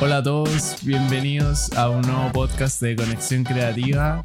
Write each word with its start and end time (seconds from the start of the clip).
Hola 0.00 0.18
a 0.18 0.22
todos, 0.22 0.76
bienvenidos 0.82 1.72
a 1.78 1.88
un 1.88 2.02
nuevo 2.02 2.30
podcast 2.30 2.82
de 2.82 2.94
Conexión 2.94 3.42
Creativa. 3.42 4.20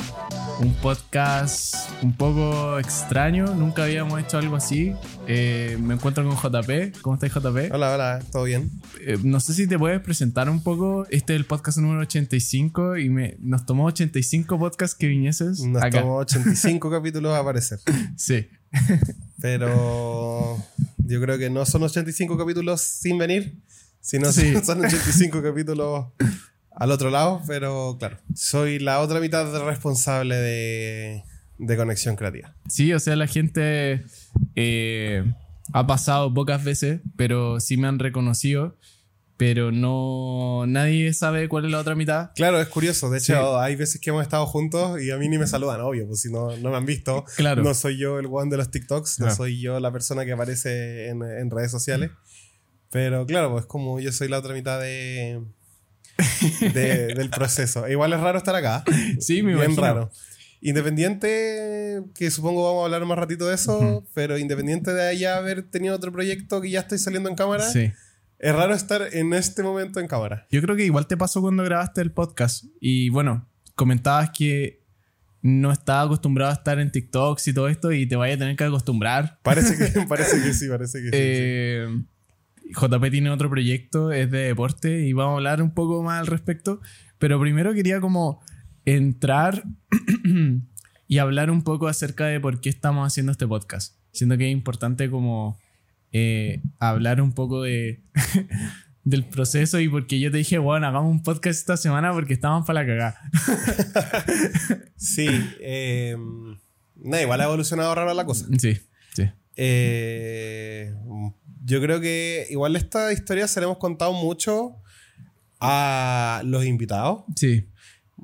Un 0.60 0.74
podcast 0.76 1.76
un 2.02 2.12
poco 2.14 2.78
extraño, 2.80 3.46
nunca 3.56 3.84
habíamos 3.86 4.20
hecho 4.20 4.38
algo 4.38 4.58
así. 4.58 4.94
Eh, 5.26 5.78
me 5.80 5.94
encuentro 5.94 6.26
con 6.28 6.36
JP. 6.36 7.00
¿Cómo 7.02 7.16
estás, 7.16 7.32
JP? 7.34 7.72
Hola, 7.74 7.94
hola, 7.94 8.20
¿todo 8.30 8.44
bien? 8.44 8.70
Eh, 9.00 9.18
no 9.24 9.40
sé 9.40 9.54
si 9.54 9.68
te 9.68 9.80
puedes 9.80 10.02
presentar 10.02 10.50
un 10.50 10.62
poco. 10.62 11.06
Este 11.12 11.34
es 11.34 11.40
el 11.40 11.46
podcast 11.46 11.78
número 11.78 12.02
85 12.02 12.98
y 12.98 13.10
me, 13.10 13.38
nos 13.40 13.66
tomó 13.66 13.86
85 13.86 14.60
podcasts 14.60 14.98
que 14.98 15.08
vinieses. 15.08 15.62
Nos 15.62 15.82
acá. 15.82 16.02
tomó 16.02 16.16
85 16.18 16.92
capítulos 16.92 17.34
a 17.34 17.40
aparecer. 17.40 17.80
Sí. 18.18 18.50
Pero 19.42 20.58
yo 20.98 21.22
creo 21.22 21.38
que 21.38 21.50
no 21.50 21.66
son 21.66 21.84
85 21.84 22.38
capítulos 22.38 22.82
sin 22.82 23.18
venir, 23.18 23.56
sino 24.02 24.30
Sí. 24.34 24.54
son 24.66 24.84
85 24.84 25.42
capítulos 25.42 26.08
al 26.80 26.92
otro 26.92 27.10
lado. 27.12 27.42
Pero 27.48 27.98
claro, 28.00 28.18
soy 28.34 28.80
la 28.80 29.00
otra 29.02 29.20
mitad 29.20 29.46
responsable 29.66 30.36
de, 30.36 31.24
de 31.58 31.78
Conexión 31.78 32.16
Creativa. 32.16 32.56
Sí, 32.68 32.94
o 32.94 33.00
sea, 33.00 33.16
la 33.16 33.28
gente 33.28 34.04
eh, 34.56 35.24
ha 35.74 35.86
pasado 35.88 36.34
pocas 36.34 36.64
veces, 36.64 37.02
pero 37.16 37.60
sí 37.60 37.78
me 37.78 37.88
han 37.88 38.00
reconocido. 38.00 38.76
Pero 39.38 39.72
no. 39.72 40.66
Nadie 40.68 41.14
sabe 41.14 41.48
cuál 41.48 41.64
es 41.64 41.72
la 41.72 41.80
otra 41.80 41.96
mitad. 41.96 42.32
Claro, 42.36 42.60
es 42.60 42.68
curioso. 42.68 43.10
De 43.10 43.20
hecho, 43.20 43.36
Sí. 43.36 43.58
hay 43.62 43.78
veces 43.78 44.02
que 44.02 44.10
hemos 44.10 44.22
estado 44.22 44.46
juntos 44.46 45.02
y 45.02 45.12
a 45.12 45.18
mí 45.18 45.30
ni 45.30 45.38
me 45.38 45.48
saludan, 45.48 45.80
obvio, 45.80 46.06
pues 46.08 46.20
si 46.20 46.30
no, 46.30 46.58
no 46.58 46.72
me 46.72 46.76
han 46.76 46.86
visto. 46.86 47.24
Claro. 47.38 47.64
No 47.64 47.74
soy 47.74 47.98
yo 47.98 48.20
el 48.20 48.26
one 48.30 48.52
de 48.52 48.58
los 48.58 48.70
TikToks, 48.70 49.20
no 49.20 49.28
Claro. 49.28 49.38
soy 49.38 49.62
yo 49.62 49.80
la 49.80 49.94
persona 49.94 50.26
que 50.26 50.34
aparece 50.34 51.08
en, 51.08 51.22
en 51.24 51.50
redes 51.50 51.72
sociales. 51.72 52.12
Pero 52.92 53.26
claro, 53.26 53.54
pues 53.54 53.66
como 53.66 54.02
yo 54.02 54.12
soy 54.12 54.28
la 54.28 54.40
otra 54.40 54.54
mitad 54.54 54.78
de, 54.82 55.42
de- 56.74 57.08
del 57.16 57.30
proceso. 57.30 57.86
E 57.86 57.92
igual 57.92 58.14
es 58.14 58.20
raro 58.20 58.38
estar 58.38 58.56
acá. 58.56 58.84
Sí, 59.20 59.42
me 59.44 59.54
Bien 59.54 59.66
imagino. 59.72 59.82
raro. 59.82 60.12
Independiente, 60.62 62.02
que 62.16 62.30
supongo 62.32 62.64
vamos 62.66 62.82
a 62.82 62.86
hablar 62.86 63.06
más 63.06 63.18
ratito 63.18 63.48
de 63.48 63.56
eso, 63.56 63.78
Ujú. 63.80 64.08
pero 64.14 64.38
independiente 64.38 64.92
de 64.94 65.18
ya 65.18 65.38
haber 65.38 65.64
tenido 65.64 65.96
otro 65.96 66.12
proyecto 66.12 66.62
que 66.62 66.70
ya 66.70 66.82
estoy 66.82 66.98
saliendo 66.98 67.30
en 67.30 67.36
cámara, 67.36 67.64
Sí. 67.70 67.92
es 68.40 68.56
raro 68.56 68.74
estar 68.74 69.08
en 69.14 69.34
este 69.34 69.64
momento 69.64 70.00
en 70.00 70.08
cámara. 70.08 70.48
Yo 70.52 70.62
creo 70.62 70.76
que 70.76 70.84
igual 70.86 71.08
te 71.08 71.16
pasó 71.18 71.42
cuando 71.42 71.64
grabaste 71.64 72.02
el 72.02 72.12
podcast. 72.12 72.66
Y 72.82 73.10
bueno, 73.10 73.48
comentabas 73.76 74.32
que 74.32 74.84
no 75.42 75.72
estaba 75.72 76.02
acostumbrado 76.02 76.52
a 76.52 76.56
estar 76.56 76.80
en 76.80 76.92
TikToks 76.92 77.48
y 77.48 77.54
todo 77.54 77.70
esto 77.70 77.94
y 77.94 78.06
te 78.06 78.18
vaya 78.18 78.36
a 78.36 78.38
tener 78.38 78.56
que 78.58 78.64
acostumbrar. 78.66 79.40
Parece 79.44 79.78
que, 79.78 80.02
parece 80.08 80.42
que 80.42 80.54
sí, 80.54 80.68
parece 80.68 81.00
que 81.02 81.88
sí, 81.88 81.98
sí. 82.00 82.06
JP 82.70 83.12
tiene 83.12 83.30
otro 83.30 83.50
proyecto, 83.50 84.12
es 84.12 84.30
de 84.32 84.40
deporte 84.40 85.06
y 85.06 85.14
vamos 85.14 85.34
a 85.34 85.38
hablar 85.38 85.62
un 85.62 85.74
poco 85.74 86.04
más 86.04 86.20
al 86.20 86.28
respecto. 86.28 86.82
Pero 87.18 87.40
primero 87.40 87.74
quería 87.74 88.00
como 88.00 88.42
entrar 88.86 89.64
y 91.08 91.18
hablar 91.18 91.52
un 91.52 91.64
poco 91.64 91.88
acerca 91.88 92.26
de 92.28 92.40
por 92.40 92.62
qué 92.62 92.70
estamos 92.70 93.06
haciendo 93.06 93.32
este 93.32 93.48
podcast. 93.48 93.98
Siento 94.12 94.38
que 94.38 94.48
es 94.48 94.52
importante 94.52 95.10
como 95.10 95.60
eh, 96.12 96.62
hablar 96.80 97.22
un 97.22 97.34
poco 97.34 97.64
de 97.64 98.04
del 99.04 99.26
proceso 99.26 99.80
y 99.80 99.90
porque 99.90 100.20
yo 100.20 100.32
te 100.32 100.38
dije, 100.38 100.58
bueno, 100.58 100.88
hagamos 100.88 101.12
un 101.12 101.24
podcast 101.24 101.60
esta 101.60 101.78
semana 101.78 102.14
porque 102.14 102.34
estábamos 102.34 102.66
para 102.66 102.82
la 102.82 102.88
cagada. 102.88 103.20
Sí, 105.02 105.28
eh, 105.62 106.18
nada, 106.98 107.24
igual 107.24 107.40
ha 107.40 107.46
evolucionado 107.46 107.96
raro 107.96 108.14
la 108.14 108.26
cosa. 108.26 108.48
Sí, 108.58 108.78
sí. 109.14 109.30
Eh, 109.56 110.94
yo 111.70 111.82
creo 111.82 112.02
que 112.02 112.48
igual 112.50 112.76
esta 112.76 113.14
historia 113.14 113.48
se 113.48 113.60
la 113.60 113.66
hemos 113.68 113.78
contado 113.78 114.12
mucho 114.14 114.76
a 115.60 116.42
los 116.46 116.66
invitados. 116.66 117.24
Sí, 117.36 117.66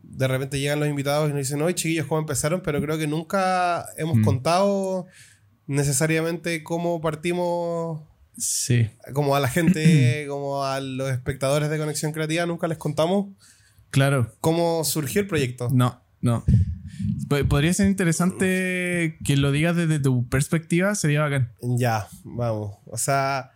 De 0.03 0.27
repente 0.27 0.59
llegan 0.59 0.79
los 0.79 0.87
invitados 0.89 1.29
y 1.29 1.33
nos 1.33 1.39
dicen, 1.39 1.61
oye 1.61 1.75
chiquillos, 1.75 2.07
¿cómo 2.07 2.19
empezaron? 2.21 2.61
Pero 2.61 2.81
creo 2.81 2.97
que 2.97 3.07
nunca 3.07 3.85
hemos 3.97 4.17
Mm. 4.17 4.23
contado 4.23 5.07
necesariamente 5.67 6.63
cómo 6.63 7.01
partimos, 7.01 8.01
sí. 8.37 8.87
como 9.13 9.35
a 9.35 9.39
la 9.41 9.47
gente, 9.49 10.25
como 10.29 10.63
a 10.63 10.79
los 10.79 11.11
espectadores 11.11 11.69
de 11.69 11.77
Conexión 11.77 12.11
Creativa, 12.13 12.45
nunca 12.45 12.67
les 12.67 12.77
contamos 12.77 13.27
Claro, 13.89 14.33
cómo 14.41 14.83
surgió 14.83 15.21
el 15.21 15.27
proyecto. 15.27 15.69
No, 15.71 16.01
no. 16.21 16.43
Po- 17.29 17.45
Podría 17.47 17.73
ser 17.73 17.87
interesante 17.87 19.17
que 19.25 19.37
lo 19.37 19.51
digas 19.51 19.75
desde 19.75 19.99
tu 19.99 20.27
perspectiva, 20.27 20.93
sería 20.95 21.21
bacán. 21.21 21.51
Ya, 21.61 22.07
vamos. 22.23 22.75
O 22.85 22.97
sea, 22.97 23.51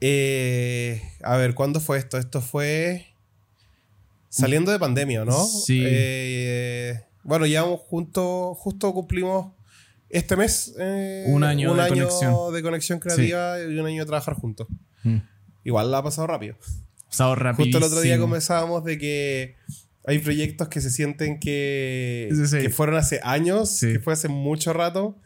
eh, 0.00 1.02
a 1.22 1.36
ver, 1.36 1.54
¿cuándo 1.54 1.80
fue 1.80 1.98
esto? 1.98 2.18
Esto 2.18 2.40
fue 2.40 3.06
saliendo 4.28 4.70
de 4.72 4.78
pandemia, 4.78 5.24
¿no? 5.24 5.44
Sí. 5.44 5.82
Eh, 5.84 7.00
bueno, 7.22 7.46
llevamos 7.46 7.80
junto, 7.80 8.54
justo 8.54 8.92
cumplimos 8.92 9.52
este 10.08 10.36
mes 10.36 10.74
eh, 10.78 11.24
Un 11.28 11.42
año 11.44 11.74
de 11.74 11.88
conexión. 11.88 12.52
de 12.54 12.62
conexión 12.62 12.98
creativa 13.00 13.60
y 13.60 13.78
un 13.78 13.86
año 13.86 14.02
de 14.02 14.06
trabajar 14.06 14.34
juntos. 14.34 14.68
Mm. 15.02 15.16
Igual 15.64 15.90
la 15.90 15.98
ha 15.98 16.02
pasado 16.02 16.26
rápido. 16.26 16.56
Pasado 17.08 17.34
rapidísimo. 17.34 17.64
Justo 17.78 17.78
el 17.78 17.92
otro 17.92 18.00
día 18.02 18.18
conversábamos 18.18 18.84
de 18.84 18.98
que 18.98 19.56
hay 20.06 20.18
proyectos 20.20 20.68
que 20.68 20.80
se 20.80 20.90
sienten 20.90 21.38
que, 21.40 22.30
Sí, 22.48 22.58
que 22.58 22.70
fueron 22.70 22.96
hace 22.96 23.20
años, 23.22 23.70
Sí. 23.76 23.94
que 23.94 24.00
fue 24.00 24.12
hace 24.12 24.28
mucho 24.28 24.72
rato 24.72 25.18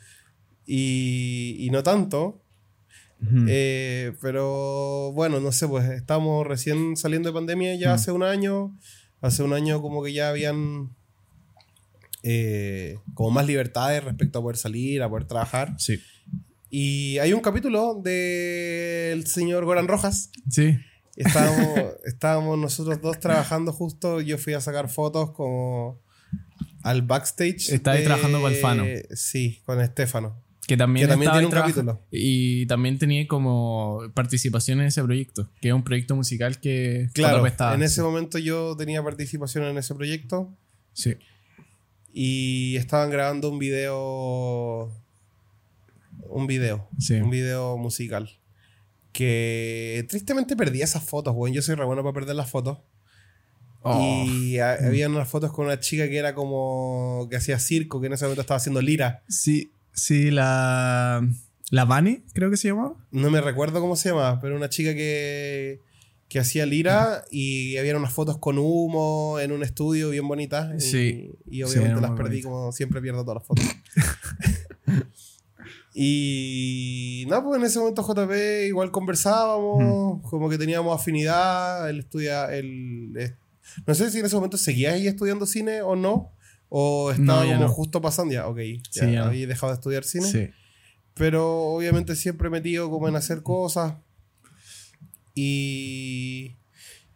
y, 0.66 1.56
y 1.58 1.70
no 1.70 1.82
tanto. 1.82 2.42
Eh, 3.48 4.12
pero 4.22 5.12
bueno, 5.12 5.40
no 5.40 5.52
sé, 5.52 5.68
pues 5.68 5.86
estamos 5.90 6.46
recién 6.46 6.96
saliendo 6.96 7.28
de 7.28 7.34
pandemia 7.34 7.74
ya 7.74 7.92
hace 7.92 8.12
un 8.12 8.22
año. 8.22 8.74
Hace 9.20 9.42
un 9.42 9.52
año 9.52 9.82
como 9.82 10.02
que 10.02 10.14
ya 10.14 10.30
habían 10.30 10.88
eh, 12.22 12.96
como 13.14 13.30
más 13.30 13.46
libertades 13.46 14.02
respecto 14.04 14.38
a 14.38 14.42
poder 14.42 14.56
salir, 14.56 15.02
a 15.02 15.08
poder 15.10 15.26
trabajar. 15.26 15.74
Sí. 15.78 16.00
Y 16.70 17.18
hay 17.18 17.32
un 17.34 17.40
capítulo 17.40 18.00
del 18.02 19.26
señor 19.26 19.64
Goran 19.66 19.88
Rojas. 19.88 20.30
Sí. 20.48 20.78
Estábamos, 21.16 21.78
estábamos 22.04 22.58
nosotros 22.58 23.00
dos 23.02 23.18
trabajando 23.20 23.72
justo. 23.72 24.20
Yo 24.20 24.38
fui 24.38 24.52
a 24.54 24.60
sacar 24.60 24.88
fotos 24.88 25.30
como 25.32 26.00
al 26.82 27.02
backstage. 27.02 27.70
Estaba 27.70 27.96
ahí 27.96 28.04
trabajando 28.04 28.40
con 28.40 28.52
Alfano. 28.52 28.84
Sí, 29.14 29.60
con 29.66 29.80
Estefano. 29.80 30.40
Que 30.66 30.76
también, 30.76 31.06
Que 31.06 31.10
también 31.10 31.32
tiene 31.32 31.46
un 31.46 31.52
capítulo. 31.52 32.00
Y 32.12 32.64
también 32.66 32.96
tenía 32.98 33.26
como 33.26 34.02
participación 34.14 34.80
en 34.80 34.86
ese 34.86 35.02
proyecto, 35.02 35.50
que 35.60 35.68
es 35.68 35.74
un 35.74 35.82
proyecto 35.82 36.14
musical 36.14 36.60
que 36.60 37.08
Claro, 37.12 37.44
estaba. 37.44 37.74
en 37.74 37.82
ese 37.82 38.02
momento 38.02 38.38
yo 38.38 38.76
tenía 38.76 39.02
participación 39.02 39.64
en 39.64 39.78
ese 39.78 39.94
proyecto 39.96 40.54
Sí. 40.92 41.16
y 42.12 42.76
estaban 42.76 43.10
grabando 43.10 43.50
un 43.50 43.58
video. 43.58 44.92
Un 46.28 46.46
video. 46.46 46.88
Sí. 47.00 47.14
Un 47.14 47.30
video 47.30 47.76
musical. 47.76 48.30
Que 49.12 50.06
tristemente 50.08 50.56
perdí 50.56 50.82
esas 50.82 51.02
fotos, 51.04 51.34
weón. 51.36 51.54
Yo 51.54 51.62
soy 51.62 51.74
re 51.74 51.84
bueno 51.84 52.02
para 52.02 52.12
perder 52.14 52.36
las 52.36 52.50
fotos. 52.50 52.78
Oh. 53.82 54.24
Y 54.26 54.58
ha- 54.58 54.74
había 54.74 55.08
unas 55.08 55.28
fotos 55.28 55.52
con 55.52 55.66
una 55.66 55.80
chica 55.80 56.08
que 56.08 56.16
era 56.18 56.34
como. 56.34 57.26
que 57.30 57.36
hacía 57.36 57.58
circo, 57.58 58.00
que 58.00 58.06
en 58.08 58.12
ese 58.12 58.24
momento 58.24 58.42
estaba 58.42 58.58
haciendo 58.58 58.80
lira. 58.82 59.22
Sí, 59.28 59.72
sí, 59.92 60.30
la. 60.30 61.26
La 61.70 61.84
Vani, 61.84 62.24
creo 62.34 62.50
que 62.50 62.56
se 62.56 62.68
llamaba. 62.68 62.96
No 63.12 63.30
me 63.30 63.40
recuerdo 63.40 63.80
cómo 63.80 63.94
se 63.96 64.08
llamaba, 64.10 64.40
pero 64.40 64.56
una 64.56 64.68
chica 64.68 64.92
que. 64.94 65.80
que 66.28 66.38
hacía 66.38 66.66
lira 66.66 67.24
y 67.30 67.76
había 67.78 67.96
unas 67.96 68.12
fotos 68.12 68.38
con 68.38 68.58
humo 68.58 69.38
en 69.40 69.50
un 69.52 69.62
estudio 69.62 70.10
bien 70.10 70.26
bonitas. 70.28 70.82
Sí. 70.84 71.32
Y, 71.50 71.62
obviamente 71.62 72.00
las 72.00 72.10
perdí 72.12 72.42
bonito. 72.42 72.48
como 72.50 72.72
siempre 72.72 73.00
pierdo 73.00 73.24
todas 73.24 73.42
las 73.42 73.46
fotos. 73.46 73.64
y. 76.02 77.26
No, 77.28 77.44
pues 77.44 77.60
en 77.60 77.66
ese 77.66 77.78
momento 77.78 78.02
JP 78.02 78.66
igual 78.66 78.90
conversábamos, 78.90 80.22
como 80.30 80.48
que 80.48 80.56
teníamos 80.58 80.98
afinidad. 80.98 81.88
Él 81.90 81.98
estudia. 82.00 82.46
Él, 82.54 83.12
eh, 83.18 83.34
no 83.86 83.94
sé 83.94 84.10
si 84.10 84.18
en 84.20 84.26
ese 84.26 84.34
momento 84.36 84.56
seguías 84.56 84.94
ahí 84.94 85.06
estudiando 85.06 85.44
cine 85.46 85.82
o 85.82 85.96
no. 85.96 86.32
O 86.70 87.10
estaba 87.10 87.44
No, 87.44 87.50
como 87.52 87.60
no. 87.64 87.68
justo 87.68 88.00
pasando 88.00 88.32
ya, 88.32 88.46
ok. 88.48 88.58
Ya, 88.58 88.80
Sí, 89.06 89.12
ya 89.12 89.26
había 89.26 89.46
dejado 89.46 89.72
de 89.72 89.74
estudiar 89.74 90.04
cine. 90.04 90.26
Sí. 90.26 90.48
Pero 91.14 91.62
obviamente 91.74 92.16
siempre 92.16 92.48
metido 92.48 92.88
como 92.90 93.08
en 93.08 93.16
hacer 93.16 93.42
cosas. 93.42 93.94
Y, 95.34 96.56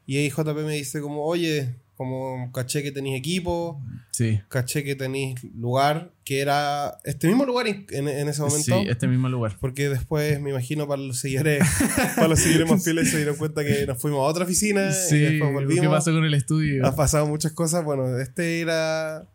y 0.06 0.16
ahí 0.18 0.28
JP 0.30 0.56
me 0.64 0.74
dice 0.74 1.00
como, 1.00 1.24
oye, 1.24 1.76
como 1.96 2.50
caché 2.52 2.82
que 2.82 2.90
tenéis 2.92 3.18
equipo, 3.18 3.80
Sí. 4.10 4.40
caché 4.48 4.82
que 4.84 4.94
tenéis 4.96 5.36
lugar, 5.54 6.10
que 6.24 6.40
era 6.40 6.98
este 7.04 7.26
mismo 7.28 7.44
lugar 7.44 7.66
en, 7.68 7.86
en- 7.90 8.28
ese 8.28 8.42
momento. 8.42 8.80
Sí, 8.82 8.88
este 8.88 9.06
mismo 9.06 9.28
lugar. 9.28 9.56
Porque 9.60 9.88
después, 9.88 10.40
me 10.40 10.50
imagino, 10.50 10.86
para 10.88 11.00
los 11.02 11.18
seguidores, 11.20 11.62
para 12.16 12.28
los 12.28 12.38
seguidores 12.40 12.70
más 12.70 12.82
fieles 12.84 13.10
se 13.10 13.16
dieron 13.18 13.36
cuenta 13.36 13.64
que 13.64 13.86
nos 13.86 14.00
fuimos 14.00 14.20
a 14.20 14.22
otra 14.24 14.44
oficina 14.44 14.90
y 14.90 14.92
Sí, 14.92 15.18
después 15.18 15.52
volvimos. 15.52 15.82
¿qué 15.82 15.88
pasó 15.88 16.12
con 16.12 16.24
el 16.24 16.34
estudio? 16.34 16.84
Han 16.86 16.96
pasado 16.96 17.26
muchas 17.26 17.52
cosas. 17.52 17.84
Bueno, 17.84 18.18
este 18.18 18.60
era 18.60 19.28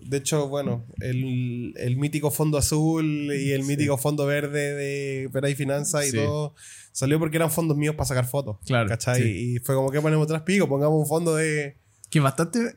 De 0.00 0.16
hecho, 0.18 0.48
bueno, 0.48 0.84
el, 1.00 1.74
el 1.76 1.96
mítico 1.98 2.30
fondo 2.30 2.56
azul 2.58 3.30
y 3.34 3.52
el 3.52 3.62
mítico 3.64 3.98
fondo 3.98 4.24
verde 4.26 4.74
de 4.74 5.28
Pera 5.30 5.50
y 5.50 5.54
Finanza 5.54 6.04
y 6.06 6.10
Sí. 6.10 6.16
todo 6.16 6.54
salió 6.92 7.18
porque 7.18 7.36
eran 7.36 7.50
fondos 7.50 7.76
míos 7.76 7.94
para 7.94 8.06
sacar 8.06 8.26
fotos. 8.26 8.56
Claro, 8.66 8.88
¿Cachai? 8.88 9.22
sí. 9.22 9.54
Y 9.54 9.58
fue 9.58 9.74
como 9.74 9.90
que 9.90 10.00
ponemos 10.00 10.26
tras 10.26 10.42
pico, 10.42 10.66
pongamos 10.68 10.98
un 10.98 11.06
fondo 11.06 11.36
de. 11.36 11.76
Que 12.12 12.20
bastante 12.20 12.76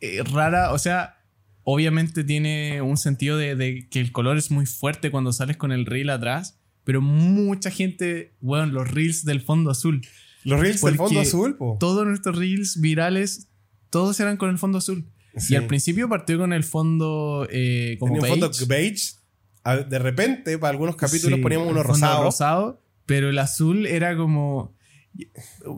eh, 0.00 0.22
rara, 0.24 0.72
o 0.72 0.78
sea, 0.78 1.16
obviamente 1.62 2.24
tiene 2.24 2.82
un 2.82 2.96
sentido 2.96 3.38
de, 3.38 3.54
de 3.54 3.88
que 3.88 4.00
el 4.00 4.12
color 4.12 4.36
es 4.36 4.50
muy 4.50 4.66
fuerte 4.66 5.10
cuando 5.10 5.32
sales 5.32 5.56
con 5.56 5.72
el 5.72 5.86
reel 5.86 6.10
atrás, 6.10 6.58
pero 6.82 7.00
mucha 7.00 7.70
gente, 7.70 8.34
bueno, 8.40 8.66
los 8.66 8.90
reels 8.90 9.24
del 9.24 9.40
fondo 9.40 9.70
azul, 9.70 10.06
Los 10.42 10.60
reels 10.60 10.82
del 10.82 10.96
fondo 10.96 11.20
azul, 11.20 11.56
po. 11.56 11.76
todos 11.78 12.04
nuestros 12.04 12.36
reels 12.36 12.80
virales, 12.80 13.48
todos 13.90 14.18
eran 14.20 14.36
con 14.36 14.50
el 14.50 14.58
fondo 14.58 14.78
azul. 14.78 15.06
Sí. 15.36 15.54
Y 15.54 15.56
al 15.56 15.66
principio 15.68 16.08
partió 16.08 16.36
con 16.36 16.52
el 16.52 16.64
fondo 16.64 17.46
eh, 17.50 17.96
como 18.00 18.14
beige. 18.20 18.28
fondo 18.28 18.50
beige. 18.66 19.14
De 19.88 19.98
repente, 19.98 20.58
para 20.58 20.72
algunos 20.72 20.96
capítulos 20.96 21.36
Sí, 21.38 21.42
poníamos 21.42 21.68
uno 21.68 21.82
rosado. 21.82 22.24
rosado, 22.24 22.82
pero 23.06 23.30
el 23.30 23.38
azul 23.38 23.86
era 23.86 24.16
como... 24.16 24.74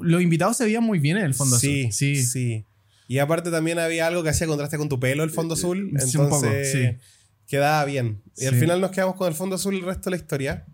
Los 0.00 0.22
invitados 0.22 0.56
se 0.56 0.64
veían 0.64 0.82
muy 0.82 0.98
bien 0.98 1.18
en 1.18 1.24
el 1.26 1.34
fondo 1.34 1.58
sí, 1.58 1.82
azul. 1.82 1.92
Sí, 1.92 2.24
sí. 2.24 2.64
Y 3.08 3.18
aparte 3.18 3.50
también 3.50 3.78
había 3.78 4.06
algo 4.06 4.22
que 4.22 4.30
hacía 4.30 4.46
contraste 4.46 4.78
con 4.78 4.88
tu 4.88 4.98
pelo, 4.98 5.22
el 5.22 5.30
fondo 5.30 5.54
azul. 5.54 5.92
Sí, 5.98 6.16
un 6.18 6.24
poco, 6.28 6.44
Entonces 6.44 6.72
sí. 6.72 7.06
quedaba 7.46 7.84
bien. 7.84 8.22
Y 8.36 8.46
al 8.46 8.54
final 8.56 8.80
nos 8.80 8.90
quedamos 8.90 9.14
con 9.16 9.28
el 9.28 9.34
fondo 9.34 9.56
azul 9.56 9.74
el 9.76 9.82
resto 9.82 10.10
de 10.10 10.16
la 10.16 10.22
historia. 10.22 10.66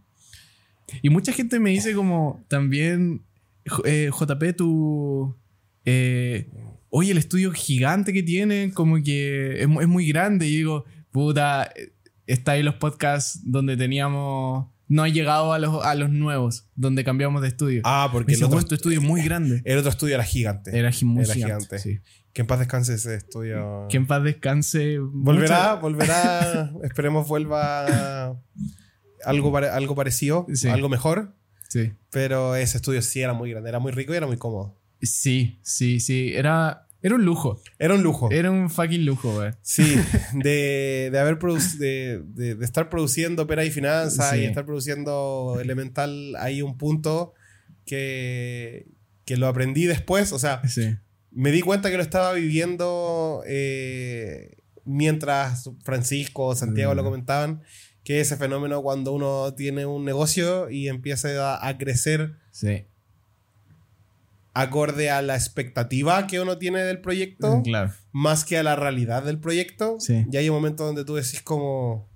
Y 1.02 1.10
mucha 1.10 1.32
gente 1.32 1.58
me 1.60 1.70
dice 1.70 1.94
como 1.94 2.44
también, 2.48 3.24
eh, 3.84 4.10
JP, 4.12 4.56
tu... 4.56 5.36
eh, 5.84 6.48
oye, 6.90 7.12
el 7.12 7.18
estudio 7.18 7.52
gigante 7.52 8.12
que 8.12 8.22
tienen, 8.22 8.70
como 8.70 9.02
que 9.02 9.62
es, 9.62 9.68
mu- 9.68 9.80
es 9.80 9.88
muy 9.88 10.06
grande. 10.08 10.46
Y 10.46 10.56
digo, 10.56 10.84
puta, 11.10 11.70
eh, 11.76 11.92
está 12.26 12.52
ahí 12.52 12.62
los 12.62 12.74
podcasts 12.76 13.40
donde 13.44 13.76
teníamos... 13.76 14.68
No 14.88 15.04
ha 15.04 15.08
llegado 15.08 15.54
a 15.54 15.58
los, 15.58 15.82
a 15.84 15.94
los 15.94 16.10
nuevos, 16.10 16.66
donde 16.74 17.02
cambiamos 17.02 17.40
de 17.40 17.48
estudio. 17.48 17.80
Ah, 17.84 18.10
porque 18.12 18.32
el 18.34 18.38
otro, 18.44 18.56
"Bueno, 18.56 18.68
tu 18.68 18.74
estudio 18.74 18.98
es 18.98 19.04
muy 19.04 19.22
grande. 19.22 19.62
el 19.64 19.78
otro 19.78 19.90
estudio 19.90 20.14
era 20.16 20.24
gigante. 20.24 20.76
Era 20.78 20.90
muy 21.02 21.24
Era 21.24 21.32
gigante. 21.32 21.64
gigante. 21.64 21.78
sí. 21.78 21.98
Que 22.32 22.40
en 22.42 22.46
paz 22.46 22.58
descanse 22.60 22.94
ese 22.94 23.14
estudio. 23.14 23.86
Que 23.90 23.96
en 23.98 24.06
paz 24.06 24.22
descanse. 24.22 24.98
Volverá, 24.98 25.56
mucha- 25.56 25.74
volverá. 25.74 26.72
esperemos 26.82 27.28
vuelva 27.28 28.38
algo, 29.24 29.52
pare- 29.52 29.68
algo 29.68 29.94
parecido, 29.94 30.46
Sí. 30.54 30.68
algo 30.68 30.88
mejor. 30.88 31.34
Sí. 31.68 31.92
Pero 32.10 32.54
ese 32.56 32.76
estudio 32.78 33.02
sí 33.02 33.20
era 33.20 33.32
muy 33.34 33.50
grande, 33.50 33.68
era 33.68 33.78
muy 33.78 33.92
rico 33.92 34.12
y 34.12 34.16
era 34.16 34.26
muy 34.26 34.36
cómodo. 34.38 34.78
Sí, 35.00 35.58
sí, 35.62 36.00
sí. 36.00 36.32
Era, 36.34 36.86
era 37.02 37.14
un 37.16 37.24
lujo. 37.24 37.60
Era 37.78 37.94
un 37.94 38.02
lujo. 38.02 38.30
Era 38.30 38.50
un 38.50 38.70
fucking 38.70 39.04
lujo, 39.04 39.32
güey. 39.34 39.50
Sí, 39.62 39.82
de, 40.34 41.08
de 41.12 41.18
haber 41.18 41.38
de, 41.38 42.22
de- 42.24 42.54
de 42.54 42.64
estar 42.64 42.88
produciendo 42.88 43.42
Opera 43.42 43.64
y 43.64 43.70
Finanzas 43.70 44.30
Sí. 44.30 44.38
y 44.38 44.44
estar 44.44 44.64
produciendo 44.64 45.58
Elemental, 45.60 46.34
hay 46.38 46.62
un 46.62 46.78
punto 46.78 47.34
que, 47.84 48.86
que 49.24 49.36
lo 49.36 49.48
aprendí 49.48 49.84
después. 49.84 50.32
O 50.32 50.38
sea, 50.38 50.62
Sí. 50.68 50.96
Me 51.34 51.50
di 51.50 51.60
cuenta 51.62 51.90
que 51.90 51.96
lo 51.96 52.02
estaba 52.02 52.32
viviendo 52.32 53.42
eh, 53.46 54.56
mientras 54.84 55.70
Francisco 55.82 56.46
o 56.46 56.54
Santiago 56.54 56.94
lo 56.94 57.02
Mm. 57.02 57.06
comentaban, 57.06 57.62
que 58.04 58.20
ese 58.20 58.36
fenómeno 58.36 58.82
cuando 58.82 59.12
uno 59.12 59.54
tiene 59.54 59.86
un 59.86 60.04
negocio 60.04 60.68
y 60.70 60.88
empieza 60.88 61.54
a, 61.56 61.68
a 61.68 61.78
crecer 61.78 62.34
Sí. 62.50 62.84
acorde 64.54 65.08
a 65.10 65.22
la 65.22 65.34
expectativa 65.36 66.26
que 66.26 66.40
uno 66.40 66.58
tiene 66.58 66.80
del 66.82 67.00
proyecto, 67.00 67.62
Claro. 67.64 67.92
más 68.12 68.44
que 68.44 68.58
a 68.58 68.62
la 68.62 68.76
realidad 68.76 69.22
del 69.22 69.38
proyecto. 69.38 69.96
Sí. 70.00 70.26
Y 70.30 70.36
hay 70.36 70.48
un 70.50 70.56
momento 70.56 70.84
donde 70.84 71.04
tú 71.04 71.14
decís 71.14 71.40
como, 71.42 72.06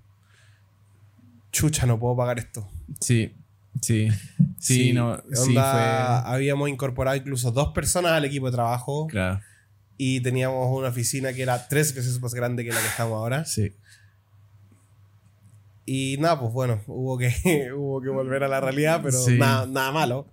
chucha, 1.51 1.85
no 1.87 1.97
puedo 1.99 2.15
pagar 2.15 2.37
esto. 2.37 2.69
Sí. 3.01 3.33
Sí. 3.81 4.09
Sí, 4.59 4.93
no. 4.93 5.17
Sí, 5.33 5.53
fue. 5.53 5.61
Habíamos 5.61 6.69
incorporado 6.69 7.15
incluso 7.17 7.51
dos 7.51 7.73
personas 7.73 8.13
al 8.13 8.25
equipo 8.25 8.47
de 8.47 8.51
trabajo 8.53 9.07
Claro. 9.07 9.39
y 9.97 10.19
teníamos 10.21 10.67
una 10.77 10.89
oficina 10.89 11.33
que 11.33 11.43
era 11.43 11.67
tres 11.67 11.93
veces 11.93 12.19
más 12.21 12.33
grande 12.33 12.63
que 12.63 12.71
la 12.71 12.79
que 12.81 12.87
estamos 12.87 13.13
ahora. 13.13 13.45
Sí. 13.45 13.73
Y 15.85 16.17
nada, 16.19 16.39
pues 16.39 16.51
bueno, 16.51 16.81
hubo 16.87 17.17
que, 17.17 17.29
hubo 17.75 18.01
que 18.01 18.09
volver 18.09 18.43
a 18.43 18.47
la 18.47 18.59
realidad, 18.59 18.99
pero 19.03 19.17
Sí. 19.23 19.37
nada, 19.37 19.65
nada 19.67 19.91
malo. 19.91 20.27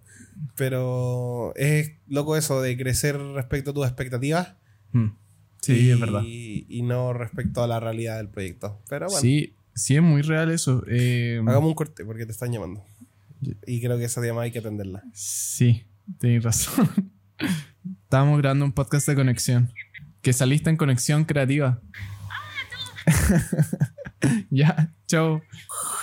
Pero 0.56 1.52
es 1.54 1.92
loco 2.08 2.36
eso 2.36 2.60
de 2.60 2.76
crecer 2.76 3.16
respecto 3.18 3.70
a 3.70 3.74
tus 3.74 3.86
expectativas. 3.86 4.54
Mm. 4.92 5.08
Sí, 5.60 5.74
y, 5.86 5.90
es 5.90 6.00
verdad. 6.00 6.22
Y 6.24 6.82
no 6.82 7.12
respecto 7.12 7.62
a 7.62 7.66
la 7.68 7.78
realidad 7.80 8.16
del 8.16 8.28
proyecto. 8.28 8.80
Pero 8.88 9.06
bueno, 9.06 9.20
Sí, 9.20 9.54
sí, 9.74 9.96
es 9.96 10.02
muy 10.02 10.22
real 10.22 10.50
eso. 10.50 10.82
Eh, 10.88 11.40
hagamos 11.46 11.68
un 11.68 11.74
corte 11.74 12.04
porque 12.04 12.26
te 12.26 12.32
están 12.32 12.52
llamando. 12.52 12.84
Y 13.67 13.81
creo 13.81 13.99
que 13.99 14.05
esa 14.05 14.20
llamada 14.20 14.44
hay 14.44 14.50
que 14.52 14.58
atenderla. 14.61 15.02
Sí, 15.12 15.85
tienes 16.19 16.43
razón. 16.44 16.88
Estábamos 18.05 18.38
grabando 18.38 18.64
un 18.64 18.73
podcast 18.73 19.06
de 19.08 19.14
conexión. 19.14 19.70
Que 20.23 20.32
saliste 20.32 20.70
en 20.70 20.76
conexión 20.76 21.25
creativa. 21.25 21.81
ya, 24.50 24.94
chao. 25.06 25.43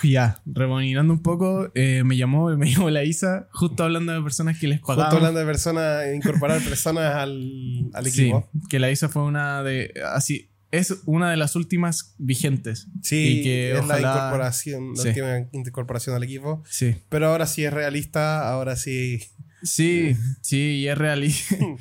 Ya, 0.03 0.41
rebobinando 0.45 1.13
un 1.13 1.21
poco, 1.23 1.71
eh, 1.75 2.03
me 2.03 2.17
llamó, 2.17 2.49
me 2.57 2.71
llamó 2.71 2.89
la 2.89 3.03
Isa, 3.03 3.47
justo 3.51 3.83
hablando 3.83 4.13
de 4.13 4.21
personas 4.21 4.59
que 4.59 4.67
les 4.67 4.79
Justo 4.79 4.95
pagaban. 4.95 5.15
hablando 5.17 5.39
de 5.39 5.45
personas, 5.45 6.03
incorporar 6.13 6.61
personas 6.61 7.15
al, 7.15 7.89
al 7.93 8.05
Sí, 8.05 8.21
equipo. 8.29 8.49
que 8.69 8.79
la 8.79 8.91
Isa 8.91 9.09
fue 9.09 9.23
una 9.23 9.63
de. 9.63 9.91
Así, 10.13 10.50
es 10.71 11.01
una 11.05 11.29
de 11.29 11.37
las 11.37 11.55
últimas 11.55 12.15
vigentes. 12.17 12.87
Sí, 13.03 13.39
Y 13.39 13.43
que 13.43 13.77
es 13.77 13.85
la 13.87 13.99
incorporación, 13.99 14.93
la 14.95 15.01
Sí. 15.03 15.07
última 15.09 15.37
incorporación 15.51 16.15
al 16.15 16.23
equipo. 16.23 16.63
Sí. 16.69 16.95
Pero 17.09 17.27
ahora 17.27 17.45
sí 17.45 17.63
es 17.65 17.73
realista, 17.73 18.49
ahora 18.49 18.75
sí. 18.75 19.19
Sí, 19.63 20.15
sí, 20.41 20.57
y 20.81 20.87
es 20.87 20.97
realista. 20.97 21.55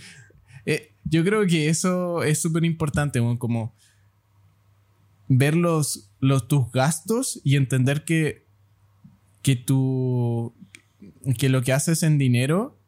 Eh, 0.66 0.92
yo 1.04 1.24
creo 1.24 1.46
que 1.46 1.70
eso 1.70 2.22
es 2.22 2.38
súper 2.42 2.64
importante, 2.66 3.18
como 3.38 3.74
ver 5.26 5.56
los, 5.56 6.10
los, 6.20 6.48
tus 6.48 6.70
gastos 6.70 7.40
y 7.44 7.56
entender 7.56 8.04
que, 8.04 8.44
que 9.42 9.56
tu, 9.56 10.54
que 11.38 11.48
lo 11.48 11.62
que 11.62 11.72
haces 11.72 12.02
en 12.02 12.18
dinero, 12.18 12.78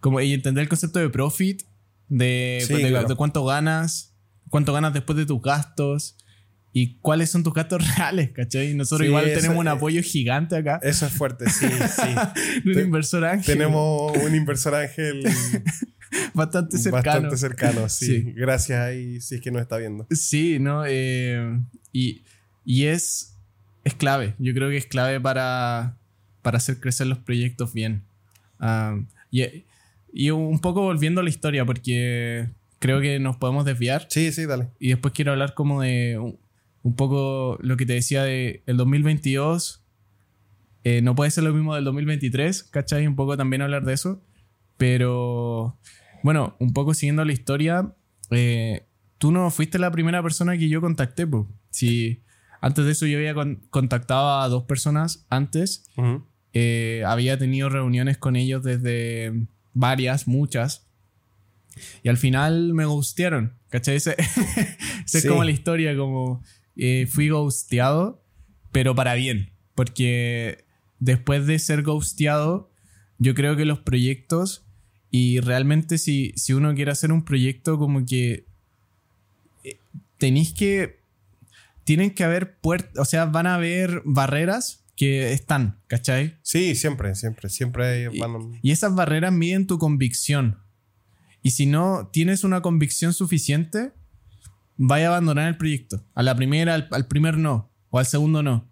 como, 0.00 0.20
y 0.20 0.32
entender 0.32 0.62
el 0.62 0.68
concepto 0.68 0.98
de 0.98 1.08
profit, 1.08 1.62
de, 2.08 2.64
Sí, 2.66 2.74
de- 2.74 2.88
claro. 2.88 3.06
de 3.08 3.14
cuánto 3.14 3.44
ganas, 3.44 4.07
cuánto 4.50 4.72
ganas 4.72 4.92
después 4.94 5.16
de 5.16 5.26
tus 5.26 5.40
gastos 5.42 6.16
y 6.72 6.98
cuáles 6.98 7.30
son 7.30 7.42
tus 7.42 7.54
gastos 7.54 7.82
reales, 7.96 8.30
¿cachai? 8.32 8.74
Nosotros 8.74 9.00
Sí, 9.06 9.08
igual 9.08 9.24
tenemos 9.32 9.56
un 9.58 9.68
apoyo 9.68 10.02
gigante 10.02 10.56
acá 10.56 10.78
Eso 10.82 11.06
es 11.06 11.12
fuerte, 11.12 11.48
sí, 11.50 11.66
sí. 11.66 12.62
un 12.68 12.72
te- 12.74 12.82
inversor 12.82 13.24
ángel 13.24 13.54
Tenemos 13.56 14.16
un 14.16 14.34
inversor 14.34 14.74
ángel 14.74 15.22
bastante 16.34 16.78
cercano. 16.78 17.02
bastante 17.04 17.36
cercano, 17.36 17.88
sí. 17.88 18.06
Sí. 18.06 18.32
Gracias 18.36 18.80
ahí, 18.80 19.20
si 19.20 19.36
es 19.36 19.40
que 19.40 19.50
nos 19.50 19.62
está 19.62 19.76
viendo. 19.76 20.06
Sí, 20.10 20.58
¿no? 20.58 20.84
Eh, 20.86 21.58
y, 21.92 22.22
y 22.64 22.84
es, 22.84 23.36
es 23.84 23.94
clave. 23.94 24.34
Yo 24.38 24.54
creo 24.54 24.70
que 24.70 24.76
es 24.78 24.86
clave 24.86 25.20
para, 25.20 25.96
para 26.42 26.58
hacer 26.58 26.80
crecer 26.80 27.06
los 27.08 27.18
proyectos 27.18 27.72
bien. 27.74 28.04
Ah, 28.58 28.98
y, 29.30 29.64
y 30.12 30.30
un 30.30 30.58
poco 30.60 30.82
volviendo 30.82 31.20
a 31.20 31.24
la 31.24 31.30
historia, 31.30 31.64
porque 31.66 32.48
creo 32.78 33.00
que 33.00 33.18
nos 33.20 33.36
podemos 33.36 33.64
desviar. 33.64 34.06
Sí, 34.10 34.32
sí, 34.32 34.46
dale. 34.46 34.68
Y 34.78 34.88
después 34.90 35.12
quiero 35.14 35.32
hablar 35.32 35.54
como 35.54 35.82
de 35.82 36.18
un, 36.18 36.38
un 36.82 36.94
poco 36.96 37.58
lo 37.60 37.76
que 37.76 37.86
te 37.86 37.94
decía 37.94 38.22
de 38.24 38.62
el 38.66 38.76
2022. 38.76 39.84
eh, 40.84 41.02
no 41.02 41.14
puede 41.14 41.30
ser 41.30 41.44
lo 41.44 41.52
mismo 41.52 41.74
del 41.74 41.84
2023, 41.84 42.62
¿cachai? 42.64 43.06
Un 43.06 43.16
poco 43.16 43.36
también 43.36 43.62
hablar 43.62 43.84
de 43.84 43.92
eso. 43.94 44.22
Pero, 44.78 45.76
bueno, 46.22 46.56
un 46.60 46.72
poco 46.72 46.94
siguiendo 46.94 47.24
la 47.24 47.32
historia, 47.32 47.94
eh, 48.30 48.86
tú 49.18 49.32
no 49.32 49.50
fuiste 49.50 49.78
la 49.78 49.90
primera 49.90 50.22
persona 50.22 50.56
que 50.56 50.68
yo 50.68 50.80
contacté, 50.80 51.26
pues. 51.26 51.46
Si 51.70 52.22
antes 52.60 52.84
de 52.86 52.92
eso 52.92 53.06
yo 53.06 53.18
había 53.18 53.34
con- 53.34 53.56
contactado 53.70 54.40
a 54.40 54.48
dos 54.48 54.64
personas 54.64 55.26
antes, 55.30 55.84
Ujú. 55.96 56.24
eh, 56.52 57.02
había 57.06 57.38
tenido 57.38 57.68
reuniones 57.68 58.18
con 58.18 58.36
ellos 58.36 58.62
desde 58.62 59.32
varias, 59.74 60.26
muchas. 60.28 60.87
Y 62.02 62.08
al 62.08 62.16
final 62.16 62.74
me 62.74 62.84
gustearon. 62.84 63.54
¿Cachai? 63.70 63.96
Esa 63.96 64.12
es 64.18 64.28
Sí. 65.06 65.26
como 65.28 65.44
la 65.44 65.50
historia, 65.50 65.96
como 65.96 66.42
eh, 66.76 67.06
fui 67.10 67.28
ghosteado, 67.28 68.22
pero 68.72 68.94
para 68.94 69.14
bien. 69.14 69.50
Porque 69.74 70.64
después 71.00 71.46
de 71.46 71.58
ser 71.58 71.82
ghosteado, 71.82 72.70
yo 73.18 73.34
creo 73.34 73.56
que 73.56 73.64
los 73.64 73.80
proyectos, 73.80 74.64
y 75.10 75.40
realmente 75.40 75.98
si, 75.98 76.32
si 76.36 76.52
uno 76.52 76.74
quiere 76.74 76.90
hacer 76.90 77.12
un 77.12 77.24
proyecto 77.24 77.78
como 77.78 78.04
que 78.06 78.46
eh, 79.64 79.78
tenéis 80.18 80.52
que, 80.52 81.00
tienen 81.84 82.10
que 82.14 82.24
haber 82.24 82.58
puertas, 82.58 82.98
o 82.98 83.04
sea, 83.04 83.24
van 83.26 83.46
a 83.46 83.54
haber 83.54 84.02
barreras 84.04 84.84
que 84.96 85.32
están, 85.32 85.80
¿cachai? 85.86 86.36
Sí, 86.42 86.74
siempre, 86.74 87.14
siempre, 87.14 87.48
siempre 87.48 88.08
Y, 88.12 88.18
van... 88.18 88.58
y 88.62 88.72
esas 88.72 88.94
barreras 88.94 89.32
miden 89.32 89.66
tu 89.66 89.78
convicción. 89.78 90.58
Y 91.42 91.50
si 91.52 91.66
no 91.66 92.08
tienes 92.12 92.44
una 92.44 92.60
convicción 92.62 93.12
suficiente, 93.14 93.92
vaya 94.76 95.06
a 95.06 95.08
abandonar 95.10 95.48
el 95.48 95.56
proyecto. 95.56 96.04
A 96.14 96.22
la 96.22 96.34
primera, 96.34 96.74
al, 96.74 96.88
al 96.90 97.06
primer 97.06 97.38
no. 97.38 97.70
O 97.90 97.98
al 97.98 98.06
segundo 98.06 98.42
no. 98.42 98.68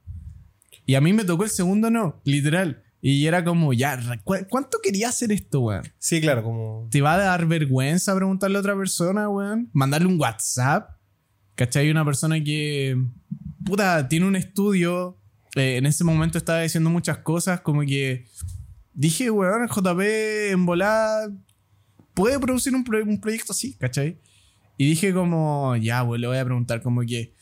Y 0.85 0.95
a 0.95 1.01
mí 1.01 1.13
me 1.13 1.25
tocó 1.25 1.45
el 1.45 1.51
segundo 1.51 1.91
no, 1.91 2.21
literal. 2.25 2.83
Y 3.01 3.27
era 3.27 3.45
como, 3.45 3.73
ya, 3.73 3.99
¿cu- 4.25 4.47
¿cuánto 4.49 4.79
quería 4.83 5.09
hacer 5.11 5.31
esto, 5.33 5.61
weón? 5.61 5.83
Sí, 5.99 6.21
claro, 6.21 6.43
como. 6.43 6.89
¿Te 6.91 7.01
va 7.01 7.15
a 7.15 7.19
dar 7.19 7.47
vergüenza 7.47 8.15
preguntarle 8.17 8.57
a 8.57 8.61
otra 8.61 8.77
persona, 8.77 9.29
weón? 9.29 9.71
Mandarle 9.73 10.09
un 10.09 10.21
WhatsApp. 10.21 10.91
¿Cachai? 11.55 11.91
Una 11.91 12.05
persona 12.05 12.43
que, 12.43 12.97
puta, 13.65 14.09
tiene 14.09 14.27
un 14.27 14.37
estudio. 14.37 15.19
eh, 15.55 15.77
en 15.77 15.87
ese 15.87 16.05
momento 16.05 16.37
estaba 16.37 16.61
diciendo 16.61 16.91
muchas 16.91 17.19
cosas, 17.19 17.61
como 17.61 17.81
que 17.83 18.27
dije, 18.93 19.31
weón, 19.31 19.69
JP 19.69 20.01
en 20.53 20.67
volada 20.67 21.29
puede 22.17 22.41
producir 22.41 22.75
un, 22.75 22.83
pro- 22.83 23.05
un 23.05 23.21
proyecto 23.21 23.53
así, 23.53 23.75
¿cachai? 23.75 24.19
Y 24.79 24.89
dije 24.89 25.13
como, 25.15 25.77
ya, 25.77 26.03
weón, 26.03 26.21
le 26.23 26.27
voy 26.27 26.39
a 26.39 26.45
preguntar 26.45 26.83
como 26.83 27.03
que 27.03 27.35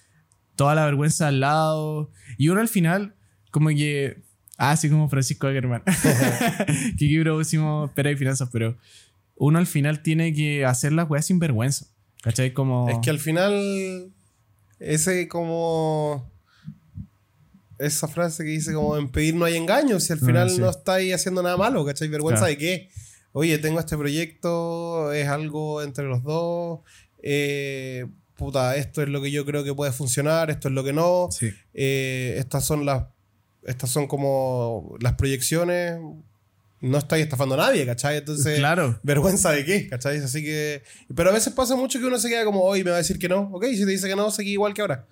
toda 0.56 0.74
la 0.74 0.84
vergüenza 0.84 1.28
al 1.28 1.40
lado. 1.40 2.10
Y 2.38 2.48
uno 2.50 2.60
al 2.60 2.68
final, 2.68 3.14
como 3.50 3.68
que, 3.70 4.22
ah, 4.58 4.72
así 4.72 4.90
como 4.90 5.08
Francisco 5.08 5.46
Ackerman, 5.46 5.82
que 6.98 7.04
aquí 7.06 7.18
producimos 7.20 7.90
Pera 7.92 8.10
y 8.10 8.16
Finanzas, 8.16 8.48
pero 8.52 8.76
uno 9.36 9.58
al 9.58 9.66
final 9.66 10.02
tiene 10.02 10.32
que 10.34 10.64
hacer 10.64 10.92
las 10.92 11.08
weas 11.08 11.26
sin 11.26 11.38
vergüenza, 11.38 11.86
¿cachai? 12.22 12.52
Como... 12.52 12.88
Es 12.90 12.98
que 13.02 13.10
al 13.10 13.18
final. 13.18 14.12
Ese 14.80 15.28
como. 15.28 16.30
Esa 17.78 18.06
frase 18.06 18.44
que 18.44 18.50
dice 18.50 18.72
como 18.72 18.96
en 18.96 19.08
pedir 19.08 19.34
no 19.34 19.44
hay 19.44 19.56
engaño. 19.56 19.98
Si 19.98 20.12
al 20.12 20.20
Ah, 20.22 20.26
final 20.26 20.50
sí. 20.50 20.58
no 20.60 20.70
estáis 20.70 21.12
haciendo 21.14 21.42
nada 21.42 21.56
malo, 21.56 21.84
¿cachai? 21.84 22.06
¿Vergüenza 22.08 22.42
Claro. 22.46 22.50
de 22.52 22.58
qué? 22.58 22.90
Oye, 23.36 23.58
tengo 23.58 23.80
este 23.80 23.96
proyecto, 23.96 25.12
es 25.12 25.26
algo 25.28 25.82
entre 25.82 26.04
los 26.04 26.22
dos. 26.22 26.80
eh, 27.22 28.06
puta, 28.36 28.76
esto 28.76 29.02
es 29.02 29.08
lo 29.08 29.20
que 29.22 29.30
yo 29.30 29.44
creo 29.44 29.64
que 29.64 29.74
puede 29.74 29.90
funcionar, 29.92 30.50
esto 30.50 30.68
es 30.68 30.74
lo 30.74 30.84
que 30.84 30.92
no. 30.92 31.28
Sí. 31.30 31.50
eh, 31.74 32.36
estas 32.38 32.64
son 32.64 32.86
las. 32.86 33.04
Estas 33.64 33.90
son 33.90 34.06
como 34.06 34.94
las 35.00 35.14
proyecciones. 35.14 35.98
No 36.80 36.98
estáis 36.98 37.24
estafando 37.24 37.54
a 37.54 37.58
nadie, 37.58 37.84
¿cachai? 37.86 38.18
Entonces. 38.18 38.58
claro. 38.58 39.00
¿Vergüenza 39.02 39.50
de 39.52 39.64
qué? 39.64 39.88
¿Cachai? 39.88 40.18
Así 40.18 40.44
que. 40.44 40.82
Pero 41.16 41.30
a 41.30 41.32
veces 41.32 41.52
pasa 41.54 41.74
mucho 41.76 41.98
que 41.98 42.04
uno 42.06 42.18
se 42.18 42.28
queda 42.28 42.44
como, 42.44 42.62
hoy 42.62 42.84
me 42.84 42.90
va 42.90 42.96
a 42.96 42.98
decir 42.98 43.18
que 43.18 43.28
no. 43.28 43.50
Ok, 43.52 43.64
si 43.72 43.80
te 43.84 43.90
dice 43.90 44.06
que 44.08 44.16
no, 44.16 44.30
seguí 44.30 44.52
igual 44.52 44.74
que 44.74 44.82
ahora. 44.82 45.06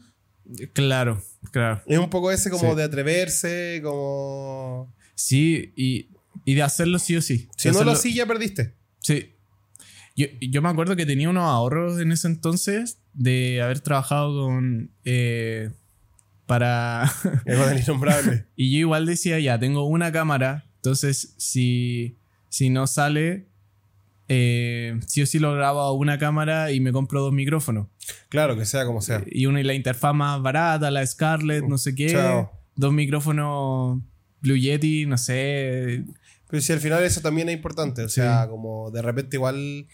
Claro, 0.75 1.23
claro. 1.50 1.81
Es 1.87 1.99
un 1.99 2.11
poco 2.11 2.31
ese 2.31 2.50
como 2.50 2.71
Sí. 2.73 2.76
de 2.76 2.83
atreverse, 2.83 3.81
como. 3.83 4.93
Sí, 5.14 5.73
y, 5.76 6.09
y 6.45 6.55
de 6.55 6.62
hacerlo 6.62 6.99
sí 6.99 7.17
o 7.17 7.23
sí. 7.23 7.49
Si 7.57 7.71
no 7.71 7.85
lo 7.85 7.93
así, 7.93 8.15
ya 8.15 8.27
perdiste. 8.27 8.75
Sí. 9.01 9.35
Yo, 10.17 10.27
yo 10.41 10.61
me 10.62 10.69
acuerdo 10.69 10.97
que 10.97 11.07
tenía 11.07 11.31
unos 11.31 11.45
ahorros 11.45 12.01
en 12.01 12.12
ese 12.12 12.29
entonces 12.29 12.99
de 13.15 13.62
haber 13.62 13.81
trabajado 13.81 14.47
con. 14.47 14.91
eh, 15.05 15.71
para. 16.47 17.11
El 17.47 17.79
innombrable. 17.79 18.47
y 18.57 18.73
yo 18.73 18.79
igual 18.79 19.07
decía, 19.07 19.39
ya, 19.39 19.59
tengo 19.59 19.85
una 19.87 20.12
cámara. 20.12 20.67
Entonces, 20.77 21.35
si, 21.39 22.19
si 22.49 22.69
no 22.69 22.87
sale, 22.87 23.47
eh, 24.29 24.99
sí 25.07 25.23
o 25.23 25.27
sí 25.27 25.39
lo 25.39 25.55
grabo 25.55 25.81
a 25.81 25.93
una 25.93 26.19
cámara 26.19 26.73
y 26.73 26.81
me 26.81 26.93
compro 26.93 27.23
dos 27.23 27.33
micrófonos. 27.33 27.87
claro, 28.29 28.57
que 28.57 28.67
sea 28.67 28.85
como 28.85 29.01
sea. 29.01 29.23
Y 29.27 29.47
una 29.47 29.61
y 29.61 29.65
la 29.65 29.75
interfaz 29.75 30.15
más 30.15 30.43
barata, 30.43 30.91
la 30.91 31.07
Scarlett, 31.07 31.65
no 31.65 31.79
sé 31.79 31.95
qué. 31.95 32.09
Chao. 32.09 32.51
Dos 32.75 32.93
micrófonos 32.93 34.01
Blue 34.41 34.57
Yeti, 34.57 35.07
no 35.07 35.17
sé. 35.17 36.05
Pero 36.52 36.61
si 36.61 36.73
al 36.75 36.80
final 36.80 37.02
eso 37.02 37.23
también 37.23 37.49
es 37.49 37.54
importante. 37.56 38.02
O 38.04 38.11
sea, 38.11 38.42
Sí. 38.44 38.50
como 38.50 38.90
de 38.90 39.00
repente 39.00 39.37
igual. 39.38 39.87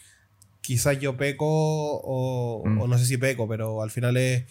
Quizás 0.60 0.98
yo 0.98 1.16
peco 1.16 1.46
o, 1.46 2.64
Mm. 2.66 2.80
o 2.80 2.88
no 2.88 2.98
sé 2.98 3.06
si 3.06 3.16
peco, 3.16 3.46
pero 3.48 3.80
al 3.80 3.90
final 3.92 4.16
es. 4.16 4.44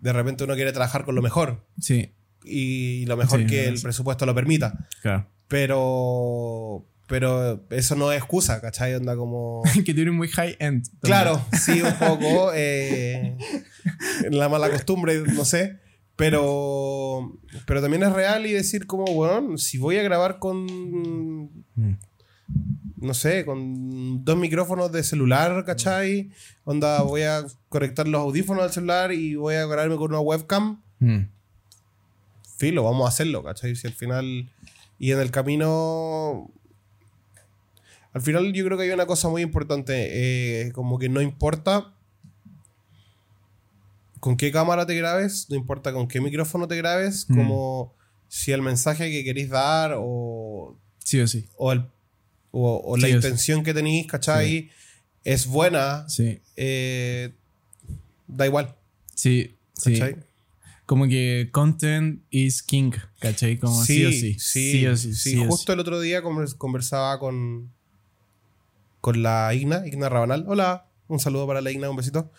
De 0.00 0.12
repente 0.12 0.42
uno 0.44 0.56
quiere 0.56 0.72
trabajar 0.72 1.04
con 1.04 1.14
lo 1.14 1.22
mejor. 1.22 1.64
Sí, 1.80 2.12
Y 2.44 3.06
lo 3.06 3.16
mejor 3.16 3.40
Sí, 3.40 3.46
que 3.46 3.68
el 3.68 3.80
presupuesto 3.80 4.26
lo 4.26 4.34
permita. 4.34 4.86
claro. 5.00 5.28
Pero. 5.48 6.84
Pero 7.06 7.62
eso 7.70 7.94
no 7.96 8.10
es 8.12 8.18
excusa, 8.18 8.60
¿cachai? 8.60 8.94
Onda 8.94 9.14
como. 9.14 9.62
que 9.86 9.94
tiene 9.94 10.10
muy 10.10 10.26
high 10.28 10.56
end. 10.58 10.84
también. 10.84 11.00
Claro, 11.02 11.46
sí, 11.52 11.80
un 11.82 11.94
poco. 11.94 12.50
eh, 12.54 13.36
la 14.30 14.48
mala 14.48 14.70
costumbre, 14.70 15.20
no 15.20 15.44
sé. 15.44 15.78
Pero, 16.16 17.36
pero 17.66 17.82
también 17.82 18.04
es 18.04 18.12
real 18.12 18.46
y 18.46 18.52
decir 18.52 18.86
como, 18.86 19.04
bueno, 19.06 19.58
si 19.58 19.78
voy 19.78 19.96
a 19.98 20.02
grabar 20.02 20.38
con, 20.38 20.64
Mm. 21.76 21.94
no 22.98 23.14
sé, 23.14 23.44
con 23.44 24.24
dos 24.24 24.36
micrófonos 24.36 24.92
de 24.92 25.02
celular, 25.02 25.64
¿cachai? 25.64 26.30
Onda, 26.64 27.02
voy 27.02 27.22
a 27.22 27.44
conectar 27.68 28.06
los 28.06 28.20
audífonos 28.20 28.62
al 28.62 28.72
celular 28.72 29.12
y 29.12 29.34
voy 29.34 29.56
a 29.56 29.66
grabarme 29.66 29.96
con 29.96 30.10
una 30.12 30.20
webcam. 30.20 30.80
Mm. 31.00 31.22
Filo, 32.56 32.84
vamos 32.84 33.06
a 33.06 33.08
hacerlo, 33.08 33.42
¿cachai? 33.42 33.74
Si 33.74 33.86
al 33.86 33.92
final... 33.94 34.48
Y 34.98 35.10
en 35.10 35.18
el 35.18 35.32
camino... 35.32 36.48
Al 38.12 38.22
final 38.22 38.52
yo 38.52 38.64
creo 38.64 38.78
que 38.78 38.84
hay 38.84 38.90
una 38.90 39.06
cosa 39.06 39.28
muy 39.28 39.42
importante, 39.42 40.62
eh, 40.62 40.70
como 40.72 41.00
que 41.00 41.08
no 41.08 41.20
importa 41.20 41.92
con 44.24 44.38
qué 44.38 44.50
cámara 44.50 44.86
te 44.86 44.94
grabes, 44.94 45.46
no 45.50 45.56
importa 45.56 45.92
con 45.92 46.08
qué 46.08 46.18
micrófono 46.18 46.66
te 46.66 46.76
grabes, 46.78 47.26
Mm. 47.28 47.36
como 47.36 47.94
si 48.26 48.52
el 48.52 48.62
mensaje 48.62 49.10
que 49.10 49.22
queréis 49.22 49.50
dar 49.50 49.96
o, 49.98 50.78
Sí 50.98 51.20
o 51.20 51.26
sí. 51.28 51.44
o, 51.58 51.72
el- 51.72 51.84
o- 52.50 52.80
o 52.86 52.96
la 52.96 53.08
sí. 53.08 53.12
intención 53.12 53.62
que 53.62 53.74
tenéis, 53.74 54.06
¿cachai? 54.06 54.70
Es 55.24 55.46
buena, 55.46 56.08
Sí. 56.08 56.40
eh, 56.56 57.34
da 58.26 58.46
igual, 58.46 58.74
Sí. 59.14 59.58
Sí. 59.74 60.00
Como 60.86 61.06
que 61.06 61.50
content 61.52 62.22
is 62.30 62.62
king, 62.62 62.92
¿cachai? 63.20 63.58
Como 63.58 63.84
sí, 63.84 64.06
o 64.06 64.10
sí. 64.10 64.38
Sí, 64.38 64.86
o 64.86 64.96
sí. 64.96 65.12
sí, 65.14 65.36
justo 65.46 65.74
el 65.74 65.80
otro 65.80 66.00
día 66.00 66.22
convers- 66.22 66.56
conversaba 66.56 67.18
con, 67.18 67.70
con 69.02 69.22
la 69.22 69.52
Igna, 69.54 69.86
Igna 69.86 70.08
Rabanal. 70.08 70.44
Hola, 70.48 70.86
un 71.08 71.20
saludo 71.20 71.46
para 71.46 71.60
la 71.60 71.70
Igna, 71.70 71.90
un 71.90 71.96
besito. 71.96 72.32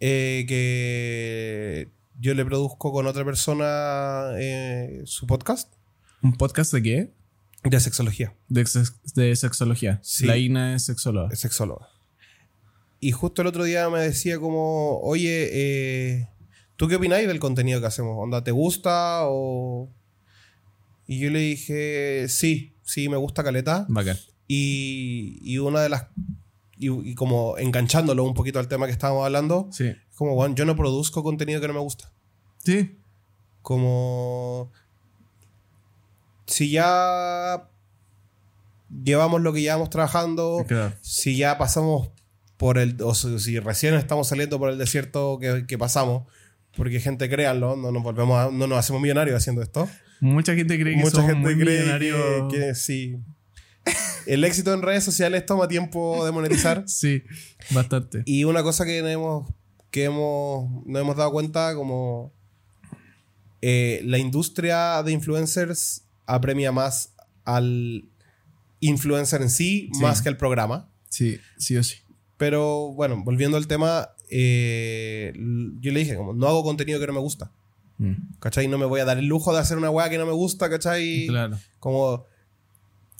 Eh, 0.00 0.44
que 0.48 1.88
yo 2.18 2.32
le 2.34 2.44
produzco 2.44 2.90
con 2.92 3.06
otra 3.06 3.24
persona 3.24 4.30
eh, 4.38 5.02
su 5.04 5.26
podcast 5.26 5.72
¿Un 6.22 6.32
podcast 6.36 6.72
de 6.72 6.82
qué? 6.82 7.12
de 7.64 7.78
sexología, 7.80 8.34
De, 8.48 8.64
sex- 8.64 8.98
de 9.14 9.36
sexología. 9.36 10.00
Sí. 10.02 10.24
La 10.24 10.38
Ina 10.38 10.74
es 10.74 10.84
sexóloga. 10.86 11.28
es 11.30 11.40
sexóloga. 11.40 11.88
Y 13.00 13.12
justo 13.12 13.42
el 13.42 13.48
otro 13.48 13.64
día 13.64 13.88
me 13.90 14.00
decía 14.00 14.38
como, 14.38 14.98
oye, 15.00 15.48
eh, 15.52 16.28
¿tú 16.76 16.88
qué 16.88 16.96
opináis 16.96 17.26
del 17.28 17.38
contenido 17.38 17.80
que 17.80 17.86
hacemos? 17.86 18.16
¿Onda, 18.18 18.42
te 18.44 18.50
gusta 18.50 19.20
o...? 19.24 19.90
Y 21.06 21.18
yo 21.18 21.28
le 21.30 21.40
dije, 21.40 22.26
sí, 22.28 22.76
sí, 22.82 23.08
me 23.10 23.16
gusta 23.18 23.42
Caleta. 23.44 23.84
Bacán. 23.88 24.16
Y, 24.46 25.38
y 25.42 25.58
una 25.58 25.80
de 25.82 25.88
las. 25.90 26.06
Y, 26.82 27.10
y 27.10 27.14
como 27.14 27.58
enganchándolo 27.58 28.24
un 28.24 28.32
poquito 28.34 28.58
al 28.58 28.66
tema 28.68 28.86
que 28.86 28.92
estábamos 28.92 29.24
hablando, 29.26 29.68
Sí. 29.70 29.92
como, 30.14 30.34
bueno, 30.34 30.54
yo 30.54 30.64
no 30.64 30.74
produzco 30.76 31.22
contenido 31.22 31.60
que 31.60 31.68
no 31.68 31.74
me 31.74 31.80
gusta. 31.80 32.10
Sí. 32.64 32.98
Como. 33.62 34.72
Si 36.46 36.70
ya 36.70 37.68
llevamos 39.04 39.40
lo 39.40 39.52
que 39.52 39.60
llevamos 39.60 39.90
trabajando, 39.90 40.64
Claro. 40.66 40.94
si 41.00 41.36
ya 41.36 41.58
pasamos 41.58 42.10
por 42.56 42.78
el. 42.78 42.96
O 43.02 43.14
si, 43.14 43.38
si 43.38 43.58
recién 43.60 43.94
estamos 43.94 44.28
saliendo 44.28 44.58
por 44.58 44.70
el 44.70 44.78
desierto 44.78 45.38
que, 45.38 45.66
que 45.66 45.78
pasamos, 45.78 46.26
porque 46.76 46.98
gente, 47.00 47.28
créanlo, 47.28 47.76
no 47.76 47.92
nos 47.92 48.02
volvemos 48.02 48.38
a- 48.38 48.50
no 48.50 48.66
nos 48.66 48.78
hacemos 48.78 49.00
millonarios 49.02 49.36
haciendo 49.36 49.62
esto. 49.62 49.88
Mucha 50.20 50.54
gente 50.54 50.78
cree 50.80 50.94
que 50.96 51.00
Mucha 51.00 51.16
somos 51.16 51.30
gente 51.30 51.54
muy 51.54 51.62
cree 51.62 51.80
millonarios. 51.80 52.52
que, 52.52 52.58
que 52.58 52.74
sí. 52.74 53.16
El 54.26 54.44
éxito 54.44 54.72
en 54.74 54.82
redes 54.82 55.04
sociales 55.04 55.44
toma 55.46 55.68
tiempo 55.68 56.24
de 56.24 56.32
monetizar. 56.32 56.84
Sí, 56.86 57.22
bastante. 57.70 58.22
Y 58.26 58.44
una 58.44 58.62
cosa 58.62 58.84
que 58.84 58.98
hemos, 58.98 59.48
que 59.90 60.04
hemos, 60.04 60.70
nos 60.86 61.00
hemos 61.02 61.16
dado 61.16 61.30
cuenta, 61.32 61.74
como 61.74 62.32
eh, 63.62 64.00
la 64.04 64.18
industria 64.18 65.02
de 65.02 65.12
influencers 65.12 66.04
apremia 66.26 66.72
más 66.72 67.14
al 67.44 68.04
influencer 68.80 69.42
en 69.42 69.50
sí, 69.50 69.90
Sí. 69.92 70.00
más 70.00 70.22
que 70.22 70.28
al 70.28 70.36
programa. 70.36 70.90
Sí, 71.08 71.38
sí 71.58 71.76
o 71.76 71.82
sí. 71.82 71.96
Pero 72.36 72.92
bueno, 72.94 73.22
volviendo 73.24 73.56
al 73.56 73.66
tema, 73.66 74.10
eh, 74.30 75.32
yo 75.80 75.92
le 75.92 76.00
dije, 76.00 76.16
como, 76.16 76.32
no 76.32 76.46
hago 76.46 76.62
contenido 76.62 76.98
que 77.00 77.06
no 77.06 77.12
me 77.12 77.20
gusta. 77.20 77.52
Mm. 77.98 78.38
¿Cachai? 78.38 78.66
No 78.68 78.78
me 78.78 78.86
voy 78.86 79.00
a 79.00 79.04
dar 79.04 79.18
el 79.18 79.26
lujo 79.26 79.52
de 79.52 79.58
hacer 79.58 79.76
una 79.76 79.90
weá 79.90 80.08
que 80.08 80.16
no 80.16 80.24
me 80.24 80.32
gusta, 80.32 80.70
¿cachai? 80.70 81.26
Claro. 81.26 81.58
Como 81.78 82.24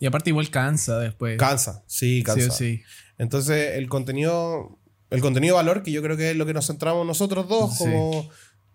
Y 0.00 0.07
aparte 0.07 0.30
igual 0.30 0.50
cansa 0.50 0.99
después. 0.99 1.38
cansa, 1.38 1.85
sí, 1.87 2.19
sí 2.19 2.23
cansa. 2.25 2.49
o 2.49 2.50
sí. 2.50 2.83
Entonces, 3.19 3.76
el 3.76 3.88
contenido, 3.88 4.78
el 5.11 5.21
contenido 5.21 5.54
de 5.57 5.62
valor, 5.62 5.83
que 5.85 5.92
yo 5.92 6.02
creo 6.02 6.16
que 6.16 6.30
es 6.30 6.37
lo 6.37 6.47
que 6.47 6.54
nos 6.54 6.66
centramos 6.66 7.07
nosotros 7.07 7.47
dos, 7.49 7.76
Sí. 7.76 7.85
como 7.85 8.28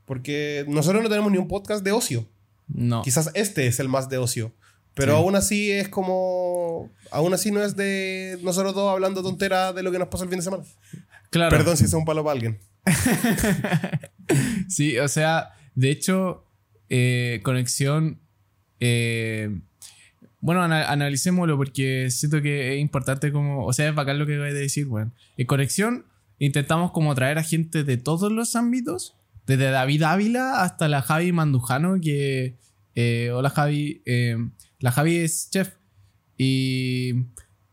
porque 0.05 0.63
nosotros 0.67 1.01
no 1.03 1.10
tenemos 1.10 1.32
ni 1.32 1.38
un 1.39 1.48
podcast 1.48 1.84
de 1.84 1.91
ocio. 1.91 2.29
No. 2.67 3.01
Quizás 3.01 3.32
este 3.34 3.67
es 3.67 3.79
el 3.79 3.89
más 3.89 4.08
de 4.08 4.20
ocio. 4.20 4.53
Pero 4.94 5.13
Sí. 5.13 5.17
aún 5.17 5.36
así 5.36 5.72
es 5.72 5.89
como. 5.89 6.89
Aún 7.12 7.34
así 7.34 7.51
no 7.51 7.62
es 7.63 7.75
de 7.75 8.38
nosotros 8.44 8.74
dos 8.75 8.91
hablando 8.91 9.22
tonteras 9.24 9.75
de 9.75 9.84
lo 9.84 9.91
que 9.91 10.00
nos 10.00 10.08
pasó 10.08 10.24
el 10.24 10.29
fin 10.29 10.39
de 10.39 10.44
semana. 10.44 10.63
Claro. 11.32 11.50
Perdón 11.50 11.75
si 11.75 11.84
es 11.86 11.94
un 11.94 12.05
palo 12.05 12.24
para 12.24 12.34
alguien. 12.34 12.60
Sí, 14.70 14.98
o 14.98 15.08
sea, 15.08 15.50
de 15.75 15.91
hecho, 15.91 16.46
eh, 16.89 17.41
conexión. 17.44 18.20
eh, 18.79 19.50
bueno, 20.42 20.62
ana- 20.62 20.89
analicémoslo 20.92 21.58
porque 21.58 22.10
siento 22.12 22.42
que 22.42 22.75
es 22.75 22.80
importante 22.82 23.32
como. 23.32 23.65
O 23.65 23.74
sea, 23.74 23.89
es 23.89 23.96
bacán 23.96 24.20
lo 24.20 24.25
que 24.25 24.36
acabas 24.36 24.54
de 24.54 24.60
decir, 24.60 24.88
weón. 24.88 25.13
En 25.38 25.48
conexión 25.48 26.06
intentamos 26.39 26.92
como 26.92 27.15
traer 27.15 27.38
a 27.38 27.44
gente 27.44 27.84
de 27.84 27.98
todos 27.98 28.32
los 28.32 28.56
ámbitos, 28.56 29.15
desde 29.48 29.70
David 29.72 30.04
Ávila 30.04 30.62
hasta 30.63 30.88
la 30.88 31.01
Javi 31.01 31.32
Mandujano, 31.32 32.00
que. 32.01 32.56
eh, 32.96 33.32
hola 33.34 33.50
Javi. 33.50 34.01
eh, 34.06 34.38
la 34.80 34.92
Javi 34.92 35.15
es 35.18 35.50
chef. 35.51 35.70
Y 36.38 37.13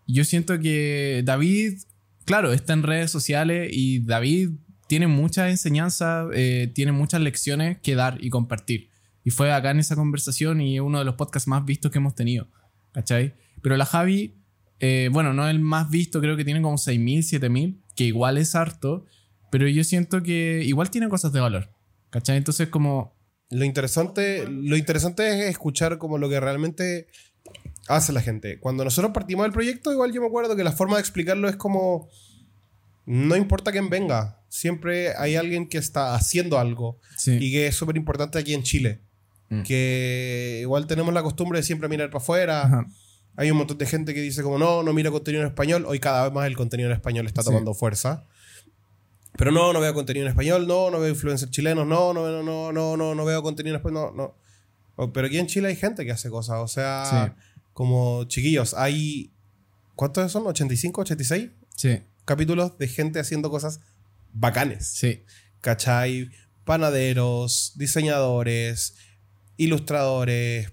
yo 0.07 0.25
siento 0.25 0.59
que 0.61 1.23
David, 1.25 1.79
claro, 2.25 2.53
está 2.53 2.73
en 2.73 2.83
redes 2.83 3.11
sociales 3.11 3.71
y 3.73 4.01
David 4.01 4.51
tiene 4.87 5.07
muchas 5.07 5.51
enseñanzas, 5.51 6.29
eh, 6.35 6.71
tiene 6.75 6.93
muchas 6.93 7.21
lecciones 7.21 7.79
que 7.83 7.95
dar 7.95 8.19
y 8.21 8.31
compartir. 8.31 8.89
Y 9.25 9.31
fue 9.31 9.53
acá 9.53 9.71
en 9.71 9.79
esa 9.79 9.95
conversación 9.97 10.61
y 10.61 10.77
es 10.77 10.81
uno 10.81 10.99
de 10.99 11.05
los 11.05 11.15
podcasts 11.15 11.49
más 11.49 11.65
vistos 11.65 11.91
que 11.91 11.99
hemos 11.99 12.15
tenido. 12.15 12.49
¿Cachai? 12.93 13.35
Pero 13.63 13.77
la 13.77 13.87
Javi, 13.87 14.35
eh, 14.81 15.09
bueno, 15.13 15.33
no 15.33 15.47
es 15.47 15.51
el 15.55 15.61
más 15.61 15.91
visto, 15.91 16.21
creo 16.21 16.37
que 16.37 16.45
tiene 16.45 16.61
como 16.61 16.77
6.000, 16.77 17.41
7.000, 17.41 17.81
que 17.95 18.05
igual 18.05 18.37
es 18.39 18.55
harto, 18.55 19.07
pero 19.51 19.69
yo 19.69 19.85
siento 19.85 20.23
que 20.23 20.63
igual 20.65 20.91
tiene 20.91 21.09
cosas 21.09 21.33
de 21.33 21.41
valor. 21.41 21.71
¿Cachai? 22.11 22.37
Entonces 22.37 22.69
como... 22.69 23.15
Lo 23.51 23.65
interesante, 23.65 24.47
lo 24.49 24.77
interesante 24.77 25.29
es 25.29 25.51
escuchar 25.51 25.99
como 25.99 26.17
lo 26.19 26.29
que 26.29 26.41
realmente 26.41 27.07
hace 27.87 28.13
la 28.13 28.23
gente. 28.23 28.59
Cuando 28.59 28.83
nosotros 28.83 29.13
partimos 29.13 29.45
del 29.45 29.53
proyecto, 29.53 29.93
igual 29.93 30.13
yo 30.13 30.21
me 30.23 30.27
acuerdo 30.27 30.57
que 30.57 30.65
la 30.65 30.73
forma 30.73 30.97
de 30.97 31.01
explicarlo 31.01 31.49
es 31.49 31.57
como, 31.57 32.09
no 33.05 33.37
importa 33.37 33.71
quién 33.73 33.91
venga, 33.91 34.43
siempre 34.49 35.15
hay 35.17 35.37
alguien 35.37 35.69
que 35.69 35.79
está 35.79 36.15
haciendo 36.15 36.59
algo 36.59 36.99
Sí. 37.17 37.37
y 37.41 37.53
que 37.53 37.67
es 37.67 37.77
súper 37.77 37.97
importante 37.97 38.39
aquí 38.39 38.55
en 38.55 38.63
Chile. 38.63 39.03
Mm. 39.49 39.63
Que 39.63 40.59
igual 40.63 40.87
tenemos 40.87 41.13
la 41.13 41.23
costumbre 41.23 41.59
de 41.59 41.63
siempre 41.63 41.89
mirar 41.89 42.11
para 42.11 42.23
afuera. 42.23 42.63
Ajá. 42.63 42.87
Hay 43.37 43.51
un 43.51 43.57
montón 43.59 43.79
de 43.79 43.87
gente 43.87 44.13
que 44.15 44.21
dice 44.21 44.43
como 44.43 44.59
no, 44.59 44.83
no 44.83 44.93
mira 44.93 45.11
contenido 45.11 45.43
en 45.43 45.49
español. 45.49 45.85
Hoy 45.87 45.99
cada 46.01 46.25
vez 46.25 46.33
más 46.33 46.47
el 46.47 46.57
contenido 46.57 46.89
en 46.91 46.95
español 46.97 47.27
está 47.27 47.43
Sí. 47.43 47.47
tomando 47.49 47.73
fuerza. 47.75 48.27
Pero 49.39 49.51
no, 49.51 49.73
no 49.73 49.81
veo 49.81 49.95
contenido 49.95 50.27
en 50.27 50.31
español, 50.31 50.67
no, 50.67 50.91
no 50.91 51.01
veo 51.01 51.09
influencers 51.09 51.51
chilenos, 51.51 51.87
no, 51.87 52.13
no, 52.13 52.31
no, 52.31 52.43
no, 52.43 52.73
no, 52.73 52.97
no, 52.99 53.15
no 53.15 53.25
veo 53.25 53.43
contenido 53.43 53.75
en 53.77 53.81
español, 53.81 54.13
no, 54.15 54.23
no. 54.25 54.37
O- 54.97 55.11
Pero 55.13 55.27
aquí 55.29 55.39
en 55.39 55.47
Chile 55.47 55.69
hay 55.69 55.77
gente 55.77 56.05
que 56.05 56.13
hace 56.13 56.29
cosas, 56.29 56.59
o 56.59 56.69
sea, 56.69 57.35
como 57.73 58.25
chiquillos, 58.25 58.75
hay, 58.75 59.33
¿cuántos 59.97 60.31
son? 60.31 60.45
¿85, 60.45 60.99
86 61.01 61.49
Sí, 61.75 62.01
capítulos 62.27 62.77
de 62.77 62.89
gente 62.89 63.19
haciendo 63.21 63.49
cosas 63.51 63.81
bacanes? 64.35 64.87
sí. 64.89 65.23
¿Cachai? 65.63 66.29
Panaderos, 66.65 67.73
diseñadores, 67.77 68.97
ilustradores, 69.65 70.73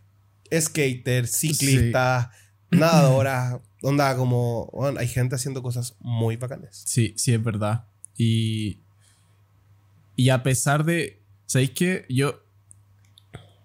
skaters, 0.54 1.32
ciclistas, 1.32 2.30
nadadoras. 2.72 3.60
Onda 3.82 4.16
como, 4.18 4.70
bueno, 4.74 5.00
hay 5.00 5.08
gente 5.08 5.36
haciendo 5.36 5.62
cosas 5.62 5.96
muy 6.00 6.36
bacanes. 6.36 6.84
Sí, 6.86 7.14
sí, 7.16 7.34
es 7.34 7.42
verdad. 7.42 7.86
Y, 8.18 8.80
y 10.16 10.30
a 10.30 10.44
pesar 10.44 10.84
de, 10.84 11.22
¿sabéis 11.46 11.72
qué? 11.72 12.06
Yo... 12.10 12.44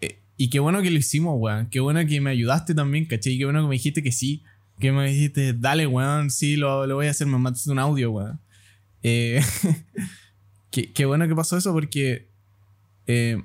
eh, 0.00 0.21
y 0.37 0.50
qué 0.50 0.61
bueno 0.61 0.83
que 0.83 0.90
lo 0.90 0.99
hicimos, 0.99 1.35
weón. 1.37 1.69
Qué 1.69 1.81
bueno 1.81 2.07
que 2.07 2.21
me 2.21 2.31
ayudaste 2.31 2.75
también, 2.75 3.07
¿cachai? 3.07 3.33
Y 3.33 3.38
qué 3.38 3.45
bueno 3.45 3.62
que 3.62 3.69
me 3.69 3.75
dijiste 3.75 4.02
que 4.02 4.12
sí. 4.12 4.45
Que 4.78 4.93
me 4.93 5.09
dijiste, 5.09 5.52
dale, 5.52 5.87
weón, 5.87 6.31
sí, 6.31 6.54
lo, 6.57 6.87
lo 6.87 6.95
voy 6.95 7.09
a 7.09 7.11
hacer, 7.11 7.26
me 7.26 7.38
mandaste 7.38 7.71
un 7.71 7.81
audio, 7.81 8.12
weón. 8.12 8.40
Eh, 9.02 9.43
qué, 10.71 10.93
qué 10.93 11.04
bueno 11.07 11.26
que 11.26 11.35
pasó 11.35 11.57
eso 11.57 11.73
porque 11.73 12.28
eh, 13.07 13.43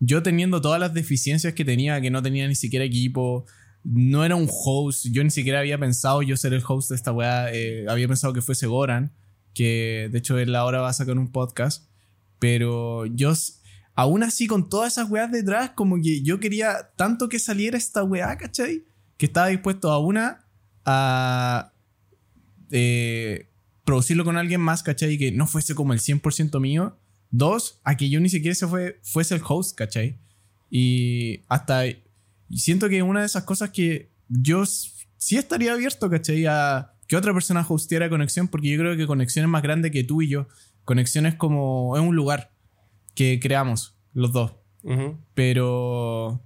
yo 0.00 0.22
teniendo 0.22 0.60
todas 0.60 0.80
las 0.80 0.94
deficiencias 0.94 1.52
que 1.54 1.64
tenía, 1.64 2.00
que 2.00 2.10
no 2.10 2.22
tenía 2.22 2.48
ni 2.48 2.54
siquiera 2.54 2.84
equipo, 2.84 3.44
no 3.84 4.24
era 4.24 4.34
un 4.34 4.48
host, 4.50 5.06
yo 5.10 5.22
ni 5.22 5.30
siquiera 5.30 5.60
había 5.60 5.78
pensado 5.78 6.22
yo 6.22 6.36
ser 6.36 6.52
el 6.54 6.62
host 6.66 6.90
de 6.90 6.96
esta 6.96 7.12
weá, 7.12 7.52
eh, 7.52 7.86
había 7.88 8.08
pensado 8.08 8.32
que 8.32 8.42
fuese 8.42 8.66
Goran, 8.66 9.12
que 9.54 10.08
de 10.10 10.18
hecho 10.18 10.38
él 10.38 10.54
ahora 10.56 10.80
va 10.80 10.88
a 10.88 10.94
sacar 10.94 11.18
un 11.18 11.30
podcast, 11.30 11.88
pero 12.38 13.06
yo, 13.06 13.32
aún 13.94 14.22
así 14.22 14.46
con 14.46 14.68
todas 14.68 14.94
esas 14.94 15.10
weas 15.10 15.30
detrás, 15.30 15.70
como 15.70 15.96
que 16.00 16.22
yo 16.22 16.40
quería 16.40 16.90
tanto 16.96 17.28
que 17.28 17.38
saliera 17.38 17.76
esta 17.76 18.02
weá, 18.02 18.36
¿cachai? 18.36 18.84
Que 19.18 19.26
estaba 19.26 19.48
dispuesto 19.48 19.90
a 19.90 19.98
una, 19.98 20.46
a 20.86 21.72
eh, 22.70 23.50
producirlo 23.84 24.24
con 24.24 24.38
alguien 24.38 24.62
más, 24.62 24.82
¿cachai? 24.82 25.18
Que 25.18 25.30
no 25.32 25.46
fuese 25.46 25.74
como 25.74 25.92
el 25.92 26.00
100% 26.00 26.58
mío. 26.60 26.98
Dos, 27.30 27.80
a 27.84 27.96
que 27.96 28.08
yo 28.08 28.20
ni 28.20 28.28
siquiera 28.28 28.54
se 28.54 28.66
fue, 28.66 29.00
fuese 29.02 29.36
el 29.36 29.42
host, 29.46 29.76
¿cachai? 29.76 30.18
Y 30.70 31.44
hasta 31.48 31.84
siento 32.52 32.88
que 32.88 33.02
una 33.02 33.20
de 33.20 33.26
esas 33.26 33.44
cosas 33.44 33.70
que 33.70 34.10
yo 34.28 34.64
sí 34.66 35.36
estaría 35.36 35.72
abierto, 35.72 36.10
¿cachai? 36.10 36.46
A 36.46 36.94
que 37.06 37.16
otra 37.16 37.32
persona 37.32 37.66
hosteara 37.68 38.08
Conexión, 38.08 38.48
porque 38.48 38.70
yo 38.70 38.78
creo 38.78 38.96
que 38.96 39.06
Conexión 39.06 39.44
es 39.44 39.50
más 39.50 39.62
grande 39.62 39.90
que 39.90 40.04
tú 40.04 40.22
y 40.22 40.28
yo. 40.28 40.48
Conexión 40.84 41.26
es 41.26 41.34
como, 41.34 41.96
es 41.96 42.02
un 42.02 42.14
lugar 42.14 42.52
que 43.14 43.38
creamos 43.40 43.96
los 44.12 44.32
dos. 44.32 44.52
Pero 45.34 46.40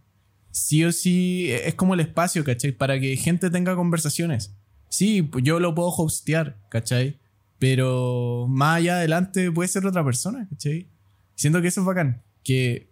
sí 0.50 0.84
o 0.84 0.92
sí 0.92 1.50
e, 1.50 1.68
es 1.68 1.74
como 1.74 1.94
el 1.94 2.00
espacio, 2.00 2.44
¿cachai? 2.44 2.72
Para 2.72 2.98
que 2.98 3.16
gente 3.16 3.50
tenga 3.50 3.76
conversaciones. 3.76 4.56
Sí, 4.88 5.28
yo 5.42 5.60
lo 5.60 5.74
puedo 5.74 5.90
hostear, 5.90 6.58
¿cachai? 6.70 7.20
Pero 7.64 8.44
más 8.46 8.76
allá 8.76 8.96
adelante 8.96 9.50
puede 9.50 9.68
ser 9.68 9.86
otra 9.86 10.04
persona, 10.04 10.46
¿cachai? 10.50 10.86
Siento 11.34 11.62
que 11.62 11.68
eso 11.68 11.80
es 11.80 11.86
bacán. 11.86 12.22
Que 12.42 12.90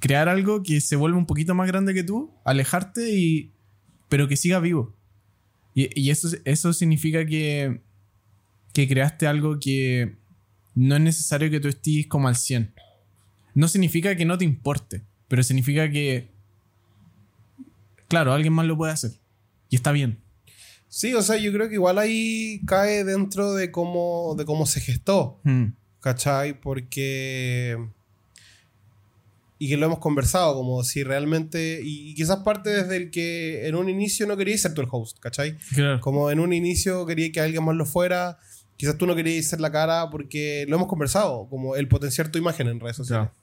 crear 0.00 0.28
algo 0.28 0.64
que 0.64 0.80
se 0.80 0.96
vuelva 0.96 1.16
un 1.16 1.24
poquito 1.24 1.54
más 1.54 1.68
grande 1.68 1.94
que 1.94 2.02
tú, 2.02 2.34
alejarte 2.44 3.16
y... 3.16 3.52
pero 4.08 4.26
que 4.26 4.36
siga 4.36 4.58
vivo. 4.58 4.96
Y, 5.72 6.10
eso, 6.10 6.30
eso 6.44 6.72
significa 6.72 7.26
que, 7.26 7.80
que 8.72 8.88
creaste 8.88 9.28
algo 9.28 9.60
que 9.60 10.16
no 10.74 10.96
es 10.96 11.00
necesario 11.00 11.48
que 11.48 11.60
tú 11.60 11.68
estés 11.68 12.08
como 12.08 12.26
al 12.26 12.34
100. 12.34 12.74
No 13.54 13.68
significa 13.68 14.16
que 14.16 14.24
no 14.24 14.36
te 14.36 14.44
importe, 14.44 15.04
pero 15.28 15.44
significa 15.44 15.88
que, 15.92 16.32
claro, 18.08 18.32
alguien 18.32 18.52
más 18.52 18.66
lo 18.66 18.76
puede 18.76 18.94
hacer. 18.94 19.12
Y 19.70 19.76
está 19.76 19.92
bien. 19.92 20.18
Sí, 20.88 21.14
o 21.14 21.22
sea, 21.22 21.36
yo 21.36 21.52
creo 21.52 21.68
que 21.68 21.74
igual 21.74 21.98
ahí 21.98 22.60
cae 22.66 23.04
dentro 23.04 23.52
de 23.54 23.70
cómo, 23.70 24.34
de 24.36 24.44
cómo 24.44 24.66
se 24.66 24.80
gestó, 24.80 25.38
Mm, 25.44 25.66
¿cachai? 26.00 26.58
Porque... 26.60 27.76
Y 29.60 29.68
que 29.68 29.76
lo 29.76 29.86
hemos 29.86 29.98
conversado, 29.98 30.54
como 30.54 30.84
si 30.84 31.02
realmente... 31.02 31.80
Y, 31.82 32.14
quizás 32.14 32.38
parte 32.38 32.70
desde 32.70 32.96
el 32.96 33.10
que 33.10 33.66
en 33.66 33.74
un 33.74 33.88
inicio 33.88 34.26
no 34.26 34.36
querías 34.36 34.60
ser 34.60 34.72
tú 34.72 34.80
el 34.80 34.88
host, 34.90 35.18
¿cachai? 35.18 35.58
claro. 35.74 36.00
Como 36.00 36.30
en 36.30 36.38
un 36.40 36.52
inicio 36.52 37.04
quería 37.06 37.30
que 37.32 37.40
alguien 37.40 37.64
más 37.64 37.74
lo 37.74 37.84
fuera. 37.84 38.38
Quizás 38.76 38.96
tú 38.96 39.06
no 39.06 39.16
querías 39.16 39.46
ser 39.46 39.60
la 39.60 39.72
cara 39.72 40.08
porque 40.10 40.64
lo 40.68 40.76
hemos 40.76 40.86
conversado, 40.88 41.48
como 41.50 41.74
el 41.74 41.88
potenciar 41.88 42.30
tu 42.30 42.38
imagen 42.38 42.68
en 42.68 42.78
redes 42.78 42.96
sociales. 42.96 43.30
Claro. 43.30 43.38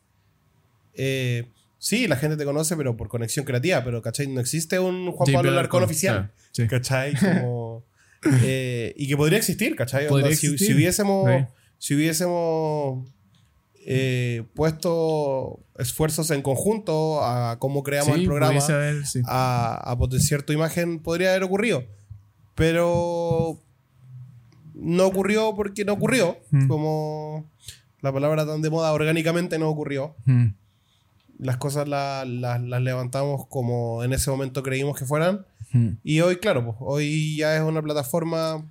Eh, 0.93 1.49
sí, 1.77 2.07
la 2.07 2.15
gente 2.17 2.37
te 2.37 2.45
conoce, 2.45 2.75
pero 2.77 2.95
por 2.97 3.07
conexión 3.07 3.45
creativa, 3.45 3.83
pero 3.83 4.01
¿cachai? 4.01 4.27
No 4.27 4.39
existe 4.41 4.79
un 4.79 5.11
Juan 5.11 5.25
Pablo 5.33 5.51
Larcón 5.51 5.53
Alarcón, 5.53 5.83
oficial. 5.83 6.15
claro, 6.15 6.33
sí. 6.51 6.67
¿Cachai? 6.67 7.13
Como, 7.15 7.83
eh, 8.43 8.93
y 8.97 9.07
que 9.07 9.17
podría 9.17 9.37
existir, 9.37 9.75
¿cachai? 9.75 10.07
Podría 10.07 10.27
Onda, 10.27 10.37
si, 10.37 10.47
existir. 10.47 10.67
si 10.67 10.73
hubiésemos, 10.73 11.29
Sí. 11.29 11.45
si 11.77 11.95
hubiésemos 11.95 13.07
eh, 13.87 14.43
puesto 14.55 15.59
esfuerzos 15.77 16.31
en 16.31 16.41
conjunto 16.41 17.23
a 17.23 17.59
cómo 17.59 17.83
creamos 17.83 18.15
Sí, 18.15 18.21
el 18.21 18.25
programa, 18.25 18.59
a, 19.27 19.91
a 19.91 19.97
potenciar 19.97 20.41
tu 20.43 20.53
imagen, 20.53 20.99
podría 20.99 21.29
haber 21.31 21.43
ocurrido. 21.43 21.83
Pero 22.55 23.59
no 24.73 25.05
ocurrió 25.05 25.53
porque 25.55 25.85
no 25.85 25.93
ocurrió. 25.93 26.37
Mm. 26.51 26.67
Como 26.67 27.51
la 28.01 28.11
palabra 28.13 28.45
tan 28.45 28.61
de 28.61 28.69
moda, 28.69 28.91
orgánicamente 28.93 29.59
no 29.59 29.69
ocurrió. 29.69 30.15
Mm, 30.25 30.47
Las 31.39 31.57
cosas 31.57 31.87
la- 31.87 32.23
la- 32.25 32.59
las 32.59 32.81
levantamos 32.81 33.45
como 33.47 34.03
en 34.03 34.13
ese 34.13 34.29
momento 34.31 34.63
creímos 34.63 34.97
que 34.97 35.05
fueran. 35.05 35.45
mm. 35.73 35.89
Y 36.03 36.21
hoy, 36.21 36.37
claro, 36.37 36.63
pues, 36.65 36.77
hoy 36.79 37.35
ya 37.37 37.55
es 37.55 37.61
una 37.61 37.81
plataforma 37.81 38.65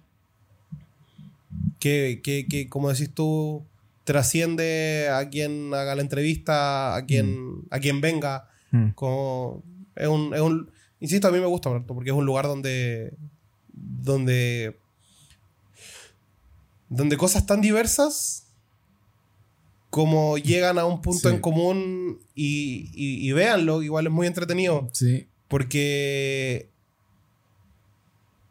que, 1.78 2.20
que, 2.22 2.46
que, 2.48 2.68
como 2.68 2.90
decís 2.90 3.12
tú, 3.12 3.64
trasciende 4.04 5.08
a 5.12 5.28
quien 5.28 5.72
haga 5.74 5.94
la 5.94 6.02
entrevista, 6.02 6.94
a 6.96 7.04
quien, 7.06 7.62
a 7.70 7.78
quien 7.80 8.00
venga. 8.00 8.48
Mm. 8.70 8.90
Como, 8.90 9.62
es, 9.96 10.08
un, 10.08 10.34
es 10.34 10.40
un- 10.40 10.70
Insisto, 11.00 11.28
a 11.28 11.32
mí 11.32 11.38
me 11.38 11.46
gusta 11.46 11.70
porque 11.86 12.10
es 12.10 12.16
un 12.16 12.24
lugar 12.24 12.46
donde. 12.46 13.12
donde. 13.72 14.78
donde 16.88 17.16
cosas 17.18 17.44
tan 17.44 17.60
diversas 17.60 18.43
como 19.94 20.38
llegan 20.38 20.76
a 20.80 20.86
un 20.86 21.00
punto 21.00 21.28
Sí. 21.28 21.34
en 21.36 21.40
común 21.40 22.18
y, 22.34 22.90
y, 22.94 23.28
y 23.28 23.32
véanlo, 23.32 23.80
igual 23.80 24.08
es 24.08 24.12
muy 24.12 24.26
entretenido. 24.26 24.88
Sí. 24.92 25.28
Porque 25.46 26.68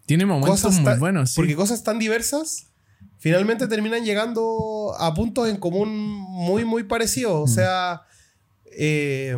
Tiene 0.06 0.26
momentos 0.26 0.62
cosas 0.62 0.80
muy 0.80 0.98
buenos, 1.00 1.32
sí. 1.32 1.36
Porque 1.36 1.56
cosas 1.58 1.84
tan 1.84 2.00
diversas 2.00 2.68
finalmente 3.18 3.68
terminan 3.68 4.06
llegando 4.06 4.94
a 4.98 5.14
puntos 5.14 5.50
en 5.50 5.58
común 5.58 5.90
muy, 5.90 6.64
muy 6.64 6.84
parecidos. 6.84 7.34
O 7.34 7.44
Mm. 7.46 7.48
sea, 7.56 8.02
eh, 8.78 9.36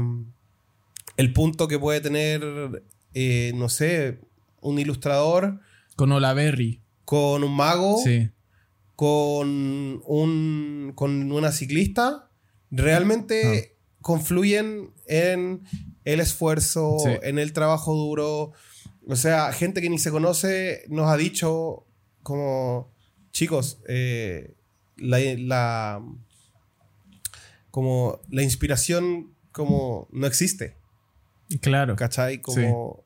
el 1.18 1.34
punto 1.34 1.68
que 1.68 1.80
puede 1.80 2.02
tener, 2.02 2.44
eh, 3.16 3.52
no 3.56 3.68
sé, 3.68 4.20
un 4.62 4.78
ilustrador 4.78 5.60
Con 5.96 6.12
Olaverry. 6.12 6.82
con 7.04 7.44
un 7.44 7.56
mago, 7.56 7.98
Sí. 8.04 8.30
Con, 8.96 10.02
un, 10.06 10.92
con 10.96 11.32
una 11.32 11.52
ciclista, 11.52 12.30
realmente 12.72 13.78
confluyen 14.02 14.92
en 15.08 15.64
el 16.04 16.20
esfuerzo, 16.20 16.98
Sí. 17.00 17.10
en 17.24 17.40
el 17.40 17.54
trabajo 17.54 17.94
duro. 17.96 18.54
O 19.08 19.16
sea, 19.16 19.52
gente 19.54 19.82
que 19.82 19.90
ni 19.90 20.00
se 20.00 20.12
conoce 20.12 20.84
nos 20.90 21.10
ha 21.10 21.18
dicho 21.18 21.86
como, 22.24 22.92
chicos, 23.32 23.80
eh, 23.88 24.56
la, 24.98 25.20
la- 25.20 26.02
como 27.72 28.20
la 28.30 28.44
inspiración 28.44 29.34
como 29.52 30.08
no 30.12 30.28
existe, 30.28 30.78
Claro. 31.62 31.96
¿cachai? 31.96 32.42
Como 32.42 33.04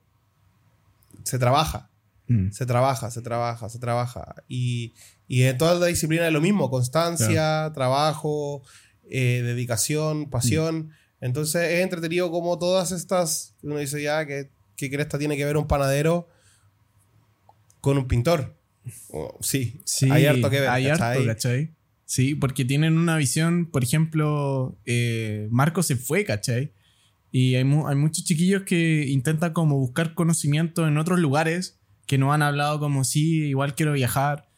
se 1.23 1.37
trabaja. 1.39 1.89
Mm. 2.27 2.51
Se 2.51 2.65
trabaja, 2.65 3.11
se 3.11 3.21
trabaja, 3.21 3.69
se 3.69 3.79
trabaja. 3.79 4.35
Y, 4.47 4.93
y 5.29 5.43
en 5.43 5.57
toda 5.57 5.75
la 5.75 5.85
disciplina 5.85 6.27
es 6.27 6.33
lo 6.33 6.41
mismo: 6.41 6.69
constancia, 6.69 7.71
trabajo, 7.73 8.61
eh, 9.09 9.41
dedicación, 9.45 10.29
pasión. 10.29 10.89
Entonces 11.21 11.61
es 11.71 11.81
entretenido 11.83 12.29
como 12.31 12.59
todas 12.59 12.91
estas. 12.91 13.55
Uno 13.61 13.77
dice 13.77 14.01
ya 14.01 14.25
que, 14.25 14.49
que 14.75 14.89
cresta 14.89 15.17
tiene 15.17 15.37
que 15.37 15.45
ver 15.45 15.55
un 15.55 15.67
panadero 15.67 16.27
con 17.81 17.97
un 17.97 18.07
pintor. 18.07 18.57
Oh, 19.09 19.37
sí, 19.41 19.81
Sí, 19.85 20.09
hay 20.09 20.25
harto 20.25 20.49
que 20.49 20.59
ver. 20.61 20.69
Hay 20.69 20.87
¿cachai? 20.87 21.17
harto, 21.17 21.25
¿cachai? 21.27 21.75
Sí, 22.05 22.33
porque 22.35 22.65
tienen 22.65 22.97
una 22.97 23.17
visión, 23.17 23.67
por 23.69 23.83
ejemplo, 23.83 24.77
eh, 24.85 25.47
Marco 25.51 25.83
se 25.83 25.95
fue, 25.95 26.25
¿cachai? 26.25 26.73
Y 27.31 27.53
hay, 27.55 27.63
mu- 27.63 27.87
hay 27.87 27.95
muchos 27.95 28.23
chiquillos 28.25 28.63
que 28.63 29.05
intentan 29.07 29.53
como 29.53 29.77
buscar 29.77 30.15
conocimiento 30.15 30.87
en 30.87 30.97
otros 30.97 31.19
lugares 31.19 31.79
que 32.07 32.17
no 32.17 32.33
han 32.33 32.41
hablado 32.41 32.79
como, 32.79 33.03
sí, 33.03 33.45
igual 33.45 33.75
quiero 33.75 33.93
viajar. 33.93 34.48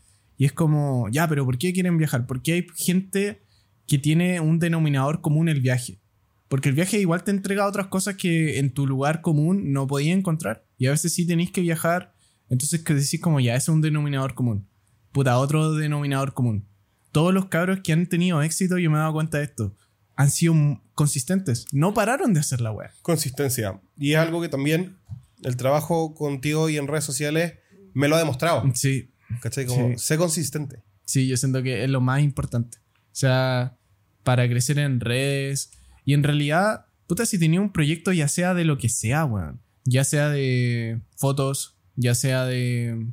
Y 0.41 0.45
es 0.45 0.53
como, 0.53 1.07
ya, 1.11 1.27
pero 1.27 1.45
¿por 1.45 1.59
qué 1.59 1.71
quieren 1.71 1.99
viajar? 1.99 2.25
Porque 2.25 2.53
hay 2.53 2.67
gente 2.75 3.43
que 3.85 3.99
tiene 3.99 4.39
un 4.39 4.57
denominador 4.57 5.21
común 5.21 5.49
el 5.49 5.61
viaje. 5.61 5.99
Porque 6.47 6.69
el 6.69 6.73
viaje 6.73 6.99
igual 6.99 7.23
te 7.23 7.29
entrega 7.29 7.67
otras 7.67 7.89
cosas 7.89 8.15
que 8.15 8.57
en 8.57 8.73
tu 8.73 8.87
lugar 8.87 9.21
común 9.21 9.71
no 9.71 9.85
podías 9.85 10.17
encontrar. 10.17 10.65
Y 10.79 10.87
a 10.87 10.89
veces 10.89 11.13
sí 11.13 11.27
tenéis 11.27 11.51
que 11.51 11.61
viajar. 11.61 12.15
Entonces 12.49 12.83
que 12.83 12.95
decís 12.95 13.21
como, 13.21 13.39
ya, 13.39 13.55
ese 13.55 13.65
es 13.65 13.75
un 13.75 13.81
denominador 13.81 14.33
común. 14.33 14.67
Puta, 15.11 15.37
otro 15.37 15.75
denominador 15.75 16.33
común. 16.33 16.65
Todos 17.11 17.35
los 17.35 17.45
cabros 17.45 17.81
que 17.83 17.93
han 17.93 18.07
tenido 18.07 18.41
éxito, 18.41 18.79
yo 18.79 18.89
me 18.89 18.97
he 18.97 18.99
dado 18.99 19.13
cuenta 19.13 19.37
de 19.37 19.43
esto, 19.43 19.75
han 20.15 20.31
sido 20.31 20.55
consistentes. 20.95 21.67
No 21.71 21.93
pararon 21.93 22.33
de 22.33 22.39
hacer 22.39 22.61
la 22.61 22.71
web. 22.71 22.89
Consistencia. 23.03 23.79
Y 23.95 24.13
es 24.13 24.17
algo 24.17 24.41
que 24.41 24.49
también 24.49 24.97
el 25.43 25.55
trabajo 25.55 26.15
contigo 26.15 26.67
y 26.67 26.77
en 26.77 26.87
redes 26.87 27.03
sociales 27.03 27.59
me 27.93 28.07
lo 28.07 28.15
ha 28.15 28.19
demostrado. 28.19 28.63
Sí, 28.73 29.11
¿Cachai? 29.41 29.65
Como, 29.65 29.89
Sí. 29.89 29.97
sé 29.97 30.17
consistente. 30.17 30.81
sí, 31.05 31.27
yo 31.27 31.37
siento 31.37 31.61
que 31.63 31.83
es 31.83 31.89
lo 31.89 32.01
más 32.01 32.21
importante. 32.21 32.77
O 32.79 33.15
sea, 33.15 33.77
para 34.23 34.47
crecer 34.47 34.79
en 34.79 34.99
redes. 34.99 35.71
Y 36.05 36.13
en 36.13 36.23
realidad, 36.23 36.85
puta, 37.07 37.25
si 37.25 37.37
tenía 37.37 37.59
un 37.61 37.71
proyecto, 37.71 38.11
ya 38.13 38.27
sea 38.27 38.53
de 38.53 38.65
lo 38.65 38.77
que 38.77 38.89
sea, 38.89 39.25
weón. 39.25 39.59
Ya 39.83 40.03
sea 40.03 40.29
de 40.29 41.01
fotos, 41.17 41.75
ya 41.95 42.15
sea 42.15 42.45
de 42.45 43.07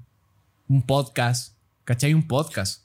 un 0.69 0.83
podcast. 0.83 1.57
¿Cachai? 1.85 2.15
Un 2.15 2.29
podcast. 2.29 2.85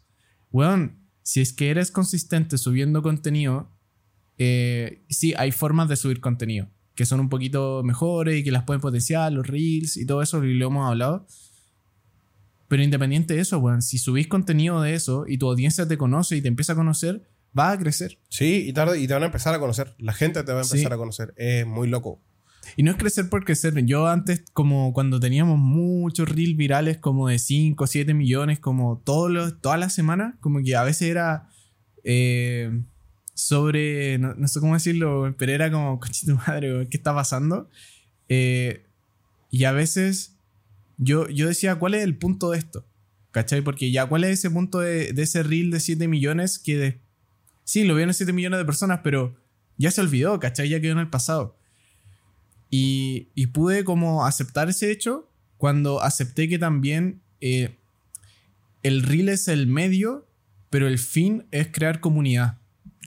Weón, 0.52 0.98
si 1.22 1.42
es 1.42 1.54
que 1.54 1.70
eres 1.70 1.92
consistente 1.92 2.58
subiendo 2.58 3.02
contenido, 3.02 3.70
eh, 4.38 5.04
sí, 5.10 5.34
hay 5.38 5.52
formas 5.52 5.90
de 5.90 5.96
subir 5.96 6.20
contenido 6.22 6.70
que 6.96 7.06
son 7.06 7.20
un 7.20 7.30
poquito 7.30 7.82
mejores 7.84 8.40
y 8.40 8.44
que 8.44 8.52
las 8.52 8.64
pueden 8.64 8.80
potenciar, 8.82 9.32
los 9.32 9.48
reels 9.48 9.98
y 9.98 10.06
todo 10.06 10.22
eso, 10.22 10.44
y 10.44 10.54
lo 10.54 10.68
hemos 10.68 10.88
hablado. 10.88 11.26
Pero 12.74 12.82
independiente 12.82 13.36
de 13.36 13.42
eso, 13.42 13.60
weón, 13.60 13.84
si 13.84 14.00
subís 14.00 14.26
contenido 14.26 14.82
de 14.82 14.96
eso 14.96 15.26
y 15.28 15.38
tu 15.38 15.48
audiencia 15.48 15.88
te 15.88 15.96
conoce 15.96 16.38
y 16.38 16.42
te 16.42 16.48
empieza 16.48 16.74
a 16.74 16.76
conocer, 16.76 17.22
va 17.56 17.70
a 17.70 17.78
crecer. 17.78 18.18
Sí, 18.30 18.66
y 18.68 18.74
tarde 18.74 19.00
y 19.00 19.06
te 19.06 19.14
van 19.14 19.22
a 19.22 19.28
empezar 19.28 19.54
a 19.54 19.60
conocer. 19.60 19.94
La 20.00 20.12
gente 20.12 20.42
te 20.44 20.52
va 20.52 20.62
a 20.62 20.64
empezar 20.64 20.80
Sí. 20.80 20.92
a 20.92 20.98
conocer. 20.98 21.36
Es 21.38 21.68
muy 21.68 21.88
loco. 21.88 22.20
Y 22.76 22.82
no 22.82 22.90
es 22.90 22.98
crecer 22.98 23.30
por 23.30 23.46
crecer. 23.46 23.76
Yo 23.86 24.08
antes, 24.08 24.44
como 24.54 24.92
cuando 24.92 25.20
teníamos 25.20 25.60
muchos 25.60 26.28
reels 26.28 26.58
virales, 26.58 26.98
como 26.98 27.28
de 27.28 27.38
5, 27.38 27.86
7 27.86 28.16
millones, 28.16 28.60
como 28.60 29.04
todos 29.06 29.30
los, 29.30 29.62
todas 29.62 29.80
las 29.80 29.94
semanas, 29.94 30.34
como 30.40 30.60
que 30.64 30.76
a 30.76 30.82
veces 30.84 31.10
era 31.10 31.50
eh, 32.04 32.72
sobre, 33.36 34.18
no, 34.18 34.34
no 34.34 34.48
sé 34.48 34.60
cómo 34.62 34.74
decirlo, 34.74 35.36
pero 35.38 35.52
era 35.52 35.72
como, 35.72 36.00
coche 36.00 36.26
tu 36.26 36.34
madre, 36.38 36.88
¿qué 36.90 36.98
está 36.98 37.14
pasando? 37.14 37.70
Eh, 38.30 38.88
y 39.52 39.66
a 39.66 39.74
veces 39.74 40.33
yo, 40.98 41.28
yo 41.30 41.48
decía, 41.48 41.76
¿cuál 41.76 41.94
es 41.96 42.04
el 42.04 42.18
punto 42.18 42.52
de 42.52 42.58
esto? 42.60 42.86
¿Cachai? 43.32 43.62
Porque 43.62 43.92
ya, 43.92 44.06
¿cuál 44.06 44.24
es 44.24 44.32
ese 44.40 44.52
punto 44.52 44.80
de, 44.80 45.12
de 45.14 45.22
ese 45.24 45.42
reel 45.44 45.72
de 45.72 45.80
7 45.80 46.08
millones 46.08 46.60
que 46.60 46.78
de- 46.78 47.00
sí, 47.64 47.84
lo 47.84 47.96
vieron 47.96 48.14
7 48.14 48.32
millones 48.34 48.60
de 48.60 48.66
personas, 48.66 49.00
pero 49.04 49.36
ya 49.78 49.90
se 49.92 50.02
olvidó, 50.02 50.40
¿cachai? 50.40 50.70
Ya 50.70 50.80
quedó 50.80 50.92
en 50.94 51.00
el 51.00 51.10
pasado. 51.10 51.58
Y, 52.70 53.30
y 53.36 53.48
pude 53.48 53.84
como 53.84 54.26
aceptar 54.26 54.70
ese 54.70 54.92
hecho 54.92 55.30
cuando 55.58 56.02
acepté 56.02 56.50
que 56.50 56.60
también 56.60 57.22
eh, 57.42 57.78
el 58.82 59.04
reel 59.04 59.30
es 59.30 59.48
el 59.48 59.68
medio, 59.68 60.28
pero 60.70 60.88
el 60.88 60.98
fin 61.00 61.46
es 61.52 61.68
crear 61.72 62.00
comunidad. 62.00 62.58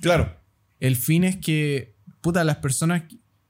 Claro. 0.01 0.37
El 0.81 0.97
fin 0.97 1.25
es 1.25 1.37
que, 1.37 1.95
puta, 2.21 2.45
las 2.45 2.57
personas, 2.59 3.03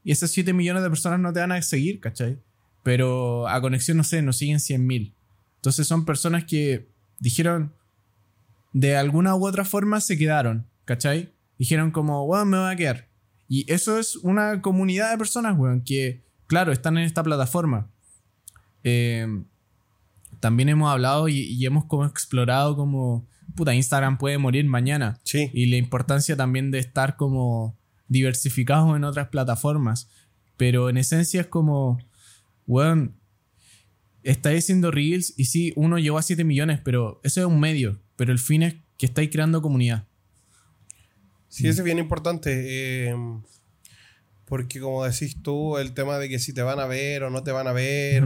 y 0.04 0.12
esas 0.12 0.30
7 0.30 0.52
millones 0.52 0.82
de 0.82 0.88
personas 0.88 1.20
no 1.20 1.32
te 1.32 1.40
van 1.40 1.52
a 1.52 1.60
seguir, 1.62 2.00
¿cachai? 2.00 2.38
Pero 2.86 3.48
a 3.48 3.60
conexión, 3.60 3.96
no 3.96 4.04
sé, 4.04 4.22
nos 4.22 4.36
siguen 4.36 4.60
100 4.60 4.86
mil. 4.86 5.16
Entonces 5.56 5.88
son 5.88 6.04
personas 6.04 6.44
que 6.44 6.88
dijeron, 7.18 7.74
de 8.72 8.96
alguna 8.96 9.34
u 9.34 9.44
otra 9.44 9.64
forma 9.64 10.00
se 10.00 10.16
quedaron, 10.16 10.68
¿cachai? 10.84 11.34
Dijeron 11.58 11.90
como, 11.90 12.24
bueno, 12.26 12.44
me 12.44 12.58
voy 12.58 12.72
a 12.72 12.76
quedar. 12.76 13.08
Y 13.48 13.68
eso 13.72 13.98
es 13.98 14.14
una 14.14 14.62
comunidad 14.62 15.10
de 15.10 15.18
personas, 15.18 15.58
weón, 15.58 15.82
que, 15.82 16.22
claro, 16.46 16.70
están 16.70 16.96
en 16.96 17.02
esta 17.02 17.24
plataforma. 17.24 17.90
Eh, 18.84 19.26
también 20.38 20.68
hemos 20.68 20.88
hablado 20.88 21.26
y, 21.26 21.40
y 21.40 21.66
hemos 21.66 21.86
como 21.86 22.06
explorado 22.06 22.76
como, 22.76 23.26
puta, 23.56 23.74
Instagram 23.74 24.16
puede 24.16 24.38
morir 24.38 24.64
mañana. 24.64 25.18
Sí. 25.24 25.50
Y 25.52 25.66
la 25.66 25.76
importancia 25.76 26.36
también 26.36 26.70
de 26.70 26.78
estar 26.78 27.16
como 27.16 27.76
diversificados 28.06 28.94
en 28.94 29.02
otras 29.02 29.26
plataformas. 29.26 30.08
Pero 30.56 30.88
en 30.88 30.98
esencia 30.98 31.40
es 31.40 31.48
como, 31.48 31.98
weón, 32.66 33.14
estáis 34.22 34.64
haciendo 34.64 34.90
reels 34.90 35.34
y 35.36 35.44
sí, 35.46 35.72
uno 35.76 35.98
llegó 35.98 36.18
a 36.18 36.22
7 36.22 36.44
millones, 36.44 36.80
pero 36.84 37.20
eso 37.24 37.40
es 37.40 37.46
un 37.46 37.60
medio. 37.60 38.00
Pero 38.16 38.32
el 38.32 38.38
fin 38.38 38.62
es 38.62 38.74
que 38.98 39.06
estáis 39.06 39.30
creando 39.30 39.62
comunidad. 39.62 40.04
Sí, 41.48 41.68
eso 41.68 41.80
es 41.80 41.84
bien 41.84 41.98
importante. 41.98 43.08
eh, 43.10 43.14
porque 44.46 44.78
como 44.80 45.04
decís 45.04 45.36
tú, 45.42 45.76
el 45.76 45.92
tema 45.92 46.18
de 46.18 46.28
que 46.28 46.38
si 46.38 46.52
te 46.52 46.62
van 46.62 46.78
a 46.78 46.86
ver 46.86 47.24
o 47.24 47.30
no 47.30 47.42
te 47.42 47.50
van 47.50 47.66
a 47.66 47.72
ver, 47.72 48.24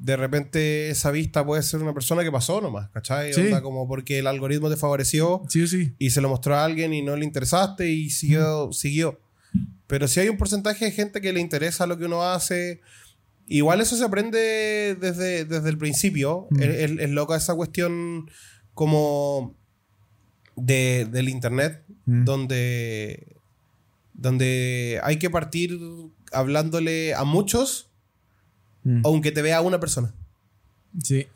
de 0.00 0.16
repente 0.16 0.90
esa 0.90 1.10
vista 1.12 1.46
puede 1.46 1.62
ser 1.62 1.80
una 1.80 1.94
persona 1.94 2.24
que 2.24 2.32
pasó 2.32 2.60
nomás, 2.60 2.88
¿cachai? 2.90 3.32
Sí. 3.32 3.42
Onda 3.42 3.62
como 3.62 3.86
porque 3.86 4.18
el 4.18 4.26
algoritmo 4.26 4.68
te 4.68 4.76
favoreció 4.76 5.42
Sí 5.48 5.66
sí. 5.68 5.92
y 5.98 6.10
se 6.10 6.20
lo 6.20 6.28
mostró 6.28 6.56
a 6.56 6.64
alguien 6.64 6.92
y 6.94 7.02
no 7.02 7.16
le 7.16 7.24
interesaste 7.24 7.88
y 7.90 8.10
siguió, 8.10 8.72
siguió. 8.72 9.20
Pero 9.86 10.08
si 10.08 10.18
hay 10.20 10.28
un 10.28 10.36
porcentaje 10.36 10.86
de 10.86 10.90
gente 10.90 11.20
que 11.20 11.32
le 11.32 11.40
interesa 11.40 11.86
lo 11.86 11.96
que 11.96 12.04
uno 12.06 12.22
hace, 12.24 12.80
igual 13.48 13.80
eso 13.80 13.96
se 13.96 14.04
aprende 14.04 14.96
desde, 15.00 15.44
desde 15.44 15.68
el 15.68 15.78
principio. 15.78 16.46
Mm. 16.50 16.62
Es, 16.62 16.68
es- 16.68 16.98
es 17.00 17.10
loca 17.10 17.36
esa 17.36 17.54
cuestión 17.54 18.30
como 18.74 19.56
de, 20.56 21.06
del 21.10 21.28
internet, 21.28 21.84
Mm. 22.06 22.24
donde, 22.24 23.36
donde 24.14 25.00
hay 25.02 25.18
que 25.18 25.30
partir 25.30 25.78
hablándole 26.32 27.14
a 27.14 27.24
muchos, 27.24 27.90
Mm. 28.84 29.02
aunque 29.04 29.32
te 29.32 29.42
vea 29.42 29.60
una 29.60 29.78
persona. 29.80 30.14
Sí. 31.02 31.26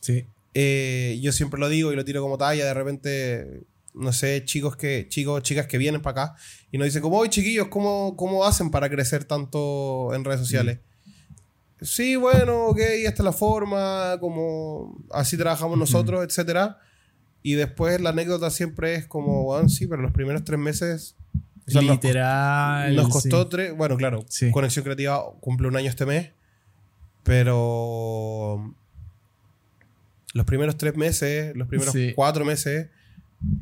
Sí. 0.00 0.26
Eh, 0.54 1.18
yo 1.22 1.32
siempre 1.32 1.58
lo 1.58 1.68
digo 1.68 1.92
y 1.92 1.96
lo 1.96 2.04
tiro 2.04 2.22
como 2.22 2.38
talla, 2.38 2.64
de 2.64 2.74
repente, 2.74 3.62
no 3.94 4.12
sé, 4.12 4.44
chicos 4.44 4.76
que, 4.76 5.06
chicos, 5.08 5.42
chicas 5.42 5.66
que 5.66 5.78
vienen 5.78 6.02
para 6.02 6.24
acá 6.24 6.36
y 6.70 6.78
nos 6.78 6.84
dicen 6.86 7.02
como, 7.02 7.18
oye 7.18 7.30
chiquillos, 7.30 7.68
¿cómo, 7.68 8.14
¿cómo 8.16 8.44
hacen 8.44 8.70
para 8.70 8.88
crecer 8.88 9.24
tanto 9.24 10.14
en 10.14 10.24
redes 10.24 10.40
sociales? 10.40 10.78
Sí, 11.84 12.16
bueno, 12.16 12.66
ok, 12.66 12.78
esta 12.80 13.22
es 13.22 13.24
la 13.24 13.32
forma, 13.32 14.16
como 14.20 14.96
así 15.12 15.36
trabajamos 15.36 15.78
nosotros, 15.78 16.24
etcétera. 16.24 16.78
Y 17.42 17.54
después 17.54 18.00
la 18.00 18.10
anécdota 18.10 18.50
siempre 18.50 18.94
es 18.94 19.06
como, 19.06 19.44
bueno, 19.44 19.68
sí, 19.68 19.86
pero 19.86 20.00
los 20.02 20.12
primeros 20.12 20.44
tres 20.44 20.58
meses 20.58 21.14
O 21.66 21.70
sea, 21.70 21.82
nos 21.82 21.92
Literal. 21.96 22.96
Nos 22.96 23.06
sí. 23.06 23.12
costó 23.12 23.48
tres. 23.48 23.76
Bueno, 23.76 23.96
claro, 23.96 24.24
Sí. 24.28 24.50
Conexión 24.50 24.82
Creativa 24.84 25.22
cumple 25.40 25.68
un 25.68 25.76
año 25.76 25.88
este 25.90 26.06
mes. 26.06 26.30
Pero. 27.22 28.74
Los 30.34 30.46
primeros 30.46 30.76
tres 30.76 30.96
meses, 30.96 31.54
los 31.54 31.68
primeros 31.68 31.92
Sí. 31.92 32.12
cuatro 32.14 32.44
meses, 32.44 32.88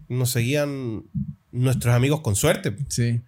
nos 0.09 0.31
seguían 0.31 1.05
nuestros 1.51 1.95
amigos 1.95 2.21
con 2.23 2.35
suerte. 2.35 2.75
Sí. 2.89 3.21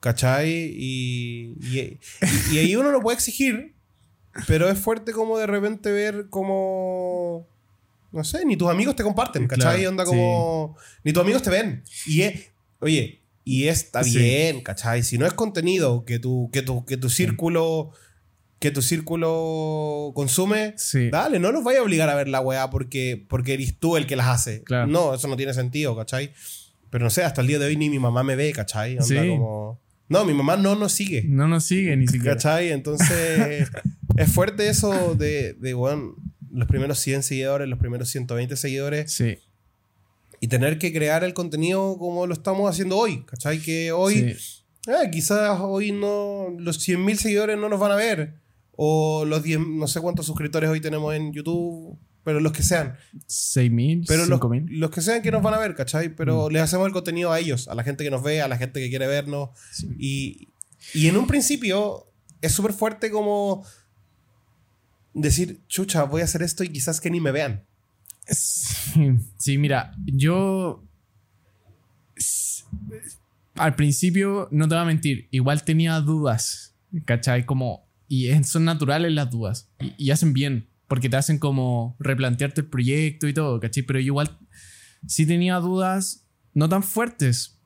¿Cachai? 0.00 0.50
Y, 0.76 1.56
y, 1.60 2.00
y 2.52 2.58
ahí 2.58 2.76
uno 2.76 2.90
lo 2.90 3.00
puede 3.00 3.16
exigir, 3.16 3.71
pero 4.46 4.68
es 4.68 4.78
fuerte 4.78 5.12
como 5.12 5.38
de 5.38 5.46
repente 5.46 5.90
ver 5.92 6.28
como. 6.30 7.46
No 8.12 8.24
sé, 8.24 8.44
ni 8.44 8.56
tus 8.56 8.68
amigos 8.70 8.94
te 8.96 9.02
comparten, 9.02 9.46
¿cachai? 9.48 9.76
Claro, 9.78 9.88
Onda 9.90 10.04
como. 10.04 10.76
Ni 11.04 11.12
tus 11.12 11.22
amigos 11.22 11.42
te 11.42 11.50
ven. 11.50 11.82
Y 12.06 12.22
es. 12.22 12.50
Oye, 12.80 13.22
y 13.44 13.68
está 13.68 14.04
Sí. 14.04 14.18
bien, 14.18 14.60
¿cachai? 14.62 15.02
Si 15.02 15.16
no 15.18 15.26
es 15.26 15.32
contenido 15.32 16.04
que 16.04 16.18
tu, 16.18 16.50
que 16.52 16.62
tu, 16.62 16.84
que 16.84 16.96
tu 16.96 17.08
círculo. 17.10 17.90
Que 18.58 18.70
tu 18.70 18.80
círculo 18.80 20.12
consume, 20.14 20.74
Sí. 20.76 21.10
dale, 21.10 21.40
no 21.40 21.50
los 21.50 21.64
vaya 21.64 21.80
a 21.80 21.82
obligar 21.82 22.08
a 22.08 22.14
ver 22.14 22.28
la 22.28 22.40
weá 22.40 22.70
porque, 22.70 23.24
porque 23.28 23.54
eres 23.54 23.76
tú 23.78 23.96
el 23.96 24.06
que 24.06 24.14
las 24.14 24.28
hace. 24.28 24.62
Claro. 24.62 24.86
No, 24.86 25.14
eso 25.14 25.26
no 25.26 25.36
tiene 25.36 25.52
sentido, 25.52 25.96
¿cachai? 25.96 26.32
Pero 26.88 27.02
no 27.02 27.10
sé, 27.10 27.24
hasta 27.24 27.40
el 27.40 27.48
día 27.48 27.58
de 27.58 27.66
hoy 27.66 27.76
ni 27.76 27.90
mi 27.90 27.98
mamá 27.98 28.22
me 28.22 28.36
ve, 28.36 28.52
¿cachai? 28.52 28.92
Onda 28.98 29.04
Sí. 29.04 29.16
como... 29.30 29.80
No, 30.08 30.24
mi 30.24 30.32
mamá 30.32 30.56
no 30.56 30.76
nos 30.76 30.92
sigue. 30.92 31.24
No 31.26 31.48
nos 31.48 31.64
sigue 31.64 31.96
ni 31.96 32.06
siquiera. 32.06 32.34
¿Cachai? 32.36 32.70
Entonces, 32.70 33.68
es 34.16 34.32
fuerte 34.32 34.68
eso 34.68 35.14
de, 35.14 35.54
de 35.54 35.74
bueno, 35.74 36.14
los 36.50 36.68
primeros 36.68 36.98
100 36.98 37.22
seguidores, 37.22 37.68
los 37.68 37.78
primeros 37.78 38.08
120 38.10 38.56
seguidores 38.56 39.12
Sí. 39.12 39.38
y 40.40 40.48
tener 40.48 40.78
que 40.78 40.92
crear 40.92 41.24
el 41.24 41.34
contenido 41.34 41.96
como 41.98 42.26
lo 42.26 42.34
estamos 42.34 42.68
haciendo 42.70 42.96
hoy. 42.98 43.24
¿Cachai? 43.24 43.60
Que 43.60 43.92
hoy, 43.92 44.34
sí. 44.38 44.64
ah, 44.88 45.08
quizás 45.10 45.58
hoy 45.60 45.92
no, 45.92 46.48
los 46.58 46.78
100.000 46.86 47.16
seguidores 47.16 47.56
no 47.58 47.68
nos 47.68 47.80
van 47.80 47.92
a 47.92 47.96
ver. 47.96 48.40
O 48.74 49.24
los 49.26 49.42
10, 49.42 49.60
no 49.60 49.86
sé 49.86 50.00
cuántos 50.00 50.26
suscriptores 50.26 50.68
hoy 50.70 50.80
tenemos 50.80 51.14
en 51.14 51.32
YouTube, 51.32 51.98
pero 52.24 52.40
los 52.40 52.52
que 52.52 52.62
sean. 52.62 52.96
6.000, 53.28 54.04
Pero 54.08 54.24
los, 54.26 54.40
5.000. 54.40 54.66
los 54.78 54.90
que 54.90 55.00
sean 55.02 55.20
que 55.22 55.30
nos 55.30 55.42
van 55.42 55.54
a 55.54 55.58
ver, 55.58 55.74
¿cachai? 55.74 56.14
Pero 56.14 56.48
Mm. 56.48 56.52
les 56.52 56.62
hacemos 56.62 56.86
el 56.86 56.92
contenido 56.92 57.32
a 57.32 57.38
ellos, 57.38 57.68
a 57.68 57.74
la 57.74 57.84
gente 57.84 58.02
que 58.02 58.10
nos 58.10 58.22
ve, 58.22 58.40
a 58.40 58.48
la 58.48 58.56
gente 58.56 58.80
que 58.80 58.88
quiere 58.88 59.06
vernos. 59.06 59.50
Sí. 59.72 59.88
Y, 59.98 60.48
y 60.94 61.06
en 61.08 61.16
un 61.16 61.26
principio 61.26 62.10
es 62.40 62.52
súper 62.52 62.72
fuerte 62.72 63.10
como 63.10 63.64
decir, 65.14 65.60
chucha, 65.68 66.04
voy 66.04 66.22
a 66.22 66.24
hacer 66.24 66.42
esto 66.42 66.64
y 66.64 66.68
quizás 66.68 67.00
que 67.00 67.10
ni 67.10 67.20
me 67.20 67.32
vean. 67.32 67.64
Sí, 68.26 69.58
mira, 69.58 69.94
yo 70.06 70.84
al 73.54 73.74
principio, 73.74 74.48
no 74.50 74.68
te 74.68 74.74
voy 74.74 74.82
a 74.82 74.86
mentir, 74.86 75.28
igual 75.30 75.64
tenía 75.64 76.00
dudas, 76.00 76.74
¿cachai? 77.04 77.44
Como, 77.44 77.86
y 78.08 78.32
son 78.44 78.64
naturales 78.64 79.12
las 79.12 79.30
dudas, 79.30 79.70
y, 79.80 79.94
y 79.98 80.10
hacen 80.10 80.32
bien, 80.32 80.68
porque 80.88 81.08
te 81.08 81.16
hacen 81.16 81.38
como 81.38 81.96
replantearte 81.98 82.62
el 82.62 82.66
proyecto 82.68 83.28
y 83.28 83.34
todo, 83.34 83.60
¿cachai? 83.60 83.82
Pero 83.82 83.98
yo 83.98 84.06
igual 84.06 84.38
sí 85.06 85.26
tenía 85.26 85.56
dudas 85.56 86.26
no 86.54 86.68
tan 86.68 86.82
fuertes, 86.82 87.58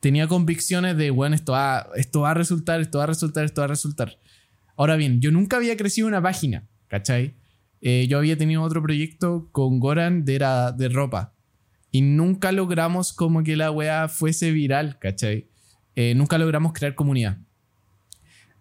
tenía 0.00 0.28
convicciones 0.28 0.96
de, 0.96 1.10
bueno, 1.10 1.34
esto 1.34 1.52
va, 1.52 1.88
esto 1.94 2.20
va 2.20 2.32
a 2.32 2.34
resultar, 2.34 2.80
esto 2.80 2.98
va 2.98 3.04
a 3.04 3.08
resultar, 3.08 3.44
esto 3.44 3.60
va 3.60 3.66
a 3.66 3.68
resultar. 3.68 4.18
Ahora 4.76 4.96
bien, 4.96 5.20
yo 5.20 5.30
nunca 5.30 5.56
había 5.56 5.76
crecido 5.76 6.08
una 6.08 6.20
página, 6.20 6.68
¿cachai? 6.94 7.34
Eh, 7.80 8.06
yo 8.08 8.18
había 8.18 8.38
tenido 8.38 8.62
otro 8.62 8.80
proyecto 8.80 9.48
con 9.50 9.80
Goran 9.80 10.24
de, 10.24 10.36
era 10.36 10.70
de 10.70 10.88
ropa. 10.88 11.34
Y 11.90 12.02
nunca 12.02 12.52
logramos 12.52 13.12
como 13.12 13.42
que 13.42 13.56
la 13.56 13.72
weá 13.72 14.06
fuese 14.06 14.52
viral, 14.52 15.00
¿cachai? 15.00 15.48
Eh, 15.96 16.14
nunca 16.14 16.38
logramos 16.38 16.72
crear 16.72 16.94
comunidad. 16.94 17.38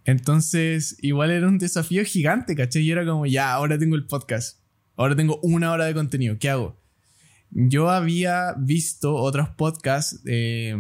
Entonces, 0.04 0.98
igual 1.00 1.30
era 1.30 1.48
un 1.48 1.60
desafío 1.60 2.04
gigante, 2.06 2.56
¿cachai? 2.56 2.82
Y 2.82 2.89
era 2.89 3.06
como, 3.06 3.28
ya, 3.28 3.54
ahora 3.54 3.78
tengo 3.78 3.96
el 3.96 4.08
podcast. 4.08 4.62
Ahora 4.96 5.15
tengo 5.15 5.39
una 5.43 5.72
hora 5.72 5.86
de 5.86 5.93
contenido. 5.93 6.39
¿Qué 6.39 6.50
hago? 6.50 6.82
Yo 7.52 7.91
había 7.91 8.56
visto 8.58 9.13
otros 9.13 9.50
podcasts, 9.50 10.24
eh, 10.26 10.76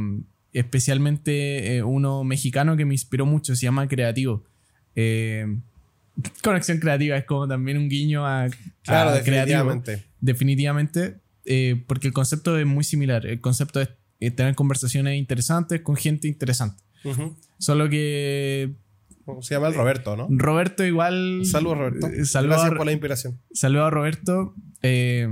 especialmente 0.53 1.83
uno 1.83 2.23
mexicano 2.23 2.75
que 2.75 2.85
me 2.85 2.95
inspiró 2.95 3.27
mucho, 3.27 3.55
se 3.55 3.67
llama 3.67 3.87
Creativo. 3.87 4.43
Conexión 6.43 6.77
Creativa 6.79 7.17
es 7.17 7.25
como 7.25 7.47
también 7.47 7.77
un 7.77 7.89
guiño 7.89 8.25
a, 8.25 8.47
Claro, 8.83 9.09
a 9.11 9.21
Creativo. 9.21 9.57
definitivamente. 9.73 10.03
Definitivamente, 10.21 11.17
eh, 11.45 11.83
porque 11.87 12.07
el 12.07 12.13
concepto 12.13 12.57
es 12.57 12.65
muy 12.65 12.83
similar. 12.83 13.25
El 13.25 13.41
concepto 13.41 13.81
es 13.81 13.89
eh, 14.19 14.31
tener 14.31 14.55
conversaciones 14.55 15.17
interesantes 15.17 15.81
con 15.81 15.95
gente 15.95 16.27
interesante. 16.27 16.81
Solo 17.57 17.89
que 17.89 18.73
Se 19.41 19.55
llama 19.55 19.67
el 19.67 19.73
Roberto, 19.73 20.15
¿no? 20.15 20.27
Roberto 20.29 20.85
igual... 20.85 21.41
Saludos, 21.45 21.77
Roberto. 21.79 22.07
eh, 22.07 22.23
saludos 22.25 22.57
Gracias 22.57 22.73
a- 22.73 22.77
por 22.77 22.85
la 22.85 22.91
inspiración. 22.93 23.39
Saludo 23.53 23.85
a 23.85 23.89
Roberto. 23.89 24.53
eh, 24.83 25.27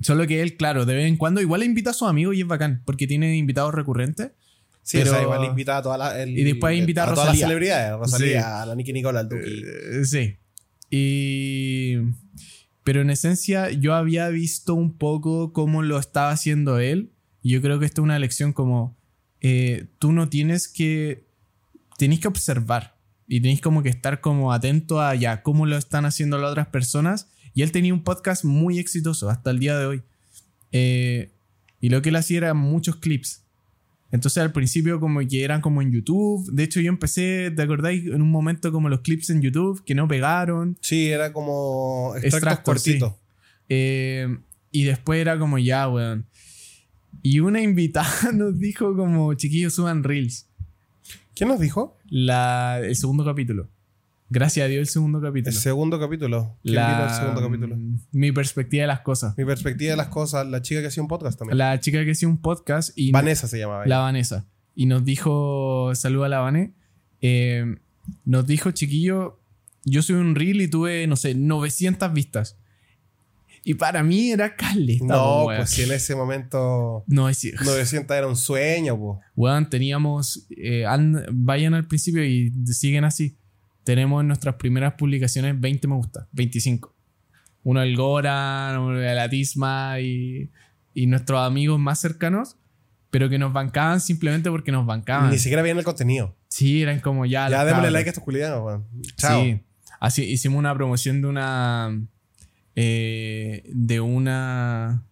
solo 0.00 0.26
que 0.26 0.42
él, 0.42 0.56
claro, 0.56 0.84
de 0.84 0.94
vez 0.94 1.06
en 1.06 1.16
cuando 1.16 1.40
igual 1.40 1.62
invita 1.62 1.90
a 1.90 1.94
sus 1.94 2.08
amigos 2.08 2.36
y 2.36 2.40
es 2.42 2.46
bacán, 2.46 2.82
porque 2.84 3.06
tiene 3.06 3.36
invitados 3.36 3.74
recurrentes. 3.74 4.32
Sí, 4.86 4.98
Pero- 4.98 5.10
o 5.10 5.14
sea, 5.14 5.22
igual 5.24 5.44
invita 5.44 5.78
a 5.78 5.82
todas 5.82 5.98
las... 5.98 6.14
el- 6.16 6.38
Y 6.38 6.44
después 6.44 6.78
invita 6.78 7.02
a 7.02 7.12
todas 7.12 7.30
las 7.30 7.38
celebridades. 7.40 7.90
a 7.90 7.96
Rosalía, 7.96 8.40
Sí. 8.40 8.46
a 8.46 8.66
la 8.66 8.74
Nicki 8.76 8.92
Nicole, 8.92 9.18
al 9.18 9.28
Duki. 9.28 9.62
Eh, 9.64 10.04
sí. 10.04 10.36
Y. 10.90 11.96
Pero 12.84 13.00
en 13.00 13.10
esencia, 13.10 13.70
yo 13.72 13.94
había 13.94 14.28
visto 14.28 14.74
un 14.74 14.96
poco 14.96 15.52
cómo 15.52 15.82
lo 15.82 15.98
estaba 15.98 16.30
haciendo 16.30 16.78
él. 16.78 17.10
Y 17.42 17.50
yo 17.50 17.60
creo 17.62 17.80
que 17.80 17.86
esta 17.86 18.00
es 18.00 18.04
una 18.04 18.18
lección 18.20 18.52
como. 18.52 18.96
eh, 19.40 19.86
tú 19.98 20.12
no 20.12 20.28
tienes 20.28 20.68
que. 20.68 21.26
Tienes 21.98 22.20
que 22.20 22.28
observar. 22.28 22.96
Y 23.26 23.40
tenés 23.40 23.60
como 23.60 23.82
que 23.82 23.88
estar 23.88 24.20
como 24.20 24.52
atento 24.52 25.00
a 25.00 25.14
ya 25.16 25.42
cómo 25.42 25.66
lo 25.66 25.76
están 25.76 26.04
haciendo 26.04 26.38
las 26.38 26.52
otras 26.52 26.68
personas. 26.68 27.28
Y 27.54 27.62
él 27.62 27.72
tenía 27.72 27.92
un 27.92 28.04
podcast 28.04 28.44
muy 28.44 28.78
exitoso 28.78 29.30
hasta 29.30 29.50
el 29.50 29.58
día 29.58 29.76
de 29.76 29.86
hoy. 29.86 30.02
Eh, 30.70 31.32
y 31.80 31.88
lo 31.88 32.02
que 32.02 32.10
él 32.10 32.16
hacía 32.16 32.38
era 32.38 32.54
muchos 32.54 32.96
clips. 32.96 33.45
Entonces 34.12 34.42
al 34.42 34.52
principio 34.52 35.00
como 35.00 35.20
que 35.26 35.42
eran 35.42 35.60
como 35.60 35.82
en 35.82 35.90
YouTube. 35.90 36.48
De 36.52 36.62
hecho 36.62 36.80
yo 36.80 36.88
empecé, 36.88 37.50
¿te 37.50 37.62
acordáis? 37.62 38.06
En 38.06 38.22
un 38.22 38.30
momento 38.30 38.70
como 38.72 38.88
los 38.88 39.00
clips 39.00 39.30
en 39.30 39.42
YouTube 39.42 39.82
que 39.84 39.94
no 39.94 40.06
pegaron. 40.06 40.78
Sí, 40.80 41.08
era 41.08 41.32
como 41.32 42.12
extractos 42.16 42.34
Extractos, 42.34 42.74
cortitos. 42.74 43.12
Eh, 43.68 44.38
y 44.70 44.84
después 44.84 45.20
era 45.20 45.38
como 45.38 45.58
ya, 45.58 45.88
weón. 45.88 46.26
Y 47.22 47.40
una 47.40 47.60
invitada 47.60 48.30
nos 48.32 48.58
dijo 48.58 48.96
como, 48.96 49.34
chiquillos, 49.34 49.74
suban 49.74 50.04
reels. 50.04 50.48
¿Quién 51.34 51.48
nos 51.48 51.60
dijo? 51.60 51.96
La, 52.08 52.80
el 52.82 52.96
segundo 52.96 53.24
capítulo. 53.24 53.68
Gracias 54.28 54.64
a 54.64 54.68
Dios 54.68 54.80
el 54.80 54.88
segundo 54.88 55.20
capítulo. 55.20 55.50
El 55.54 55.56
segundo 55.60 56.00
capítulo. 56.00 56.58
¿Quién 56.62 56.74
La- 56.74 56.88
vino 56.88 57.04
el 57.04 57.14
segundo 57.14 57.40
capítulo? 57.42 57.76
Mi 58.10 58.32
perspectiva 58.32 58.82
de 58.82 58.86
las 58.88 59.00
cosas. 59.00 59.36
Mi 59.38 59.44
perspectiva 59.44 59.92
de 59.92 59.96
las 59.96 60.08
cosas, 60.08 60.46
la 60.46 60.62
chica 60.62 60.80
que 60.80 60.88
hacía 60.88 61.02
un 61.02 61.08
podcast 61.08 61.38
también. 61.38 61.58
La 61.58 61.78
chica 61.78 62.04
que 62.04 62.10
hacía 62.10 62.28
un 62.28 62.38
podcast 62.38 62.90
y... 62.96 63.12
Vanessa 63.12 63.46
se 63.46 63.58
llamaba. 63.58 63.80
La 63.80 63.96
ella. 63.96 63.98
Vanessa. 64.00 64.46
Y 64.74 64.86
nos 64.86 65.04
dijo, 65.04 65.94
saluda 65.94 66.26
a 66.26 66.28
la 66.28 66.38
Vane. 66.40 66.72
eh, 67.20 67.76
nos 68.24 68.46
dijo, 68.46 68.70
chiquillo, 68.72 69.38
yo 69.84 70.02
soy 70.02 70.16
un 70.16 70.34
reel 70.34 70.60
y 70.60 70.68
tuve, 70.68 71.06
no 71.06 71.16
sé, 71.16 71.34
900 71.34 72.12
vistas. 72.12 72.56
Y 73.64 73.74
para 73.74 74.02
mí 74.04 74.30
era 74.30 74.54
caleta. 74.54 75.04
No, 75.06 75.42
po, 75.44 75.52
pues 75.56 75.70
si 75.70 75.82
en 75.82 75.90
ese 75.92 76.14
momento 76.14 77.02
No, 77.08 77.28
es 77.28 77.44
900 77.64 78.16
era 78.16 78.26
un 78.28 78.36
sueño, 78.36 78.96
pues. 78.98 79.18
Weón, 79.36 79.68
teníamos. 79.70 80.46
eh, 80.56 80.84
and- 80.84 81.26
vayan 81.32 81.74
al 81.74 81.86
principio 81.86 82.24
y 82.24 82.52
siguen 82.66 83.04
así. 83.04 83.36
Tenemos 83.86 84.20
en 84.20 84.26
nuestras 84.26 84.56
primeras 84.56 84.94
publicaciones 84.94 85.60
20 85.60 85.86
me 85.86 85.94
gusta, 85.94 86.26
25. 86.32 86.92
Uno 87.62 87.80
del 87.82 87.94
Goran, 87.96 88.76
uno 88.80 88.98
de 88.98 89.14
la 89.14 89.28
Tisma 89.28 90.00
y, 90.00 90.50
y 90.92 91.06
nuestros 91.06 91.40
amigos 91.46 91.78
más 91.78 92.00
cercanos, 92.00 92.56
pero 93.10 93.28
que 93.28 93.38
nos 93.38 93.52
bancaban 93.52 94.00
simplemente 94.00 94.50
porque 94.50 94.72
nos 94.72 94.86
bancaban. 94.86 95.30
Ni 95.30 95.38
siquiera 95.38 95.62
veían 95.62 95.78
el 95.78 95.84
contenido. 95.84 96.34
Sí, 96.48 96.82
eran 96.82 96.98
como 96.98 97.26
ya. 97.26 97.48
Ya 97.48 97.64
démosle 97.64 97.92
like 97.92 98.08
a 98.08 98.10
estos 98.10 98.24
culiados, 98.24 98.64
weón. 98.66 98.86
Chao. 99.16 99.40
Sí. 99.44 99.60
Así 100.00 100.24
hicimos 100.24 100.58
una 100.58 100.74
promoción 100.74 101.22
de 101.22 101.28
una. 101.28 101.96
eh, 102.74 103.62
de 103.72 104.00
una. 104.00 105.04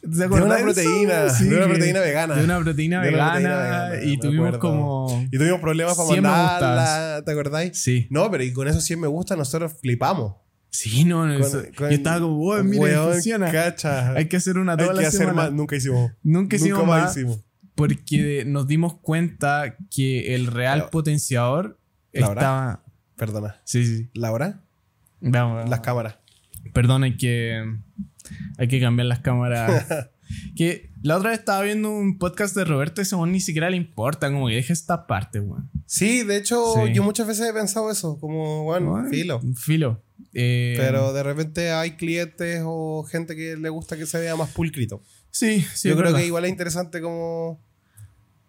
¿Te 0.00 0.08
De 0.08 0.26
una 0.26 0.56
proteína, 0.58 1.28
Sí, 1.30 1.44
de 1.48 1.56
una 1.56 1.66
proteína 1.66 2.00
vegana. 2.00 2.34
De 2.36 2.44
una 2.44 2.58
proteína 2.60 3.02
De 3.02 3.08
una 3.08 3.16
vegana. 3.32 3.32
proteína 3.32 3.58
vegana, 3.88 4.04
y 4.04 4.18
tuvimos 4.18 4.58
como. 4.58 5.26
Y 5.30 5.38
tuvimos 5.38 5.60
problemas 5.60 5.96
para 5.96 6.08
100 6.08 6.22
me 6.22 6.28
mandarla, 6.28 7.22
¿te 7.24 7.30
acordáis? 7.32 7.78
Sí. 7.78 8.06
No, 8.10 8.30
pero 8.30 8.44
y 8.44 8.52
con 8.52 8.68
esos 8.68 8.84
100 8.84 9.00
me 9.00 9.06
gusta 9.08 9.36
nosotros 9.36 9.72
flipamos. 9.80 10.34
Sí, 10.70 11.04
no, 11.04 11.26
no, 11.26 11.38
Con- 11.76 11.88
yo 11.90 11.96
estaba 11.96 12.20
como, 12.20 12.36
"Wow, 12.36 12.62
mira, 12.62 12.82
Weón, 12.82 13.12
funciona. 13.14 13.50
cacha. 13.50 14.12
Hay 14.12 14.26
que 14.26 14.36
hacer 14.36 14.58
una 14.58 14.72
Hay 14.72 14.78
toda 14.78 14.94
que 14.94 15.02
la 15.02 15.08
hacer 15.08 15.20
semana. 15.20 15.42
más. 15.44 15.52
Nunca 15.52 15.76
hicimos. 15.76 16.10
Nunca 16.22 16.56
hicimos 16.56 16.78
Nunca 16.80 16.90
más 16.92 17.02
más 17.04 17.16
hicimos. 17.16 17.40
porque 17.74 18.44
nos 18.46 18.66
dimos 18.66 18.98
cuenta 19.00 19.76
que 19.90 20.34
el 20.34 20.46
real 20.46 20.80
Pero- 20.80 20.90
potenciador 20.90 21.78
¿Laura? 22.12 22.40
estaba. 22.40 22.84
Perdona. 23.16 23.60
Sí, 23.64 23.84
sí. 23.86 23.96
sí. 23.96 24.10
Laura, 24.14 24.60
Vamos, 25.20 25.54
vamos. 25.56 25.70
las 25.70 25.80
cámaras. 25.80 26.18
Perdón, 26.74 27.02
hay 27.04 27.16
que. 27.16 27.64
Hay 28.58 28.68
que 28.68 28.80
cambiar 28.80 29.06
las 29.06 29.20
cámaras. 29.20 29.86
Que 30.54 30.90
la 31.02 31.16
otra 31.16 31.30
vez 31.30 31.38
estaba 31.38 31.62
viendo 31.62 31.88
un 31.90 32.18
podcast 32.18 32.54
de 32.54 32.66
Roberto 32.66 33.00
y 33.00 33.02
ese 33.04 33.16
ni 33.16 33.40
siquiera 33.40 33.70
le 33.70 33.78
importa, 33.78 34.30
como 34.30 34.48
que 34.48 34.56
deja 34.56 34.74
esta 34.74 35.06
parte, 35.06 35.40
weón. 35.40 35.70
Sí, 35.86 36.22
de 36.22 36.36
hecho, 36.36 36.74
Sí. 36.84 36.92
yo 36.92 37.02
muchas 37.02 37.26
veces 37.26 37.48
he 37.48 37.52
pensado 37.54 37.90
eso, 37.90 38.20
como, 38.20 38.64
bueno, 38.64 38.90
Bueno, 38.90 39.08
filo. 39.08 39.40
Filo. 39.56 40.02
Eh, 40.34 40.74
Pero 40.76 41.14
de 41.14 41.22
repente 41.22 41.70
hay 41.70 41.92
clientes 41.92 42.60
o 42.62 43.04
gente 43.04 43.34
que 43.36 43.56
le 43.56 43.70
gusta 43.70 43.96
que 43.96 44.04
se 44.04 44.18
vea 44.20 44.36
más 44.36 44.50
pulcrito. 44.50 45.02
Sí, 45.30 45.64
sí. 45.74 45.88
yo 45.88 45.94
creo 45.94 46.08
verdad. 46.08 46.18
que 46.20 46.26
igual 46.26 46.44
es 46.44 46.50
interesante 46.50 47.00
como, 47.00 47.64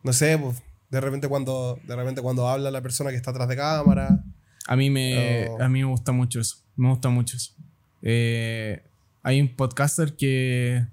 no 0.03 0.11
sé, 0.11 0.37
pues, 0.37 0.61
de 0.89 0.99
repente 0.99 1.29
cuando, 1.29 1.79
de 1.87 1.95
repente 1.95 2.21
cuando 2.21 2.49
habla 2.49 2.71
la 2.71 2.81
persona 2.81 3.09
que 3.11 3.15
está 3.15 3.31
atrás 3.31 3.47
de 3.47 3.55
cámara. 3.55 4.21
A 4.67 4.75
mí 4.75 4.89
me, 4.89 5.47
a 5.61 5.69
mí 5.69 5.79
me 5.79 5.89
gusta 5.89 6.11
mucho 6.11 6.41
eso. 6.41 6.57
Me 6.75 6.89
gusta 6.89 7.07
mucho 7.07 7.37
eso. 7.37 7.53
Eh, 8.01 8.83
hay 9.23 9.41
un 9.41 9.49
podcaster 9.55 10.15
que 10.15 10.85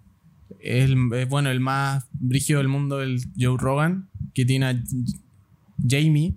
es, 0.61 0.85
el- 0.91 1.13
es, 1.15 1.29
bueno, 1.29 1.51
el 1.51 1.61
más 1.61 2.05
brígido 2.13 2.59
del 2.59 2.69
mundo, 2.69 3.03
el 3.03 3.21
Joe 3.39 3.57
Rogan, 3.59 4.09
que 4.35 4.45
tiene 4.45 4.67
a 4.67 4.83
Jamie. 5.89 6.35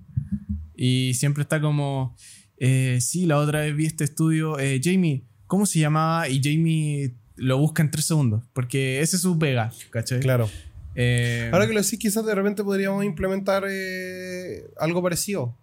Y 0.76 1.14
siempre 1.16 1.42
está 1.44 1.60
como, 1.60 2.16
eh, 2.58 3.00
sí, 3.02 3.26
la 3.26 3.38
otra 3.38 3.62
vez 3.62 3.76
vi 3.76 3.86
este 3.86 4.04
estudio. 4.06 4.58
eh, 4.60 4.80
Jamie, 4.84 5.24
¿cómo 5.48 5.66
se 5.66 5.80
llamaba? 5.80 6.30
Y 6.30 6.42
Jamie 6.44 7.14
lo 7.36 7.58
busca 7.58 7.82
en 7.84 7.92
tres 7.92 8.06
segundos, 8.06 8.44
porque 8.54 9.02
ese 9.02 9.16
es 9.18 9.22
su 9.22 9.38
pega, 9.40 9.72
¿cachai? 9.92 10.20
Claro. 10.20 10.50
Eh, 10.96 11.50
Ahora 11.54 11.68
que 11.68 11.74
lo 11.74 11.82
decís, 11.82 12.00
quizás 12.00 12.26
de 12.26 12.36
repente 12.36 12.64
podríamos 12.64 13.04
implementar 13.06 13.64
eh, 13.70 14.64
algo 14.78 15.02
parecido. 15.02 15.56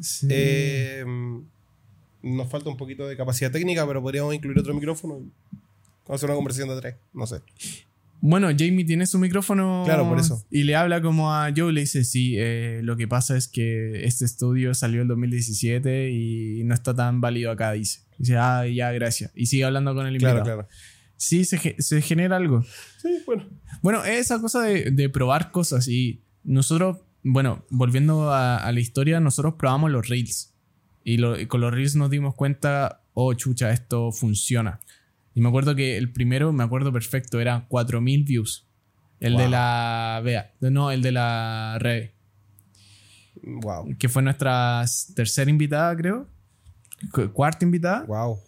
sí. 0.00 0.26
Eh, 0.30 1.04
nos 2.22 2.50
falta 2.50 2.70
un 2.70 2.76
poquito 2.78 3.06
de 3.06 3.16
capacidad 3.18 3.50
técnica, 3.52 3.86
pero 3.86 4.00
podríamos 4.02 4.34
incluir 4.34 4.58
otro 4.58 4.72
micrófono 4.74 5.20
y 6.08 6.12
hacer 6.12 6.28
una 6.28 6.36
conversación 6.36 6.68
de 6.70 6.80
tres. 6.80 6.96
No 7.12 7.26
sé. 7.26 7.40
Bueno, 8.20 8.48
Jamie 8.56 8.84
tiene 8.86 9.04
su 9.06 9.18
micrófono. 9.18 9.82
Claro, 9.84 10.08
por 10.08 10.18
eso. 10.18 10.46
Y 10.50 10.62
le 10.64 10.76
habla 10.76 11.02
como 11.02 11.34
a 11.34 11.52
Joe, 11.54 11.72
le 11.72 11.82
dice, 11.82 12.04
sí, 12.04 12.34
eh, 12.38 12.80
lo 12.82 12.96
que 12.96 13.06
pasa 13.06 13.36
es 13.36 13.48
que 13.48 14.04
este 14.06 14.24
estudio 14.24 14.72
salió 14.72 15.02
en 15.02 15.08
2017 15.08 16.10
y 16.10 16.64
no 16.64 16.72
está 16.72 16.94
tan 16.94 17.20
válido 17.20 17.50
acá, 17.50 17.72
dice. 17.72 18.00
Dice, 18.18 18.36
ah, 18.38 18.66
ya, 18.66 18.92
gracias. 18.92 19.30
Y 19.34 19.46
sigue 19.46 19.64
hablando 19.64 19.94
con 19.94 20.06
el 20.06 20.14
invitado. 20.14 20.42
Claro, 20.42 20.60
claro. 20.62 20.68
Sí, 21.16 21.44
se, 21.44 21.76
se 21.78 22.00
genera 22.00 22.36
algo. 22.36 22.62
Sí, 23.02 23.18
bueno. 23.26 23.44
Bueno, 23.82 24.04
es 24.04 24.20
esa 24.20 24.40
cosa 24.40 24.62
de, 24.62 24.90
de 24.90 25.08
probar 25.10 25.50
cosas 25.50 25.86
y 25.88 26.22
nosotros, 26.44 26.98
bueno, 27.22 27.64
volviendo 27.68 28.32
a, 28.32 28.56
a 28.56 28.72
la 28.72 28.80
historia, 28.80 29.20
nosotros 29.20 29.54
probamos 29.58 29.90
los 29.90 30.08
reels 30.08 30.54
y, 31.04 31.18
lo- 31.18 31.38
y 31.38 31.46
con 31.46 31.60
los 31.60 31.72
reels 31.74 31.94
nos 31.96 32.08
dimos 32.10 32.34
cuenta, 32.34 33.02
oh, 33.12 33.34
chucha, 33.34 33.70
esto 33.70 34.12
funciona. 34.12 34.80
Y 35.34 35.40
me 35.40 35.48
acuerdo 35.48 35.74
que 35.74 35.96
el 35.96 36.12
primero, 36.12 36.52
me 36.52 36.62
acuerdo 36.64 36.92
perfecto, 36.92 37.40
era 37.40 37.66
4.000 37.68 38.24
views. 38.24 38.66
El 39.20 39.36
de 39.36 39.48
la 39.48 40.20
Bea, 40.24 40.52
no, 40.60 40.90
el 40.90 41.00
de 41.02 41.12
la 41.12 41.78
Rebe, 41.80 42.14
Wow. 43.42 43.96
que 43.98 44.08
fue 44.08 44.22
nuestra 44.22 44.84
tercera 45.14 45.50
invitada, 45.50 45.94
creo. 45.96 46.28
Cu- 47.12 47.32
Cuarta 47.32 47.64
invitada. 47.64 48.04
Wow. 48.06 48.38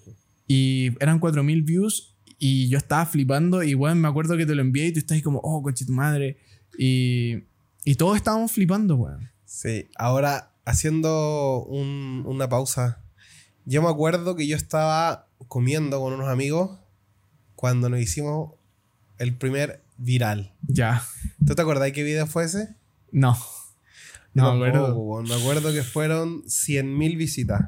Y 0.46 0.90
eran 1.00 1.18
4000 1.18 1.62
views. 1.62 2.14
Y 2.38 2.68
yo 2.68 2.78
estaba 2.78 3.04
flipando. 3.06 3.62
Y 3.62 3.74
bueno, 3.74 3.96
me 3.96 4.08
acuerdo 4.08 4.36
que 4.36 4.46
te 4.46 4.54
lo 4.54 4.62
envié 4.62 4.86
y 4.86 4.92
tú 4.92 4.98
estás 5.00 5.16
ahí 5.16 5.22
como, 5.22 5.40
oh, 5.42 5.62
coche 5.62 5.84
tu 5.84 5.92
madre. 5.92 6.38
Y, 6.78 7.44
y 7.84 7.94
todos 7.96 8.16
estábamos 8.16 8.52
flipando, 8.52 8.96
weón. 8.96 9.30
Sí, 9.44 9.88
ahora 9.96 10.52
haciendo 10.64 11.64
un- 11.64 12.22
una 12.26 12.48
pausa. 12.48 13.02
Yo 13.64 13.82
me 13.82 13.88
acuerdo 13.88 14.36
que 14.36 14.46
yo 14.46 14.56
estaba 14.56 15.25
comiendo 15.48 16.00
con 16.00 16.12
unos 16.12 16.28
amigos 16.28 16.78
cuando 17.54 17.88
nos 17.88 18.00
hicimos 18.00 18.52
el 19.18 19.36
primer 19.36 19.82
viral. 19.96 20.52
Ya. 20.66 21.02
¿Tú 21.46 21.54
te 21.54 21.62
acordás 21.62 21.92
qué 21.92 22.02
video 22.02 22.26
fue 22.26 22.44
ese? 22.44 22.74
No. 23.10 23.36
No 24.34 24.54
me 24.54 24.68
acuerdo. 24.68 25.22
Me 25.22 25.34
acuerdo 25.34 25.72
que 25.72 25.82
fueron 25.82 26.42
100.000 26.44 27.16
visitas. 27.16 27.62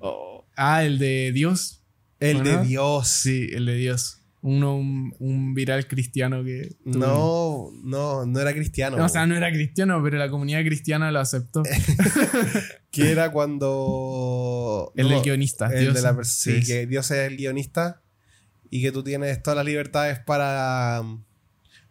Oh. 0.00 0.44
Ah, 0.56 0.84
el 0.84 0.98
de 0.98 1.32
Dios. 1.32 1.82
El 2.20 2.38
¿O 2.38 2.42
de? 2.44 2.64
Dios. 2.64 3.08
Sí, 3.08 3.48
el 3.52 3.66
de 3.66 3.74
Dios. 3.74 4.17
Uno, 4.40 4.76
un, 4.76 5.14
un 5.18 5.54
viral 5.54 5.88
cristiano 5.88 6.44
que. 6.44 6.76
No, 6.84 7.70
no, 7.82 8.24
no 8.24 8.40
era 8.40 8.52
cristiano. 8.52 8.96
No, 8.96 9.06
o 9.06 9.08
sea, 9.08 9.26
no 9.26 9.36
era 9.36 9.50
cristiano, 9.50 10.00
pero 10.02 10.16
la 10.16 10.30
comunidad 10.30 10.60
cristiana 10.64 11.10
lo 11.10 11.18
aceptó. 11.18 11.62
que 12.90 13.10
era 13.10 13.30
cuando. 13.32 14.92
El 14.96 15.08
no, 15.08 15.14
del 15.14 15.22
guionista. 15.22 15.66
El 15.72 15.80
Dios. 15.80 15.94
de 15.94 16.02
la 16.02 16.16
Sí, 16.24 16.60
que 16.64 16.86
Dios 16.86 17.10
es 17.10 17.30
el 17.30 17.36
guionista 17.36 18.02
y 18.70 18.82
que 18.82 18.92
tú 18.92 19.02
tienes 19.02 19.42
todas 19.42 19.56
las 19.56 19.66
libertades 19.66 20.18
para, 20.20 21.02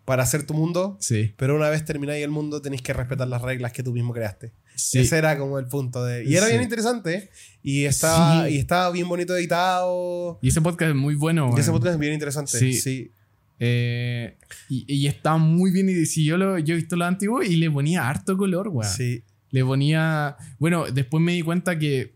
para 0.05 0.23
hacer 0.23 0.43
tu 0.45 0.53
mundo, 0.53 0.97
Sí. 0.99 1.33
pero 1.37 1.55
una 1.55 1.69
vez 1.69 1.83
termináis 1.85 2.23
el 2.23 2.29
mundo 2.29 2.61
tenéis 2.61 2.81
que 2.81 2.93
respetar 2.93 3.27
las 3.27 3.41
reglas 3.41 3.71
que 3.73 3.83
tú 3.83 3.91
mismo 3.93 4.13
creaste. 4.13 4.53
Sí. 4.77 4.99
Ese 4.99 5.17
era 5.17 5.37
como 5.37 5.57
el 5.59 5.65
punto 5.67 6.05
de... 6.05 6.23
Y 6.23 6.35
era 6.35 6.45
Sí. 6.45 6.51
bien 6.51 6.63
interesante 6.63 7.29
y 7.63 7.83
estaba, 7.85 8.47
Sí. 8.47 8.53
y 8.53 8.57
estaba 8.59 8.91
bien 8.91 9.09
bonito 9.09 9.35
editado. 9.35 10.39
Y 10.41 10.49
ese 10.49 10.61
podcast 10.61 10.91
es 10.91 10.95
muy 10.95 11.15
bueno, 11.15 11.51
Y 11.57 11.59
ese 11.59 11.71
podcast 11.71 11.95
es 11.95 11.99
bien 11.99 12.13
interesante. 12.13 12.57
Sí. 12.59 12.73
Sí. 12.73 13.11
Eh, 13.59 14.37
y, 14.69 14.85
y 14.87 15.07
está 15.07 15.37
muy 15.37 15.71
bien. 15.71 15.89
Y 15.89 16.05
si 16.05 16.23
yo, 16.23 16.37
lo, 16.37 16.59
yo 16.59 16.75
he 16.75 16.77
visto 16.77 16.95
lo 16.95 17.05
antiguo 17.05 17.41
y 17.41 17.55
le 17.55 17.71
ponía 17.71 18.07
harto 18.07 18.37
color, 18.37 18.67
weón. 18.67 18.89
Sí. 18.91 19.23
Le 19.49 19.65
ponía. 19.65 20.37
Bueno, 20.59 20.85
después 20.91 21.23
me 21.23 21.33
di 21.33 21.41
cuenta 21.41 21.79
que 21.79 22.15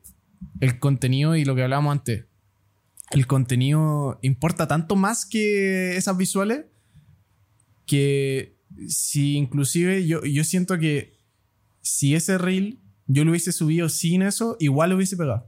el 0.60 0.78
contenido 0.80 1.36
y 1.36 1.44
lo 1.44 1.56
que 1.56 1.64
hablábamos 1.64 1.94
antes. 1.94 2.26
El 3.10 3.26
contenido 3.26 4.20
importa 4.22 4.68
tanto 4.68 4.96
más 4.96 5.26
que 5.26 5.98
esas 5.98 6.16
visuales. 6.16 6.66
Que 7.86 8.56
si 8.88 9.36
inclusive 9.36 10.06
yo, 10.08 10.24
yo 10.24 10.44
siento 10.44 10.78
que 10.78 11.20
si 11.82 12.16
ese 12.16 12.38
reel 12.38 12.80
yo 13.08 13.26
lo 13.26 13.32
hubiese 13.32 13.52
subido 13.52 13.90
sin 13.90 14.22
eso, 14.22 14.56
igual 14.60 14.92
lo 14.92 14.96
hubiese 14.96 15.18
pegado. 15.18 15.48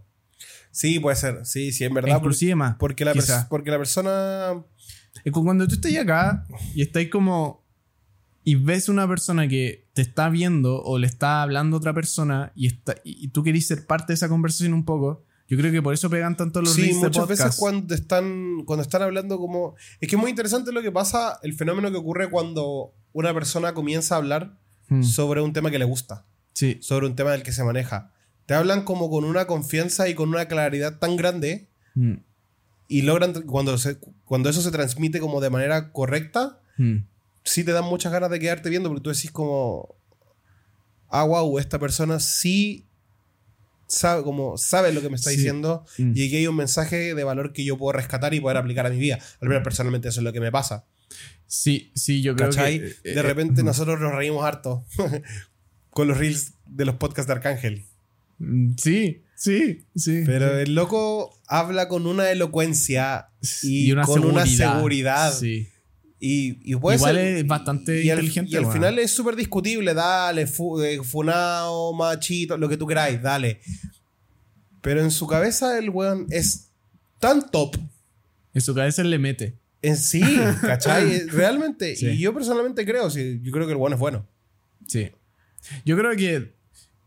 Sí, 0.72 1.00
puede 1.00 1.16
ser. 1.16 1.46
Sí, 1.46 1.72
sí, 1.72 1.84
en 1.84 1.94
verdad. 1.94 2.18
inclusive 2.18 2.56
más. 2.56 2.76
Porque 2.78 3.06
la, 3.06 3.14
porque 3.50 3.72
la 3.72 3.78
persona... 3.78 4.64
Es 5.24 5.32
cuando 5.32 5.68
tú 5.68 5.76
estás 5.76 5.96
acá 5.96 6.46
y 6.74 6.82
estás 6.82 7.06
como. 7.12 7.64
Y 8.44 8.56
ves 8.56 8.90
una 8.90 9.08
persona 9.08 9.48
que 9.48 9.88
te 9.94 10.02
está 10.02 10.30
viendo 10.30 10.82
o 10.82 10.98
le 10.98 11.08
está 11.08 11.44
hablando 11.44 11.78
a 11.78 11.80
otra 11.80 11.94
persona 11.94 12.52
y, 12.56 12.68
está, 12.68 12.96
y 13.06 13.28
tú 13.30 13.44
querís 13.44 13.68
ser 13.68 13.86
parte 13.86 14.08
de 14.08 14.16
esa 14.16 14.28
conversación 14.28 14.74
un 14.74 14.84
poco. 14.84 15.24
Yo 15.48 15.58
creo 15.58 15.72
que 15.72 15.82
por 15.82 15.94
eso 15.94 16.10
pegan 16.10 16.36
tanto 16.36 16.62
los 16.62 16.74
Sí, 16.74 16.82
reels 16.82 17.02
de 17.02 17.08
muchas 17.08 17.28
veces 17.28 17.46
podcast. 17.46 17.60
cuando 17.60 17.96
están, 17.96 18.64
cuando 18.66 18.82
están 18.82 19.04
hablando 19.04 19.38
como... 19.38 19.76
Es 20.02 20.10
que 20.10 20.16
es 20.16 20.22
muy 20.22 20.32
interesante 20.32 20.72
lo 20.72 20.82
que 20.82 20.92
pasa, 20.92 21.40
el 21.44 21.54
fenómeno 21.54 21.92
que 21.92 21.98
ocurre 21.98 22.30
cuando 22.30 22.94
una 23.12 23.34
persona 23.34 23.74
comienza 23.74 24.16
a 24.16 24.18
hablar 24.18 24.58
Hmm, 24.90 25.04
sobre 25.04 25.42
un 25.42 25.54
tema 25.54 25.72
que 25.72 25.80
le 25.80 25.86
gusta, 25.86 26.26
Sí, 26.54 26.78
sobre 26.82 27.08
un 27.08 27.16
tema 27.16 27.32
del 27.32 27.42
que 27.44 27.52
se 27.52 27.64
maneja. 27.64 28.12
Te 28.46 28.54
hablan 28.54 28.84
como 28.84 29.10
con 29.10 29.24
una 29.24 29.48
confianza 29.48 30.08
y 30.10 30.14
con 30.16 30.30
una 30.30 30.48
claridad 30.48 31.00
tan 31.00 31.16
grande 31.18 31.70
Hmm, 31.96 32.16
y 32.88 33.02
logran, 33.04 33.34
cuando, 33.44 33.78
se, 33.78 33.98
cuando 34.26 34.50
eso 34.50 34.62
se 34.62 34.72
transmite 34.72 35.20
como 35.20 35.40
de 35.42 35.50
manera 35.50 35.92
correcta, 35.92 36.60
hmm. 36.78 36.98
sí 37.44 37.64
te 37.64 37.72
dan 37.72 37.86
muchas 37.86 38.12
ganas 38.12 38.30
de 38.30 38.40
quedarte 38.40 38.70
viendo 38.70 38.90
porque 38.90 39.04
tú 39.04 39.10
decís 39.12 39.32
como, 39.32 39.96
ah, 41.10 41.24
wow, 41.24 41.60
esta 41.60 41.80
persona 41.80 42.20
sí 42.20 42.88
sabe, 43.88 44.24
como, 44.24 44.58
sabe 44.58 44.92
lo 44.92 45.02
que 45.02 45.10
me 45.10 45.16
está 45.16 45.30
Sí. 45.30 45.36
diciendo 45.38 45.86
Mm. 46.00 46.14
y 46.16 46.26
aquí 46.28 46.36
hay 46.38 46.48
un 46.48 46.56
mensaje 46.56 47.14
de 47.14 47.24
valor 47.24 47.54
que 47.54 47.64
yo 47.64 47.78
puedo 47.78 47.92
rescatar 47.94 48.34
y 48.34 48.40
poder 48.40 48.58
aplicar 48.58 48.86
a 48.88 48.90
mi 48.90 48.98
vida. 48.98 49.20
Al 49.40 49.50
menos 49.50 49.64
personalmente 49.64 50.08
eso 50.10 50.20
es 50.20 50.24
lo 50.24 50.34
que 50.34 50.40
me 50.40 50.52
pasa. 50.52 50.86
Sí, 51.56 51.92
sí, 51.94 52.24
yo 52.24 52.36
creo 52.36 52.50
¿Cachai? 52.50 52.80
que. 52.80 52.86
eh, 52.88 52.96
de 53.04 53.20
eh, 53.20 53.22
repente 53.22 53.62
ujú. 53.62 53.68
nosotros 53.68 54.00
nos 54.00 54.12
reímos 54.16 54.44
harto 54.44 54.84
con 55.92 56.08
los 56.08 56.18
reels 56.18 56.54
de 56.66 56.84
los 56.84 56.96
podcasts 56.96 57.28
de 57.28 57.34
Arcángel. 57.34 57.86
Mm, 58.40 58.72
Sí, 58.76 59.22
sí, 59.36 59.86
sí. 59.96 60.24
Pero 60.26 60.58
el 60.58 60.74
loco 60.74 61.40
habla 61.48 61.88
con 61.90 62.08
una 62.08 62.32
elocuencia 62.32 63.28
y, 63.62 63.94
con 63.94 64.26
una 64.26 64.48
seguridad. 64.48 65.32
Sí. 65.32 65.70
Y, 66.20 66.58
y 66.72 66.76
puede 66.76 66.98
Igual 66.98 67.16
ser- 67.18 67.38
es 67.38 67.46
bastante 67.46 67.98
y 68.04 68.10
inteligente, 68.10 68.52
Y 68.52 68.56
al 68.56 68.72
final 68.72 68.98
es 68.98 69.12
súper 69.12 69.36
discutible. 69.36 69.94
Dale, 69.94 70.48
fu, 70.48 70.82
eh, 70.82 71.04
funao, 71.04 71.94
machito, 71.94 72.58
lo 72.58 72.68
que 72.68 72.78
tú 72.78 72.88
queráis, 72.88 73.22
dale. 73.22 73.60
Pero 74.82 75.02
en 75.02 75.12
su 75.12 75.28
cabeza 75.28 75.78
el 75.78 75.92
weón 75.92 76.26
es 76.32 76.72
tan 77.20 77.52
top 77.52 77.76
En 78.56 78.62
su 78.62 78.74
cabeza 78.74 79.04
le 79.04 79.20
mete. 79.20 79.60
En 79.84 79.98
sí, 79.98 80.22
¿cachai? 80.62 81.12
Eh, 81.12 81.26
Realmente. 81.30 81.96
Sí. 81.96 82.08
Y 82.08 82.18
yo 82.20 82.34
personalmente 82.34 82.86
creo, 82.86 83.10
sí, 83.12 83.40
yo 83.44 83.52
creo 83.52 83.68
que 83.68 83.74
el 83.74 83.78
weón 83.78 83.94
es 83.94 84.00
bueno. 84.00 84.28
Sí. 84.88 85.12
Yo 85.86 85.96
creo 85.98 86.16
que. 86.16 86.56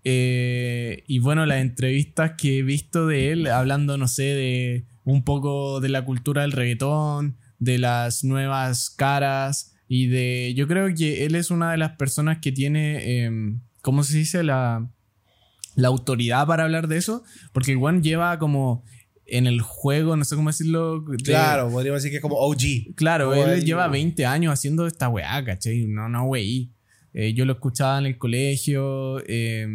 eh, 0.04 1.02
y 1.08 1.18
bueno, 1.18 1.44
las 1.46 1.60
entrevistas 1.60 2.32
que 2.38 2.58
he 2.58 2.62
visto 2.62 3.06
de 3.06 3.32
él, 3.32 3.46
hablando, 3.48 3.98
no 3.98 4.06
sé, 4.08 4.22
de 4.22 4.84
un 5.04 5.24
poco 5.24 5.80
de 5.80 5.88
la 5.88 6.04
cultura 6.04 6.42
del 6.42 6.52
reggaetón, 6.52 7.36
de 7.58 7.78
las 7.78 8.22
nuevas 8.24 8.90
caras 8.90 9.74
y 9.88 10.06
de. 10.06 10.54
Yo 10.56 10.68
creo 10.68 10.94
que 10.94 11.24
él 11.26 11.34
es 11.34 11.50
una 11.50 11.72
de 11.72 11.78
las 11.78 11.92
personas 11.96 12.38
que 12.38 12.52
tiene. 12.52 13.24
em, 13.24 13.60
¿Cómo 13.82 14.02
se 14.04 14.16
dice? 14.18 14.42
La, 14.42 14.88
la 15.76 15.88
autoridad 15.88 16.46
para 16.46 16.64
hablar 16.64 16.88
de 16.88 16.96
eso. 16.98 17.22
Porque 17.52 17.72
el 17.72 17.78
One 17.78 18.00
lleva 18.02 18.38
como. 18.38 18.84
En 19.28 19.46
el 19.46 19.60
juego, 19.60 20.16
no 20.16 20.24
sé 20.24 20.36
cómo 20.36 20.50
decirlo. 20.50 21.00
de- 21.00 21.16
Claro, 21.18 21.68
podríamos 21.70 22.02
decir 22.02 22.10
que 22.12 22.16
es 22.16 22.22
como 22.22 22.36
OG. 22.36 22.94
Claro, 22.94 23.30
Como 23.30 23.42
él 23.44 23.50
el- 23.58 23.64
lleva 23.64 23.88
20 23.88 24.24
años 24.26 24.52
haciendo 24.52 24.86
esta 24.86 25.08
weá, 25.08 25.44
¿cachai? 25.44 25.86
No, 25.86 26.08
no, 26.08 26.24
wey. 26.24 26.70
Eh, 27.12 27.32
yo 27.34 27.44
lo 27.44 27.54
escuchaba 27.54 27.98
en 27.98 28.06
el 28.06 28.18
colegio 28.18 29.20
eh, 29.26 29.66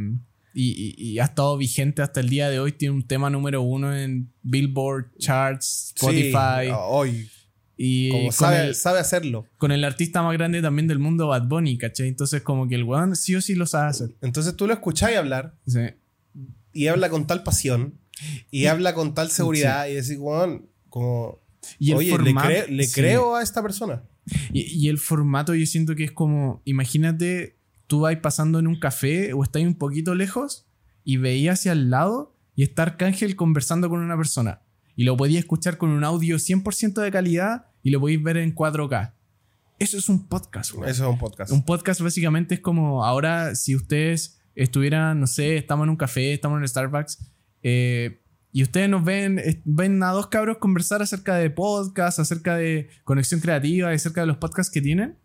y, 0.53 0.95
y- 0.97 1.11
y 1.13 1.19
ha 1.19 1.23
estado 1.25 1.57
vigente 1.57 2.01
hasta 2.01 2.19
el 2.19 2.29
día 2.29 2.49
de 2.49 2.59
hoy. 2.59 2.71
Tiene 2.71 2.93
un 2.95 3.07
tema 3.07 3.29
número 3.29 3.61
uno 3.61 3.95
en 3.95 4.31
Billboard, 4.43 5.11
Charts, 5.17 5.93
Spotify. 5.95 6.67
Sí, 6.67 6.71
hoy. 6.77 7.29
y 7.83 8.09
Como 8.11 8.31
sabe, 8.31 8.67
el, 8.67 8.75
sabe 8.75 8.99
hacerlo. 8.99 9.47
con 9.57 9.71
el 9.71 9.83
artista 9.83 10.21
más 10.21 10.33
grande 10.33 10.61
también 10.61 10.87
del 10.87 10.99
mundo, 10.99 11.27
Bad 11.29 11.47
Bunny, 11.47 11.79
¿cachai? 11.79 12.09
Entonces, 12.09 12.43
como 12.43 12.67
que 12.67 12.75
el 12.75 12.83
weón 12.83 13.15
sí 13.15 13.33
o 13.35 13.41
sí 13.41 13.55
lo 13.55 13.65
sabe 13.65 13.89
hacer. 13.89 14.09
Entonces 14.21 14.55
tú 14.55 14.67
lo 14.67 14.73
escucháis 14.73 15.17
hablar 15.17 15.55
Sí. 15.65 15.79
y 16.73 16.87
habla 16.87 17.09
con 17.09 17.25
tal 17.25 17.41
pasión 17.41 17.95
y 18.51 18.65
habla 18.65 18.93
con 18.93 19.13
tal 19.13 19.29
seguridad 19.31 19.87
y 19.87 19.93
decís, 19.95 20.17
weón, 20.19 20.67
como, 20.89 21.39
Y 21.79 21.91
el 21.91 21.97
oye, 21.97 22.11
formato- 22.11 22.47
le, 22.49 22.65
cre- 22.65 22.67
le 22.69 22.83
sí. 22.85 22.93
creo 22.93 23.35
a 23.35 23.43
esta 23.43 23.61
persona. 23.61 24.03
Y, 24.53 24.61
y 24.63 24.89
el 24.89 24.97
formato 24.99 25.55
yo 25.55 25.65
siento 25.65 25.95
que 25.95 26.03
es 26.03 26.11
como, 26.11 26.61
imagínate, 26.65 27.57
tú 27.87 28.01
vas 28.01 28.15
pasando 28.17 28.59
en 28.59 28.67
un 28.67 28.79
café 28.79 29.33
o 29.33 29.43
estás 29.43 29.63
un 29.63 29.75
poquito 29.75 30.15
lejos 30.15 30.67
y 31.03 31.17
veías 31.17 31.59
hacia 31.59 31.71
el 31.71 31.89
lado 31.89 32.35
y 32.55 32.63
está 32.63 32.83
Arcángel 32.83 33.35
conversando 33.35 33.89
con 33.89 33.99
una 34.01 34.15
persona. 34.17 34.61
Y 34.95 35.03
lo 35.05 35.17
podías 35.17 35.39
escuchar 35.39 35.77
con 35.77 35.89
un 35.89 36.03
audio 36.03 36.37
100% 36.37 37.01
de 37.01 37.11
calidad 37.11 37.67
y 37.81 37.89
lo 37.89 37.99
podéis 37.99 38.21
ver 38.21 38.37
en 38.37 38.53
4K. 38.53 39.13
Eso 39.79 39.97
es 39.97 40.09
un 40.09 40.27
podcast, 40.27 40.73
güey. 40.73 40.91
Eso 40.91 41.05
es 41.05 41.09
un 41.09 41.17
podcast. 41.17 41.51
Un 41.51 41.65
podcast 41.65 42.01
básicamente 42.01 42.53
es 42.55 42.61
como 42.61 43.03
ahora 43.03 43.55
si 43.55 43.75
ustedes 43.75 44.39
estuvieran, 44.53 45.19
no 45.19 45.25
sé, 45.27 45.57
estamos 45.57 45.85
en 45.85 45.89
un 45.89 45.95
café, 45.95 46.33
estamos 46.33 46.57
en 46.57 46.63
el 46.63 46.69
Starbucks 46.69 47.30
eh, 47.63 48.19
y 48.53 48.63
ustedes 48.63 48.89
nos 48.89 49.03
ven, 49.05 49.39
eh, 49.39 49.61
ven 49.65 50.01
a 50.03 50.11
dos 50.11 50.27
cabros 50.27 50.57
conversar 50.57 51.01
acerca 51.01 51.35
de 51.35 51.49
podcast, 51.49 52.19
acerca 52.19 52.55
de 52.57 52.89
conexión 53.03 53.39
creativa, 53.39 53.89
acerca 53.91 54.21
de 54.21 54.27
los 54.27 54.37
podcasts 54.37 54.71
que 54.73 54.81
tienen, 54.81 55.17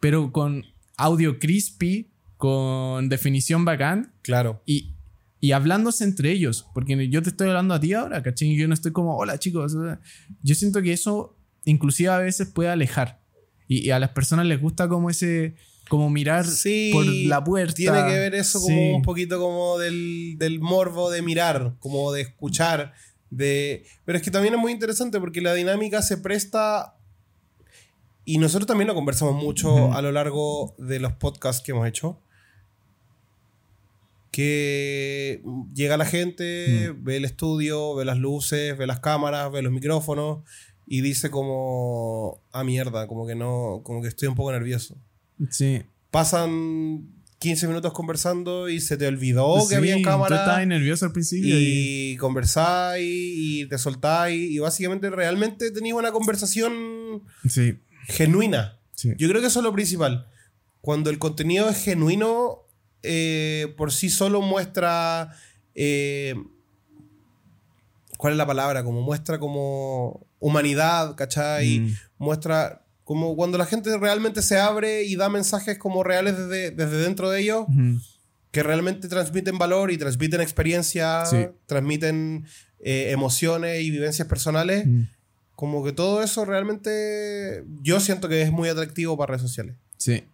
pero 0.00 0.32
con 0.32 0.64
audio 0.96 1.38
crispy, 1.38 2.12
con 2.36 3.08
definición 3.08 3.64
bacán 3.64 4.12
Claro. 4.22 4.62
y, 4.66 4.96
y 5.40 5.52
hablándose 5.52 6.04
entre 6.04 6.30
ellos, 6.30 6.66
porque 6.74 7.08
yo 7.08 7.22
te 7.22 7.30
estoy 7.30 7.48
hablando 7.48 7.74
a 7.74 7.80
ti 7.80 7.94
ahora, 7.94 8.22
¿cachai? 8.22 8.56
Yo 8.56 8.68
no 8.68 8.74
estoy 8.74 8.92
como, 8.92 9.16
hola 9.16 9.38
chicos. 9.38 9.74
Yo 10.42 10.54
siento 10.54 10.82
que 10.82 10.92
eso 10.92 11.38
inclusive 11.64 12.10
a 12.10 12.18
veces 12.18 12.48
puede 12.48 12.68
alejar. 12.70 13.22
Y, 13.66 13.86
y 13.86 13.90
a 13.90 13.98
las 13.98 14.10
personas 14.10 14.44
les 14.46 14.60
gusta 14.60 14.88
como 14.88 15.08
ese, 15.08 15.54
como 15.92 16.08
mirar 16.08 16.46
Sí, 16.46 16.88
por 16.90 17.04
la 17.04 17.44
puerta. 17.44 17.74
Tiene 17.74 17.98
que 18.06 18.18
ver 18.18 18.34
eso 18.34 18.58
como 18.62 18.74
Sí. 18.74 18.92
un 18.94 19.02
poquito 19.02 19.38
como 19.38 19.76
del, 19.78 20.36
del 20.38 20.58
morbo 20.58 21.10
de 21.10 21.20
mirar, 21.20 21.76
como 21.80 22.12
de 22.12 22.22
escuchar. 22.22 22.94
De... 23.28 23.84
Pero 24.06 24.16
es 24.16 24.24
que 24.24 24.30
también 24.30 24.54
es 24.54 24.60
muy 24.60 24.72
interesante 24.72 25.20
porque 25.20 25.42
la 25.42 25.52
dinámica 25.52 26.00
se 26.00 26.16
presta. 26.16 26.96
Y 28.24 28.38
nosotros 28.38 28.66
también 28.66 28.88
lo 28.88 28.94
conversamos 28.94 29.34
mucho 29.34 29.92
a 29.92 30.00
lo 30.00 30.12
largo 30.12 30.74
de 30.78 30.98
los 30.98 31.12
podcasts 31.12 31.62
que 31.62 31.72
hemos 31.72 31.86
hecho. 31.86 32.22
Que 34.30 35.42
llega 35.74 35.98
la 35.98 36.06
gente, 36.06 36.94
ve 36.96 37.18
el 37.18 37.26
estudio, 37.26 37.94
ve 37.94 38.06
las 38.06 38.16
luces, 38.16 38.78
ve 38.78 38.86
las 38.86 39.00
cámaras, 39.00 39.52
ve 39.52 39.60
los 39.60 39.72
micrófonos 39.74 40.42
y 40.86 41.02
dice 41.02 41.30
como, 41.30 42.40
ah 42.50 42.64
mierda, 42.64 43.06
como 43.08 43.26
que 43.26 43.34
no, 43.34 43.82
como 43.84 44.00
que 44.00 44.08
estoy 44.08 44.28
un 44.28 44.36
poco 44.36 44.52
nervioso 44.52 44.96
Sí. 45.50 45.82
pasan 46.10 47.08
15 47.38 47.66
minutos 47.66 47.92
conversando 47.92 48.68
y 48.68 48.80
se 48.80 48.96
te 48.96 49.06
olvidó 49.06 49.60
Sí, 49.62 49.68
que 49.70 49.74
había 49.76 49.96
Tú 49.96 50.02
cámara 50.02 50.36
estabas 50.36 50.66
nervioso 50.66 51.04
al 51.06 51.12
principio. 51.12 51.58
y- 51.58 52.12
y 52.12 52.16
conversáis 52.16 53.04
y 53.04 53.66
te 53.66 53.78
soltáis 53.78 54.50
y 54.50 54.58
básicamente 54.60 55.10
realmente 55.10 55.70
tenéis 55.72 55.94
una 55.94 56.12
conversación 56.12 57.22
Sí. 57.48 57.78
genuina. 58.06 58.78
sí. 58.94 59.10
Yo 59.18 59.28
creo 59.28 59.40
que 59.40 59.48
eso 59.48 59.58
es 59.58 59.64
lo 59.64 59.72
principal. 59.72 60.28
Cuando 60.80 61.10
el 61.10 61.18
contenido 61.18 61.68
es 61.68 61.82
genuino, 61.82 62.58
eh, 63.02 63.74
por 63.76 63.90
sí 63.92 64.08
solo 64.10 64.40
muestra... 64.42 65.34
eh, 65.74 66.34
¿Cuál 68.18 68.34
es 68.34 68.36
la 68.38 68.46
palabra? 68.46 68.84
Como 68.84 69.00
muestra 69.02 69.40
como 69.40 70.24
humanidad, 70.38 71.16
¿cachai? 71.16 71.80
Mm. 71.80 71.94
muestra 72.18 72.81
como 73.04 73.34
cuando 73.36 73.58
la 73.58 73.66
gente 73.66 73.96
realmente 73.98 74.42
se 74.42 74.58
abre 74.58 75.02
y 75.04 75.16
da 75.16 75.28
mensajes 75.28 75.78
como 75.78 76.02
reales 76.04 76.36
desde, 76.38 76.70
desde 76.70 76.98
dentro 76.98 77.30
de 77.30 77.40
ellos, 77.40 77.66
que 78.50 78.62
realmente 78.62 79.08
transmiten 79.08 79.58
valor 79.58 79.90
y 79.90 79.98
transmiten 79.98 80.40
experiencia, 80.40 81.24
Sí. 81.26 81.46
transmiten 81.66 82.44
eh, 82.84 83.10
emociones 83.12 83.82
y 83.82 83.90
vivencias 83.90 84.26
personales. 84.28 84.86
Como 85.54 85.84
que 85.84 85.92
todo 85.92 86.22
eso 86.22 86.44
realmente 86.44 87.64
yo 87.82 88.00
siento 88.00 88.28
que 88.28 88.42
es 88.42 88.50
muy 88.52 88.68
atractivo 88.68 89.16
para 89.16 89.32
redes 89.32 89.42
sociales. 89.42 89.76
Sí. 89.98 90.24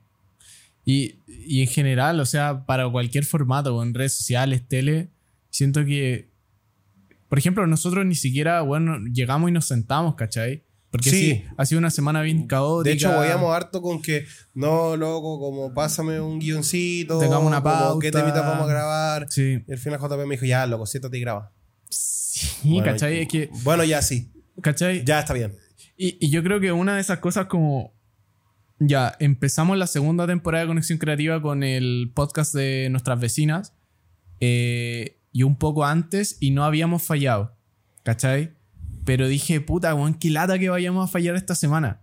Y, 0.84 1.16
y 1.26 1.60
en 1.62 1.68
general, 1.68 2.18
o 2.20 2.24
sea, 2.26 2.64
para 2.64 2.88
cualquier 2.88 3.24
formato, 3.26 3.82
en 3.82 3.92
redes 3.92 4.14
sociales, 4.14 4.62
tele, 4.66 5.08
siento 5.50 5.84
que, 5.84 6.28
por 7.28 7.38
ejemplo, 7.38 7.66
nosotros 7.66 8.06
ni 8.06 8.14
siquiera, 8.14 8.62
bueno, 8.62 8.98
llegamos 9.12 9.50
y 9.50 9.52
nos 9.52 9.66
sentamos, 9.66 10.14
¿cachai? 10.14 10.64
Porque 10.90 11.10
Sí. 11.10 11.16
sí, 11.20 11.44
ha 11.58 11.66
sido 11.66 11.78
una 11.80 11.90
semana 11.90 12.22
bien 12.22 12.46
caótica. 12.46 12.88
De 12.90 12.94
hecho, 12.94 13.14
voyamos 13.14 13.54
harto 13.54 13.82
con 13.82 14.00
que, 14.00 14.24
no, 14.54 14.96
loco, 14.96 15.38
como 15.38 15.74
pásame 15.74 16.18
un 16.20 16.38
guioncito. 16.38 17.18
Tengamos 17.18 17.46
una 17.46 17.62
como, 17.62 17.98
¿Qué 17.98 18.10
pauta. 18.10 18.24
temitas 18.24 18.46
vamos 18.46 18.64
a 18.64 18.72
grabar? 18.72 19.26
Sí. 19.28 19.62
Y 19.68 19.72
al 19.72 19.78
final 19.78 20.00
JP 20.00 20.24
me 20.26 20.34
dijo, 20.36 20.46
ya, 20.46 20.66
loco, 20.66 20.86
siéntate 20.86 21.18
y 21.18 21.20
graba. 21.20 21.52
Sí, 21.90 22.48
Bueno, 22.70 22.84
¿cachai? 22.84 23.18
Es 23.20 23.28
que, 23.28 23.50
Bueno, 23.64 23.84
ya 23.84 24.00
sí. 24.00 24.32
¿cachai? 24.62 25.04
Ya 25.04 25.18
está 25.20 25.34
bien. 25.34 25.56
Y, 25.96 26.16
y 26.24 26.30
yo 26.30 26.42
creo 26.42 26.58
que 26.60 26.72
una 26.72 26.94
de 26.94 27.00
esas 27.00 27.18
cosas 27.18 27.46
como... 27.46 27.92
Ya, 28.80 29.16
empezamos 29.18 29.76
la 29.76 29.88
segunda 29.88 30.26
temporada 30.26 30.62
de 30.62 30.68
Conexión 30.68 30.98
Creativa 30.98 31.42
con 31.42 31.64
el 31.64 32.12
podcast 32.14 32.54
de 32.54 32.88
nuestras 32.90 33.18
vecinas. 33.20 33.74
eh, 34.40 35.16
y 35.32 35.42
un 35.42 35.56
poco 35.56 35.84
antes 35.84 36.36
y 36.40 36.50
no 36.52 36.64
habíamos 36.64 37.02
fallado. 37.02 37.56
¿Cachai? 38.04 38.54
Pero 39.08 39.26
dije, 39.26 39.62
puta, 39.62 39.94
weón, 39.94 40.12
qué 40.12 40.28
lata 40.28 40.58
que 40.58 40.68
vayamos 40.68 41.02
a 41.08 41.10
fallar 41.10 41.34
esta 41.34 41.54
semana. 41.54 42.02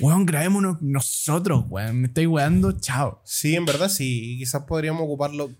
Weón, 0.00 0.24
grabémonos 0.24 0.80
nosotros, 0.80 1.66
weón. 1.68 2.00
Me 2.00 2.06
estáis 2.06 2.28
weando, 2.28 2.72
chao. 2.80 3.20
Sí, 3.26 3.54
en 3.56 3.66
verdad 3.66 3.90
sí. 3.90 4.36
Quizás 4.38 4.62
podríamos 4.62 5.02
ocuparlo 5.02 5.50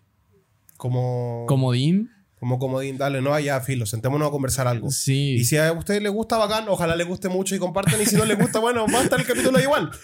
como... 0.78 1.44
Comodín. 1.46 2.08
Como 2.38 2.58
comodín. 2.58 2.96
Dale, 2.96 3.20
no, 3.20 3.38
ya, 3.38 3.60
filo, 3.60 3.84
sentémonos 3.84 4.28
a 4.28 4.30
conversar 4.30 4.66
algo. 4.68 4.90
Sí. 4.90 5.32
Y 5.34 5.44
si 5.44 5.58
a 5.58 5.70
ustedes 5.74 6.00
les 6.02 6.12
gusta, 6.12 6.38
bacán. 6.38 6.64
Ojalá 6.70 6.96
les 6.96 7.06
guste 7.06 7.28
mucho 7.28 7.54
y 7.54 7.58
compartan. 7.58 8.00
Y 8.00 8.06
si 8.06 8.16
no 8.16 8.24
les 8.24 8.38
gusta, 8.38 8.58
bueno, 8.58 8.86
va 8.90 9.00
a 9.00 9.02
estar 9.02 9.20
el 9.20 9.26
capítulo 9.26 9.60
igual. 9.60 9.90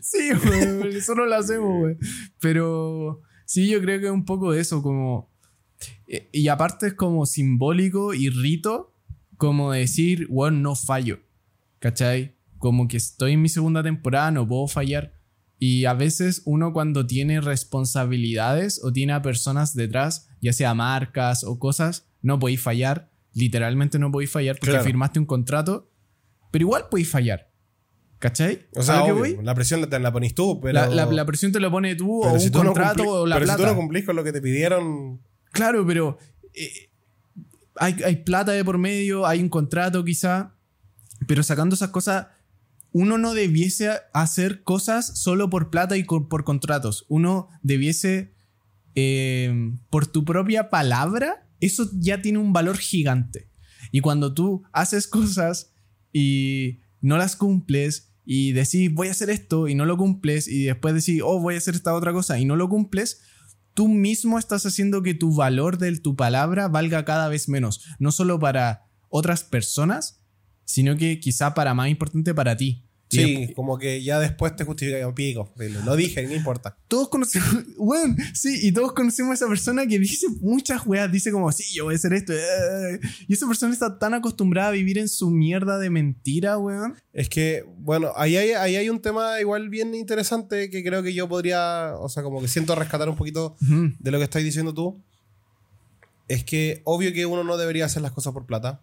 Sí, 0.00 0.30
eso 0.96 1.14
no 1.16 1.26
lo 1.26 1.34
hacemos, 1.34 1.78
güey. 1.80 1.96
Pero 2.40 3.22
sí, 3.44 3.68
yo 3.68 3.80
creo 3.80 3.98
que 3.98 4.06
es 4.06 4.12
un 4.12 4.24
poco 4.24 4.52
de 4.52 4.60
eso, 4.60 4.82
como... 4.82 5.32
eh, 6.06 6.28
Y 6.32 6.46
aparte 6.46 6.86
es 6.86 6.94
como 6.94 7.26
simbólico 7.26 8.14
y 8.14 8.30
rito, 8.30 8.94
como 9.38 9.72
decir, 9.72 10.26
bueno, 10.28 10.58
no 10.58 10.74
fallo, 10.74 11.20
¿cachai? 11.78 12.36
Como 12.58 12.86
que 12.88 12.96
estoy 12.98 13.32
en 13.32 13.42
mi 13.42 13.48
segunda 13.48 13.82
temporada, 13.82 14.30
no 14.30 14.46
puedo 14.46 14.66
fallar. 14.66 15.14
Y 15.60 15.86
a 15.86 15.94
veces 15.94 16.42
uno 16.44 16.72
cuando 16.72 17.06
tiene 17.06 17.40
responsabilidades 17.40 18.80
o 18.84 18.92
tiene 18.92 19.12
a 19.12 19.22
personas 19.22 19.74
detrás, 19.74 20.28
ya 20.40 20.52
sea 20.52 20.74
marcas 20.74 21.42
o 21.44 21.58
cosas, 21.58 22.06
no 22.22 22.38
podéis 22.38 22.60
fallar. 22.60 23.10
Literalmente 23.34 23.98
no 23.98 24.10
podéis 24.10 24.30
fallar 24.30 24.56
porque 24.56 24.70
Claro. 24.72 24.84
firmaste 24.84 25.18
un 25.18 25.26
contrato, 25.26 25.90
pero 26.50 26.62
igual 26.64 26.86
podéis 26.90 27.08
fallar. 27.10 27.48
¿Cachai? 28.18 28.66
O 28.74 28.82
sea, 28.82 29.04
la 29.42 29.54
presión 29.54 29.80
la, 29.80 29.88
te 29.88 29.98
la 30.00 30.12
ponís 30.12 30.34
tú, 30.34 30.60
pero... 30.60 30.72
La, 30.74 30.88
la- 30.88 31.06
la 31.06 31.24
presión 31.24 31.52
te 31.52 31.60
lo 31.60 31.70
pone 31.70 31.94
tú 31.94 32.20
pero 32.24 32.34
o 32.34 32.38
si 32.40 32.46
un 32.46 32.52
tú 32.52 32.58
contrato 32.64 33.04
o 33.08 33.26
la 33.26 33.36
pero 33.36 33.46
plata. 33.46 33.58
si 33.58 33.64
tú 33.64 33.70
no 33.74 33.76
cumplís 33.76 34.04
con 34.04 34.16
lo 34.16 34.24
que 34.24 34.32
te 34.32 34.40
pidieron... 34.40 35.20
claro, 35.52 35.86
pero 35.86 36.18
eh, 36.52 36.90
hay, 37.78 38.16
plata 38.24 38.52
de 38.52 38.64
por 38.64 38.78
medio, 38.78 39.26
hay 39.26 39.40
un 39.40 39.48
contrato 39.48 40.04
quizá, 40.04 40.54
pero 41.26 41.42
sacando 41.42 41.74
esas 41.74 41.90
cosas, 41.90 42.28
uno 42.92 43.18
no 43.18 43.34
debiese 43.34 43.90
hacer 44.12 44.62
cosas 44.62 45.18
solo 45.18 45.50
por 45.50 45.70
plata 45.70 45.96
y 45.96 46.04
por 46.04 46.44
contratos. 46.44 47.04
Uno 47.08 47.48
debiese, 47.62 48.34
eh, 48.94 49.72
por 49.90 50.06
tu 50.06 50.24
propia 50.24 50.70
palabra, 50.70 51.48
eso 51.60 51.90
ya 51.94 52.22
tiene 52.22 52.38
un 52.38 52.52
valor 52.52 52.78
gigante. 52.78 53.50
Y 53.92 54.00
cuando 54.00 54.34
tú 54.34 54.62
haces 54.72 55.06
cosas 55.06 55.72
y 56.12 56.80
no 57.00 57.16
las 57.16 57.36
cumples 57.36 58.12
y 58.24 58.52
decís 58.52 58.92
voy 58.92 59.08
a 59.08 59.12
hacer 59.12 59.30
esto 59.30 59.68
y 59.68 59.74
no 59.74 59.86
lo 59.86 59.96
cumples 59.96 60.48
y 60.48 60.64
después 60.64 60.94
decís 60.94 61.22
oh 61.24 61.40
voy 61.40 61.54
a 61.54 61.58
hacer 61.58 61.74
esta 61.74 61.94
otra 61.94 62.12
cosa 62.12 62.38
y 62.38 62.44
no 62.44 62.56
lo 62.56 62.68
cumples, 62.68 63.22
tú 63.78 63.86
mismo 63.86 64.40
estás 64.40 64.66
haciendo 64.66 65.04
que 65.04 65.14
tu 65.14 65.32
valor 65.32 65.78
de 65.78 65.96
tu 66.00 66.16
palabra 66.16 66.66
valga 66.66 67.04
cada 67.04 67.28
vez 67.28 67.48
menos. 67.48 67.84
No 68.00 68.10
solo 68.10 68.40
para 68.40 68.88
otras 69.08 69.44
personas, 69.44 70.20
sino 70.64 70.96
que 70.96 71.20
quizá 71.20 71.54
para 71.54 71.74
más 71.74 71.88
importante 71.88 72.34
para 72.34 72.56
ti. 72.56 72.87
Sí, 73.10 73.52
como 73.54 73.78
que 73.78 74.02
ya 74.02 74.20
después 74.20 74.54
te 74.54 74.64
justifica 74.64 75.06
un 75.08 75.14
pico. 75.14 75.50
Lo 75.84 75.96
dije, 75.96 76.26
no 76.26 76.34
importa. 76.34 76.76
Todos 76.88 77.08
conocemos, 77.08 77.48
bueno, 77.78 78.14
sí, 78.34 78.58
y 78.62 78.72
todos 78.72 78.92
conocemos 78.92 79.30
a 79.30 79.34
esa 79.34 79.48
persona 79.48 79.86
que 79.86 79.98
dice 79.98 80.26
muchas 80.40 80.86
weas, 80.86 81.10
dice 81.10 81.32
como, 81.32 81.50
sí, 81.52 81.64
yo 81.74 81.84
voy 81.84 81.94
a 81.94 81.96
hacer 81.96 82.12
esto. 82.12 82.34
eh, 82.34 83.00
Y 83.26 83.32
esa 83.32 83.46
persona 83.46 83.72
está 83.72 83.98
tan 83.98 84.12
acostumbrada 84.12 84.68
a 84.68 84.72
vivir 84.72 84.98
en 84.98 85.08
su 85.08 85.30
mierda 85.30 85.78
de 85.78 85.88
mentira, 85.88 86.58
weón. 86.58 86.96
Es 87.14 87.28
que, 87.30 87.64
bueno, 87.78 88.12
ahí 88.14 88.36
hay, 88.36 88.50
ahí 88.50 88.76
hay 88.76 88.90
un 88.90 89.00
tema 89.00 89.40
igual 89.40 89.70
bien 89.70 89.94
interesante 89.94 90.68
que 90.68 90.84
creo 90.84 91.02
que 91.02 91.14
yo 91.14 91.28
podría, 91.28 91.94
o 91.98 92.08
sea, 92.10 92.22
como 92.22 92.42
que 92.42 92.48
siento 92.48 92.74
rescatar 92.74 93.08
un 93.08 93.16
poquito 93.16 93.56
de 93.60 94.10
lo 94.10 94.18
que 94.18 94.24
estás 94.24 94.44
diciendo 94.44 94.74
tú. 94.74 95.02
Es 96.28 96.44
que 96.44 96.82
obvio 96.84 97.12
que 97.14 97.24
uno 97.24 97.42
no 97.42 97.56
debería 97.56 97.86
hacer 97.86 98.02
las 98.02 98.12
cosas 98.12 98.34
por 98.34 98.44
plata. 98.44 98.82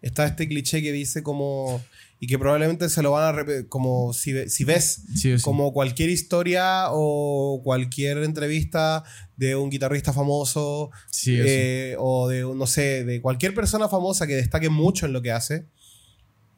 Está 0.00 0.26
este 0.26 0.46
cliché 0.46 0.80
que 0.80 0.92
dice 0.92 1.24
como, 1.24 1.82
y 2.20 2.26
que 2.26 2.38
probablemente 2.38 2.88
se 2.88 3.02
lo 3.02 3.12
van 3.12 3.24
a 3.24 3.32
repetir, 3.32 3.68
como 3.68 4.12
si, 4.12 4.48
si 4.48 4.64
ves 4.64 5.02
Sí, 5.14 5.38
sí. 5.38 5.42
como 5.44 5.72
cualquier 5.72 6.10
historia 6.10 6.86
o 6.90 7.60
cualquier 7.62 8.18
entrevista 8.24 9.04
de 9.36 9.54
un 9.54 9.70
guitarrista 9.70 10.12
famoso 10.12 10.90
Sí, 11.10 11.36
eh, 11.38 11.94
o 11.98 12.28
de, 12.28 12.42
no 12.42 12.66
sé, 12.66 13.04
de 13.04 13.20
cualquier 13.20 13.54
persona 13.54 13.88
famosa 13.88 14.26
que 14.26 14.34
destaque 14.34 14.68
mucho 14.68 15.06
en 15.06 15.12
lo 15.12 15.22
que 15.22 15.30
hace, 15.30 15.68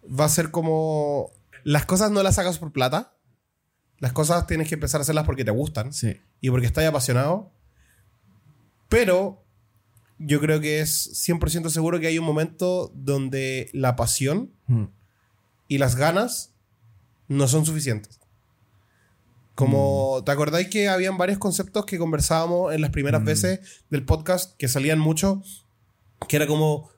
va 0.08 0.24
a 0.24 0.28
ser 0.30 0.50
como, 0.50 1.30
las 1.62 1.84
cosas 1.84 2.10
no 2.10 2.22
las 2.22 2.36
sacas 2.36 2.58
por 2.58 2.72
plata, 2.72 3.16
las 3.98 4.12
cosas 4.14 4.46
tienes 4.46 4.66
que 4.66 4.76
empezar 4.76 5.00
a 5.00 5.02
hacerlas 5.02 5.26
porque 5.26 5.44
te 5.44 5.50
gustan 5.50 5.90
y 6.40 6.48
porque 6.48 6.66
estás 6.66 6.86
apasionado, 6.86 7.52
pero 8.88 9.44
yo 10.18 10.40
creo 10.40 10.60
que 10.60 10.80
es 10.80 11.10
100% 11.28 11.68
seguro 11.70 12.00
que 12.00 12.06
hay 12.06 12.18
un 12.18 12.24
momento 12.24 12.90
donde 12.94 13.68
la 13.72 13.96
pasión 13.96 14.52
Mm. 14.66 14.84
Y 15.70 15.78
las 15.78 15.94
ganas 15.94 16.52
no 17.28 17.46
son 17.48 17.64
suficientes. 17.64 18.18
Como, 19.54 20.22
¿te 20.24 20.32
acordáis 20.32 20.68
que 20.68 20.88
habían 20.88 21.16
varios 21.16 21.38
conceptos 21.38 21.84
que 21.86 21.96
conversábamos 21.98 22.74
en 22.74 22.80
las 22.80 22.90
primeras 22.90 23.20
Mm. 23.22 23.24
veces 23.24 23.60
del 23.90 24.04
podcast 24.04 24.56
que 24.56 24.68
salían 24.68 24.98
mucho? 24.98 25.42
Que 26.28 26.36
era 26.36 26.46
como 26.46 26.90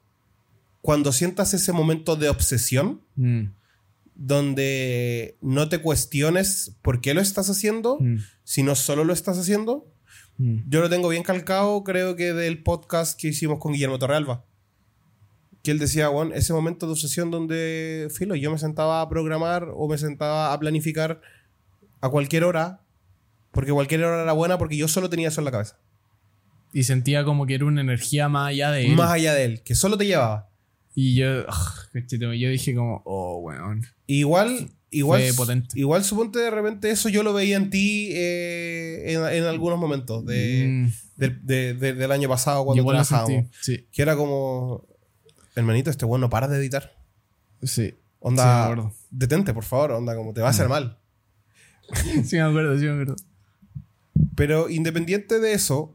cuando 0.80 1.12
sientas 1.12 1.54
ese 1.54 1.72
momento 1.72 2.16
de 2.16 2.28
obsesión, 2.28 3.02
Mm. 3.16 3.44
donde 4.14 5.36
no 5.40 5.68
te 5.68 5.78
cuestiones 5.78 6.72
por 6.82 7.00
qué 7.00 7.14
lo 7.14 7.20
estás 7.20 7.50
haciendo, 7.50 7.98
Mm. 8.00 8.18
sino 8.44 8.74
solo 8.74 9.04
lo 9.04 9.12
estás 9.12 9.38
haciendo. 9.38 9.86
Mm. 10.38 10.68
Yo 10.68 10.80
lo 10.80 10.88
tengo 10.90 11.08
bien 11.08 11.22
calcado, 11.24 11.82
creo 11.84 12.16
que 12.16 12.32
del 12.32 12.62
podcast 12.62 13.20
que 13.20 13.28
hicimos 13.28 13.58
con 13.58 13.72
Guillermo 13.72 13.98
Torrealba. 13.98 14.44
Que 15.62 15.70
él 15.70 15.78
decía, 15.78 16.08
bueno, 16.08 16.34
ese 16.34 16.52
momento 16.52 16.86
de 16.86 16.92
obsesión 16.92 17.30
donde, 17.30 18.08
filo, 18.14 18.34
yo 18.34 18.50
me 18.50 18.58
sentaba 18.58 19.00
a 19.00 19.08
programar 19.08 19.68
o 19.74 19.88
me 19.88 19.96
sentaba 19.98 20.52
a 20.52 20.58
planificar 20.58 21.20
a 22.00 22.08
cualquier 22.08 22.42
hora, 22.44 22.80
porque 23.52 23.70
cualquier 23.72 24.02
hora 24.04 24.22
era 24.22 24.32
buena 24.32 24.58
porque 24.58 24.76
yo 24.76 24.88
solo 24.88 25.08
tenía 25.08 25.28
eso 25.28 25.40
en 25.40 25.44
la 25.44 25.50
cabeza. 25.52 25.78
Y 26.72 26.82
sentía 26.84 27.24
como 27.24 27.46
que 27.46 27.54
era 27.54 27.64
una 27.66 27.80
energía 27.80 28.28
más 28.28 28.48
allá 28.48 28.70
de 28.72 28.86
él. 28.86 28.96
Más 28.96 29.10
allá 29.12 29.34
de 29.34 29.44
él, 29.44 29.62
que 29.62 29.74
solo 29.74 29.96
te 29.98 30.06
llevaba. 30.06 30.48
Y 30.94 31.14
yo, 31.14 31.44
ah, 31.48 31.74
yo 31.94 32.48
dije 32.50 32.74
como, 32.74 33.02
oh, 33.04 33.38
weón. 33.38 33.82
Igual, 34.06 34.70
igual, 34.90 35.22
potente. 35.36 35.78
igual 35.78 36.02
suponte 36.04 36.38
de 36.38 36.50
repente 36.50 36.90
eso 36.90 37.08
yo 37.08 37.22
lo 37.22 37.32
veía 37.32 37.56
en 37.56 37.70
ti 37.70 38.08
eh, 38.12 39.12
en, 39.12 39.24
en 39.26 39.44
algunos 39.44 39.78
momentos 39.78 40.24
de, 40.26 40.66
Mm. 40.66 40.92
del- 41.16 41.46
de- 41.46 41.74
de- 41.74 41.94
del 41.94 42.10
año 42.12 42.28
pasado 42.28 42.64
cuando 42.64 42.84
trabajábamos. 42.84 43.46
Sí, 43.60 43.86
Que 43.92 44.02
era 44.02 44.16
como, 44.16 44.84
hermanito, 45.54 45.90
este 45.90 46.04
bueno, 46.04 46.28
para 46.30 46.48
de 46.48 46.58
editar. 46.58 46.94
sí. 47.62 47.86
Sí, 47.86 48.28
me 48.28 48.28
Onda, 48.28 48.92
detente, 49.10 49.52
por 49.52 49.64
favor, 49.64 49.90
onda, 49.92 50.14
como 50.14 50.32
te 50.32 50.40
va 50.40 50.46
a 50.46 50.50
hacer 50.50 50.68
mal. 50.68 50.96
Sí, 52.24 52.36
me 52.36 52.42
acuerdo, 52.42 52.78
sí, 52.78 52.84
me 52.84 52.92
acuerdo. 52.92 53.16
Pero 54.36 54.70
independiente 54.70 55.40
de 55.40 55.52
eso, 55.52 55.92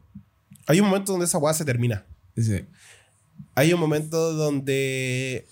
hay 0.68 0.82
un 0.82 0.88
momento 0.88 1.14
donde 1.14 1.26
esa 1.26 1.38
weá 1.38 1.54
se 1.54 1.64
termina. 1.64 2.06
Sí. 2.36 2.66
Hay 3.56 3.72
un 3.74 3.80
momento 3.80 4.34
donde. 4.34 5.48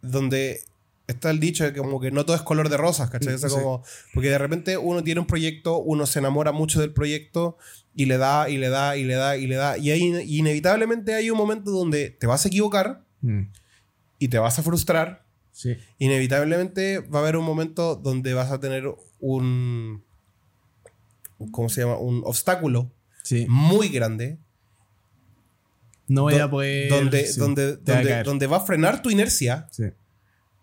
donde 0.00 0.60
está 1.06 1.30
el 1.30 1.38
dicho 1.38 1.64
de 1.64 1.74
que 1.74 1.80
como 1.80 2.00
que 2.00 2.10
no 2.10 2.24
todo 2.24 2.34
es 2.34 2.42
color 2.42 2.70
de 2.70 2.78
rosas, 2.78 3.10
¿cachai? 3.10 3.34
O 3.34 3.38
sea, 3.38 3.50
Sí. 3.50 3.54
como, 3.56 3.84
porque 4.14 4.30
de 4.30 4.38
repente 4.38 4.78
uno 4.78 5.04
tiene 5.04 5.20
un 5.20 5.26
proyecto, 5.26 5.76
uno 5.78 6.06
se 6.06 6.18
enamora 6.18 6.50
mucho 6.52 6.80
del 6.80 6.94
proyecto 6.94 7.58
y 7.94 8.06
le 8.06 8.16
da, 8.16 8.48
y 8.48 8.56
le 8.56 8.70
da, 8.70 8.96
y 8.96 9.04
le 9.04 9.14
da, 9.14 9.36
y 9.36 9.46
le 9.46 9.56
da. 9.56 9.76
Y 9.76 9.90
ahí 9.90 10.02
inevitablemente 10.38 11.12
hay 11.14 11.28
un 11.30 11.36
momento 11.36 11.70
donde 11.70 12.08
te 12.08 12.26
vas 12.26 12.44
a 12.46 12.48
equivocar 12.48 13.03
Mm. 13.24 13.50
y 14.18 14.28
te 14.28 14.38
vas 14.38 14.58
a 14.58 14.62
frustrar. 14.62 15.24
Sí. 15.52 15.76
Inevitablemente 15.98 16.98
va 17.00 17.18
a 17.20 17.22
haber 17.22 17.36
un 17.36 17.44
momento 17.44 17.96
donde 17.96 18.34
vas 18.34 18.50
a 18.50 18.60
tener 18.60 18.84
un. 19.20 20.04
¿Cómo 21.52 21.68
se 21.68 21.82
llama? 21.82 21.96
Un 21.98 22.22
obstáculo 22.24 22.92
Sí. 23.22 23.46
muy 23.48 23.88
grande. 23.88 24.38
No 26.06 26.22
voy 26.22 26.34
a 26.34 26.50
poder. 26.50 26.90
donde, 26.90 27.26
sí, 27.26 27.40
donde, 27.40 27.76
te 27.78 27.92
va 27.92 28.18
a 28.18 28.22
donde, 28.22 28.46
va 28.46 28.58
a 28.58 28.60
frenar 28.60 29.00
tu 29.02 29.10
inercia 29.10 29.66
Sí. 29.70 29.84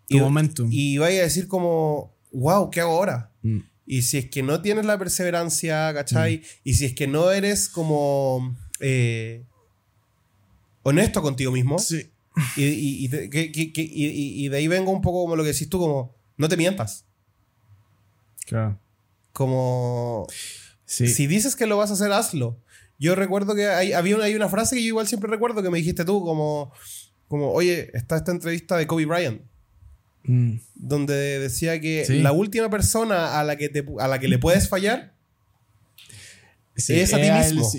Tu 0.08 0.16
y, 0.16 0.20
momentum. 0.20 0.68
y 0.70 0.98
vaya 0.98 1.20
a 1.20 1.24
decir 1.24 1.48
como, 1.48 2.14
wow, 2.32 2.70
¿qué 2.70 2.80
hago 2.80 2.92
ahora? 2.92 3.32
Mm. 3.42 3.58
Y 3.86 4.02
si 4.02 4.18
es 4.18 4.30
que 4.30 4.42
no 4.44 4.62
tienes 4.62 4.84
la 4.84 4.98
perseverancia, 4.98 5.92
¿cachai? 5.92 6.42
Y 6.62 6.74
si 6.74 6.84
es 6.84 6.94
que 6.94 7.08
no 7.08 7.32
eres 7.32 7.68
como 7.68 8.56
eh, 8.78 9.44
honesto 10.82 11.22
contigo 11.22 11.50
mismo, 11.50 11.78
Sí. 11.78 12.11
y, 12.56 12.64
y- 12.64 13.04
y 13.04 13.08
de- 13.08 13.30
que- 13.30 13.52
que- 13.52 13.72
que- 13.72 13.82
y- 13.82 14.06
y- 14.06 14.44
y 14.44 14.48
de 14.48 14.56
ahí 14.56 14.68
vengo 14.68 14.90
un 14.90 15.02
poco 15.02 15.22
como 15.22 15.36
lo 15.36 15.42
que 15.42 15.52
decís 15.52 15.68
tú, 15.68 15.78
como, 15.78 16.14
no 16.36 16.48
te 16.48 16.56
mientas. 16.56 17.04
Claro. 18.46 18.78
Como, 19.32 20.26
Sí. 20.84 21.08
si 21.08 21.26
dices 21.26 21.56
que 21.56 21.66
lo 21.66 21.76
vas 21.76 21.90
a 21.90 21.94
hacer, 21.94 22.12
hazlo. 22.12 22.58
Yo 22.98 23.14
recuerdo 23.14 23.54
que 23.54 23.66
hay, 23.68 23.92
había 23.92 24.16
una, 24.16 24.26
hay 24.26 24.34
una 24.34 24.48
frase 24.48 24.76
que 24.76 24.82
yo 24.82 24.88
igual 24.88 25.06
siempre 25.08 25.30
recuerdo 25.30 25.62
que 25.62 25.70
me 25.70 25.78
dijiste 25.78 26.04
tú, 26.04 26.22
como, 26.24 26.72
como 27.28 27.50
oye, 27.52 27.90
está 27.96 28.16
esta 28.16 28.30
entrevista 28.32 28.76
de 28.76 28.86
Kobe 28.86 29.06
Bryant, 29.06 29.42
Mm. 30.24 30.56
donde 30.74 31.38
decía 31.40 31.80
que 31.80 32.04
Sí. 32.04 32.20
la 32.20 32.30
última 32.32 32.70
persona 32.70 33.40
a 33.40 33.44
la 33.44 33.56
que, 33.56 33.68
te, 33.68 33.84
a 33.98 34.06
la 34.06 34.18
que 34.20 34.28
le 34.28 34.38
puedes 34.38 34.68
fallar 34.68 35.12
Sí, 36.76 36.94
Es 36.98 37.12
a 37.12 37.18
ti 37.20 37.30
mismo. 37.30 37.70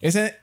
Ese, 0.00 0.34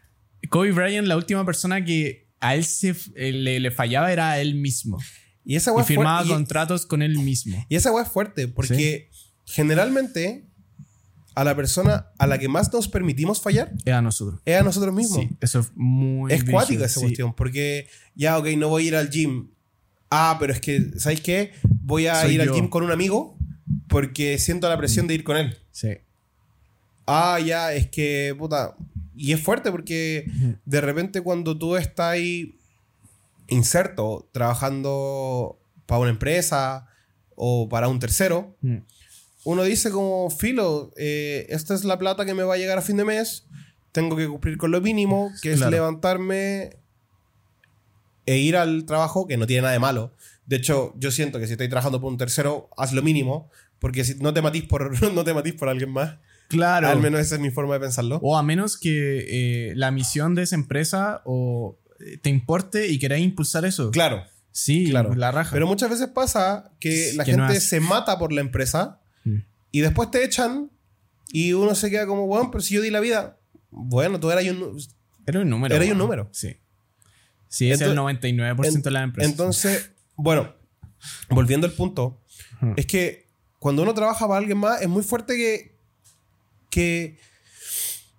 Kobe 0.49 0.71
Bryant, 0.71 1.07
la 1.07 1.15
última 1.17 1.43
persona 1.45 1.83
que 1.83 2.24
a 2.47 2.55
él 2.55 2.63
se, 2.63 2.95
eh, 3.15 3.31
le, 3.31 3.59
le 3.59 3.71
fallaba 3.71 4.11
era 4.11 4.31
a 4.31 4.39
él 4.39 4.55
mismo. 4.55 4.97
y 5.43 5.55
esa 5.55 5.71
Y 5.75 5.79
es 5.81 5.87
firmaba 5.87 6.19
fuerte. 6.19 6.31
Y, 6.31 6.35
contratos 6.35 6.85
con 6.85 7.01
él 7.01 7.17
mismo. 7.17 7.65
y 7.69 7.75
esa 7.75 7.91
weá 7.91 8.03
es 8.03 8.09
fuerte, 8.09 8.47
porque 8.47 9.09
generalmente 9.45 10.47
a 11.35 11.43
la 11.43 11.55
persona 11.55 12.07
a 12.17 12.27
la 12.27 12.37
que 12.37 12.47
más 12.47 12.71
nos 12.71 12.87
permitimos 12.87 13.41
fallar 13.41 13.73
Era 13.83 13.97
a 13.97 14.01
nosotros. 14.01 14.41
es 14.45 14.59
a 14.59 14.63
nosotros 14.63 14.93
mismos. 14.93 15.19
Sí, 15.19 15.29
eso 15.41 15.59
es 15.59 15.71
muy. 15.75 16.31
es 16.31 16.43
cuática 16.43 16.85
esa 16.85 16.99
sí. 16.99 17.05
cuestión, 17.07 17.33
porque 17.35 17.87
ya, 18.15 18.37
ok, 18.37 18.47
no 18.57 18.69
voy 18.69 18.85
a 18.85 18.87
ir 18.87 18.95
al 18.95 19.09
gym. 19.09 19.49
Ah, 20.09 20.37
pero 20.39 20.53
es 20.53 20.61
que, 20.61 20.91
¿sabes 20.97 21.19
qué? 21.21 21.51
Voy 21.81 22.07
a 22.07 22.21
Soy 22.21 22.35
ir 22.35 22.41
al 22.41 22.51
gym 22.51 22.69
con 22.69 22.83
un 22.83 22.91
amigo 22.91 23.37
porque 23.87 24.37
siento 24.37 24.69
la 24.69 24.77
presión 24.77 25.07
de 25.07 25.15
ir 25.15 25.23
con 25.23 25.35
él. 25.35 25.57
Sí. 25.71 25.89
Ah, 27.07 27.39
ya, 27.43 27.73
es 27.73 27.87
que, 27.87 28.33
puta. 28.37 28.75
Y 29.17 29.31
es 29.33 29.41
fuerte 29.41 29.71
porque 29.71 30.25
de 30.65 30.81
repente 30.81 31.21
cuando 31.21 31.57
tú 31.57 31.75
estás 31.75 32.11
ahí 32.13 32.57
inserto, 33.47 34.27
trabajando 34.31 35.57
para 35.85 36.01
una 36.01 36.09
empresa 36.09 36.87
o 37.35 37.69
para 37.69 37.87
un 37.87 37.99
tercero, 37.99 38.55
Mm. 38.61 38.77
uno 39.43 39.63
dice 39.63 39.91
como, 39.91 40.29
filo, 40.29 40.91
eh, 40.97 41.45
esta 41.49 41.73
es 41.75 41.83
la 41.83 41.97
plata 41.99 42.25
que 42.25 42.33
me 42.33 42.43
va 42.43 42.55
a 42.55 42.57
llegar 42.57 42.77
a 42.77 42.81
fin 42.81 42.97
de 42.97 43.05
mes, 43.05 43.45
tengo 43.91 44.15
que 44.15 44.27
cumplir 44.27 44.57
con 44.57 44.71
lo 44.71 44.81
mínimo, 44.81 45.31
que 45.41 45.53
es 45.53 45.59
levantarme 45.69 46.77
e 48.25 48.37
ir 48.37 48.57
al 48.57 48.85
trabajo, 48.85 49.27
que 49.27 49.37
no 49.37 49.45
tiene 49.45 49.61
nada 49.61 49.73
de 49.73 49.79
malo. 49.79 50.13
De 50.47 50.55
hecho, 50.55 50.93
yo 50.97 51.11
siento 51.11 51.39
que 51.39 51.45
si 51.47 51.53
estoy 51.53 51.69
trabajando 51.69 52.01
por 52.01 52.11
un 52.11 52.17
tercero, 52.17 52.69
haz 52.77 52.91
lo 52.93 53.01
mínimo, 53.03 53.49
porque 53.79 54.03
si 54.03 54.15
no 54.15 54.33
te 54.33 54.41
matís 54.41 54.63
por, 54.63 54.91
no 55.13 55.23
te 55.23 55.33
matís 55.33 55.53
por 55.53 55.69
alguien 55.69 55.91
más. 55.91 56.17
Claro. 56.47 56.87
Al 56.89 56.99
menos 57.01 57.19
esa 57.19 57.35
es 57.35 57.41
mi 57.41 57.49
forma 57.51 57.73
de 57.75 57.79
pensarlo. 57.79 58.19
O 58.21 58.37
a 58.37 58.43
menos 58.43 58.77
que 58.77 59.69
eh, 59.69 59.73
la 59.75 59.91
misión 59.91 60.35
de 60.35 60.43
esa 60.43 60.55
empresa 60.55 61.21
o 61.25 61.79
eh, 61.99 62.17
te 62.17 62.29
importe 62.29 62.87
y 62.87 62.99
queráis 62.99 63.23
impulsar 63.25 63.65
eso. 63.65 63.91
Claro, 63.91 64.23
Sí, 64.51 64.89
claro. 64.89 65.13
la 65.15 65.31
raja. 65.31 65.51
Pero 65.51 65.67
muchas 65.67 65.89
veces 65.89 66.07
pasa 66.07 66.71
que 66.79 67.11
la 67.15 67.25
Que 67.25 67.31
gente 67.31 67.53
no 67.55 67.59
se 67.59 67.79
mata 67.81 68.17
por 68.19 68.31
la 68.31 68.41
empresa 68.41 69.01
Mm. 69.25 69.39
y 69.71 69.81
después 69.81 70.11
te 70.11 70.23
echan 70.23 70.69
y 71.29 71.53
uno 71.53 71.73
se 71.75 71.89
queda 71.89 72.05
como, 72.05 72.27
bueno, 72.27 72.51
pero 72.51 72.61
si 72.61 72.75
yo 72.75 72.81
di 72.81 72.91
la 72.91 72.99
vida. 72.99 73.39
Bueno, 73.71 74.19
tú 74.19 74.29
eras 74.31 74.45
un... 74.45 74.77
Era 75.25 75.39
un 75.41 75.49
número. 75.49 75.75
Era 75.75 75.91
un 75.91 75.97
número. 75.97 76.29
Sí. 76.31 76.55
Sí, 77.49 77.71
es 77.71 77.81
el 77.81 77.89
Entonces- 77.89 78.21
99% 78.21 78.81
de 78.83 78.91
la 78.91 79.01
empresa. 79.03 79.29
Entonces, 79.29 79.91
bueno, 80.15 80.53
volviendo 81.29 81.65
al 81.67 81.73
punto, 81.73 82.21
es 82.77 82.85
que 82.85 83.27
cuando 83.59 83.81
uno 83.81 83.93
trabaja 83.93 84.27
para 84.27 84.37
alguien 84.39 84.57
más 84.59 84.81
es 84.81 84.87
muy 84.87 85.03
fuerte 85.03 85.35
que, 85.35 85.74
que 86.75 87.17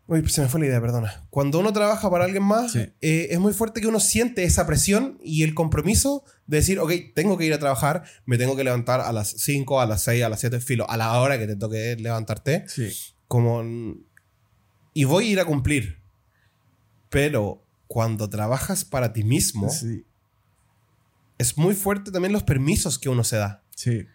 Uy, 0.09 0.29
se 0.29 0.41
me 0.41 0.47
fue 0.47 0.61
la 0.61 0.67
idea, 0.67 0.81
perdona. 0.81 1.27
Cuando 1.31 1.59
uno 1.59 1.73
trabaja 1.73 2.09
para 2.09 2.25
alguien 2.27 2.45
más, 2.45 2.71
Sí. 2.73 2.79
eh, 3.01 3.27
es 3.31 3.41
muy 3.41 3.53
fuerte 3.53 3.81
que 3.81 3.89
uno 3.89 3.99
siente 3.99 4.45
esa 4.45 4.65
presión 4.65 5.19
y 5.21 5.43
el 5.43 5.53
compromiso 5.53 6.23
de 6.47 6.59
decir, 6.59 6.79
ok, 6.79 6.93
tengo 7.13 7.37
que 7.37 7.45
ir 7.45 7.53
a 7.53 7.59
trabajar, 7.59 8.05
me 8.25 8.39
tengo 8.39 8.55
que 8.55 8.63
levantar 8.63 9.01
a 9.01 9.13
las 9.13 9.31
5, 9.31 9.81
a 9.81 9.87
las 9.87 10.03
6, 10.05 10.23
a 10.23 10.29
las 10.29 10.39
7, 10.39 10.61
filo, 10.61 10.89
a 10.89 10.97
la 10.97 11.19
hora 11.21 11.41
que 11.41 11.49
te 11.49 11.57
toque 11.57 11.97
levantarte, 11.99 12.65
Sí. 12.69 12.93
como... 13.27 13.65
Y 14.95 15.05
voy 15.05 15.27
a 15.27 15.31
ir 15.33 15.41
a 15.41 15.45
cumplir. 15.45 16.01
Pero 17.11 17.65
cuando 17.89 18.31
trabajas 18.31 18.85
para 18.85 19.13
ti 19.13 19.25
mismo, 19.25 19.69
Sí. 19.71 20.05
es 21.39 21.59
muy 21.59 21.75
fuerte 21.75 22.13
también 22.13 22.33
los 22.33 22.45
permisos 22.45 22.99
que 23.01 23.09
uno 23.09 23.25
se 23.25 23.39
da. 23.39 23.65
Sí. 23.75 24.07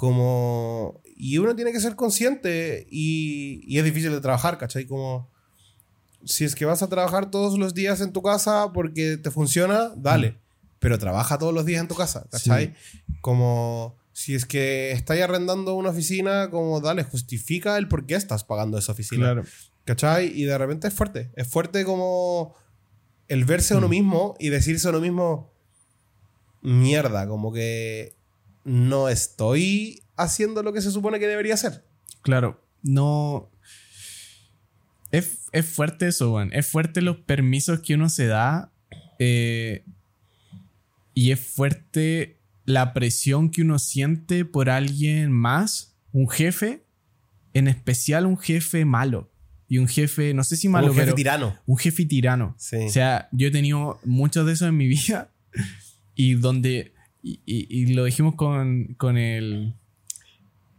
Como. 0.00 1.02
Y 1.14 1.36
uno 1.36 1.54
tiene 1.54 1.72
que 1.72 1.80
ser 1.80 1.94
consciente 1.94 2.86
y, 2.90 3.60
y 3.66 3.78
es 3.78 3.84
difícil 3.84 4.10
de 4.12 4.22
trabajar, 4.22 4.56
¿cachai? 4.56 4.86
Como. 4.86 5.30
Si 6.24 6.46
es 6.46 6.54
que 6.54 6.64
vas 6.64 6.82
a 6.82 6.88
trabajar 6.88 7.30
todos 7.30 7.58
los 7.58 7.74
días 7.74 8.00
en 8.00 8.14
tu 8.14 8.22
casa 8.22 8.72
porque 8.72 9.18
te 9.18 9.30
funciona, 9.30 9.92
dale. 9.94 10.38
Pero 10.78 10.98
trabaja 10.98 11.36
todos 11.36 11.52
los 11.52 11.66
días 11.66 11.82
en 11.82 11.88
tu 11.88 11.96
casa, 11.96 12.26
¿cachai? 12.30 12.72
Como. 13.20 13.98
Si 14.14 14.34
es 14.34 14.46
que 14.46 14.92
estás 14.92 15.20
arrendando 15.20 15.74
una 15.74 15.90
oficina, 15.90 16.48
como 16.48 16.80
dale, 16.80 17.04
justifica 17.04 17.76
el 17.76 17.86
por 17.86 18.06
qué 18.06 18.14
estás 18.14 18.42
pagando 18.42 18.78
esa 18.78 18.92
oficina. 18.92 19.24
Claro. 19.24 19.44
¿Cachai? 19.84 20.32
Y 20.34 20.44
de 20.44 20.56
repente 20.56 20.88
es 20.88 20.94
fuerte. 20.94 21.30
Es 21.36 21.46
fuerte 21.46 21.84
como 21.84 22.54
el 23.28 23.44
verse 23.44 23.74
a 23.74 23.76
uno 23.76 23.88
mismo 23.88 24.34
y 24.38 24.48
decirse 24.48 24.86
a 24.86 24.92
uno 24.92 25.00
mismo, 25.00 25.52
mierda, 26.62 27.28
como 27.28 27.52
que 27.52 28.18
no 28.70 29.08
estoy 29.08 30.02
haciendo 30.16 30.62
lo 30.62 30.72
que 30.72 30.80
se 30.80 30.90
supone 30.92 31.18
que 31.18 31.26
debería 31.26 31.54
hacer. 31.54 31.84
Claro, 32.22 32.64
no. 32.82 33.50
Es, 35.10 35.48
es 35.52 35.66
fuerte 35.66 36.06
eso, 36.06 36.34
weón. 36.34 36.50
Es 36.52 36.68
fuerte 36.68 37.00
los 37.02 37.16
permisos 37.16 37.80
que 37.80 37.94
uno 37.94 38.08
se 38.08 38.26
da. 38.26 38.72
eh, 39.18 39.84
y 41.14 41.32
es 41.32 41.40
fuerte 41.40 42.38
la 42.64 42.92
presión 42.94 43.50
que 43.50 43.62
uno 43.62 43.78
siente 43.80 44.44
por 44.44 44.70
alguien 44.70 45.32
más, 45.32 45.96
un 46.12 46.28
jefe, 46.28 46.84
en 47.52 47.66
especial 47.66 48.24
un 48.26 48.38
jefe 48.38 48.84
malo. 48.84 49.32
Y 49.68 49.78
un 49.78 49.88
jefe, 49.88 50.32
no 50.34 50.44
sé 50.44 50.56
si 50.56 50.68
malo, 50.68 50.86
un 50.88 50.92
jefe 50.94 51.04
pero 51.06 51.14
tirano. 51.16 51.58
un 51.66 51.76
jefe 51.76 52.04
tirano. 52.04 52.54
Sí. 52.58 52.76
O 52.76 52.90
sea, 52.90 53.28
yo 53.32 53.48
he 53.48 53.50
tenido 53.50 54.00
muchos 54.04 54.46
de 54.46 54.52
esos 54.52 54.68
en 54.68 54.76
mi 54.76 54.86
vida 54.88 55.32
y 56.14 56.34
donde, 56.34 56.92
y, 57.22 57.40
y- 57.46 57.66
y 57.70 57.86
lo 57.94 58.04
dijimos 58.04 58.34
con, 58.34 58.94
con 58.94 59.16
el, 59.18 59.74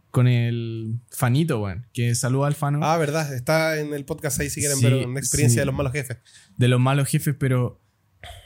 con 0.10 0.28
el 0.28 1.00
Fanito, 1.12 1.62
weón, 1.62 1.88
que 1.94 2.14
saluda 2.16 2.48
al 2.48 2.56
Fano, 2.56 2.80
ah, 2.84 2.98
verdad. 2.98 3.34
Está 3.34 3.80
en 3.80 3.94
el 3.94 4.04
podcast 4.06 4.40
ahí 4.40 4.50
si 4.50 4.60
quieren 4.60 4.78
Sí, 4.78 4.84
ver 4.86 5.06
una 5.08 5.20
experiencia 5.20 5.56
sí. 5.56 5.60
de 5.62 5.66
los 5.66 5.76
malos 5.76 5.94
jefes. 5.94 6.18
de 6.58 6.68
los 6.68 6.80
malos 6.80 7.08
jefes, 7.08 7.36
pero, 7.40 7.82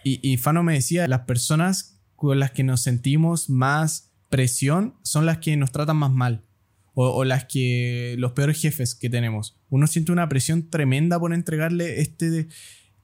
y, 0.03 0.19
y 0.27 0.37
Fano 0.37 0.61
me 0.63 0.73
decía, 0.73 1.07
las 1.07 1.21
personas 1.21 1.99
con 2.15 2.39
las 2.39 2.51
que 2.51 2.63
nos 2.63 2.81
sentimos 2.81 3.49
más 3.49 4.11
presión 4.29 4.95
son 5.03 5.25
las 5.25 5.39
que 5.39 5.55
nos 5.57 5.71
tratan 5.71 5.97
más 5.97 6.11
mal. 6.11 6.43
O, 6.97 7.09
o 7.09 7.25
las 7.25 7.43
que, 7.43 8.15
los 8.19 8.31
peores 8.31 8.61
jefes 8.61 8.95
que 8.95 9.09
tenemos. 9.09 9.57
Uno 9.69 9.85
siente 9.85 10.13
una 10.13 10.29
presión 10.29 10.69
tremenda 10.69 11.19
por 11.19 11.33
entregarle 11.33 11.99
este 11.99 12.47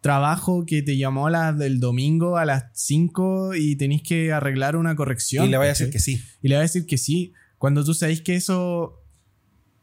trabajo 0.01 0.65
que 0.65 0.81
te 0.81 0.97
llamó 0.97 1.27
a 1.27 1.31
las 1.31 1.57
del 1.57 1.79
domingo 1.79 2.37
a 2.37 2.45
las 2.45 2.65
5 2.73 3.55
y 3.55 3.75
tenéis 3.75 4.01
que 4.01 4.33
arreglar 4.33 4.75
una 4.75 4.95
corrección. 4.95 5.45
Y 5.45 5.49
le 5.49 5.57
voy 5.57 5.67
a 5.67 5.69
decir 5.69 5.91
que 5.91 5.99
sí. 5.99 6.21
Y 6.41 6.49
le 6.49 6.55
va 6.55 6.61
a 6.61 6.63
decir 6.63 6.85
que 6.85 6.97
sí, 6.97 7.33
cuando 7.57 7.85
tú 7.85 7.93
sabes 7.93 8.21
que 8.21 8.35
eso 8.35 8.99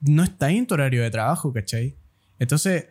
no 0.01 0.25
está 0.25 0.51
en 0.51 0.66
tu 0.66 0.75
horario 0.75 1.03
de 1.03 1.11
trabajo, 1.11 1.53
¿cachai? 1.53 1.97
Entonces, 2.39 2.87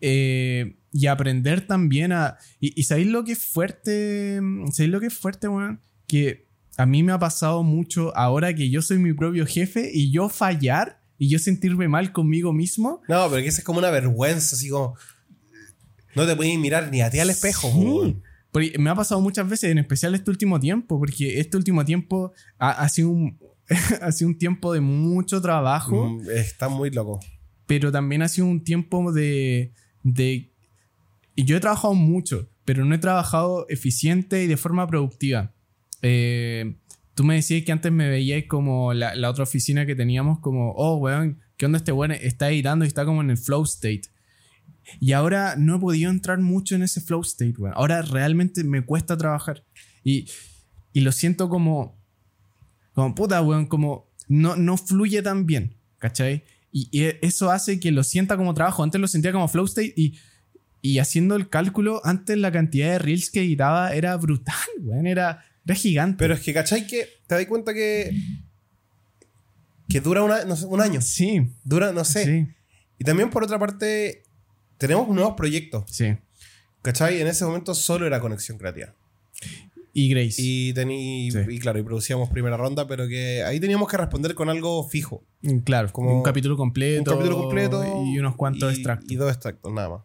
eh, 0.00 0.78
y 0.90 1.06
aprender 1.06 1.66
también 1.66 2.12
a... 2.12 2.38
Y, 2.58 2.78
y 2.80 2.84
¿sabéis 2.84 3.08
lo 3.08 3.24
que 3.24 3.32
es 3.32 3.44
fuerte? 3.44 4.40
¿Sabéis 4.72 4.90
lo 4.90 5.00
que 5.00 5.06
es 5.06 5.14
fuerte, 5.14 5.48
weón? 5.48 5.80
Que 6.06 6.48
a 6.78 6.86
mí 6.86 7.02
me 7.02 7.12
ha 7.12 7.18
pasado 7.18 7.62
mucho 7.62 8.16
ahora 8.16 8.54
que 8.54 8.70
yo 8.70 8.80
soy 8.80 8.98
mi 8.98 9.12
propio 9.12 9.46
jefe 9.46 9.90
y 9.92 10.10
yo 10.10 10.30
fallar 10.30 11.02
y 11.18 11.28
yo 11.28 11.38
sentirme 11.38 11.86
mal 11.86 12.12
conmigo 12.12 12.52
mismo. 12.52 13.02
No, 13.08 13.28
pero 13.30 13.42
que 13.42 13.48
esa 13.48 13.58
es 13.58 13.64
como 13.64 13.78
una 13.78 13.90
vergüenza, 13.90 14.56
así 14.56 14.68
como. 14.68 14.96
No 16.14 16.26
te 16.26 16.36
puedes 16.36 16.58
mirar 16.58 16.90
ni 16.90 17.00
a 17.00 17.10
ti 17.10 17.18
al 17.18 17.30
espejo, 17.30 17.68
Sí. 17.70 18.16
Porque 18.50 18.78
me 18.78 18.90
ha 18.90 18.94
pasado 18.94 19.20
muchas 19.22 19.48
veces, 19.48 19.70
en 19.70 19.78
especial 19.78 20.14
este 20.14 20.30
último 20.30 20.60
tiempo, 20.60 20.98
porque 20.98 21.40
este 21.40 21.56
último 21.56 21.84
tiempo 21.86 22.32
ha, 22.58 22.70
ha 22.70 22.88
sido 22.90 23.08
un, 23.08 23.38
ha 24.02 24.12
sido 24.12 24.28
un 24.28 24.36
tiempo 24.36 24.74
de 24.74 24.80
mucho 24.82 25.40
trabajo. 25.40 26.10
Mm, 26.10 26.28
Está 26.30 26.68
muy 26.68 26.90
loco. 26.90 27.18
pero 27.66 27.90
también 27.90 28.20
ha 28.20 28.28
sido 28.28 28.46
un 28.46 28.62
tiempo 28.62 29.10
de, 29.12 29.72
de... 30.02 30.50
Y 31.34 31.44
yo 31.44 31.56
he 31.56 31.60
trabajado 31.60 31.94
mucho, 31.94 32.50
pero 32.66 32.84
no 32.84 32.94
he 32.94 32.98
trabajado 32.98 33.64
eficiente 33.70 34.44
y 34.44 34.46
de 34.46 34.58
forma 34.58 34.86
productiva. 34.86 35.54
Eh, 36.02 36.74
tú 37.14 37.24
me 37.24 37.36
decías 37.36 37.64
que 37.64 37.72
antes 37.72 37.90
me 37.90 38.10
veíais 38.10 38.44
como 38.48 38.92
la, 38.92 39.14
la 39.14 39.30
otra 39.30 39.44
oficina 39.44 39.86
que 39.86 39.94
teníamos, 39.94 40.40
como, 40.40 40.72
oh, 40.72 40.96
weón, 40.96 41.40
¿qué 41.56 41.64
onda 41.64 41.78
este 41.78 41.92
weón? 41.92 42.12
Está 42.12 42.50
editando 42.50 42.84
y 42.84 42.88
está 42.88 43.06
como 43.06 43.22
en 43.22 43.30
el 43.30 43.38
flow 43.38 43.62
state. 43.64 44.02
Y 45.00 45.12
ahora 45.12 45.54
no 45.56 45.76
he 45.76 45.78
podido 45.78 46.10
entrar 46.10 46.38
mucho 46.40 46.74
en 46.74 46.82
ese 46.82 47.00
flow 47.00 47.20
state, 47.22 47.54
weón. 47.58 47.74
Ahora 47.76 48.02
realmente 48.02 48.64
me 48.64 48.84
cuesta 48.84 49.16
trabajar. 49.16 49.64
Y, 50.04 50.26
y 50.92 51.00
lo 51.00 51.12
siento 51.12 51.48
como, 51.48 51.98
como 52.94 53.14
puta, 53.14 53.40
weón, 53.42 53.66
como 53.66 54.10
no, 54.28 54.56
no 54.56 54.76
fluye 54.76 55.22
tan 55.22 55.46
bien, 55.46 55.76
¿cachai? 55.98 56.44
Y, 56.72 56.88
y 56.90 57.04
eso 57.22 57.50
hace 57.50 57.78
que 57.80 57.90
lo 57.92 58.02
sienta 58.02 58.36
como 58.36 58.54
trabajo. 58.54 58.82
Antes 58.82 59.00
lo 59.00 59.06
sentía 59.08 59.32
como 59.32 59.46
flow 59.48 59.66
state 59.66 59.92
y, 59.96 60.18
y 60.80 60.98
haciendo 60.98 61.36
el 61.36 61.48
cálculo, 61.48 62.00
antes 62.04 62.36
la 62.38 62.50
cantidad 62.50 62.90
de 62.92 62.98
reels 62.98 63.30
que 63.30 63.40
editaba 63.40 63.92
era 63.94 64.16
brutal, 64.16 64.56
weón, 64.80 65.06
era, 65.06 65.44
era 65.64 65.74
gigante. 65.74 66.16
Pero 66.18 66.34
es 66.34 66.40
que, 66.40 66.52
¿cachai? 66.54 66.86
Que 66.86 67.06
te 67.26 67.34
das 67.36 67.46
cuenta 67.46 67.72
que. 67.74 68.10
que 69.88 70.00
dura 70.00 70.22
una- 70.22 70.44
no 70.44 70.56
sé, 70.56 70.66
un 70.66 70.80
año. 70.80 71.00
sí, 71.02 71.46
Dura, 71.64 71.92
no 71.92 72.04
sé. 72.04 72.24
sí, 72.24 72.54
Y 72.98 73.04
también, 73.04 73.30
por 73.30 73.44
otra 73.44 73.58
parte, 73.58 74.21
tenemos 74.86 75.08
nuevos 75.08 75.34
proyectos. 75.36 75.84
sí. 75.90 76.16
¿Cachai? 76.82 77.20
En 77.20 77.28
ese 77.28 77.44
momento 77.44 77.74
solo 77.76 78.06
era 78.08 78.18
conexión 78.18 78.58
creativa. 78.58 78.92
Y 79.92 80.08
Grace. 80.08 80.34
Y, 80.38 80.72
tení, 80.72 81.30
Sí. 81.30 81.38
y 81.48 81.58
claro, 81.60 81.78
y 81.78 81.82
producíamos 81.84 82.28
primera 82.30 82.56
ronda, 82.56 82.88
pero 82.88 83.06
que 83.06 83.44
ahí 83.44 83.60
teníamos 83.60 83.88
que 83.88 83.96
responder 83.98 84.34
con 84.34 84.48
algo 84.48 84.88
fijo. 84.88 85.22
Mm, 85.42 85.58
claro, 85.58 85.92
como 85.92 86.16
un 86.16 86.22
capítulo 86.24 86.56
completo. 86.56 87.12
Un 87.12 87.18
capítulo 87.18 87.38
completo. 87.40 87.84
Y 88.06 88.18
unos 88.18 88.34
cuantos 88.34 88.72
y- 88.72 88.74
extractos. 88.76 89.12
Y 89.12 89.14
dos 89.14 89.30
extractos, 89.30 89.72
nada 89.72 89.90
más. 89.90 90.00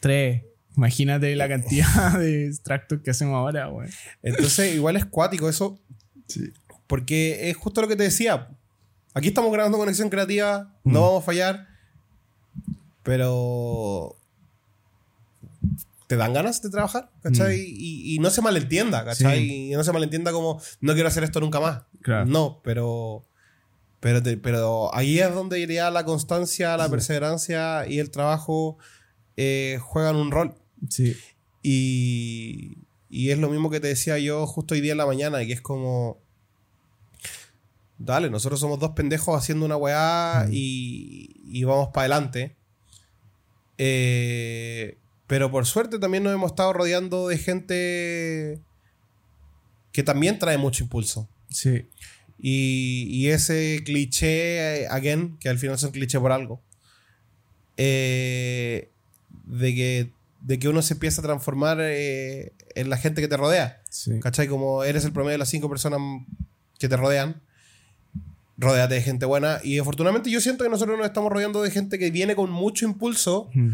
Tres. 0.00 0.42
Imagínate 0.76 1.34
la 1.36 1.48
cantidad 1.48 2.18
de 2.18 2.48
extractos 2.48 3.00
que 3.02 3.12
hacemos 3.12 3.36
ahora, 3.36 3.70
weón. 3.70 3.88
Entonces, 4.22 4.74
igual 4.74 4.96
es 4.96 5.06
cuático 5.06 5.48
eso. 5.48 5.80
Porque 6.86 7.48
es 7.50 7.56
justo 7.56 7.80
lo 7.80 7.88
que 7.88 7.96
te 7.96 8.02
decía. 8.02 8.48
Aquí 9.14 9.28
estamos 9.28 9.52
grabando 9.52 9.78
conexión 9.78 10.10
creativa, 10.10 10.76
no 10.84 11.00
Mm. 11.00 11.02
vamos 11.02 11.22
a 11.22 11.26
fallar. 11.26 11.66
Pero. 13.02 14.16
¿Te 16.06 16.16
dan 16.16 16.32
ganas 16.32 16.60
de 16.60 16.70
trabajar? 16.70 17.10
¿Cachai? 17.22 17.56
Mm. 17.60 17.64
Y, 17.76 18.14
y 18.14 18.18
no 18.18 18.30
se 18.30 18.42
malentienda, 18.42 19.04
¿cachai? 19.04 19.70
Y 19.70 19.70
no 19.70 19.84
se 19.84 19.92
malentienda 19.92 20.32
como 20.32 20.60
no 20.80 20.92
quiero 20.94 21.08
hacer 21.08 21.22
esto 21.22 21.38
nunca 21.40 21.60
más. 21.60 21.82
Claro. 22.02 22.26
No, 22.26 22.60
pero. 22.64 23.24
Pero, 24.00 24.22
te- 24.22 24.38
pero 24.38 24.94
ahí 24.94 25.18
es 25.20 25.32
donde 25.34 25.60
iría 25.60 25.90
la 25.90 26.04
constancia, 26.06 26.76
la 26.78 26.86
Sí. 26.86 26.90
perseverancia 26.90 27.86
y 27.86 27.98
el 27.98 28.10
trabajo 28.10 28.78
eh, 29.36 29.78
juegan 29.82 30.16
un 30.16 30.30
rol. 30.30 30.54
Sí. 30.88 31.14
Y, 31.62 32.78
y 33.10 33.30
es 33.30 33.38
lo 33.38 33.50
mismo 33.50 33.68
que 33.70 33.78
te 33.78 33.88
decía 33.88 34.18
yo 34.18 34.46
justo 34.46 34.74
hoy 34.74 34.80
día 34.80 34.92
en 34.92 34.98
la 34.98 35.06
mañana, 35.06 35.38
que 35.44 35.52
es 35.52 35.60
como. 35.60 36.18
Dale, 37.98 38.30
nosotros 38.30 38.58
somos 38.58 38.78
dos 38.78 38.92
pendejos 38.92 39.36
haciendo 39.36 39.66
una 39.66 39.76
weá 39.76 40.46
Mm. 40.48 40.52
y, 40.54 41.36
y 41.44 41.64
vamos 41.64 41.88
para 41.92 42.06
adelante. 42.14 42.56
Eh, 43.82 44.98
pero 45.26 45.50
por 45.50 45.64
suerte 45.64 45.98
también 45.98 46.22
nos 46.22 46.34
hemos 46.34 46.50
estado 46.50 46.74
rodeando 46.74 47.28
de 47.28 47.38
gente 47.38 48.60
que 49.90 50.02
también 50.02 50.38
trae 50.38 50.58
mucho 50.58 50.84
impulso. 50.84 51.30
Sí. 51.48 51.88
Y, 52.38 53.06
y 53.08 53.28
ese 53.28 53.80
cliché, 53.82 54.82
eh, 54.82 54.88
again, 54.90 55.38
que 55.38 55.48
al 55.48 55.58
final 55.58 55.78
son 55.78 55.92
cliché 55.92 56.20
por 56.20 56.30
algo, 56.30 56.60
eh, 57.78 58.90
de, 59.46 59.74
que, 59.74 60.12
de 60.42 60.58
que 60.58 60.68
uno 60.68 60.82
se 60.82 60.92
empieza 60.92 61.22
a 61.22 61.24
transformar 61.24 61.78
eh, 61.80 62.52
en 62.74 62.90
la 62.90 62.98
gente 62.98 63.22
que 63.22 63.28
te 63.28 63.38
rodea. 63.38 63.80
Sí. 63.88 64.20
¿Cachai? 64.20 64.46
Como 64.46 64.84
eres 64.84 65.06
el 65.06 65.12
promedio 65.12 65.32
de 65.32 65.38
las 65.38 65.48
cinco 65.48 65.70
personas 65.70 66.00
que 66.78 66.88
te 66.88 66.98
rodean. 66.98 67.40
Rodéate 68.60 68.94
de 68.94 69.02
gente 69.02 69.24
buena. 69.24 69.58
Y 69.64 69.78
afortunadamente 69.78 70.30
yo 70.30 70.40
siento 70.40 70.64
que 70.64 70.70
nosotros 70.70 70.98
nos 70.98 71.06
estamos 71.06 71.32
rodeando 71.32 71.62
de 71.62 71.70
gente 71.70 71.98
que 71.98 72.10
viene 72.10 72.34
con 72.36 72.50
mucho 72.50 72.84
impulso. 72.84 73.48
Mm. 73.54 73.72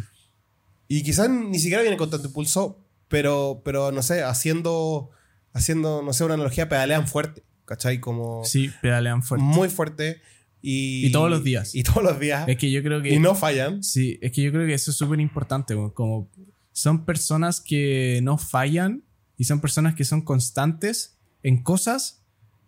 Y 0.88 1.02
quizás 1.02 1.28
ni 1.28 1.58
siquiera 1.58 1.82
viene 1.82 1.96
con 1.96 2.08
tanto 2.08 2.28
impulso. 2.28 2.78
Pero, 3.08 3.62
pero 3.64 3.92
no 3.92 4.02
sé, 4.02 4.22
haciendo, 4.22 5.10
haciendo, 5.52 6.02
no 6.02 6.12
sé, 6.12 6.24
una 6.24 6.34
analogía, 6.34 6.68
pedalean 6.68 7.08
fuerte. 7.08 7.42
¿Cachai? 7.64 8.00
Como 8.00 8.44
Sí, 8.44 8.70
pedalean 8.80 9.24
fuerte. 9.24 9.44
muy 9.44 9.68
fuerte 9.68 10.22
Y, 10.62 11.06
Y 11.06 11.12
todos 11.12 11.28
los 11.30 11.42
días. 11.42 11.74
Y 11.74 11.82
todos 11.82 12.02
los 12.02 12.20
días. 12.20 12.48
Es 12.48 12.56
que 12.56 12.70
yo 12.70 12.82
creo 12.82 13.02
que... 13.02 13.12
y 13.12 13.18
no 13.18 13.34
fallan. 13.34 13.82
Sí, 13.82 14.18
es 14.22 14.30
que 14.32 14.42
yo 14.42 14.52
creo 14.52 14.66
que 14.66 14.74
eso 14.74 14.92
es 14.92 14.96
súper 14.96 15.18
importante. 15.20 15.74
Como 15.94 16.30
son 16.72 17.04
personas 17.04 17.60
que 17.60 18.20
no 18.22 18.38
fallan 18.38 19.02
y 19.36 19.44
son 19.44 19.60
personas 19.60 19.94
que 19.94 20.04
son 20.04 20.22
constantes 20.22 21.18
en 21.42 21.62
cosas 21.62 22.22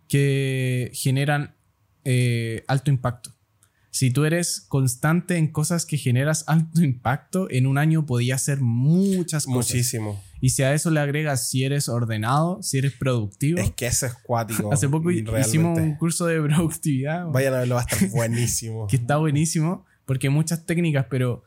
que 0.07 0.91
generan 0.93 1.55
eh, 2.05 2.63
alto 2.67 2.91
impacto. 2.91 3.31
Si 3.91 4.11
tú 4.11 4.25
eres 4.25 4.61
constante 4.61 5.37
en 5.37 5.47
cosas 5.47 5.85
que 5.85 5.97
generas 5.97 6.43
alto 6.47 6.81
impacto, 6.83 7.47
en 7.49 7.67
un 7.67 7.77
año 7.77 8.05
podías 8.05 8.41
hacer 8.41 8.61
muchas 8.61 9.45
cosas. 9.45 9.73
Muchísimo. 9.73 10.23
Y 10.41 10.51
si 10.51 10.63
a 10.63 10.73
eso 10.73 10.89
le 10.89 10.99
agregas 10.99 11.49
si 11.49 11.63
eres 11.63 11.89
ordenado, 11.89 12.61
si 12.63 12.77
eres 12.77 12.93
productivo. 12.93 13.59
Es 13.59 13.71
que 13.71 13.87
eso 13.87 14.05
es 14.05 14.13
cuático. 14.13 14.71
Hace 14.73 14.87
poco 14.87 15.09
realmente. 15.09 15.41
hicimos 15.41 15.77
un 15.77 15.95
curso 15.95 16.27
de 16.27 16.41
productividad. 16.47 17.27
Vayan 17.27 17.55
a 17.55 17.59
verlo, 17.59 17.75
va 17.75 17.81
a 17.81 17.85
estar 17.85 18.09
buenísimo. 18.09 18.87
que 18.87 18.95
está 18.95 19.17
buenísimo, 19.17 19.85
porque 20.05 20.27
hay 20.27 20.33
muchas 20.33 20.65
técnicas, 20.65 21.07
pero 21.09 21.43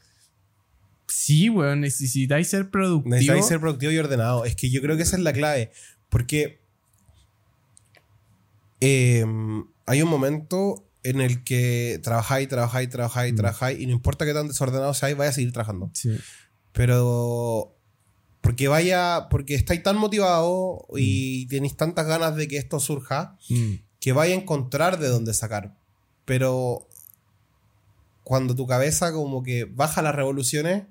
sí, 1.07 1.49
weón, 1.49 1.81
necesitáis 1.81 2.49
ser 2.49 2.71
productivo. 2.71 3.15
Necesitáis 3.15 3.47
ser 3.47 3.61
productivo 3.61 3.93
y 3.93 3.99
ordenado. 3.99 4.45
Es 4.45 4.57
que 4.57 4.69
yo 4.69 4.83
creo 4.83 4.97
que 4.97 5.05
esa 5.05 5.17
es 5.17 5.23
la 5.23 5.33
clave. 5.33 5.71
Porque 6.11 6.61
eh, 8.81 9.25
hay 9.93 10.03
un 10.03 10.09
momento 10.09 10.85
en 11.05 11.21
el 11.21 11.43
que 11.45 12.01
trabajáis, 12.03 12.49
trabajáis, 12.49 12.89
trabajáis, 12.89 13.33
Mm. 13.33 13.37
trabajáis, 13.37 13.81
y 13.81 13.87
no 13.87 13.93
importa 13.93 14.25
qué 14.25 14.33
tan 14.35 14.49
desordenado 14.49 14.95
seáis, 14.95 15.17
vais 15.17 15.31
a 15.31 15.35
seguir 15.35 15.53
trabajando. 15.53 15.91
Sí. 15.95 16.11
Pero 16.73 17.77
porque 18.41 18.67
vaya, 18.69 19.29
porque 19.31 19.55
estáis 19.55 19.83
tan 19.83 19.97
motivados 19.97 20.81
Mm. 20.91 20.97
y 20.99 21.47
tenéis 21.47 21.77
tantas 21.77 22.07
ganas 22.07 22.35
de 22.37 22.49
que 22.49 22.57
esto 22.57 22.81
surja, 22.81 23.37
Mm, 23.49 23.75
que 24.01 24.13
vaya 24.13 24.35
a 24.35 24.39
encontrar 24.39 24.99
de 24.99 25.09
dónde 25.09 25.33
sacar. 25.35 25.77
Pero 26.25 26.89
cuando 28.25 28.55
tu 28.55 28.67
cabeza 28.67 29.13
como 29.13 29.43
que 29.43 29.65
baja 29.65 30.03
las 30.03 30.15
revoluciones 30.15 30.85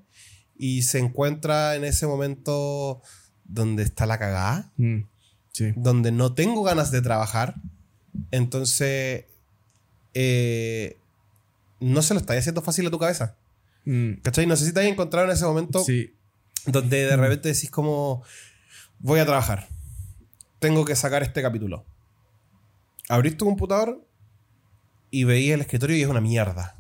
y 0.58 0.84
se 0.84 1.00
encuentra 1.00 1.76
en 1.76 1.84
ese 1.86 2.06
momento 2.08 3.02
donde 3.46 3.84
está 3.84 4.06
la 4.06 4.20
cagada, 4.20 4.72
mm, 4.78 5.00
sí. 5.52 5.74
donde 5.76 6.12
no 6.12 6.34
tengo 6.34 6.64
ganas 6.64 6.92
de 6.92 7.02
trabajar, 7.02 7.56
entonces 8.32 9.26
eh, 10.14 10.98
no 11.80 12.02
se 12.02 12.14
lo 12.14 12.20
estáis 12.20 12.40
haciendo 12.40 12.62
fácil 12.62 12.88
a 12.88 12.92
tu 12.92 13.00
cabeza. 13.00 13.38
Mm, 13.86 14.14
¿Cachai? 14.22 14.46
No 14.46 14.56
sé 14.56 14.66
si 14.66 14.74
te 14.74 14.80
has 14.82 14.86
encontrado 14.86 15.28
en 15.28 15.34
ese 15.34 15.46
momento 15.46 15.84
sí. 15.84 16.14
donde 16.66 17.06
de 17.06 17.18
repente 17.18 17.50
decís 17.50 17.72
como 17.72 18.24
voy 19.00 19.20
a 19.20 19.26
trabajar. 19.26 19.68
Tengo 20.60 20.86
que 20.86 20.96
sacar 20.96 21.24
este 21.24 21.42
capítulo. 21.42 21.86
Abrís 23.10 23.36
tu 23.36 23.46
computador 23.46 24.08
y 25.10 25.24
veís 25.24 25.52
el 25.52 25.62
escritorio 25.62 25.98
y 25.98 26.02
es 26.02 26.08
una 26.08 26.22
mierda. 26.22 26.78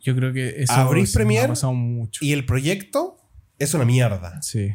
Yo 0.00 0.16
creo 0.16 0.32
que 0.32 0.62
eso 0.62 0.72
Abrís 0.72 1.12
Premiere 1.12 1.44
ha 1.44 1.48
pasado 1.48 1.74
mucho. 1.74 2.24
Y 2.24 2.32
el 2.32 2.44
proyecto 2.46 3.18
es 3.58 3.74
una 3.74 3.84
mierda. 3.84 4.40
Sí. 4.42 4.74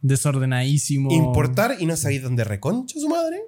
Desordenadísimo. 0.00 1.10
Importar 1.12 1.76
y 1.78 1.86
no 1.86 1.96
sabéis 1.96 2.22
dónde 2.22 2.44
reconcha 2.44 2.98
su 2.98 3.08
madre. 3.08 3.40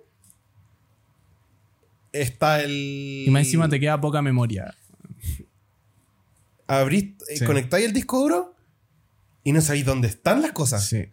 Está 2.21 2.63
el. 2.63 3.25
Y 3.27 3.31
más 3.31 3.45
encima 3.45 3.69
te 3.69 3.79
queda 3.81 4.01
poca 4.01 4.23
memoria. 4.23 4.75
Abrís, 6.67 7.15
eh, 7.29 7.37
Sí. 7.37 7.45
conectáis 7.45 7.87
el 7.87 7.93
disco 7.93 8.19
duro 8.21 8.57
y 9.45 9.53
no 9.53 9.61
sabéis 9.61 9.85
dónde 9.85 10.09
están 10.09 10.43
las 10.43 10.53
cosas. 10.53 10.87
Sí. 10.89 11.05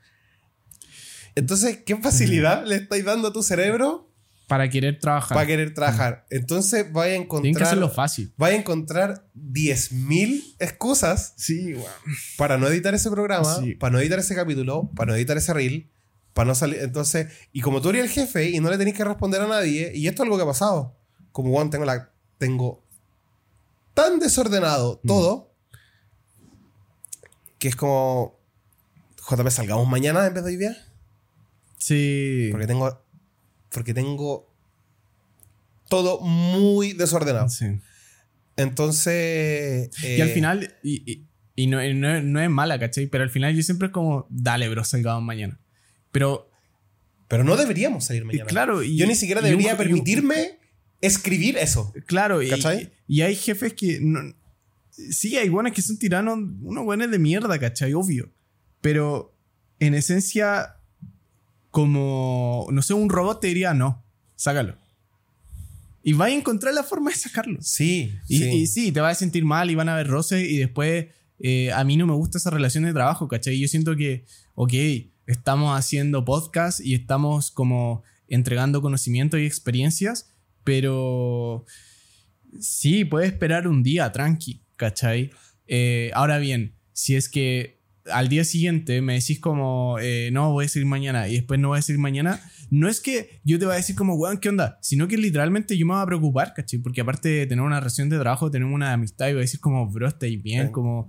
Entonces, 1.35 1.79
¿qué 1.85 1.95
facilidad 1.97 2.65
le 2.65 2.75
estáis 2.75 3.05
dando 3.05 3.27
a 3.27 3.33
tu 3.33 3.43
cerebro 3.43 4.09
Para 4.47 4.69
querer 4.69 4.99
trabajar. 4.99 5.35
para 5.35 5.47
querer 5.47 5.73
trabajar? 5.73 6.25
Entonces, 6.29 6.91
vaya 6.91 7.13
a 7.13 7.15
encontrar. 7.17 7.41
Tienen 7.43 7.57
que 7.57 7.63
hacerlo 7.63 7.89
fácil. 7.89 8.33
Vaya 8.37 8.55
a 8.55 8.59
encontrar 8.59 9.27
10.000 9.33 10.55
excusas 10.59 11.33
Sí, 11.37 11.73
weón. 11.73 11.85
para 12.37 12.57
no 12.57 12.67
editar 12.67 12.93
ese 12.93 13.09
programa, 13.11 13.55
Sí. 13.61 13.75
para 13.75 13.91
no 13.93 13.99
editar 13.99 14.19
ese 14.19 14.35
capítulo, 14.35 14.89
para 14.95 15.11
no 15.11 15.15
editar 15.17 15.37
ese 15.37 15.53
reel, 15.53 15.89
para 16.33 16.47
no 16.47 16.55
salir. 16.55 16.79
Entonces, 16.81 17.27
y 17.51 17.61
como 17.61 17.81
tú 17.81 17.89
eres 17.89 18.03
el 18.03 18.09
jefe 18.09 18.49
y 18.49 18.59
no 18.59 18.69
le 18.69 18.77
tenés 18.77 18.93
que 18.95 19.03
responder 19.03 19.41
a 19.41 19.47
nadie, 19.47 19.91
y 19.95 20.07
esto 20.07 20.23
es 20.23 20.25
algo 20.27 20.37
que 20.37 20.43
ha 20.43 20.47
pasado. 20.47 20.95
Como, 21.31 21.49
bueno, 21.51 21.69
tengo 21.69 21.85
la. 21.85 22.11
Tengo 22.37 22.83
tan 23.93 24.19
desordenado 24.19 24.99
Mm. 25.03 25.07
todo 25.07 25.53
que 27.59 27.67
es 27.69 27.75
como. 27.75 28.39
JP, 29.29 29.49
salgamos 29.51 29.87
mañana 29.87 30.25
en 30.27 30.33
vez 30.33 30.43
de 30.43 30.49
hoy 30.49 30.57
día. 30.57 30.75
Sí. 31.77 32.49
Porque 32.51 32.67
tengo. 32.67 33.01
Porque 33.69 33.93
tengo. 33.93 34.49
Todo 35.89 36.19
muy 36.21 36.93
desordenado. 36.93 37.49
Sí. 37.49 37.79
Entonces. 38.57 39.89
Y 40.03 40.21
al 40.21 40.29
eh, 40.29 40.33
final, 40.33 40.75
y, 40.83 41.11
y- 41.11 41.27
y 41.55 41.67
no, 41.67 41.77
no- 41.93 42.21
no 42.21 42.41
es 42.41 42.49
mala, 42.49 42.79
¿cachai? 42.79 43.07
Pero 43.07 43.23
al 43.23 43.29
final 43.29 43.55
yo 43.55 43.61
siempre 43.61 43.87
es 43.87 43.93
como, 43.93 44.25
dale, 44.29 44.67
bro, 44.69 44.83
salgamos 44.83 45.23
mañana. 45.23 45.59
Pero, 46.13 46.49
Pero 47.27 47.43
no 47.43 47.57
deberíamos 47.57 48.05
salir 48.05 48.23
mañana. 48.23 48.45
claro, 48.45 48.81
y, 48.83 48.95
Yo 48.95 49.05
ni 49.05 49.15
siquiera 49.15 49.41
un- 49.41 49.47
debería 49.47 49.71
un- 49.71 49.77
permitirme 49.77 50.59
escribir 51.01 51.57
eso. 51.57 51.91
Claro, 52.05 52.41
y, 52.41 52.49
y 53.07 53.21
hay 53.21 53.35
jefes 53.35 53.73
que. 53.73 53.99
no- 54.01 54.33
sí, 54.91 55.35
hay 55.37 55.49
buenos 55.49 55.73
que 55.73 55.81
son 55.81 55.97
tiranos, 55.97 56.37
unos 56.61 56.85
buenos 56.85 57.11
de 57.11 57.19
mierda, 57.19 57.59
¿cachai? 57.59 57.93
Obvio. 57.93 58.31
Pero 58.79 59.35
en 59.79 59.95
esencia, 59.95 60.77
como, 61.71 62.67
no 62.71 62.81
sé, 62.81 62.93
un 62.93 63.09
robot 63.09 63.41
te 63.41 63.47
diría, 63.47 63.73
no, 63.73 64.05
sácalo. 64.35 64.77
Y 66.03 66.13
va 66.13 66.25
a 66.25 66.29
encontrar 66.31 66.73
la 66.73 66.83
forma 66.83 67.09
de 67.11 67.17
sacarlo. 67.17 67.59
Sí. 67.61 68.13
Y 68.27 68.37
sí. 68.39 68.49
y 68.51 68.67
sí, 68.67 68.91
te 68.91 68.99
vas 68.99 69.17
a 69.17 69.19
sentir 69.19 69.45
mal 69.45 69.71
y 69.71 69.75
van 69.75 69.89
a 69.89 69.93
haber 69.93 70.07
roces 70.07 70.47
y 70.47 70.57
después 70.57 71.07
eh, 71.39 71.71
a 71.71 71.83
mí 71.83 71.97
no 71.97 72.05
me 72.05 72.13
gusta 72.13 72.37
esa 72.37 72.49
relación 72.49 72.83
de 72.83 72.93
trabajo, 72.93 73.27
¿cachai? 73.27 73.57
Yo 73.59 73.67
siento 73.67 73.95
que, 73.95 74.25
ok, 74.55 74.73
estamos 75.27 75.77
haciendo 75.77 76.25
podcast 76.25 76.79
y 76.81 76.93
estamos 76.95 77.51
como 77.51 78.03
entregando 78.27 78.81
conocimiento 78.81 79.37
y 79.37 79.45
experiencias, 79.45 80.33
pero 80.63 81.65
sí, 82.59 83.05
puedes 83.05 83.31
esperar 83.31 83.67
un 83.67 83.83
día 83.83 84.11
tranqui, 84.11 84.61
¿cachai? 84.75 85.31
Eh, 85.67 86.11
ahora 86.13 86.37
bien, 86.37 86.75
si 86.93 87.15
es 87.15 87.29
que 87.29 87.81
al 88.11 88.27
día 88.27 88.43
siguiente 88.43 89.01
me 89.01 89.13
decís 89.13 89.39
como, 89.39 89.97
eh, 89.99 90.29
no, 90.33 90.51
voy 90.51 90.63
a 90.63 90.65
decir 90.65 90.85
mañana 90.85 91.29
y 91.29 91.35
después 91.35 91.59
no 91.59 91.69
voy 91.69 91.77
a 91.77 91.79
decir 91.79 91.97
mañana, 91.97 92.39
no 92.69 92.89
es 92.89 92.99
que 92.99 93.39
yo 93.45 93.57
te 93.59 93.65
voy 93.65 93.75
a 93.75 93.77
decir 93.77 93.95
como, 93.95 94.15
weón, 94.15 94.39
¿qué 94.39 94.49
onda? 94.49 94.77
Sino 94.81 95.07
que 95.07 95.17
literalmente 95.17 95.77
yo 95.77 95.85
me 95.85 95.93
voy 95.93 96.03
a 96.03 96.05
preocupar, 96.05 96.53
¿cachai? 96.53 96.79
Porque 96.79 97.01
aparte 97.01 97.29
de 97.29 97.45
tener 97.47 97.63
una 97.63 97.79
relación 97.79 98.09
de 98.09 98.19
trabajo, 98.19 98.51
tenemos 98.51 98.73
una 98.75 98.91
amistad 98.91 99.27
y 99.29 99.33
voy 99.33 99.39
a 99.39 99.41
decir 99.41 99.59
como, 99.61 99.89
bro, 99.89 100.07
estáis 100.07 100.41
bien, 100.41 100.67
Sí. 100.67 100.71
como, 100.73 101.07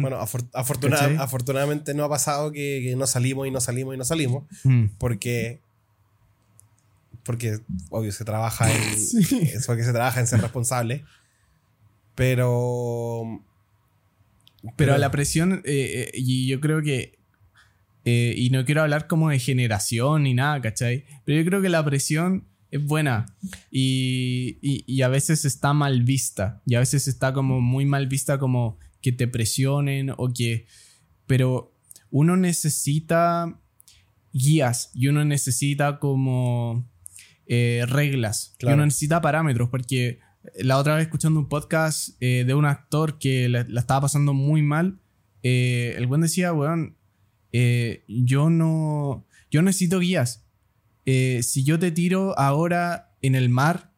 Bueno, 0.00 0.18
afor- 0.20 0.48
afortuna- 0.54 0.96
afortunadamente 1.18 1.92
no 1.94 2.04
ha 2.04 2.08
pasado 2.08 2.50
que, 2.52 2.80
que 2.82 2.96
no 2.96 3.06
salimos 3.06 3.46
y 3.46 3.50
no 3.50 3.60
salimos 3.60 3.94
y 3.94 3.98
no 3.98 4.04
salimos. 4.04 4.44
mm, 4.64 4.84
Porque. 4.98 5.60
Porque, 7.24 7.58
obvio, 7.90 8.12
se 8.12 8.24
trabaja 8.24 8.72
en. 8.72 8.98
Sí. 8.98 9.38
Es 9.52 9.66
porque 9.66 9.84
se 9.84 9.92
trabaja 9.92 10.20
en 10.20 10.26
ser 10.26 10.40
responsable. 10.40 11.04
Pero. 12.14 13.42
Pero 14.76 14.98
la 14.98 15.10
presión, 15.10 15.54
eh, 15.54 15.60
eh, 15.64 16.10
y 16.14 16.46
yo 16.46 16.60
creo 16.60 16.82
que, 16.82 17.18
eh, 18.04 18.34
y 18.36 18.50
no 18.50 18.64
quiero 18.66 18.82
hablar 18.82 19.06
como 19.06 19.30
de 19.30 19.38
generación 19.38 20.24
ni 20.24 20.34
nada, 20.34 20.60
¿cachai? 20.60 21.04
Pero 21.24 21.38
yo 21.40 21.46
creo 21.46 21.62
que 21.62 21.70
la 21.70 21.82
presión 21.82 22.44
es 22.70 22.84
buena 22.84 23.26
y, 23.70 24.58
y- 24.60 24.84
y 24.86 25.00
a 25.02 25.08
veces 25.08 25.46
está 25.46 25.72
mal 25.72 26.02
vista, 26.02 26.60
y 26.66 26.74
a 26.74 26.80
veces 26.80 27.08
está 27.08 27.32
como 27.32 27.60
muy 27.62 27.86
mal 27.86 28.06
vista 28.06 28.38
como 28.38 28.78
que 29.02 29.12
te 29.12 29.28
presionen 29.28 30.12
o 30.16 30.28
que... 30.32 30.66
Pero 31.26 31.72
uno 32.10 32.36
necesita 32.36 33.60
guías 34.32 34.90
y 34.94 35.08
uno 35.08 35.24
necesita 35.24 35.98
como 35.98 36.88
eh, 37.46 37.84
reglas, 37.88 38.52
y 38.54 38.58
Claro. 38.60 38.76
uno 38.76 38.86
necesita 38.86 39.20
parámetros, 39.20 39.68
porque 39.70 40.18
la 40.58 40.78
otra 40.78 40.94
vez 40.96 41.04
escuchando 41.04 41.38
un 41.40 41.48
podcast 41.48 42.10
eh, 42.20 42.44
de 42.46 42.54
un 42.54 42.64
actor 42.64 43.18
que 43.18 43.48
la, 43.48 43.64
la 43.68 43.80
estaba 43.80 44.02
pasando 44.02 44.32
muy 44.34 44.62
mal, 44.62 45.00
eh, 45.42 45.94
el 45.96 46.06
buen 46.06 46.20
decía, 46.20 46.52
weón, 46.52 46.96
eh, 47.52 48.04
yo 48.08 48.50
no, 48.50 49.26
yo 49.50 49.62
necesito 49.62 49.98
guías. 49.98 50.46
Si 51.04 51.64
yo 51.64 51.76
te 51.80 51.90
tiro 51.90 52.38
ahora 52.38 53.16
en 53.20 53.34
el 53.34 53.48
mar, 53.48 53.90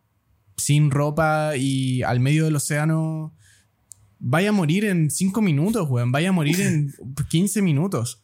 sin 0.57 0.91
ropa 0.91 1.57
y 1.59 2.03
al 2.03 2.21
medio 2.21 2.47
del 2.47 2.57
océano, 2.57 3.35
vaya 4.25 4.51
a 4.51 4.53
morir 4.53 4.85
en 4.85 5.11
5 5.11 5.43
minutos, 5.43 5.89
weón, 5.91 6.13
vaya 6.13 6.29
a 6.29 6.33
morir 6.33 6.61
en 6.61 6.95
15 7.29 7.61
minutos. 7.61 8.23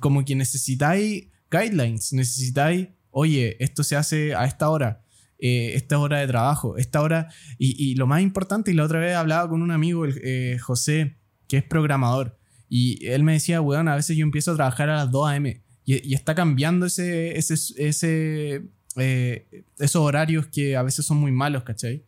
Como 0.00 0.24
que 0.24 0.34
necesitáis 0.34 1.28
guidelines, 1.50 2.12
necesitáis, 2.12 2.88
oye, 3.10 3.56
esto 3.62 3.84
se 3.84 3.96
hace 3.96 4.34
a 4.34 4.46
esta 4.46 4.70
hora 4.70 5.02
eh, 5.44 5.74
esta 5.74 5.98
hora 5.98 6.20
de 6.20 6.28
trabajo, 6.28 6.76
esta 6.76 7.02
hora, 7.02 7.28
y, 7.58 7.74
y 7.76 7.96
lo 7.96 8.06
más 8.06 8.22
importante, 8.22 8.70
y 8.70 8.74
la 8.74 8.84
otra 8.84 9.00
vez 9.00 9.16
hablaba 9.16 9.48
con 9.48 9.60
un 9.60 9.72
amigo, 9.72 10.04
el, 10.04 10.20
eh, 10.22 10.56
José, 10.60 11.16
que 11.48 11.56
es 11.56 11.64
programador, 11.64 12.38
y 12.68 13.04
él 13.08 13.24
me 13.24 13.32
decía, 13.32 13.60
weón, 13.60 13.88
a 13.88 13.96
veces 13.96 14.16
yo 14.16 14.22
empiezo 14.22 14.52
a 14.52 14.54
trabajar 14.54 14.88
a 14.88 14.94
las 14.94 15.10
2 15.10 15.28
a.m. 15.30 15.60
Y, 15.84 16.08
y 16.08 16.14
está 16.14 16.36
cambiando 16.36 16.86
ese, 16.86 17.36
ese, 17.36 17.54
ese, 17.76 18.62
eh, 18.96 19.64
esos 19.80 20.00
horarios 20.00 20.46
que 20.46 20.76
a 20.76 20.82
veces 20.84 21.04
son 21.04 21.16
muy 21.16 21.32
malos, 21.32 21.64
¿cachai? 21.64 22.04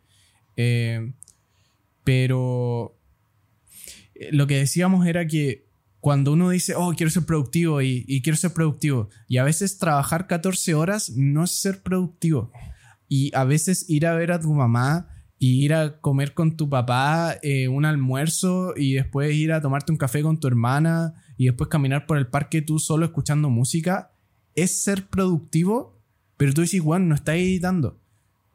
Eh, 0.55 1.11
pero 2.05 2.97
lo 4.31 4.47
que 4.47 4.57
decíamos 4.57 5.05
era 5.05 5.27
que 5.27 5.65
cuando 5.99 6.33
uno 6.33 6.49
dice, 6.49 6.75
oh, 6.75 6.93
quiero 6.95 7.09
ser 7.09 7.25
productivo 7.25 7.81
y, 7.81 8.21
quiero 8.21 8.37
ser 8.37 8.53
productivo, 8.53 9.09
y 9.27 9.37
a 9.37 9.43
veces 9.43 9.79
trabajar 9.79 10.27
14 10.27 10.75
horas 10.75 11.09
no 11.15 11.45
es 11.45 11.51
ser 11.51 11.81
productivo. 11.81 12.51
Y 13.07 13.35
a 13.35 13.43
veces 13.43 13.89
ir 13.89 14.05
a 14.05 14.13
ver 14.13 14.31
a 14.31 14.39
tu 14.39 14.53
mamá 14.53 15.09
y 15.39 15.65
ir 15.65 15.73
a 15.73 15.99
comer 16.01 16.35
con 16.35 16.57
tu 16.57 16.69
papá 16.69 17.35
eh, 17.41 17.67
un 17.67 17.85
almuerzo 17.85 18.73
y 18.75 18.93
después 18.93 19.33
ir 19.33 19.51
a 19.51 19.61
tomarte 19.61 19.91
un 19.91 19.97
café 19.97 20.21
con 20.21 20.39
tu 20.39 20.47
hermana 20.47 21.15
y 21.37 21.45
después 21.45 21.69
caminar 21.69 22.05
por 22.05 22.17
el 22.17 22.27
parque 22.27 22.61
tú 22.61 22.77
solo 22.77 23.05
escuchando 23.05 23.49
música, 23.49 24.11
es 24.53 24.83
ser 24.83 25.07
productivo, 25.07 25.99
pero 26.37 26.53
tú 26.53 26.61
dices, 26.61 26.81
weón, 26.81 27.09
no 27.09 27.15
estás 27.15 27.37
editando. 27.37 27.99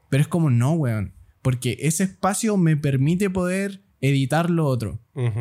Pero 0.08 0.22
es 0.22 0.28
como, 0.28 0.50
no, 0.50 0.74
weón, 0.74 1.14
porque 1.42 1.76
ese 1.80 2.04
espacio 2.04 2.56
me 2.56 2.76
permite 2.76 3.28
poder 3.28 3.82
editar 4.00 4.50
lo 4.50 4.66
otro, 4.66 5.00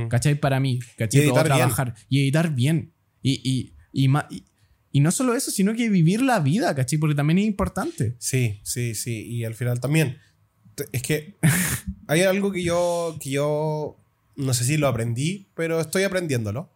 ¿cachai? 0.09 0.35
Para 0.35 0.59
mí, 0.59 0.79
¿cachai? 0.97 1.21
Y 1.21 1.23
editar 1.25 1.41
O 1.41 1.43
trabajar 1.45 1.95
y 2.09 2.21
editar 2.21 2.53
bien. 2.53 2.93
Y, 3.21 3.33
y, 3.43 3.73
y, 4.05 4.09
y- 4.29 4.43
y 4.91 5.01
no 5.01 5.11
solo 5.11 5.35
eso, 5.35 5.51
sino 5.51 5.73
que 5.75 5.87
vivir 5.89 6.21
la 6.21 6.39
vida, 6.39 6.73
¿cachai? 6.73 6.97
Porque 6.97 7.13
también 7.15 7.37
es 7.39 7.45
importante. 7.45 8.15
Sí, 8.17 8.59
sí, 8.63 8.95
sí. 8.95 9.21
Y 9.27 9.43
al 9.45 9.53
final 9.53 9.79
también. 9.79 10.17
Es 10.91 11.01
que 11.03 11.35
hay 12.07 12.21
algo 12.21 12.51
que 12.51 12.63
yo, 12.63 13.17
que 13.21 13.29
yo 13.31 13.97
no 14.35 14.53
sé 14.53 14.63
si 14.63 14.77
lo 14.77 14.87
aprendí, 14.87 15.47
pero 15.53 15.79
estoy 15.79 16.03
aprendiéndolo. 16.03 16.71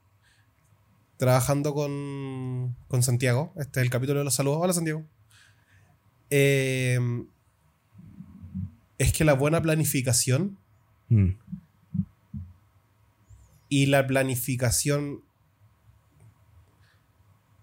Trabajando 1.18 1.74
con, 1.74 2.76
con 2.88 3.02
Santiago. 3.02 3.54
Este 3.56 3.80
es 3.80 3.86
el 3.86 3.90
capítulo 3.90 4.20
de 4.20 4.26
los 4.26 4.36
saludos. 4.36 4.60
Hola, 4.62 4.74
Santiago. 4.74 5.06
Eh, 6.30 7.00
es 8.98 9.14
que 9.14 9.24
la 9.26 9.34
buena 9.34 9.62
planificación 9.62 10.58
Mm. 11.10 11.32
Y 13.74 13.88
la 13.88 14.06
planificación 14.06 15.24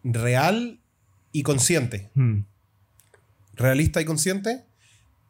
real 0.02 0.80
y 1.32 1.42
consciente, 1.42 2.10
Mm. 2.14 2.40
realista 3.54 4.00
y 4.00 4.04
consciente, 4.04 4.64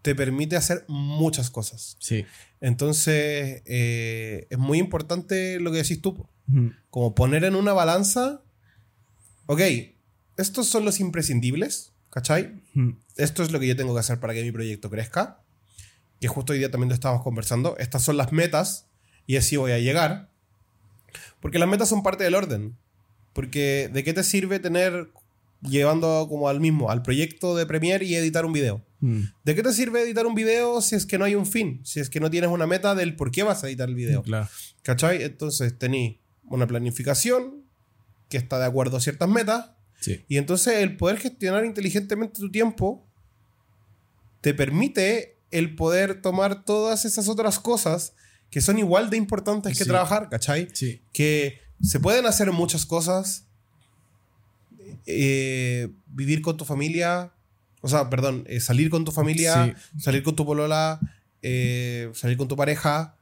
te 0.02 0.14
permite 0.14 0.56
hacer 0.56 0.84
muchas 0.88 1.50
cosas. 1.50 1.96
Sí. 2.00 2.24
Entonces, 2.60 3.62
eh, 3.66 4.46
es 4.48 4.58
muy 4.58 4.78
importante 4.78 5.60
lo 5.60 5.70
que 5.70 5.78
decís 5.78 6.00
tú, 6.00 6.26
Mm. 6.46 6.68
como 6.90 7.14
poner 7.14 7.44
en 7.44 7.54
una 7.54 7.72
balanza, 7.74 8.40
ok, 9.46 9.60
estos 10.38 10.66
son 10.66 10.84
los 10.86 11.00
imprescindibles, 11.00 11.92
¿cachai? 12.08 12.62
Mm. 12.74 12.92
Esto 13.16 13.42
es 13.42 13.50
lo 13.52 13.60
que 13.60 13.66
yo 13.66 13.76
tengo 13.76 13.92
que 13.92 14.00
hacer 14.00 14.18
para 14.20 14.32
que 14.32 14.42
mi 14.42 14.52
proyecto 14.52 14.88
crezca, 14.88 15.42
que 16.20 16.28
justo 16.28 16.52
hoy 16.54 16.58
día 16.60 16.70
también 16.70 16.88
lo 16.88 16.94
estábamos 16.94 17.22
conversando, 17.22 17.76
estas 17.78 18.02
son 18.02 18.16
las 18.16 18.32
metas 18.32 18.86
y 19.26 19.36
así 19.36 19.56
voy 19.58 19.72
a 19.72 19.78
llegar, 19.78 20.29
porque 21.40 21.58
las 21.58 21.68
metas 21.68 21.88
son 21.88 22.02
parte 22.02 22.24
del 22.24 22.34
orden, 22.34 22.76
porque 23.32 23.90
¿de 23.92 24.04
qué 24.04 24.12
te 24.12 24.22
sirve 24.22 24.58
tener 24.58 25.10
llevando 25.62 26.26
como 26.28 26.48
al 26.48 26.60
mismo, 26.60 26.90
al 26.90 27.02
proyecto 27.02 27.56
de 27.56 27.66
Premiere 27.66 28.04
y 28.04 28.14
editar 28.14 28.44
un 28.44 28.52
video? 28.52 28.84
Mm. 29.00 29.20
¿De 29.44 29.54
qué 29.54 29.62
te 29.62 29.72
sirve 29.72 30.02
editar 30.02 30.26
un 30.26 30.34
video 30.34 30.80
si 30.82 30.94
es 30.96 31.06
que 31.06 31.16
no 31.18 31.24
hay 31.24 31.34
un 31.34 31.46
fin? 31.46 31.80
Si 31.84 32.00
es 32.00 32.10
que 32.10 32.20
no 32.20 32.30
tienes 32.30 32.50
una 32.50 32.66
meta 32.66 32.94
del 32.94 33.16
por 33.16 33.30
qué 33.30 33.42
vas 33.42 33.62
a 33.64 33.68
editar 33.68 33.88
el 33.88 33.94
video. 33.94 34.22
Claro. 34.22 34.48
¿Cachai? 34.82 35.22
Entonces 35.22 35.78
tení 35.78 36.20
una 36.44 36.66
planificación 36.66 37.64
que 38.28 38.36
está 38.36 38.58
de 38.58 38.66
acuerdo 38.66 38.96
a 38.96 39.00
ciertas 39.00 39.28
metas 39.28 39.70
Sí. 40.00 40.24
y 40.28 40.38
entonces 40.38 40.78
el 40.78 40.96
poder 40.96 41.18
gestionar 41.18 41.66
inteligentemente 41.66 42.40
tu 42.40 42.50
tiempo 42.50 43.06
te 44.40 44.54
permite 44.54 45.36
el 45.50 45.74
poder 45.76 46.22
tomar 46.22 46.64
todas 46.64 47.04
esas 47.04 47.28
otras 47.28 47.58
cosas 47.58 48.14
que 48.50 48.60
son 48.60 48.78
igual 48.78 49.10
de 49.10 49.16
importantes 49.16 49.76
que 49.78 49.84
Sí. 49.84 49.88
trabajar, 49.90 50.28
¿cachai? 50.28 50.68
Sí. 50.72 51.00
Que 51.12 51.60
se 51.82 52.00
pueden 52.00 52.26
hacer 52.26 52.50
muchas 52.52 52.84
cosas. 52.86 53.46
eh, 55.06 55.88
vivir 56.08 56.42
con 56.42 56.56
tu 56.58 56.64
familia. 56.64 57.32
O 57.80 57.88
sea, 57.88 58.10
perdón, 58.10 58.44
eh, 58.46 58.60
salir 58.60 58.90
con 58.90 59.04
tu 59.04 59.12
familia, 59.12 59.74
salir 59.98 60.22
con 60.22 60.36
tu 60.36 60.44
polola, 60.44 61.00
eh, 61.42 62.10
salir 62.14 62.36
con 62.36 62.46
tu 62.48 62.54
pareja, 62.54 63.16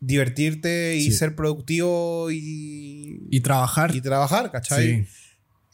divertirte 0.00 0.96
y 0.96 1.02
Sí. 1.04 1.12
ser 1.12 1.36
productivo 1.36 2.30
y, 2.30 3.26
Y 3.30 3.40
trabajar. 3.40 3.94
y 3.94 4.00
trabajar, 4.00 4.50
¿cachai? 4.50 5.04
Sí. 5.04 5.08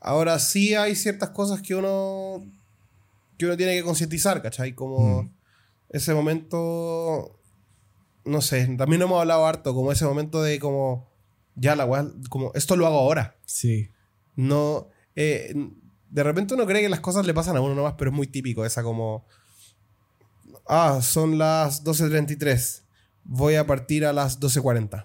Ahora 0.00 0.38
sí 0.38 0.74
hay 0.74 0.94
ciertas 0.94 1.30
cosas 1.30 1.62
que 1.62 1.74
uno 1.74 2.44
que 3.38 3.44
uno 3.44 3.56
tiene 3.56 3.74
que 3.76 3.82
concientizar, 3.82 4.40
¿cachai? 4.40 4.74
Como 4.74 5.30
ese 5.90 6.14
momento, 6.14 7.35
no 8.26 8.40
sé, 8.42 8.66
también 8.76 9.00
hemos 9.02 9.20
hablado 9.20 9.46
harto, 9.46 9.74
como 9.74 9.92
ese 9.92 10.04
momento 10.04 10.42
de 10.42 10.58
como, 10.60 11.10
ya 11.54 11.74
la 11.76 11.84
weá, 11.86 12.06
como 12.28 12.52
esto 12.54 12.76
lo 12.76 12.86
hago 12.86 12.98
ahora. 12.98 13.36
Sí. 13.46 13.88
No, 14.34 14.88
eh, 15.14 15.54
de 16.10 16.22
repente 16.22 16.54
uno 16.54 16.66
cree 16.66 16.82
que 16.82 16.88
las 16.88 17.00
cosas 17.00 17.24
le 17.26 17.32
pasan 17.34 17.56
a 17.56 17.60
uno 17.60 17.74
nomás, 17.74 17.94
pero 17.96 18.10
es 18.10 18.16
muy 18.16 18.26
típico 18.26 18.64
esa 18.66 18.82
como, 18.82 19.26
ah, 20.68 21.00
son 21.02 21.38
las 21.38 21.84
12.33, 21.84 22.82
voy 23.24 23.54
a 23.54 23.66
partir 23.66 24.04
a 24.04 24.12
las 24.12 24.40
12.40. 24.40 25.04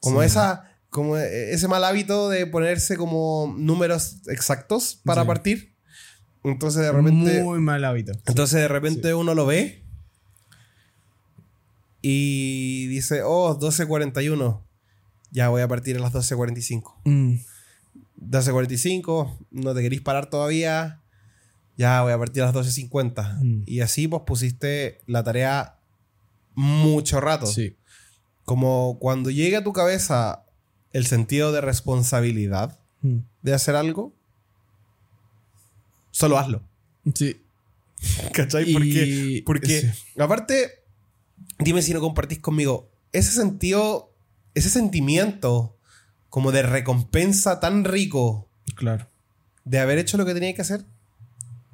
Como 0.00 0.20
Sí. 0.20 0.26
esa, 0.26 0.64
como 0.90 1.16
eh, 1.16 1.52
ese 1.52 1.68
mal 1.68 1.84
hábito 1.84 2.28
de 2.28 2.46
ponerse 2.46 2.96
como 2.96 3.54
números 3.58 4.20
exactos 4.28 5.00
para 5.04 5.22
Sí. 5.22 5.26
partir. 5.28 5.74
Entonces 6.44 6.82
de 6.82 6.92
repente, 6.92 7.42
Muy 7.42 7.58
mal 7.60 7.84
hábito. 7.84 8.12
entonces 8.26 8.60
de 8.60 8.68
repente 8.68 9.12
uno 9.12 9.34
lo 9.34 9.44
ve 9.44 9.84
y 12.10 12.86
dice, 12.86 13.20
oh, 13.22 13.58
12.41, 13.58 14.62
ya 15.30 15.50
voy 15.50 15.60
a 15.60 15.68
partir 15.68 15.96
a 15.96 16.00
las 16.00 16.12
12.45. 16.14 16.94
Mm. 17.04 17.34
12.45, 18.20 19.36
no 19.50 19.74
te 19.74 19.82
querís 19.82 20.00
parar 20.00 20.30
todavía, 20.30 21.02
ya 21.76 22.00
voy 22.02 22.12
a 22.12 22.18
partir 22.18 22.42
a 22.42 22.46
las 22.50 22.54
12.50. 22.54 23.38
Mm. 23.42 23.62
Y 23.66 23.80
así 23.80 24.08
pues 24.08 24.22
pusiste 24.26 25.00
la 25.06 25.22
tarea 25.22 25.78
mucho 26.54 27.20
rato. 27.20 27.46
Sí. 27.46 27.76
Como 28.44 28.98
cuando 28.98 29.28
llegue 29.30 29.56
a 29.56 29.62
tu 29.64 29.72
cabeza 29.74 30.44
el 30.94 31.06
sentido 31.06 31.52
de 31.52 31.60
responsabilidad 31.60 32.78
Mm. 33.02 33.18
de 33.42 33.54
hacer 33.54 33.76
algo, 33.76 34.12
solo 36.10 36.38
hazlo. 36.38 36.62
Sí. 37.14 37.40
¿Cachai? 38.32 38.64
Y- 38.70 38.72
Porque, 38.72 39.42
porque 39.46 39.80
sí. 39.82 40.20
aparte, 40.20 40.82
dime 41.58 41.82
si 41.82 41.92
no 41.94 42.00
compartís 42.00 42.38
conmigo, 42.40 42.90
ese 43.12 43.32
sentido, 43.32 44.12
ese 44.54 44.70
sentimiento 44.70 45.76
como 46.28 46.52
de 46.52 46.62
recompensa 46.62 47.58
tan 47.60 47.84
rico 47.84 48.48
Claro. 48.74 49.08
de 49.64 49.78
haber 49.78 49.98
hecho 49.98 50.16
lo 50.18 50.26
que 50.26 50.34
tenía 50.34 50.54
que 50.54 50.62
hacer. 50.62 50.84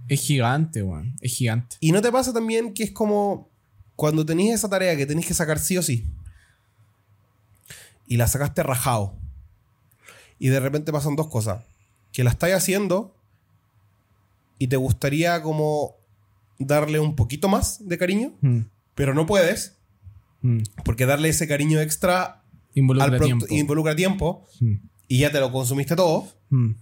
Es 0.09 0.21
gigante, 0.21 0.83
weón. 0.83 1.17
Es 1.21 1.33
gigante. 1.35 1.77
¿Y 1.81 1.93
no 1.93 2.03
te 2.03 2.13
pasa 2.13 2.33
también 2.33 2.75
que 2.75 2.85
es 2.85 2.91
como 2.93 3.49
cuando 3.97 4.25
tenéis 4.27 4.55
esa 4.55 4.69
tarea 4.69 4.97
que 4.97 5.07
tenéis 5.07 5.27
que 5.27 5.35
sacar 5.35 5.59
sí 5.59 5.77
o 5.79 5.83
sí? 5.83 6.05
Y 8.07 8.17
la 8.17 8.27
sacaste 8.29 8.63
rajado. 8.63 9.15
Y 10.39 10.49
de 10.49 10.61
repente 10.61 10.93
pasan 10.93 11.17
dos 11.17 11.29
cosas. 11.29 11.63
Que 12.13 12.23
la 12.23 12.31
estáis 12.31 12.55
haciendo 12.55 13.17
y 14.59 14.69
te 14.69 14.77
gustaría 14.77 15.41
como 15.43 15.97
darle 16.59 17.01
un 17.01 17.17
poquito 17.17 17.49
más 17.49 17.87
de 17.89 17.99
cariño, 17.99 18.33
Mm. 18.41 18.61
Pero 18.95 19.15
no 19.15 19.27
puedes, 19.27 19.77
Mm. 20.43 20.59
porque 20.85 21.07
darle 21.07 21.31
ese 21.31 21.49
cariño 21.49 21.81
extra 21.81 22.43
Involucra 22.75 23.19
tiempo. 23.19 23.47
involucra 23.49 23.97
tiempo 23.97 24.47
Mm. 24.61 24.75
y 25.09 25.19
ya 25.19 25.31
te 25.33 25.41
lo 25.41 25.51
consumiste 25.51 25.97
todo. 25.97 26.29
Mm. 26.51 26.73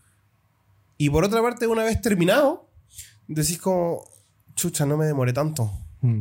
Y 0.98 1.10
por 1.10 1.24
otra 1.24 1.40
parte, 1.42 1.66
una 1.66 1.84
vez 1.84 2.00
terminado, 2.00 2.68
decís 3.28 3.58
como, 3.58 4.04
chucha, 4.56 4.84
no 4.86 4.96
me 4.96 5.06
demoré 5.06 5.32
tanto. 5.32 5.72
Mm. 6.00 6.20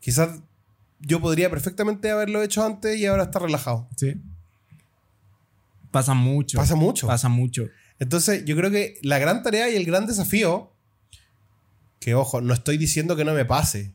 Quizás 0.00 0.40
yo 1.00 1.20
podría 1.20 1.50
perfectamente 1.50 2.10
haberlo 2.10 2.42
hecho 2.42 2.64
antes 2.64 2.96
y 2.98 3.06
ahora 3.06 3.24
estar 3.24 3.42
relajado. 3.42 3.88
Sí. 3.96 4.14
Pasa 5.90 6.14
mucho. 6.14 6.58
Pasa 6.58 6.74
mucho. 6.74 7.06
Pasa 7.06 7.28
mucho. 7.28 7.68
Entonces, 7.98 8.44
yo 8.44 8.56
creo 8.56 8.70
que 8.70 8.98
la 9.02 9.18
gran 9.18 9.42
tarea 9.42 9.68
y 9.70 9.76
el 9.76 9.84
gran 9.84 10.06
desafío, 10.06 10.72
que 12.00 12.14
ojo, 12.14 12.40
no 12.40 12.54
estoy 12.54 12.78
diciendo 12.78 13.14
que 13.16 13.24
no 13.24 13.34
me 13.34 13.44
pase. 13.44 13.94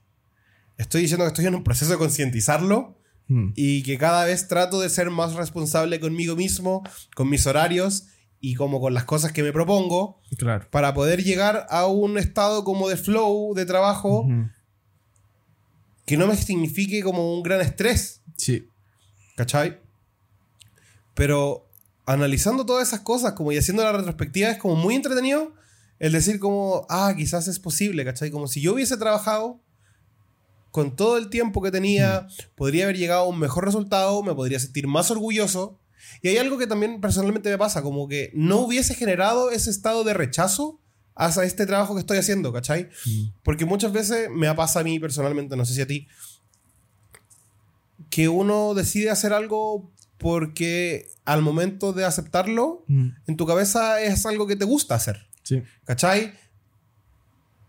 Estoy 0.78 1.02
diciendo 1.02 1.26
que 1.26 1.30
estoy 1.30 1.46
en 1.46 1.56
un 1.56 1.64
proceso 1.64 1.92
de 1.92 1.98
concientizarlo 1.98 2.96
Mm. 3.30 3.52
y 3.56 3.84
que 3.84 3.98
cada 3.98 4.24
vez 4.24 4.48
trato 4.48 4.80
de 4.80 4.90
ser 4.90 5.10
más 5.10 5.34
responsable 5.34 6.00
conmigo 6.00 6.38
mismo, 6.38 6.82
con 7.14 7.30
mis 7.30 7.46
horarios 7.46 8.06
y 8.40 8.56
como 8.56 8.80
con 8.80 8.94
las 8.94 9.04
cosas 9.04 9.34
que 9.34 9.44
me 9.44 9.52
propongo 9.52 10.22
Claro. 10.38 10.66
para 10.72 10.94
poder 10.94 11.24
llegar 11.26 11.68
a 11.70 11.88
un 11.88 12.18
estado 12.18 12.64
como 12.64 12.88
de 12.88 12.96
flow, 12.96 13.54
de 13.54 13.66
trabajo, 13.66 14.26
que 16.06 16.16
no 16.16 16.26
me 16.28 16.38
signifique 16.38 17.04
como 17.04 17.34
un 17.36 17.44
gran 17.44 17.60
estrés. 17.60 18.22
Sí. 18.38 18.70
¿Cachai? 19.36 19.82
Pero 21.14 21.70
analizando 22.06 22.66
todas 22.66 22.88
esas 22.88 23.02
cosas 23.02 23.34
como 23.34 23.52
y 23.52 23.58
haciendo 23.58 23.84
la 23.84 23.92
retrospectiva 23.92 24.50
es 24.52 24.58
como 24.58 24.76
muy 24.76 24.96
entretenido 24.96 25.54
el 26.00 26.14
decir 26.14 26.40
como, 26.40 26.86
ah, 26.90 27.14
quizás 27.18 27.48
es 27.50 27.60
posible, 27.60 28.06
¿cachai? 28.06 28.32
Como 28.32 28.48
si 28.48 28.62
yo 28.62 28.74
hubiese 28.74 28.96
trabajado 28.96 29.60
con 30.72 30.96
todo 30.96 31.18
el 31.18 31.30
tiempo 31.30 31.62
que 31.62 31.72
tenía, 31.72 32.28
podría 32.56 32.84
haber 32.86 32.98
llegado 32.98 33.22
a 33.24 33.28
un 33.28 33.40
mejor 33.40 33.66
resultado, 33.66 34.22
me 34.24 34.34
podría 34.36 34.60
sentir 34.60 34.88
más 34.88 35.10
orgulloso. 35.12 35.80
Y 36.22 36.30
hay 36.30 36.38
algo 36.38 36.58
que 36.58 36.68
también 36.68 37.02
personalmente 37.02 37.50
me 37.50 37.58
pasa, 37.58 37.82
como 37.82 38.08
que 38.08 38.32
no 38.34 38.60
hubiese 38.60 38.94
generado 38.96 39.52
ese 39.52 39.70
estado 39.70 40.04
de 40.04 40.14
rechazo 40.14 40.80
hacia 41.16 41.44
este 41.44 41.66
trabajo 41.66 41.96
que 41.96 42.02
estoy 42.02 42.18
haciendo, 42.20 42.54
¿cachai? 42.54 42.90
Porque 43.44 43.66
muchas 43.66 43.92
veces 43.92 44.30
me 44.30 44.54
pasa 44.54 44.82
a 44.82 44.84
mí 44.84 45.00
personalmente, 45.00 45.56
no 45.58 45.66
sé 45.66 45.74
si 45.74 45.82
a 45.82 45.88
ti, 45.88 46.08
que 48.10 48.30
uno 48.30 48.74
decide 48.74 49.10
hacer 49.10 49.34
algo 49.34 49.92
porque 50.18 51.08
al 51.26 51.42
momento 51.42 51.94
de 51.94 52.06
aceptarlo, 52.06 52.84
Mm. 52.88 53.10
en 53.28 53.38
tu 53.38 53.46
cabeza 53.46 54.02
es 54.02 54.26
algo 54.26 54.48
que 54.48 54.56
te 54.56 54.66
gusta 54.66 54.96
hacer, 54.96 55.28
Sí. 55.44 55.62
¿cachai? 55.86 56.34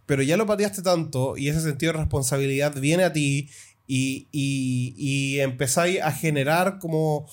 Pero 0.09 0.22
ya 0.22 0.36
lo 0.38 0.46
pateaste 0.46 0.80
tanto 0.82 1.36
y 1.36 1.48
ese 1.50 1.61
sentido 1.61 1.92
de 1.92 1.98
responsabilidad 1.98 2.74
viene 2.80 3.04
a 3.04 3.12
ti 3.12 3.50
y, 3.86 4.26
y, 4.32 4.94
y 4.96 5.40
empezáis 5.40 6.00
a 6.00 6.11
generar 6.12 6.78
como, 6.78 7.28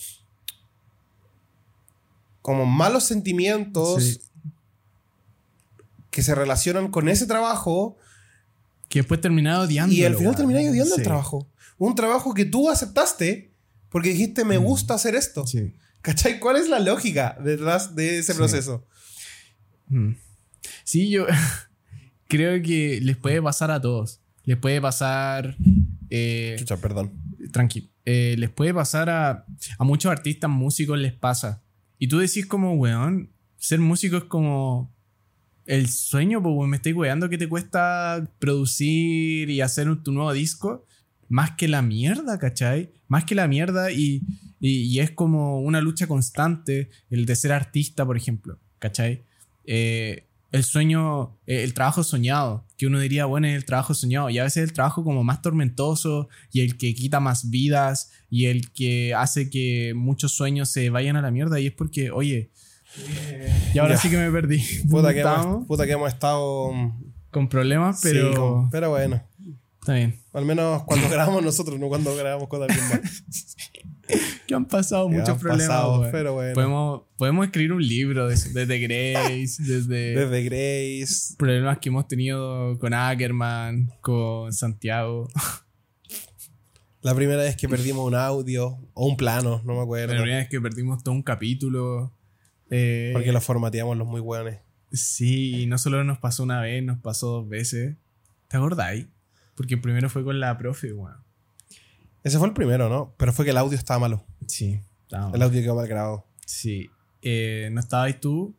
como 2.41 2.65
malos 2.65 3.05
sentimientos 3.05 4.03
Sí. 4.03 4.19
que 6.11 6.21
se 6.21 6.35
relacionan 6.35 6.89
con 6.91 7.07
ese 7.09 7.25
trabajo 7.25 7.97
Que 8.89 8.99
después 8.99 9.19
terminaba 9.21 9.63
odiando. 9.63 9.95
y 9.95 10.03
al 10.03 10.15
final 10.17 10.35
termináis 10.35 10.69
odiando 10.69 10.95
el 10.95 11.03
trabajo. 11.03 11.49
Un 11.77 11.95
trabajo 11.95 12.33
que 12.33 12.45
tú 12.45 12.69
aceptaste 12.69 13.53
porque 13.89 14.09
dijiste, 14.09 14.43
me 14.45 14.57
gusta 14.57 14.93
hacer 14.95 15.15
esto. 15.15 15.43
Mm. 15.43 15.47
Sí. 15.47 15.73
¿Cachai? 16.01 16.39
¿Cuál 16.39 16.57
es 16.57 16.67
la 16.69 16.79
lógica 16.79 17.37
detrás 17.43 17.95
de 17.95 18.19
ese 18.19 18.35
proceso? 18.35 18.85
Mm. 19.87 20.11
Sí, 20.83 21.09
yo 21.09 21.25
creo 22.35 22.61
que 22.61 22.99
les 23.01 23.17
puede 23.17 23.41
pasar 23.41 23.71
a 23.71 23.81
todos. 23.81 24.21
Les 24.43 24.57
puede 24.57 24.79
pasar. 24.81 25.55
Eh, 26.09 26.55
Chucha, 26.59 26.77
perdón. 26.77 27.11
tranquilo. 27.51 27.87
Eh, 28.05 28.35
les 28.37 28.49
puede 28.49 28.73
pasar 28.73 29.09
a, 29.09 29.45
a 29.79 29.83
muchos 29.83 30.11
artistas, 30.11 30.49
músicos, 30.49 30.97
les 30.99 31.13
pasa. 31.13 31.63
Y 31.97 32.07
tú 32.07 32.19
decís 32.19 32.45
como, 32.45 32.73
weón, 32.73 33.31
ser 33.57 33.79
músico 33.79 34.17
es 34.17 34.23
como 34.25 34.93
el 35.65 35.89
sueño, 35.89 36.43
pues 36.43 36.69
me 36.69 36.75
estoy 36.77 36.93
weando 36.93 37.27
que 37.29 37.39
te 37.39 37.49
cuesta 37.49 38.29
producir 38.69 39.49
y 39.49 39.61
hacer 39.61 39.89
un- 39.89 40.03
tu 40.03 40.11
nuevo 40.11 40.31
disco. 40.33 40.85
Más 41.27 41.51
que 41.51 41.67
la 41.67 41.81
mierda, 41.81 42.37
¿cachai? 42.37 42.91
Más 43.07 43.23
que 43.25 43.33
la 43.33 43.47
mierda 43.47 43.91
y, 43.91 44.21
y, 44.59 44.81
y 44.83 44.99
es 44.99 45.09
como 45.09 45.59
una 45.61 45.81
lucha 45.81 46.05
constante 46.05 46.89
el 47.09 47.25
de 47.25 47.35
ser 47.35 47.51
artista, 47.51 48.05
por 48.05 48.15
ejemplo, 48.15 48.59
¿cachai? 48.77 49.23
Eh, 49.65 50.27
el 50.51 50.63
sueño, 50.63 51.37
eh, 51.47 51.63
el 51.63 51.73
trabajo 51.73 52.03
soñado, 52.03 52.65
que 52.77 52.87
uno 52.87 52.99
diría, 52.99 53.25
bueno, 53.25 53.47
es 53.47 53.55
el 53.55 53.65
trabajo 53.65 53.93
soñado, 53.93 54.29
y 54.29 54.39
a 54.39 54.43
veces 54.43 54.63
el 54.63 54.73
trabajo 54.73 55.03
como 55.03 55.23
más 55.23 55.41
tormentoso 55.41 56.29
y 56.51 56.61
el 56.61 56.77
que 56.77 56.93
quita 56.95 57.19
más 57.19 57.49
vidas 57.49 58.11
y 58.29 58.45
el 58.45 58.71
que 58.71 59.13
hace 59.13 59.49
que 59.49 59.93
muchos 59.95 60.31
sueños 60.33 60.69
se 60.69 60.89
vayan 60.89 61.15
a 61.17 61.21
la 61.21 61.31
mierda, 61.31 61.59
y 61.59 61.67
es 61.67 61.73
porque, 61.73 62.11
oye, 62.11 62.51
y 63.73 63.77
ahora 63.79 63.95
Ya. 63.95 64.01
sí 64.01 64.09
que 64.09 64.17
me 64.17 64.31
perdí. 64.31 64.61
Puta 64.89 65.13
que, 65.13 65.21
hemos, 65.21 65.65
puta 65.67 65.85
que 65.85 65.91
hemos 65.93 66.07
estado. 66.13 66.71
con 67.31 67.49
problemas, 67.49 67.99
sí, 67.99 68.09
pero 68.13 68.33
con- 68.33 68.69
pero 68.69 68.89
bueno. 68.91 69.21
está 69.81 69.93
bien. 69.95 70.17
Al 70.31 70.45
menos 70.45 70.83
cuando 70.83 71.09
grabamos 71.09 71.43
nosotros, 71.43 71.77
no 71.79 71.89
cuando 71.89 72.15
grabamos 72.15 72.47
con 72.47 72.63
alguien 72.63 72.79
más. 72.87 73.01
Que 74.47 74.53
han 74.53 74.65
pasado 74.65 75.09
Que 75.09 75.15
muchos 75.15 75.29
han 75.29 75.39
problemas. 75.39 75.67
pasado, 75.67 75.99
weón. 76.01 76.11
pero 76.11 76.33
bueno. 76.33 76.53
podemos, 76.53 77.01
podemos 77.17 77.45
escribir 77.45 77.73
un 77.73 77.81
libro 77.87 78.27
de- 78.27 78.35
desde 78.35 78.79
Grace, 78.79 79.63
desde 79.63 80.15
Desde 80.15 80.43
Grace. 80.43 81.33
problemas 81.37 81.79
que 81.79 81.89
hemos 81.89 82.07
tenido 82.07 82.77
con 82.79 82.93
Ackerman, 82.93 83.91
con 84.01 84.53
Santiago. 84.53 85.27
La 87.01 87.13
primera 87.13 87.43
vez 87.43 87.55
que 87.55 87.69
perdimos 87.69 88.05
un 88.07 88.15
audio 88.15 88.77
o 88.93 89.07
un 89.07 89.15
plano, 89.17 89.61
no 89.65 89.75
me 89.75 89.81
acuerdo. 89.81 90.13
La 90.13 90.21
primera 90.21 90.39
vez 90.39 90.49
que 90.49 90.59
perdimos 90.61 91.03
todo 91.03 91.13
un 91.13 91.21
capítulo. 91.23 92.11
eh, 92.71 93.11
Porque 93.13 93.31
lo 93.31 93.41
formateamos 93.41 93.95
los 93.97 94.07
muy 94.07 94.21
buenos. 94.21 94.55
Sí, 94.91 95.61
y 95.63 95.65
no 95.67 95.77
solo 95.77 96.03
nos 96.03 96.17
pasó 96.19 96.43
una 96.43 96.61
vez, 96.61 96.83
nos 96.83 96.99
pasó 96.99 97.27
dos 97.27 97.49
veces. 97.49 97.95
¿Te 98.47 98.57
acordáis? 98.57 99.07
Porque 99.55 99.77
primero 99.77 100.09
fue 100.09 100.23
con 100.23 100.39
la 100.39 100.57
profe, 100.57 100.93
weón. 100.93 101.15
Ese 102.25 102.39
fue 102.39 102.47
el 102.47 102.53
primero, 102.53 102.89
¿no? 102.89 103.13
Pero 103.17 103.31
fue 103.31 103.45
que 103.45 103.51
el 103.51 103.57
audio 103.57 103.77
estaba 103.77 103.99
malo. 103.99 104.25
Sí, 104.47 104.81
El 105.33 105.41
audio 105.41 105.61
quedó 105.61 105.75
mal 105.75 105.87
grabado. 105.87 106.25
Sí. 106.45 106.89
Eh, 107.21 107.69
no 107.71 107.79
estabais 107.79 108.19
tú 108.19 108.55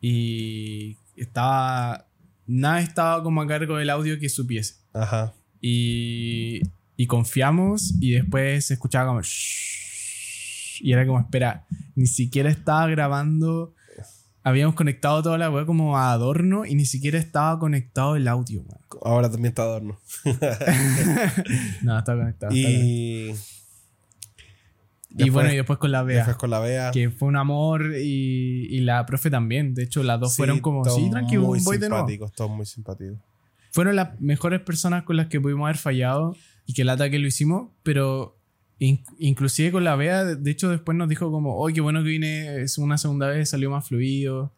y 0.00 0.96
estaba. 1.16 2.08
Nada 2.46 2.80
estaba 2.80 3.22
como 3.22 3.42
a 3.42 3.46
cargo 3.46 3.76
del 3.76 3.90
audio 3.90 4.18
que 4.18 4.28
supiese. 4.28 4.76
Ajá. 4.94 5.34
Y, 5.60 6.62
y 6.96 7.06
confiamos 7.06 7.94
y 8.00 8.12
después 8.12 8.66
se 8.66 8.74
escuchaba 8.74 9.06
como... 9.08 9.20
"Shh", 9.22 10.80
Y 10.82 10.92
era 10.92 11.06
como, 11.06 11.20
espera, 11.20 11.66
ni 11.94 12.06
siquiera 12.06 12.50
estaba 12.50 12.86
grabando. 12.88 13.74
Habíamos 14.46 14.74
conectado 14.74 15.22
toda 15.22 15.38
la 15.38 15.50
web 15.50 15.64
como 15.64 15.96
a 15.96 16.12
adorno 16.12 16.66
y 16.66 16.74
ni 16.74 16.84
siquiera 16.84 17.18
estaba 17.18 17.58
conectado 17.58 18.14
el 18.14 18.28
audio. 18.28 18.60
weón. 18.60 18.80
Ahora 19.02 19.30
también 19.30 19.50
está 19.52 19.62
adorno. 19.62 19.98
No, 21.82 21.98
estaba 21.98 22.18
conectado. 22.20 22.54
Y. 22.54 23.34
Y 25.16 25.30
bueno, 25.30 25.52
y 25.52 25.56
después 25.56 25.78
con 25.78 25.92
la 25.92 26.02
Bea. 26.02 26.16
Después 26.18 26.36
con 26.36 26.50
la 26.50 26.58
Bea. 26.58 26.90
Que 26.90 27.08
fue 27.10 27.28
un 27.28 27.36
amor 27.36 27.94
y, 27.96 28.66
y 28.68 28.80
la 28.80 29.06
profe 29.06 29.30
también. 29.30 29.72
De 29.72 29.84
hecho, 29.84 30.02
las 30.02 30.18
dos 30.18 30.32
Sí, 30.32 30.38
fueron 30.38 30.58
como, 30.60 30.84
sí, 30.84 31.08
tranquilo, 31.08 31.42
Muy 31.42 31.60
voy 31.60 31.78
de 31.78 31.88
nuevo. 31.88 32.04
simpáticos, 32.04 32.32
todos 32.32 32.50
muy 32.50 32.66
simpáticos. 32.66 33.18
Fueron 33.70 33.96
las 33.96 34.20
mejores 34.20 34.60
personas 34.60 35.04
con 35.04 35.16
las 35.16 35.28
que 35.28 35.40
pudimos 35.40 35.66
haber 35.66 35.76
fallado 35.78 36.36
y 36.66 36.74
que 36.74 36.82
el 36.82 36.88
ataque 36.88 37.18
lo 37.20 37.28
hicimos, 37.28 37.70
pero 37.84 38.36
in- 38.78 39.02
inclusive 39.18 39.72
con 39.72 39.84
la 39.84 39.96
Bea, 39.96 40.24
de 40.24 40.50
hecho 40.50 40.68
después 40.70 40.96
nos 40.96 41.08
dijo 41.08 41.30
como, 41.30 41.56
oh, 41.56 41.68
qué 41.68 41.80
bueno 41.80 42.02
que 42.02 42.08
vine 42.10 42.62
es 42.62 42.78
una 42.78 42.98
segunda 42.98 43.28
vez, 43.28 43.50
salió 43.50 43.70
más 43.70 43.86
fluido. 43.88 44.52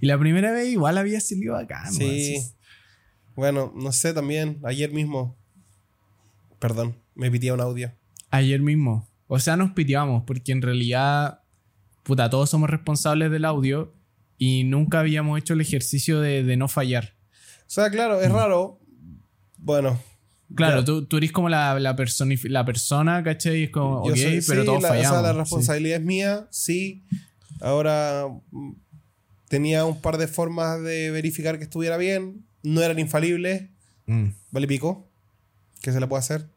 Y 0.00 0.06
la 0.06 0.18
primera 0.18 0.52
vez 0.52 0.68
igual 0.68 0.98
había 0.98 1.20
salido 1.20 1.54
bacán. 1.54 1.92
Sí. 1.92 2.38
Bueno, 3.34 3.72
no 3.74 3.92
sé 3.92 4.12
también. 4.12 4.58
Ayer 4.64 4.90
mismo. 4.92 5.36
Perdón, 6.58 6.96
me 7.14 7.30
pitía 7.30 7.54
un 7.54 7.60
audio. 7.60 7.92
Ayer 8.30 8.60
mismo. 8.60 9.08
O 9.28 9.38
sea, 9.38 9.56
nos 9.56 9.72
piteamos 9.72 10.24
porque 10.24 10.52
en 10.52 10.60
realidad, 10.62 11.40
puta, 12.02 12.28
todos 12.28 12.50
somos 12.50 12.68
responsables 12.68 13.30
del 13.30 13.44
audio 13.44 13.94
y 14.38 14.64
nunca 14.64 15.00
habíamos 15.00 15.38
hecho 15.38 15.54
el 15.54 15.60
ejercicio 15.60 16.20
de, 16.20 16.42
de 16.42 16.56
no 16.56 16.68
fallar. 16.68 17.14
O 17.60 17.70
sea, 17.70 17.90
claro, 17.90 18.20
es 18.20 18.30
raro. 18.30 18.80
Bueno. 19.56 19.98
Claro, 20.54 20.82
tú, 20.84 21.04
tú 21.06 21.18
eres 21.18 21.30
como 21.32 21.48
la, 21.48 21.78
la, 21.78 21.94
la 22.44 22.64
persona, 22.64 23.22
¿cachai? 23.22 23.64
Es 23.64 23.70
como, 23.70 24.06
Yo 24.06 24.12
ok, 24.12 24.18
soy- 24.18 24.40
pero 24.46 24.62
sí, 24.62 24.66
todos 24.66 24.82
la, 24.82 24.88
fallamos. 24.88 25.10
O 25.10 25.14
sea, 25.14 25.22
la 25.22 25.32
sí. 25.32 25.38
responsabilidad 25.38 25.98
es 25.98 26.04
mía, 26.04 26.48
sí. 26.50 27.04
Ahora 27.60 28.26
mm, 28.50 28.72
tenía 29.48 29.84
un 29.84 30.00
par 30.00 30.16
de 30.16 30.26
formas 30.28 30.82
de 30.82 31.10
verificar 31.10 31.58
que 31.58 31.64
estuviera 31.64 31.96
bien. 31.98 32.44
No 32.62 32.82
eran 32.82 32.98
infalibles. 32.98 33.64
Mm. 34.06 34.28
Vale 34.50 34.66
pico. 34.66 35.06
¿Qué 35.82 35.92
se 35.92 36.00
le 36.00 36.06
puede 36.06 36.20
hacer? 36.20 36.48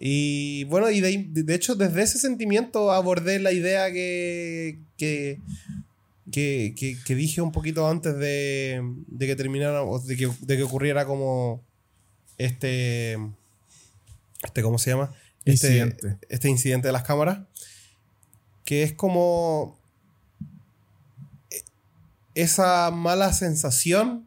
Y 0.00 0.64
bueno, 0.64 0.90
y 0.90 1.00
de, 1.00 1.06
ahí- 1.08 1.28
de 1.30 1.44
de 1.44 1.54
hecho, 1.54 1.74
desde 1.76 2.02
ese 2.02 2.18
sentimiento 2.18 2.90
abordé 2.90 3.38
la 3.38 3.52
idea 3.52 3.92
que, 3.92 4.80
que, 4.96 5.38
que, 6.32 6.74
que- 6.76 6.96
que 7.04 7.14
dije 7.14 7.40
un 7.40 7.52
poquito 7.52 7.88
antes 7.88 8.16
de, 8.18 8.82
de 9.06 9.26
que 9.26 9.36
terminara, 9.36 9.84
o 9.84 10.00
de 10.00 10.16
que, 10.16 10.28
de 10.40 10.56
que 10.56 10.62
ocurriera 10.64 11.04
como 11.06 11.62
este, 12.44 13.14
este, 14.42 14.62
¿cómo 14.62 14.78
se 14.78 14.90
llama? 14.90 15.12
Este 15.44 15.68
Incidente. 15.78 16.18
este 16.28 16.48
incidente 16.48 16.88
de 16.88 16.92
las 16.92 17.02
cámaras, 17.02 17.40
que 18.64 18.82
es 18.84 18.92
como 18.92 19.76
eh, 21.50 21.62
esa 22.34 22.90
mala 22.90 23.32
sensación 23.32 24.26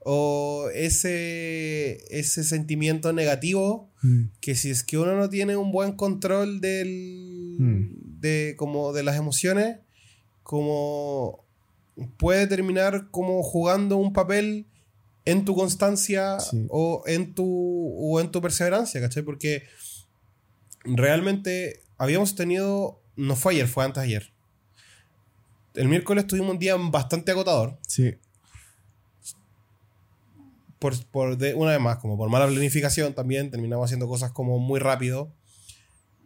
o 0.00 0.68
ese, 0.74 1.98
ese 2.10 2.44
sentimiento 2.44 3.12
negativo 3.12 3.86
Mm. 4.00 4.26
que 4.40 4.54
si 4.54 4.70
es 4.70 4.84
que 4.84 4.96
uno 4.96 5.16
no 5.16 5.28
tiene 5.28 5.56
un 5.56 5.72
buen 5.72 5.90
control 5.92 6.60
del, 6.60 7.56
Mm. 7.58 8.20
de, 8.20 8.54
como 8.56 8.92
de 8.92 9.02
las 9.02 9.16
emociones, 9.16 9.78
como 10.44 11.44
puede 12.16 12.46
terminar 12.46 13.08
como 13.10 13.42
jugando 13.42 13.96
un 13.96 14.12
papel 14.12 14.66
en 15.30 15.44
tu 15.44 15.54
constancia 15.54 16.38
Sí. 16.40 16.66
o, 16.70 17.02
en 17.06 17.34
tu, 17.34 17.44
o 17.98 18.20
en 18.20 18.30
tu 18.30 18.40
perseverancia, 18.40 19.00
¿cachai? 19.00 19.22
Porque 19.22 19.64
realmente 20.84 21.82
habíamos 21.98 22.34
tenido, 22.34 23.02
no 23.16 23.36
fue 23.36 23.54
ayer, 23.54 23.68
fue 23.68 23.84
antes 23.84 24.02
de 24.02 24.06
ayer. 24.08 24.32
El 25.74 25.88
miércoles 25.88 26.26
tuvimos 26.26 26.50
un 26.52 26.58
día 26.58 26.76
bastante 26.76 27.30
agotador 27.30 27.78
Sí. 27.86 28.14
por, 30.78 30.94
por 31.06 31.36
de, 31.36 31.54
una 31.54 31.72
vez 31.72 31.80
más, 31.80 31.98
como 31.98 32.16
por 32.16 32.28
mala 32.30 32.46
planificación 32.46 33.12
también, 33.14 33.50
terminamos 33.50 33.84
haciendo 33.86 34.06
cosas 34.08 34.32
como 34.32 34.58
muy 34.58 34.78
rápido. 34.80 35.32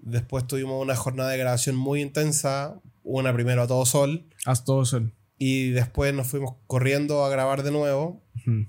Después 0.02 0.46
tuvimos 0.46 0.82
una 0.82 0.96
jornada 0.96 1.30
de 1.30 1.38
grabación 1.38 1.76
muy 1.76 2.02
intensa, 2.02 2.80
una 3.04 3.32
primero 3.32 3.62
a 3.62 3.66
todo 3.66 3.86
sol, 3.86 4.26
Haz 4.44 4.64
todo 4.64 4.84
sol. 4.84 5.12
y 5.38 5.70
después 5.70 6.12
nos 6.14 6.26
fuimos 6.26 6.54
corriendo 6.66 7.24
a 7.24 7.30
grabar 7.30 7.62
de 7.62 7.70
nuevo. 7.70 8.22
Ujú. 8.46 8.66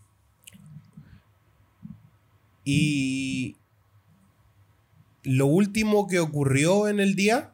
Y 2.63 3.55
lo 5.23 5.45
último 5.47 6.07
que 6.07 6.19
ocurrió 6.19 6.87
en 6.87 6.99
el 6.99 7.15
día 7.15 7.51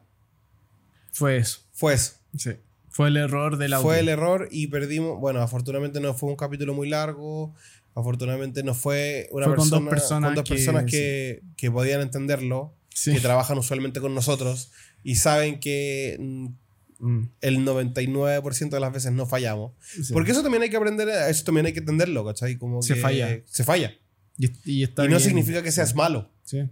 Fue 1.12 1.36
eso. 1.36 1.60
fue 1.72 1.94
eso. 1.94 2.14
Sí. 2.36 2.50
Fue 2.88 3.08
el 3.08 3.16
error 3.16 3.56
del 3.56 3.72
audio. 3.72 3.84
Fue 3.84 4.00
el 4.00 4.08
error 4.08 4.48
y 4.50 4.66
perdimos. 4.66 5.18
Bueno, 5.20 5.40
afortunadamente 5.40 6.00
no 6.00 6.14
fue 6.14 6.30
un 6.30 6.36
capítulo 6.36 6.74
muy 6.74 6.88
largo. 6.88 7.54
Afortunadamente 7.94 8.62
no 8.62 8.74
fue 8.74 9.28
una 9.32 9.46
Fue 9.46 9.56
con 9.56 9.70
dos 9.70 9.80
persona, 9.80 9.90
personas 9.90 10.28
con 10.28 10.34
dos 10.36 10.44
que- 10.44 10.54
personas 10.54 10.84
que, 10.86 11.42
que 11.56 11.70
podían 11.70 12.00
entenderlo, 12.00 12.74
Sí. 12.92 13.12
que 13.12 13.20
trabajan 13.20 13.58
usualmente 13.58 14.00
con 14.00 14.14
nosotros 14.14 14.70
y 15.02 15.16
saben 15.16 15.60
que 15.60 16.16
Mm, 17.02 17.22
el 17.40 17.64
99% 17.64 18.76
de 18.76 18.80
las 18.80 18.92
veces 18.92 19.10
no 19.12 19.24
fallamos. 19.24 19.72
sí. 19.80 20.12
Porque 20.12 20.32
eso 20.32 20.42
también 20.42 20.62
hay 20.62 20.68
que 20.68 20.76
aprender, 20.76 21.08
eso 21.30 21.44
también 21.44 21.64
hay 21.64 21.72
que 21.72 21.78
entenderlo, 21.78 22.24
¿cachai? 22.26 22.58
Como 22.58 22.82
Se 22.82 22.92
que 22.94 23.00
falla. 23.00 23.40
Se 23.46 23.64
falla. 23.64 23.94
Y, 24.38 24.50
y 24.64 24.82
está 24.84 25.04
y 25.04 25.08
no 25.08 25.16
bien. 25.16 25.20
significa 25.28 25.62
que 25.62 25.72
seas 25.72 25.94
malo. 25.94 26.30
Sí. 26.44 26.68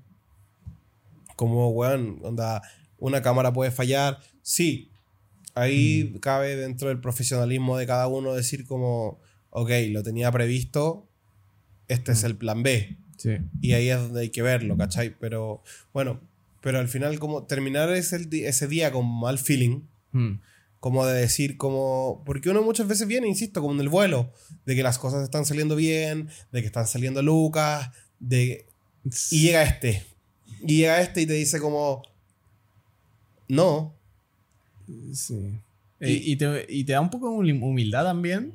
Como, 1.37 1.69
weón, 1.71 2.19
onda, 2.23 2.63
una 2.99 3.23
cámara 3.23 3.53
puede 3.53 3.71
fallar. 3.71 4.19
Sí, 4.43 4.91
ahí 5.55 6.13
Mm. 6.15 6.19
cabe 6.19 6.57
dentro 6.57 6.89
del 6.89 7.01
profesionalismo 7.01 7.77
de 7.79 7.87
cada 7.87 8.09
uno 8.09 8.35
decir 8.35 8.67
como, 8.67 9.21
ok, 9.51 9.71
lo 9.91 10.03
tenía 10.03 10.33
previsto, 10.33 11.07
este 11.89 12.11
Mm. 12.13 12.15
es 12.15 12.25
el 12.25 12.37
plan 12.37 12.63
B. 12.63 12.97
Sí. 13.17 13.31
Y 13.61 13.73
ahí 13.73 13.89
es 13.89 13.99
donde 13.99 14.21
hay 14.23 14.31
que 14.31 14.43
verlo, 14.43 14.77
¿cachai? 14.77 15.15
Pero, 15.19 15.63
bueno, 15.93 16.21
pero 16.61 16.79
al 16.79 16.89
final 16.89 17.19
como 17.19 17.45
terminar 17.45 17.91
ese, 17.91 18.27
ese 18.47 18.69
día 18.69 18.91
con 18.93 19.07
mal 19.09 19.39
feeling, 19.39 19.83
Mm. 20.13 20.41
Como 20.81 21.07
de 21.07 21.21
decir 21.21 21.57
como, 21.57 22.23
porque 22.25 22.51
uno 22.51 22.63
muchas 22.63 22.87
veces 22.87 23.07
viene, 23.07 23.29
insisto, 23.29 23.61
como 23.61 23.75
en 23.75 23.81
el 23.81 23.89
vuelo, 23.89 24.33
de 24.65 24.77
que 24.77 24.83
las 24.83 24.99
cosas 24.99 25.25
están 25.25 25.45
saliendo 25.45 25.77
bien, 25.77 26.29
de 26.53 26.61
que 26.61 26.67
están 26.67 26.87
saliendo 26.87 27.23
lucas, 27.23 27.91
de... 28.19 28.67
Y 29.31 29.43
llega 29.43 29.63
este. 29.63 30.05
Y 30.63 30.79
llega 30.79 31.01
este 31.01 31.23
y 31.23 31.27
te 31.27 31.33
dice 31.35 31.61
como, 31.61 32.03
no, 33.49 33.99
Sí. 35.13 35.61
Y, 36.01 36.33
y 36.33 36.37
te, 36.37 36.67
y 36.69 36.85
te 36.85 36.93
da 36.93 37.01
un 37.01 37.11
poco 37.11 37.43
de 37.43 37.53
humildad 37.53 38.05
también. 38.05 38.55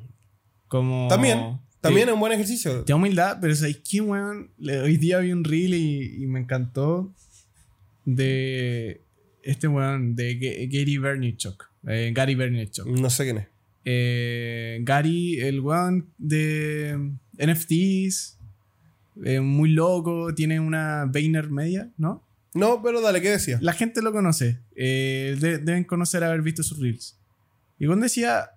Como. 0.68 1.08
También, 1.08 1.60
también 1.82 2.08
es 2.08 2.14
un 2.14 2.20
buen 2.20 2.32
ejercicio. 2.32 2.84
Te 2.84 2.94
da 2.94 2.96
humildad, 2.96 3.38
pero 3.42 3.56
¿sabes 3.56 3.82
qué, 3.88 4.02
weón? 4.02 4.52
Hoy 4.60 4.98
día 4.98 5.20
vi 5.20 5.32
un 5.32 5.44
reel 5.44 5.74
y, 5.74 6.24
y 6.24 6.28
me 6.28 6.40
encantó 6.40 7.14
de 8.06 9.03
este 9.44 9.68
weón, 9.68 10.16
de 10.16 10.40
Ga- 10.40 10.68
Gary 10.72 10.98
Vaynerchuk. 10.98 11.70
eh, 11.88 12.12
Gary 12.14 12.36
Vaynerchuk. 12.36 12.88
No 12.88 13.10
sé 13.10 13.24
quién 13.26 13.38
es. 13.40 13.48
Eh, 13.86 14.80
Gary, 14.84 15.40
el 15.42 15.60
weón 15.60 16.08
de 16.18 17.12
NFTs, 17.38 18.38
eh, 19.26 19.40
muy 19.42 19.70
loco, 19.70 20.34
tiene 20.34 20.60
una 20.60 21.06
Vayner 21.06 21.50
Media, 21.50 21.90
¿no? 21.98 22.24
No, 22.54 22.82
pero 22.84 23.02
dale, 23.02 23.22
¿qué 23.22 23.30
decía? 23.32 23.58
La 23.62 23.74
gente 23.74 24.02
lo 24.02 24.12
conoce. 24.12 24.60
eh, 24.76 25.36
de- 25.40 25.58
deben 25.60 25.84
conocer 25.84 26.24
haber 26.24 26.42
visto 26.42 26.64
sus 26.64 26.80
reels. 26.80 27.18
Y 27.80 27.86
cuando 27.88 28.04
decía, 28.04 28.50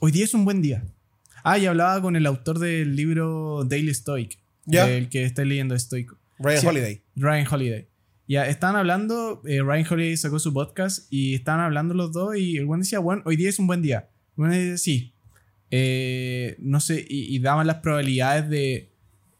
hoy 0.00 0.10
día 0.12 0.24
es 0.24 0.34
un 0.34 0.44
buen 0.44 0.62
día. 0.62 0.84
Ah, 1.42 1.58
y 1.58 1.66
hablaba 1.66 2.00
con 2.02 2.16
el 2.16 2.26
autor 2.26 2.58
del 2.58 2.94
libro 2.96 3.64
Daily 3.64 3.92
Stoic. 3.94 4.38
Ya. 4.66 4.88
El 4.90 5.08
que 5.08 5.24
está 5.24 5.44
leyendo 5.44 5.78
Stoico. 5.78 6.18
Ryan 6.38 6.60
Sí. 6.60 6.66
Holiday. 6.66 7.02
Ryan 7.16 7.46
Holiday. 7.50 7.86
Ya, 8.30 8.46
estaban 8.46 8.76
hablando, 8.76 9.42
eh, 9.44 9.60
Ryan 9.60 9.84
Holiday 9.90 10.16
sacó 10.16 10.38
su 10.38 10.54
podcast 10.54 11.12
y 11.12 11.34
estaban 11.34 11.62
hablando 11.62 11.94
los 11.94 12.12
dos 12.12 12.36
y 12.36 12.58
el 12.58 12.64
buen 12.64 12.82
decía, 12.82 13.00
bueno, 13.00 13.22
hoy 13.26 13.34
día 13.34 13.48
es 13.48 13.58
un 13.58 13.66
buen 13.66 13.82
día. 13.82 14.08
El 14.28 14.34
buen 14.36 14.50
decía, 14.52 14.78
sí. 14.78 15.14
Eh, 15.72 16.54
no 16.60 16.78
sé, 16.78 17.04
y, 17.08 17.36
daban 17.40 17.66
las 17.66 17.78
probabilidades 17.78 18.48
de, 18.48 18.92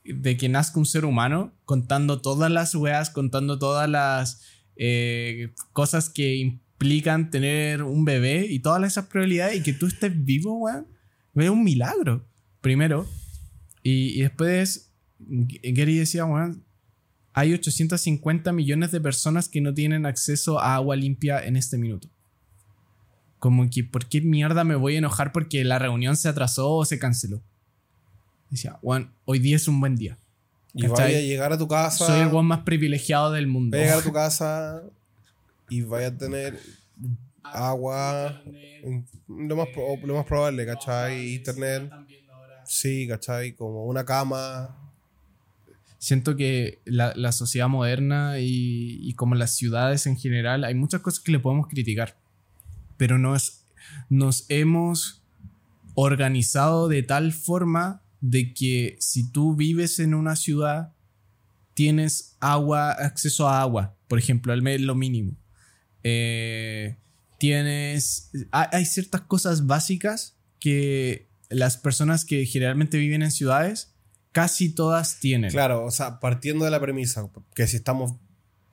de 0.02 0.36
que 0.36 0.48
nazca 0.48 0.80
un 0.80 0.86
ser 0.86 1.04
humano 1.04 1.54
contando 1.64 2.20
todas 2.20 2.50
las 2.50 2.74
weas, 2.74 3.10
contando 3.10 3.60
todas 3.60 3.88
las 3.88 4.42
eh, 4.74 5.52
cosas 5.72 6.10
que 6.10 6.34
implican 6.38 7.30
tener 7.30 7.84
un 7.84 8.04
bebé 8.04 8.46
y 8.50 8.58
todas 8.58 8.82
esas 8.82 9.06
probabilidades 9.06 9.56
y 9.56 9.62
que 9.62 9.72
tú 9.72 9.86
estés 9.86 10.24
vivo, 10.24 10.58
weón. 10.58 10.88
Es 11.36 11.48
un 11.48 11.62
milagro, 11.62 12.26
primero. 12.60 13.06
Y, 13.84 14.18
y 14.18 14.22
después, 14.22 14.90
Gary 15.20 15.96
decía, 15.96 16.24
weón, 16.24 16.64
hay 17.32 17.52
850 17.52 18.52
millones 18.52 18.90
de 18.90 19.00
personas 19.00 19.48
que 19.48 19.60
no 19.60 19.72
tienen 19.72 20.06
acceso 20.06 20.58
a 20.58 20.74
agua 20.74 20.96
limpia 20.96 21.40
en 21.44 21.56
este 21.56 21.78
minuto. 21.78 22.08
Como 23.38 23.68
que, 23.70 23.84
¿por 23.84 24.06
qué 24.06 24.20
mierda 24.20 24.64
me 24.64 24.74
voy 24.74 24.96
a 24.96 24.98
enojar 24.98 25.32
porque 25.32 25.64
la 25.64 25.78
reunión 25.78 26.16
se 26.16 26.28
atrasó 26.28 26.70
o 26.72 26.84
se 26.84 26.98
canceló? 26.98 27.42
Decía, 28.50 28.72
Juan, 28.82 29.14
hoy 29.24 29.38
día 29.38 29.56
es 29.56 29.68
un 29.68 29.80
buen 29.80 29.96
día. 29.96 30.18
Y 30.74 30.86
vaya 30.86 31.18
a 31.18 31.20
llegar 31.20 31.52
a 31.52 31.58
tu 31.58 31.66
casa. 31.66 32.06
Soy 32.06 32.20
el 32.20 32.28
Juan 32.28 32.46
más 32.46 32.60
privilegiado 32.60 33.32
del 33.32 33.46
mundo. 33.46 33.76
Vaya 33.76 33.94
a 33.94 33.96
llegar 33.96 34.00
a 34.00 34.06
tu 34.06 34.12
casa 34.12 34.82
y 35.68 35.82
vaya 35.82 36.08
a 36.08 36.16
tener 36.16 36.58
agua. 37.42 38.42
Lo 39.28 39.56
más, 39.56 39.68
lo 40.02 40.14
más 40.14 40.26
probable, 40.26 40.66
¿cachai? 40.66 41.34
Internet. 41.34 41.90
Sí, 42.64 43.06
¿cachai? 43.08 43.52
Como 43.52 43.84
una 43.86 44.04
cama. 44.04 44.76
Siento 46.00 46.34
que 46.34 46.80
la, 46.86 47.12
la 47.14 47.30
sociedad 47.30 47.68
moderna 47.68 48.40
y, 48.40 48.98
y 49.02 49.12
como 49.12 49.34
las 49.34 49.54
ciudades 49.54 50.06
en 50.06 50.16
general, 50.16 50.64
hay 50.64 50.74
muchas 50.74 51.02
cosas 51.02 51.20
que 51.20 51.30
le 51.30 51.38
podemos 51.38 51.68
criticar. 51.68 52.16
Pero 52.96 53.18
nos, 53.18 53.66
nos 54.08 54.46
hemos 54.48 55.22
organizado 55.94 56.88
de 56.88 57.02
tal 57.02 57.32
forma 57.32 58.02
de 58.22 58.54
que 58.54 58.96
si 58.98 59.30
tú 59.30 59.54
vives 59.54 59.98
en 59.98 60.14
una 60.14 60.36
ciudad, 60.36 60.94
tienes 61.74 62.36
agua, 62.40 62.92
acceso 62.92 63.46
a 63.46 63.60
agua, 63.60 63.94
por 64.08 64.18
ejemplo, 64.18 64.52
al 64.52 64.62
lo 64.86 64.94
mínimo. 64.94 65.36
Eh, 66.02 66.96
tienes. 67.38 68.30
Hay 68.50 68.84
ciertas 68.86 69.22
cosas 69.22 69.66
básicas 69.66 70.36
que 70.58 71.28
las 71.48 71.76
personas 71.76 72.24
que 72.24 72.46
generalmente 72.46 72.98
viven 72.98 73.22
en 73.22 73.30
ciudades 73.30 73.89
casi 74.32 74.70
todas 74.74 75.18
tienen. 75.20 75.50
Claro, 75.50 75.84
o 75.84 75.90
sea, 75.90 76.20
partiendo 76.20 76.64
de 76.64 76.70
la 76.70 76.80
premisa 76.80 77.28
que 77.54 77.66
si 77.66 77.76
estamos, 77.76 78.14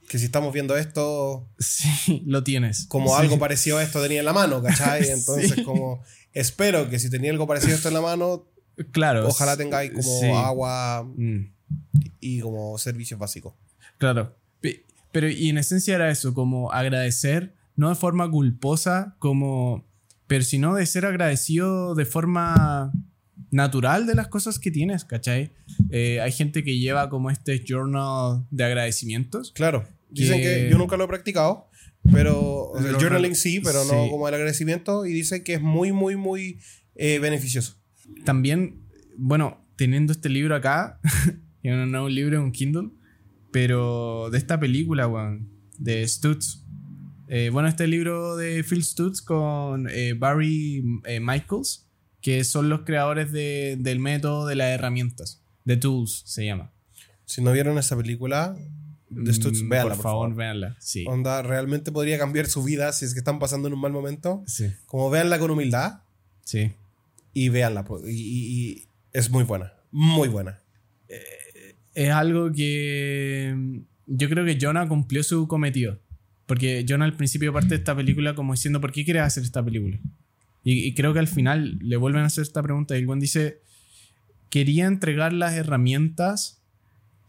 que 0.08 0.20
si 0.20 0.26
estamos 0.26 0.54
viendo 0.54 0.78
esto, 0.78 1.48
Sí, 1.60 2.24
lo 2.26 2.44
tienes. 2.44 2.86
como 2.88 3.10
Sí. 3.16 3.22
algo 3.22 3.40
parecido 3.40 3.78
a 3.78 3.84
esto 3.84 4.02
tenía 4.02 4.20
en 4.20 4.26
la 4.26 4.34
mano, 4.34 4.62
¿cachai? 4.62 5.04
Sí. 5.06 5.12
Entonces, 5.12 5.64
como 5.66 6.02
espero 6.34 6.90
que 6.90 7.00
si 7.00 7.10
tenía 7.10 7.32
algo 7.32 7.48
parecido 7.48 7.74
a 7.74 7.76
esto 7.76 7.88
en 7.88 7.94
la 7.96 8.02
mano, 8.02 8.46
Claro. 8.92 9.28
ojalá 9.28 9.58
tengáis 9.58 9.92
como 9.92 10.20
sí. 10.20 10.28
agua 10.30 11.04
Mm, 11.18 11.52
y 12.20 12.40
como 12.42 12.78
servicios 12.78 13.20
básicos. 13.20 13.54
claro. 13.98 14.36
Pe- 14.62 14.86
Pero 15.12 15.30
y 15.30 15.50
en 15.50 15.58
esencia 15.58 15.96
era 15.96 16.10
eso, 16.12 16.34
como 16.34 16.72
agradecer, 16.72 17.56
no 17.76 17.90
de 17.90 17.96
forma 17.96 18.30
culposa, 18.30 19.16
como. 19.20 19.86
Pero 20.28 20.44
sino 20.44 20.76
de 20.76 20.86
ser 20.86 21.06
agradecido 21.06 21.96
de 21.96 22.06
forma 22.06 22.92
natural 23.52 24.06
de 24.06 24.16
las 24.16 24.28
cosas 24.28 24.60
que 24.60 24.72
tienes, 24.72 25.06
¿cachai? 25.06 25.52
Eh, 25.90 26.20
hay 26.22 26.32
gente 26.32 26.64
que 26.64 26.78
lleva 26.78 27.10
como 27.10 27.30
este 27.30 27.64
journal 27.66 28.46
de 28.52 28.64
agradecimientos. 28.64 29.52
Claro. 29.54 29.88
Dicen 30.10 30.38
Que- 30.38 30.44
que 30.44 30.70
yo 30.72 30.78
nunca 30.78 30.98
lo 30.98 31.06
he 31.06 31.08
practicado, 31.08 31.70
pero 32.12 32.70
o 32.70 32.82
sea, 32.82 32.90
el 32.90 32.96
journaling 32.96 33.36
sí, 33.36 33.60
pero 33.60 33.84
no 33.86 34.10
como 34.10 34.28
el 34.28 34.34
agradecimiento 34.34 35.06
y 35.06 35.14
dicen 35.14 35.44
que 35.44 35.56
es 35.56 35.62
muy, 35.62 35.92
muy, 35.92 36.16
muy 36.16 36.60
eh, 36.96 37.20
beneficioso. 37.20 37.76
También, 38.26 38.82
bueno, 39.18 39.66
teniendo 39.76 40.12
este 40.14 40.30
libro 40.30 40.56
acá, 40.56 41.00
que 41.62 41.70
no 41.70 42.06
un 42.06 42.14
libro, 42.16 42.38
es 42.38 42.44
un 42.44 42.52
Kindle, 42.52 42.90
pero 43.52 44.30
de 44.30 44.38
esta 44.38 44.60
película, 44.60 45.08
weón, 45.08 45.50
de 45.78 46.08
Stutz. 46.08 46.64
Eh, 47.28 47.50
bueno, 47.52 47.68
este 47.68 47.88
libro 47.88 48.38
de 48.38 48.64
Phil 48.64 48.84
Stutz 48.84 49.22
con 49.22 49.90
eh, 49.90 50.14
Barry 50.14 50.84
eh, 51.06 51.20
Michaels, 51.20 51.87
que 52.28 52.44
son 52.44 52.68
los 52.68 52.82
creadores 52.82 53.32
de- 53.32 53.78
del 53.80 54.00
método 54.00 54.46
de 54.48 54.56
las 54.56 54.68
herramientas, 54.68 55.40
de 55.64 55.78
Tools 55.78 56.24
se 56.26 56.46
llama. 56.46 56.72
Si 57.24 57.42
no 57.42 57.54
vieron 57.54 57.78
esa 57.78 57.96
película 57.96 58.54
de 59.10 59.34
Stutz, 59.34 59.62
Mm, 59.64 59.70
véanla, 59.70 59.94
por, 59.94 59.98
por, 59.98 60.04
favor, 60.04 60.24
favor. 60.32 60.36
véanla. 60.36 60.76
Sí. 60.82 61.06
Onda, 61.08 61.42
realmente 61.42 61.90
podría 61.94 62.18
cambiar 62.18 62.48
su 62.48 62.62
vida 62.66 62.92
si 62.92 63.06
es 63.06 63.14
que 63.14 63.20
están 63.20 63.40
pasando 63.40 63.70
en 63.70 63.76
un 63.76 63.80
mal 63.80 63.94
momento. 63.94 64.44
Sí. 64.46 64.66
Como 64.88 65.10
véanla 65.10 65.40
con 65.40 65.52
humildad 65.52 66.02
Sí. 66.44 66.74
y 67.34 67.48
véanla. 67.48 67.86
po- 67.86 68.06
Y, 68.06 68.12
y- 68.12 68.62
y 68.72 68.86
es 69.14 69.30
muy 69.30 69.46
buena. 69.46 69.72
Muy 69.92 70.28
buena. 70.28 70.60
es 71.94 72.10
algo 72.12 72.52
que 72.52 73.54
mm, 73.56 73.78
yo 74.08 74.28
creo 74.30 74.44
que 74.46 74.58
Jonah 74.62 74.86
cumplió 74.90 75.24
su 75.24 75.48
cometido. 75.48 75.98
Porque 76.46 76.86
Jonah 76.88 77.06
al 77.06 77.16
principio 77.16 77.54
parte 77.54 77.70
de 77.70 77.76
esta 77.76 77.96
película 77.96 78.36
como 78.36 78.52
diciendo, 78.54 78.80
¿por 78.82 78.92
qué 78.92 79.06
quieres 79.06 79.24
hacer 79.24 79.44
esta 79.44 79.64
película? 79.64 79.98
Y, 80.70 80.94
creo 80.96 81.14
que 81.14 81.20
al 81.20 81.30
final 81.30 81.80
le 81.82 81.96
vuelven 81.96 82.24
a 82.24 82.26
hacer 82.26 82.42
esta 82.42 82.62
pregunta 82.62 82.94
y 82.94 83.00
el 83.00 83.06
buen 83.06 83.22
dice, 83.22 83.62
quería 84.50 84.86
entregar 84.86 85.32
las 85.32 85.54
herramientas 85.54 86.62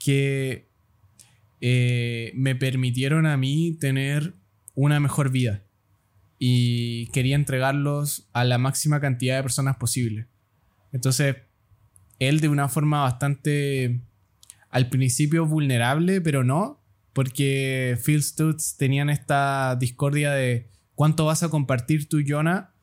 que 0.00 0.68
eh, 1.60 2.32
me 2.34 2.56
permitieron 2.56 3.26
a 3.26 3.36
mí 3.36 3.76
tener 3.78 4.34
una 4.74 4.98
mejor 4.98 5.30
vida. 5.30 5.62
Y 6.40 7.06
quería 7.12 7.36
entregarlos 7.36 8.28
a 8.32 8.42
la 8.42 8.58
máxima 8.58 9.00
cantidad 9.00 9.36
de 9.36 9.42
personas 9.42 9.76
posible. 9.76 10.26
Entonces, 10.92 11.36
él 12.18 12.40
de 12.40 12.48
una 12.48 12.68
forma 12.68 13.02
bastante 13.02 14.00
al 14.68 14.88
principio 14.88 15.46
vulnerable, 15.46 16.20
pero 16.20 16.42
no, 16.42 16.82
porque 17.12 17.96
Phil 18.04 18.20
Stutz 18.20 18.76
tenían 18.76 19.10
esta 19.10 19.76
discordia 19.78 20.32
de 20.32 20.66
cuánto 20.96 21.26
vas 21.26 21.44
a 21.44 21.50
compartir 21.50 22.08
tú, 22.08 22.20
Jonah, 22.26 22.74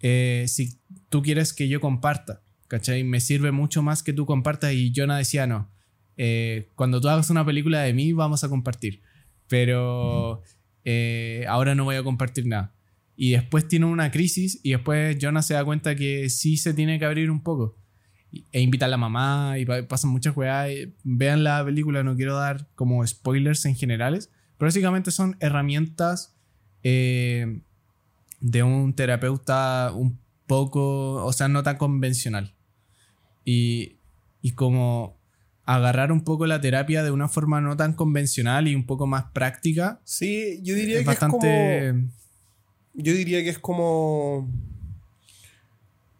eh, 0.00 0.46
si 0.48 0.78
tú 1.08 1.22
quieres 1.22 1.52
que 1.52 1.68
yo 1.68 1.80
comparta. 1.80 2.42
¿Cachai? 2.68 3.02
Me 3.02 3.20
sirve 3.20 3.50
mucho 3.50 3.82
más 3.82 4.02
que 4.02 4.12
tú 4.12 4.26
compartas 4.26 4.72
y 4.72 4.92
Jonah 4.94 5.18
decía 5.18 5.46
no. 5.46 5.68
Eh, 6.16 6.68
cuando 6.76 7.00
tú 7.00 7.08
hagas 7.08 7.28
una 7.30 7.44
película 7.44 7.80
de 7.80 7.92
mí, 7.92 8.12
vamos 8.12 8.44
a 8.44 8.48
compartir. 8.48 9.02
Pero 9.48 10.42
eh, 10.84 11.44
ahora 11.48 11.74
no 11.74 11.84
voy 11.84 11.96
a 11.96 12.04
compartir 12.04 12.46
nada. 12.46 12.72
Y 13.16 13.32
después 13.32 13.66
tiene 13.66 13.86
una 13.86 14.10
crisis 14.10 14.60
y 14.62 14.70
después 14.70 15.18
Jonah 15.20 15.42
se 15.42 15.54
da 15.54 15.64
cuenta 15.64 15.96
que 15.96 16.30
sí 16.30 16.56
se 16.56 16.72
tiene 16.72 16.98
que 16.98 17.04
abrir 17.04 17.30
un 17.30 17.42
poco. 17.42 17.76
E 18.52 18.60
invita 18.60 18.86
a 18.86 18.88
la 18.88 18.96
mamá 18.96 19.58
y 19.58 19.66
pasan 19.66 20.10
muchas 20.10 20.36
weas. 20.36 20.70
Vean 21.02 21.42
la 21.42 21.64
película, 21.64 22.04
no 22.04 22.14
quiero 22.14 22.36
dar 22.36 22.68
como 22.76 23.04
spoilers 23.04 23.64
en 23.66 23.74
generales. 23.74 24.30
Pero 24.56 24.68
básicamente 24.68 25.10
son 25.10 25.36
herramientas 25.40 26.36
eh, 26.82 27.62
de 28.40 28.62
un 28.62 28.94
terapeuta 28.94 29.92
un 29.94 30.18
poco, 30.46 31.24
o 31.24 31.32
sea, 31.32 31.48
no 31.48 31.62
tan 31.62 31.76
convencional. 31.76 32.54
Y, 33.44 33.98
y 34.42 34.52
como 34.52 35.20
agarrar 35.64 36.10
un 36.10 36.22
poco 36.22 36.46
la 36.46 36.60
terapia 36.60 37.02
de 37.04 37.10
una 37.10 37.28
forma 37.28 37.60
no 37.60 37.76
tan 37.76 37.92
convencional 37.92 38.66
y 38.66 38.74
un 38.74 38.86
poco 38.86 39.06
más 39.06 39.26
práctica. 39.32 40.00
Sí, 40.04 40.60
yo 40.62 40.74
diría 40.74 41.04
que 41.04 41.10
es 41.10 41.18
como. 41.18 41.38
Yo 42.94 43.12
diría 43.12 43.42
que 43.42 43.50
es 43.50 43.58
como. 43.58 44.50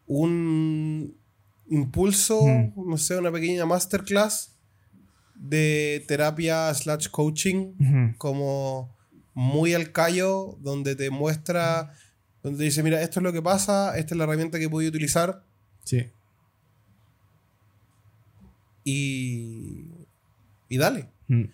Un 0.06 1.16
impulso, 1.68 2.40
no 2.76 2.96
sé, 2.96 3.16
una 3.16 3.30
pequeña 3.30 3.64
masterclass 3.64 4.56
de 5.36 6.04
terapia 6.06 6.72
slash 6.74 7.08
coaching, 7.08 8.14
como 8.18 8.94
muy 9.34 9.74
al 9.74 9.92
callo, 9.92 10.58
donde 10.60 10.96
te 10.96 11.10
muestra, 11.10 11.92
donde 12.42 12.58
te 12.58 12.64
dice, 12.64 12.82
mira, 12.82 13.02
esto 13.02 13.20
es 13.20 13.24
lo 13.24 13.32
que 13.32 13.42
pasa, 13.42 13.96
esta 13.98 14.14
es 14.14 14.18
la 14.18 14.24
herramienta 14.24 14.58
que 14.58 14.70
puedo 14.70 14.88
utilizar. 14.88 15.44
Sí. 15.84 16.10
Y, 18.84 19.84
y 20.68 20.78
dale. 20.78 21.08
Mm. 21.28 21.44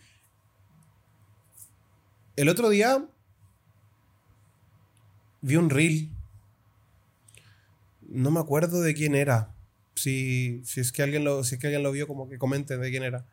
El 2.37 2.49
otro 2.49 2.69
día 2.69 3.05
vi 5.41 5.57
un 5.57 5.71
reel. 5.71 6.11
No 8.03 8.31
me 8.31 8.41
acuerdo 8.41 8.81
de 8.81 8.95
quién 8.95 9.15
era. 9.15 9.55
Si, 9.95 10.63
si, 10.65 10.81
es 10.81 10.93
que 10.93 11.03
alguien 11.03 11.25
lo, 11.25 11.43
si 11.43 11.55
es 11.55 11.61
que 11.61 11.67
alguien 11.67 11.83
lo 11.83 11.93
vio, 11.93 12.07
como 12.07 12.29
que 12.29 12.39
comente 12.39 12.77
de 12.77 12.91
quién 12.91 13.03
era. 13.03 13.25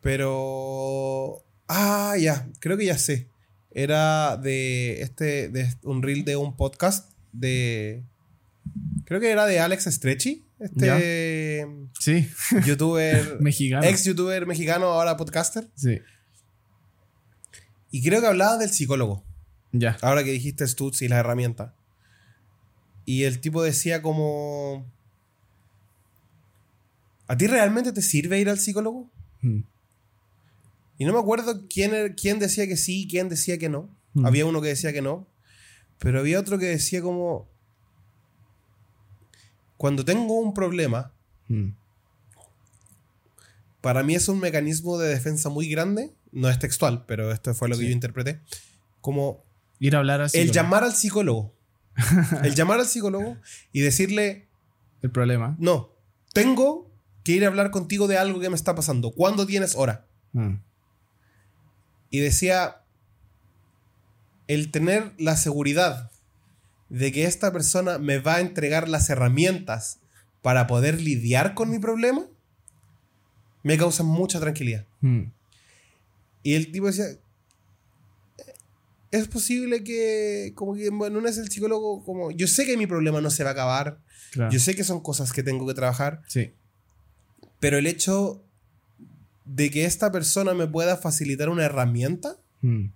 Pero. 0.00 1.44
Ah, 1.68 2.16
ya. 2.18 2.48
Creo 2.60 2.76
que 2.76 2.86
ya 2.86 2.96
sé. 2.96 3.28
Era 3.72 4.36
de 4.36 5.02
este. 5.02 5.48
De 5.48 5.72
un 5.82 6.02
reel 6.02 6.24
de 6.24 6.36
un 6.36 6.56
podcast 6.56 7.12
de. 7.32 8.04
Creo 9.04 9.20
que 9.20 9.30
era 9.30 9.46
de 9.46 9.60
Alex 9.60 9.84
Stretchy. 9.84 10.44
Este. 10.58 11.66
Sí. 11.98 12.28
Youtuber. 12.66 13.40
mexicano. 13.40 13.84
Ex 13.84 14.04
youtuber 14.04 14.46
mexicano, 14.46 14.86
ahora 14.86 15.16
podcaster. 15.16 15.68
Sí. 15.74 16.00
Y 17.90 18.02
creo 18.02 18.20
que 18.20 18.26
hablaba 18.26 18.58
del 18.58 18.70
psicólogo. 18.70 19.24
Ya. 19.72 19.96
Ahora 20.02 20.24
que 20.24 20.32
dijiste 20.32 20.66
Stutz 20.66 21.02
y 21.02 21.08
la 21.08 21.18
herramienta. 21.18 21.74
Y 23.04 23.24
el 23.24 23.40
tipo 23.40 23.62
decía 23.62 24.02
como. 24.02 24.86
¿A 27.26 27.36
ti 27.36 27.46
realmente 27.46 27.92
te 27.92 28.02
sirve 28.02 28.40
ir 28.40 28.50
al 28.50 28.58
psicólogo? 28.58 29.10
Hmm. 29.40 29.60
Y 31.00 31.06
no 31.06 31.14
me 31.14 31.18
acuerdo 31.18 31.66
quién, 31.66 31.94
er, 31.94 32.14
quién 32.14 32.38
decía 32.38 32.66
que 32.66 32.76
sí 32.76 33.04
y 33.04 33.08
quién 33.08 33.30
decía 33.30 33.56
que 33.56 33.70
no. 33.70 33.88
Hmm. 34.12 34.26
Había 34.26 34.44
uno 34.44 34.60
que 34.60 34.68
decía 34.68 34.92
que 34.92 35.00
no. 35.00 35.26
Pero 35.98 36.20
había 36.20 36.38
otro 36.38 36.58
que 36.58 36.66
decía 36.66 37.00
como 37.00 37.48
cuando 39.78 40.04
tengo 40.04 40.38
un 40.38 40.52
problema, 40.52 41.14
hmm. 41.48 41.70
para 43.80 44.02
mí 44.02 44.14
es 44.14 44.28
un 44.28 44.38
mecanismo 44.38 44.98
de 44.98 45.08
defensa 45.08 45.48
muy 45.48 45.70
grande, 45.70 46.12
no 46.32 46.50
es 46.50 46.58
textual, 46.58 47.06
pero 47.06 47.32
esto 47.32 47.54
fue 47.54 47.70
lo 47.70 47.78
que 47.78 47.86
yo 47.86 47.90
interpreté, 47.90 48.40
como 49.00 49.42
ir 49.78 49.96
a 49.96 50.00
hablar 50.00 50.20
al 50.20 50.28
El 50.34 50.52
llamar 50.52 50.84
al 50.84 50.92
psicólogo. 50.92 51.54
el 52.44 52.54
llamar 52.54 52.78
al 52.78 52.86
psicólogo 52.86 53.38
y 53.72 53.80
decirle... 53.80 54.48
El 55.00 55.12
problema. 55.12 55.56
No, 55.58 55.94
tengo 56.34 56.92
que 57.24 57.32
ir 57.32 57.46
a 57.46 57.48
hablar 57.48 57.70
contigo 57.70 58.06
de 58.06 58.18
algo 58.18 58.38
que 58.38 58.50
me 58.50 58.56
está 58.56 58.74
pasando. 58.74 59.12
¿Cuándo 59.12 59.46
tienes 59.46 59.76
hora? 59.76 60.04
Hmm. 60.34 60.56
Y 62.10 62.18
decía, 62.18 62.82
el 64.48 64.70
tener 64.70 65.12
la 65.16 65.36
seguridad 65.36 66.10
de 66.88 67.12
que 67.12 67.24
esta 67.24 67.52
persona 67.52 67.98
me 67.98 68.18
va 68.18 68.36
a 68.36 68.40
entregar 68.40 68.88
las 68.88 69.08
herramientas 69.08 70.00
para 70.42 70.66
poder 70.66 71.00
lidiar 71.00 71.54
con 71.54 71.70
mi 71.70 71.78
problema, 71.78 72.26
me 73.62 73.78
causa 73.78 74.02
mucha 74.02 74.40
tranquilidad. 74.40 74.86
Hmm. 75.00 75.30
Y 76.42 76.54
el 76.54 76.72
tipo 76.72 76.86
decía, 76.86 77.06
es 79.10 79.28
posible 79.28 79.84
que, 79.84 80.52
como 80.54 80.74
que, 80.74 80.90
bueno, 80.90 81.20
no 81.20 81.28
es 81.28 81.38
el 81.38 81.50
psicólogo, 81.50 82.04
como, 82.04 82.30
yo 82.30 82.46
sé 82.46 82.64
que 82.64 82.76
mi 82.76 82.86
problema 82.86 83.20
no 83.20 83.30
se 83.30 83.44
va 83.44 83.50
a 83.50 83.52
acabar, 83.52 84.00
yo 84.50 84.58
sé 84.60 84.74
que 84.74 84.84
son 84.84 85.00
cosas 85.00 85.32
que 85.32 85.42
tengo 85.42 85.66
que 85.66 85.74
trabajar, 85.74 86.22
sí. 86.28 86.52
pero 87.58 87.78
el 87.78 87.86
hecho 87.86 88.44
de 89.44 89.70
que 89.70 89.84
esta 89.84 90.12
persona 90.12 90.54
me 90.54 90.66
pueda 90.66 90.96
facilitar 90.96 91.48
una 91.48 91.64
herramienta, 91.64 92.36
hmm 92.62 92.86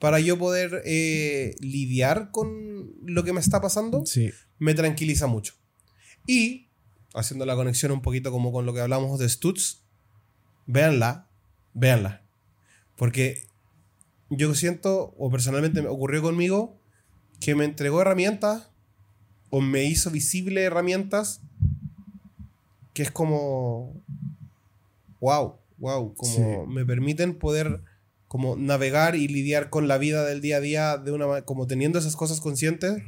para 0.00 0.18
yo 0.18 0.38
poder 0.38 0.82
eh, 0.86 1.54
lidiar 1.60 2.30
con 2.32 2.90
lo 3.04 3.22
que 3.22 3.34
me 3.34 3.40
está 3.40 3.60
pasando, 3.60 4.02
me 4.58 4.74
tranquiliza 4.74 5.26
mucho. 5.26 5.54
Y, 6.26 6.70
haciendo 7.12 7.44
la 7.44 7.54
conexión 7.54 7.92
un 7.92 8.00
poquito 8.00 8.32
como 8.32 8.50
con 8.50 8.64
lo 8.64 8.72
que 8.72 8.80
hablamos 8.80 9.18
de 9.18 9.28
Stutz, 9.28 9.82
véanla, 10.66 11.28
véanla. 11.74 12.24
Porque 12.96 13.46
yo 14.30 14.54
siento, 14.54 15.14
o 15.18 15.30
personalmente 15.30 15.82
me 15.82 15.88
ocurrió 15.88 16.22
conmigo, 16.22 16.80
que 17.38 17.54
me 17.54 17.66
entregó 17.66 18.00
herramientas, 18.00 18.70
o 19.50 19.60
me 19.60 19.84
hizo 19.84 20.10
visible 20.10 20.62
herramientas, 20.62 21.42
que 22.94 23.02
es 23.02 23.10
como, 23.10 24.02
wow, 25.20 25.59
wow, 25.80 26.14
como 26.14 26.66
me 26.66 26.84
permiten 26.84 27.34
poder 27.34 27.82
como 28.28 28.54
navegar 28.54 29.16
y 29.16 29.26
lidiar 29.26 29.70
con 29.70 29.88
la 29.88 29.98
vida 29.98 30.24
del 30.24 30.40
día 30.40 30.58
a 30.58 30.60
día 30.60 30.98
de 30.98 31.10
una 31.10 31.42
como 31.42 31.66
teniendo 31.66 31.98
esas 31.98 32.14
cosas 32.14 32.40
conscientes 32.40 33.02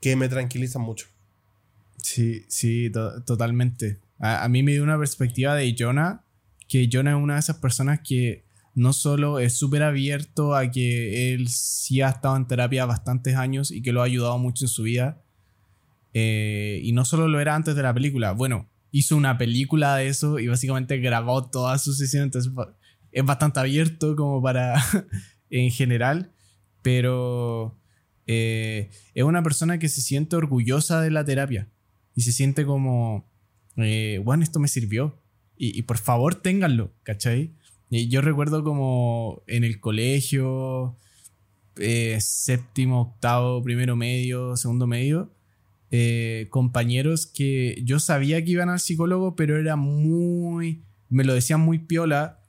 que 0.00 0.16
me 0.16 0.28
tranquilizan 0.28 0.80
mucho. 0.80 1.06
Sí, 1.98 2.44
sí, 2.48 2.90
totalmente. 3.26 3.98
A, 4.18 4.48
mí 4.48 4.62
me 4.62 4.72
dio 4.72 4.82
una 4.82 4.98
perspectiva 4.98 5.54
de 5.54 5.74
Jonah, 5.78 6.24
que 6.68 6.88
Jonah 6.90 7.16
es 7.16 7.22
una 7.22 7.34
de 7.34 7.40
esas 7.40 7.56
personas 7.56 8.00
que 8.00 8.44
no 8.74 8.92
solo 8.92 9.38
es 9.38 9.52
súper 9.52 9.82
abierto 9.82 10.54
a 10.54 10.70
que 10.70 11.34
él 11.34 11.48
sí 11.48 12.00
ha 12.00 12.08
estado 12.08 12.36
en 12.36 12.46
terapia 12.46 12.86
bastantes 12.86 13.36
años 13.36 13.70
y 13.70 13.82
que 13.82 13.92
lo 13.92 14.00
ha 14.00 14.06
ayudado 14.06 14.38
mucho 14.38 14.64
en 14.64 14.68
su 14.68 14.84
vida, 14.84 15.20
eh, 16.14 16.80
y 16.82 16.92
no 16.92 17.04
solo 17.04 17.28
lo 17.28 17.40
era 17.40 17.54
antes 17.54 17.74
de 17.74 17.82
la 17.82 17.92
película, 17.92 18.32
bueno, 18.32 18.68
hizo 18.92 19.16
una 19.16 19.38
película 19.38 19.96
de 19.96 20.06
eso 20.06 20.38
y 20.38 20.46
básicamente 20.46 20.98
grabó 20.98 21.50
toda 21.50 21.78
su 21.78 21.94
sesión, 21.94 22.24
entonces 22.24 22.52
es 23.10 23.24
bastante 23.24 23.58
abierto 23.58 24.14
como 24.14 24.40
para 24.40 24.80
en 25.50 25.70
general, 25.70 26.30
pero 26.82 27.78
eh, 28.26 28.90
es 29.14 29.24
una 29.24 29.42
persona 29.42 29.78
que 29.78 29.88
se 29.88 30.02
siente 30.02 30.36
orgullosa 30.36 31.00
de 31.00 31.10
la 31.10 31.24
terapia 31.24 31.68
y 32.14 32.22
se 32.22 32.32
siente 32.32 32.64
como, 32.64 33.26
eh, 33.76 34.20
bueno, 34.22 34.44
esto 34.44 34.60
me 34.60 34.68
sirvió 34.68 35.18
y, 35.56 35.82
por 35.82 35.98
favor 35.98 36.34
ténganlo, 36.34 36.92
¿cachai? 37.02 37.52
Y 37.88 38.08
yo 38.08 38.20
recuerdo 38.20 38.64
como 38.64 39.42
en 39.46 39.64
el 39.64 39.80
colegio, 39.80 40.96
eh, 41.76 42.18
séptimo, 42.20 43.00
octavo, 43.02 43.62
primero 43.62 43.94
medio, 43.94 44.56
segundo 44.56 44.86
medio, 44.86 45.32
compañeros 46.48 47.26
que 47.26 47.82
yo 47.84 48.00
sabía 48.00 48.42
que 48.44 48.52
iban 48.52 48.70
al 48.70 48.80
psicólogo, 48.80 49.36
pero 49.36 49.58
era 49.58 49.76
muy, 49.76 50.84
me 51.10 51.24
lo 51.24 51.34
decían 51.34 51.60
muy 51.60 51.78
piola 51.78 52.42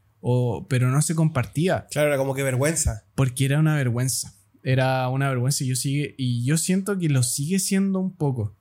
pero 0.70 0.90
no 0.90 1.02
se 1.02 1.16
compartía. 1.16 1.88
Claro, 1.92 2.10
era 2.10 2.18
como 2.18 2.34
que 2.34 2.44
vergüenza. 2.44 3.04
Porque 3.16 3.46
era 3.46 3.60
una 3.60 3.76
vergüenza. 3.76 4.34
Era 4.64 5.10
una 5.10 5.28
vergüenza 5.30 5.64
y 5.66 5.68
yo, 5.68 5.76
sigue, 5.76 6.16
y 6.18 6.46
yo 6.46 6.58
siento 6.58 6.98
que 6.98 7.10
lo 7.10 7.24
sigue 7.24 7.60
siendo 7.60 8.00
un 8.00 8.16
poco. 8.16 8.56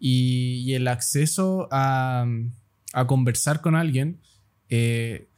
Y, 0.00 0.74
el 0.74 0.88
acceso 0.88 1.68
a, 1.70 2.26
conversar 3.06 3.60
con 3.60 3.76
alguien 3.76 4.20
eh, 4.68 5.28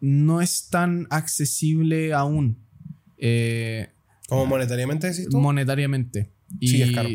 no 0.00 0.42
es 0.42 0.68
tan 0.68 1.06
accesible 1.10 2.12
aún. 2.12 2.58
Eh, 3.16 3.88
¿Como 4.28 4.46
monetariamente 4.46 5.08
decís 5.08 5.28
tú? 5.28 5.38
Monetariamente. 5.38 6.30
Y 6.60 6.68
sí, 6.68 6.82
es 6.82 6.92
caro. 6.92 7.08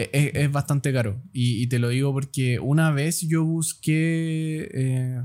E, 0.00 0.30
es, 0.44 0.52
bastante 0.52 0.92
caro. 0.92 1.20
Y, 1.32 1.66
te 1.66 1.80
lo 1.80 1.88
digo 1.88 2.12
porque 2.12 2.60
una 2.60 2.92
vez 2.92 3.22
yo 3.22 3.44
busqué 3.44 4.68
eh, 4.72 5.22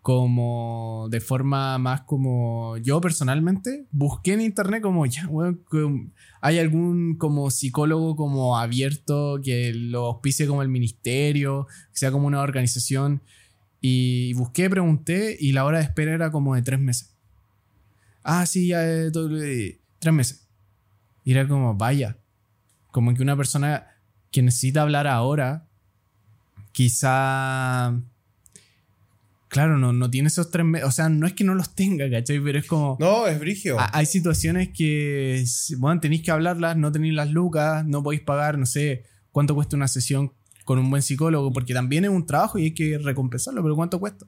como 0.00 1.08
de 1.10 1.20
forma 1.20 1.76
más 1.78 2.02
como 2.02 2.76
yo 2.76 3.00
personalmente 3.00 3.86
busqué 3.90 4.34
en 4.34 4.42
internet 4.42 4.80
como 4.80 5.04
ya, 5.06 5.26
como- 5.26 6.12
hay 6.40 6.60
algún 6.60 7.16
como 7.16 7.50
psicólogo 7.50 8.14
como 8.14 8.56
abierto 8.56 9.40
que 9.42 9.72
lo 9.74 10.06
auspicie 10.06 10.46
como 10.46 10.62
el 10.62 10.68
ministerio, 10.68 11.66
que 11.92 11.98
sea 11.98 12.12
como 12.12 12.28
una 12.28 12.42
organización. 12.42 13.22
Y 13.80 14.34
busqué, 14.34 14.70
pregunté 14.70 15.36
y 15.40 15.50
la 15.50 15.64
hora 15.64 15.78
de 15.78 15.84
espera 15.84 16.14
era 16.14 16.30
como 16.30 16.54
de 16.54 16.62
tres 16.62 16.78
meses. 16.78 17.16
Ah, 18.22 18.46
sí, 18.46 18.68
ya 18.68 18.86
eh, 18.88 19.10
eh, 19.12 19.80
tres 19.98 20.14
meses. 20.14 20.46
Y 21.24 21.32
era 21.32 21.48
como, 21.48 21.74
vaya, 21.74 22.18
como 22.92 23.12
que 23.12 23.22
una 23.22 23.36
persona 23.36 23.95
que 24.30 24.42
necesita 24.42 24.82
hablar 24.82 25.06
ahora, 25.06 25.66
quizá, 26.72 28.00
claro, 29.48 29.78
no, 29.78 29.92
no 29.92 30.10
tiene 30.10 30.28
esos 30.28 30.50
tres 30.50 30.66
meses, 30.66 30.86
o 30.88 30.90
sea, 30.92 31.08
no 31.08 31.26
es 31.26 31.32
que 31.32 31.44
no 31.44 31.54
los 31.54 31.74
tenga, 31.74 32.10
¿cachai? 32.10 32.40
Pero 32.40 32.58
es 32.58 32.66
como, 32.66 32.96
No, 33.00 33.26
es 33.26 33.38
brigio. 33.40 33.78
ha- 33.80 33.90
hay 33.96 34.06
situaciones 34.06 34.70
que, 34.74 35.44
bueno, 35.78 36.00
tenéis 36.00 36.22
que 36.22 36.30
hablarlas, 36.30 36.76
no 36.76 36.92
tenéis 36.92 37.14
las 37.14 37.30
lucas, 37.30 37.84
no 37.86 38.02
podéis 38.02 38.22
pagar, 38.22 38.58
no 38.58 38.66
sé, 38.66 39.04
cuánto 39.32 39.54
cuesta 39.54 39.76
una 39.76 39.88
sesión 39.88 40.32
con 40.64 40.78
un 40.80 40.90
buen 40.90 41.00
psicólogo, 41.02 41.52
porque 41.52 41.72
también 41.74 42.04
es 42.04 42.10
un 42.10 42.26
trabajo 42.26 42.58
y 42.58 42.64
hay 42.64 42.74
que 42.74 42.98
recompensarlo, 42.98 43.62
pero 43.62 43.76
¿cuánto 43.76 44.00
cuesta? 44.00 44.26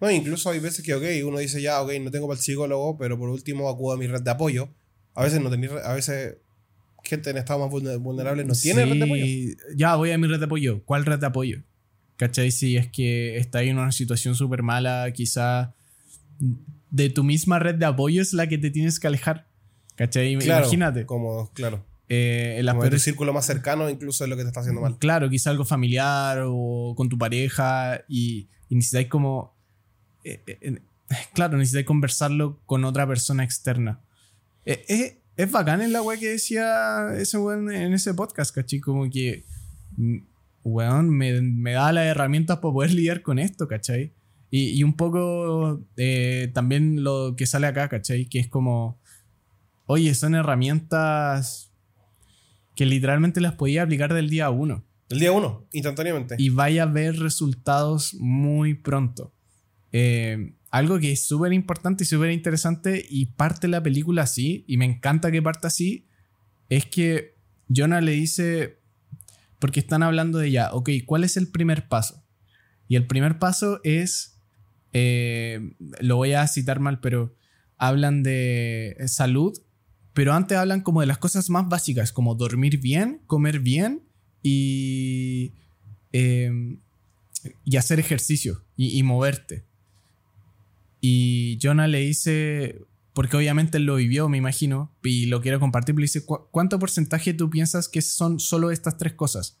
No, 0.00 0.10
incluso 0.10 0.50
hay 0.50 0.58
veces 0.58 0.84
que, 0.84 0.94
ok, 0.94 1.04
uno 1.26 1.38
dice 1.38 1.62
ya, 1.62 1.80
ok, 1.80 1.92
no 2.02 2.10
tengo 2.10 2.26
para 2.26 2.36
el 2.38 2.42
psicólogo, 2.42 2.98
pero 2.98 3.16
por 3.16 3.28
último 3.30 3.68
acudo 3.68 3.94
a 3.94 3.96
mi 3.96 4.06
red 4.06 4.20
de 4.22 4.30
apoyo. 4.30 4.68
A 5.14 5.22
veces 5.22 5.40
no 5.40 5.48
tenéis, 5.48 5.72
a 5.72 5.94
veces 5.94 6.36
gente 7.06 7.30
en 7.30 7.36
estado 7.38 7.60
más 7.60 7.70
vulner- 7.70 7.98
vulnerable 7.98 8.44
no 8.44 8.54
tiene 8.54 8.84
red 8.84 8.96
de 8.98 9.04
apoyo. 9.04 9.24
Sí, 9.24 9.56
Ya, 9.76 9.96
voy 9.96 10.10
a 10.10 10.18
mi 10.18 10.26
red 10.26 10.38
de 10.38 10.44
apoyo. 10.46 10.82
¿Cuál 10.84 11.04
red 11.06 11.18
de 11.18 11.26
apoyo? 11.26 11.62
¿Cachai? 12.16 12.50
Si 12.50 12.76
es 12.76 12.88
que 12.90 13.36
está 13.38 13.58
ahí 13.58 13.68
en 13.68 13.78
una 13.78 13.92
situación 13.92 14.34
súper 14.34 14.62
mala, 14.62 15.10
quizá 15.12 15.74
de 16.90 17.10
tu 17.10 17.24
misma 17.24 17.58
red 17.58 17.74
de 17.76 17.86
apoyo 17.86 18.22
es 18.22 18.32
la 18.32 18.48
que 18.48 18.58
te 18.58 18.70
tienes 18.70 18.98
que 19.00 19.06
alejar. 19.06 19.46
¿Cachai? 19.96 20.36
Claro, 20.38 20.62
Imagínate. 20.64 21.06
Como, 21.06 21.50
claro. 21.52 21.84
eh, 22.08 22.56
en 22.58 22.66
Como 22.66 22.78
tu 22.80 22.82
peores- 22.88 23.02
círculo 23.02 23.32
más 23.32 23.46
cercano 23.46 23.88
incluso 23.90 24.24
es 24.24 24.30
lo 24.30 24.36
que 24.36 24.42
te 24.42 24.48
está 24.48 24.60
haciendo 24.60 24.80
mal. 24.80 24.98
Claro, 24.98 25.28
quizá 25.30 25.50
algo 25.50 25.64
familiar 25.64 26.42
o 26.46 26.94
con 26.96 27.08
tu 27.08 27.16
pareja 27.18 28.02
y, 28.08 28.48
y 28.68 28.74
necesitáis 28.76 29.08
como... 29.08 29.54
eh, 30.24 30.42
eh, 30.46 30.80
claro, 31.34 31.56
necesitáis 31.56 31.86
conversarlo 31.86 32.60
con 32.66 32.84
otra 32.84 33.06
persona 33.06 33.44
externa. 33.44 34.00
Eh, 34.64 34.84
eh, 34.88 35.20
es 35.36 35.50
bacán 35.50 35.82
en 35.82 35.92
la 35.92 36.02
weá 36.02 36.18
que 36.18 36.28
decía 36.30 37.08
ese 37.16 37.38
weón 37.38 37.70
en 37.70 37.92
ese 37.92 38.14
podcast, 38.14 38.54
¿cachai? 38.54 38.80
Como 38.80 39.08
que, 39.10 39.44
mm, 39.96 40.16
weón, 40.64 41.10
me, 41.10 41.40
me 41.40 41.72
da 41.72 41.92
las 41.92 42.06
herramientas 42.06 42.58
para 42.58 42.72
poder 42.72 42.92
lidiar 42.92 43.22
con 43.22 43.38
esto, 43.38 43.68
¿cachai? 43.68 44.12
Y, 44.50 44.70
y 44.78 44.82
un 44.82 44.94
poco 44.96 45.82
eh, 45.96 46.50
también 46.54 47.02
lo 47.04 47.34
que 47.36 47.46
sale 47.46 47.66
acá, 47.66 47.88
¿cachai? 47.88 48.26
Que 48.26 48.38
es 48.38 48.48
como, 48.48 48.98
oye, 49.86 50.14
son 50.14 50.34
herramientas 50.34 51.72
que 52.74 52.86
literalmente 52.86 53.40
las 53.40 53.54
podía 53.54 53.82
aplicar 53.82 54.12
del 54.12 54.28
día 54.28 54.50
uno 54.50 54.84
El 55.08 55.18
día 55.18 55.32
uno, 55.32 55.66
instantáneamente. 55.72 56.36
y 56.38 56.50
vaya 56.50 56.84
a 56.84 56.86
ver 56.86 57.18
resultados 57.18 58.14
muy 58.14 58.74
pronto. 58.74 59.32
Eh, 59.92 60.52
algo 60.76 60.98
que 60.98 61.12
es 61.12 61.26
súper 61.26 61.52
importante 61.54 62.04
y 62.04 62.06
súper 62.06 62.30
interesante 62.30 63.04
y 63.08 63.26
parte 63.26 63.66
la 63.66 63.82
película 63.82 64.22
así, 64.22 64.64
y 64.66 64.76
me 64.76 64.84
encanta 64.84 65.30
que 65.30 65.40
parta 65.40 65.68
así, 65.68 66.06
es 66.68 66.84
que 66.84 67.36
Jonah 67.74 68.02
le 68.02 68.12
dice, 68.12 68.78
porque 69.58 69.80
están 69.80 70.02
hablando 70.02 70.38
de 70.38 70.50
ya, 70.50 70.74
ok, 70.74 70.90
¿cuál 71.06 71.24
es 71.24 71.38
el 71.38 71.48
primer 71.48 71.88
paso? 71.88 72.22
Y 72.88 72.96
el 72.96 73.06
primer 73.06 73.38
paso 73.38 73.80
es, 73.84 74.38
eh, 74.92 75.74
lo 76.00 76.16
voy 76.16 76.34
a 76.34 76.46
citar 76.46 76.78
mal, 76.78 77.00
pero 77.00 77.34
hablan 77.78 78.22
de 78.22 78.96
salud, 79.06 79.58
pero 80.12 80.34
antes 80.34 80.58
hablan 80.58 80.82
como 80.82 81.00
de 81.00 81.06
las 81.06 81.18
cosas 81.18 81.48
más 81.48 81.68
básicas, 81.68 82.12
como 82.12 82.34
dormir 82.34 82.80
bien, 82.80 83.22
comer 83.26 83.60
bien 83.60 84.02
y, 84.42 85.54
eh, 86.12 86.78
y 87.64 87.76
hacer 87.76 87.98
ejercicio 87.98 88.62
y 88.76 89.02
moverte. 89.02 89.64
Y 91.08 91.56
Jonah 91.62 91.86
le 91.86 92.00
dice, 92.00 92.80
porque 93.12 93.36
obviamente 93.36 93.76
él 93.78 93.84
lo 93.84 93.94
vivió, 93.94 94.28
me 94.28 94.38
imagino, 94.38 94.92
y 95.04 95.26
lo 95.26 95.40
quiero 95.40 95.60
compartir, 95.60 95.94
le 95.94 96.02
dice, 96.02 96.24
"¿Cu- 96.24 96.48
¿cuánto 96.50 96.80
porcentaje 96.80 97.32
tú 97.32 97.48
piensas 97.48 97.88
que 97.88 98.02
son 98.02 98.40
solo 98.40 98.72
estas 98.72 98.96
tres 98.98 99.12
cosas? 99.12 99.58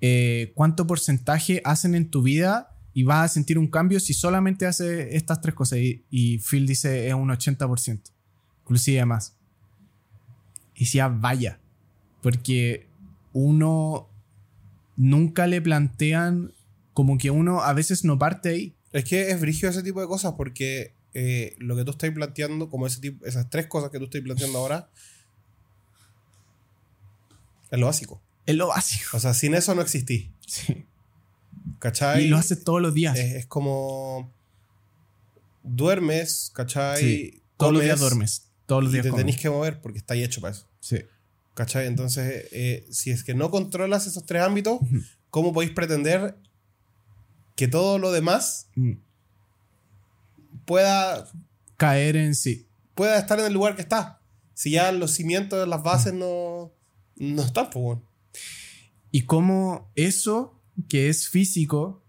Eh, 0.00 0.52
¿Cuánto 0.54 0.86
porcentaje 0.86 1.60
hacen 1.64 1.94
en 1.96 2.10
tu 2.10 2.22
vida 2.22 2.76
y 2.94 3.02
vas 3.02 3.24
a 3.30 3.34
sentir 3.34 3.58
un 3.58 3.66
cambio 3.66 3.98
si 3.98 4.14
solamente 4.14 4.66
haces 4.66 5.08
estas 5.10 5.40
tres 5.40 5.54
cosas? 5.56 5.80
Y, 5.80 6.04
y 6.10 6.38
Phil 6.38 6.64
dice, 6.66 7.08
es 7.08 7.14
un 7.14 7.28
80%, 7.30 8.12
inclusive 8.62 9.04
más. 9.04 9.36
Y 10.76 10.84
decía, 10.84 11.08
vaya, 11.08 11.58
porque 12.22 12.86
uno 13.32 14.08
nunca 14.96 15.46
le 15.48 15.60
plantean 15.60 16.52
como 16.94 17.18
que 17.18 17.30
uno 17.32 17.62
a 17.62 17.72
veces 17.72 18.04
no 18.04 18.16
parte 18.18 18.48
ahí. 18.50 18.74
Es 18.92 19.04
que 19.04 19.30
es 19.30 19.40
brigio 19.40 19.68
ese 19.68 19.82
tipo 19.82 20.00
de 20.00 20.06
cosas 20.06 20.34
porque 20.36 20.94
eh, 21.14 21.54
lo 21.58 21.76
que 21.76 21.84
tú 21.84 21.92
estás 21.92 22.10
planteando, 22.10 22.68
como 22.68 22.86
ese 22.86 23.00
tipo, 23.00 23.24
esas 23.24 23.48
tres 23.50 23.66
cosas 23.66 23.90
que 23.90 23.98
tú 23.98 24.04
estás 24.04 24.20
planteando 24.20 24.58
ahora, 24.58 24.90
es 27.70 27.78
lo 27.78 27.86
básico. 27.86 28.20
Es 28.44 28.54
lo 28.54 28.68
básico. 28.68 29.16
O 29.16 29.20
sea, 29.20 29.32
sin 29.34 29.54
eso 29.54 29.74
no 29.74 29.82
existí. 29.82 30.32
Sí. 30.46 30.86
¿Cachai? 31.78 32.24
Y 32.24 32.28
lo 32.28 32.36
hace 32.36 32.56
todos 32.56 32.82
los 32.82 32.92
días. 32.92 33.18
es, 33.18 33.34
es 33.34 33.46
como 33.46 34.32
duermes, 35.62 36.50
¿cachai? 36.54 37.00
Sí. 37.00 37.42
Todos 37.56 37.72
los 37.72 37.82
días 37.82 38.00
duermes. 38.00 38.48
Todos 38.66 38.84
los 38.84 38.92
y 38.92 38.94
días 38.94 39.04
te 39.04 39.10
comes. 39.10 39.24
tenés 39.24 39.40
que 39.40 39.48
mover 39.48 39.80
porque 39.80 39.98
está 39.98 40.14
hecho 40.14 40.40
para 40.40 40.54
eso. 40.54 40.66
Sí. 40.80 40.98
¿Cachai? 41.54 41.86
Entonces, 41.86 42.48
eh, 42.52 42.86
si 42.90 43.10
es 43.10 43.24
que 43.24 43.34
no 43.34 43.50
controlas 43.50 44.06
esos 44.06 44.26
tres 44.26 44.42
ámbitos. 44.42 44.80
¿cómo 45.32 45.54
podéis 45.54 45.72
pretender 45.72 46.36
que 47.56 47.68
todo 47.68 47.98
lo 47.98 48.12
demás 48.12 48.68
Mm. 48.74 48.92
pueda, 50.64 51.26
Caer 51.76 52.16
en 52.16 52.34
sí. 52.34 52.66
pueda 52.94 53.18
estar 53.18 53.38
en 53.40 53.46
el 53.46 53.52
lugar 53.52 53.74
que 53.76 53.82
está? 53.82 54.20
Si 54.54 54.70
ya 54.72 54.92
los 54.92 55.12
cimientos, 55.12 55.66
las 55.66 55.82
bases 55.82 56.14
no, 56.14 56.72
no 57.16 57.42
están, 57.42 57.70
pues 57.70 57.82
bueno. 57.82 58.02
Y 59.10 59.22
cómo 59.22 59.90
eso 59.96 60.58
que 60.88 61.08
es 61.08 61.28
físico 61.28 62.02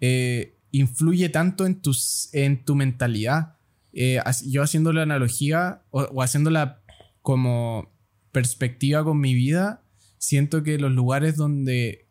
eh, 0.00 0.54
influye 0.70 1.28
tanto 1.28 1.66
en, 1.66 1.80
tus, 1.80 2.28
en 2.32 2.64
tu 2.64 2.74
mentalidad. 2.74 3.56
Eh, 3.92 4.20
yo 4.46 4.62
haciendo 4.62 4.92
la 4.92 5.02
analogía 5.02 5.82
o, 5.90 6.02
o 6.02 6.22
haciéndola 6.22 6.80
como 7.22 7.92
perspectiva 8.32 9.04
con 9.04 9.20
mi 9.20 9.34
vida, 9.34 9.82
siento 10.18 10.62
que 10.62 10.78
los 10.78 10.90
lugares 10.92 11.36
donde 11.36 12.03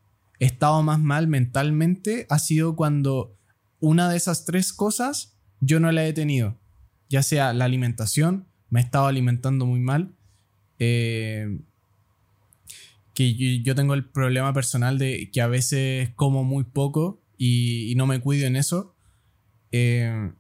he 0.43 0.45
estado 0.45 0.83
más 0.83 0.99
mal 0.99 1.27
mentalmente 1.27 2.27
ha 2.29 2.37
sido 2.37 2.75
cuando 2.75 3.37
una 3.79 4.09
de 4.09 4.17
esas 4.17 4.43
tres 4.43 4.73
cosas 4.73 5.37
yo 5.61 5.79
no 5.79 5.89
la 5.93 6.05
he 6.05 6.11
tenido. 6.11 6.59
Ya 7.09 7.23
sea 7.23 7.53
la 7.53 7.63
alimentación, 7.63 8.47
me 8.69 8.81
he 8.81 8.83
estado 8.83 9.07
alimentando 9.07 9.65
muy 9.65 9.79
mal. 9.79 10.15
eh, 10.79 11.59
que 13.13 13.61
yo, 13.61 13.75
tengo 13.75 13.93
el 13.93 14.09
problema 14.09 14.53
personal 14.53 14.97
de 14.97 15.29
que 15.31 15.39
a 15.39 15.47
veces 15.47 16.09
como 16.15 16.43
muy 16.43 16.63
poco 16.63 17.21
y, 17.37 17.91
y 17.91 17.95
no 17.95 18.05
me 18.07 18.19
cuido 18.19 18.47
en 18.47 18.55
eso. 18.55 18.95
Eh, 19.71 20.31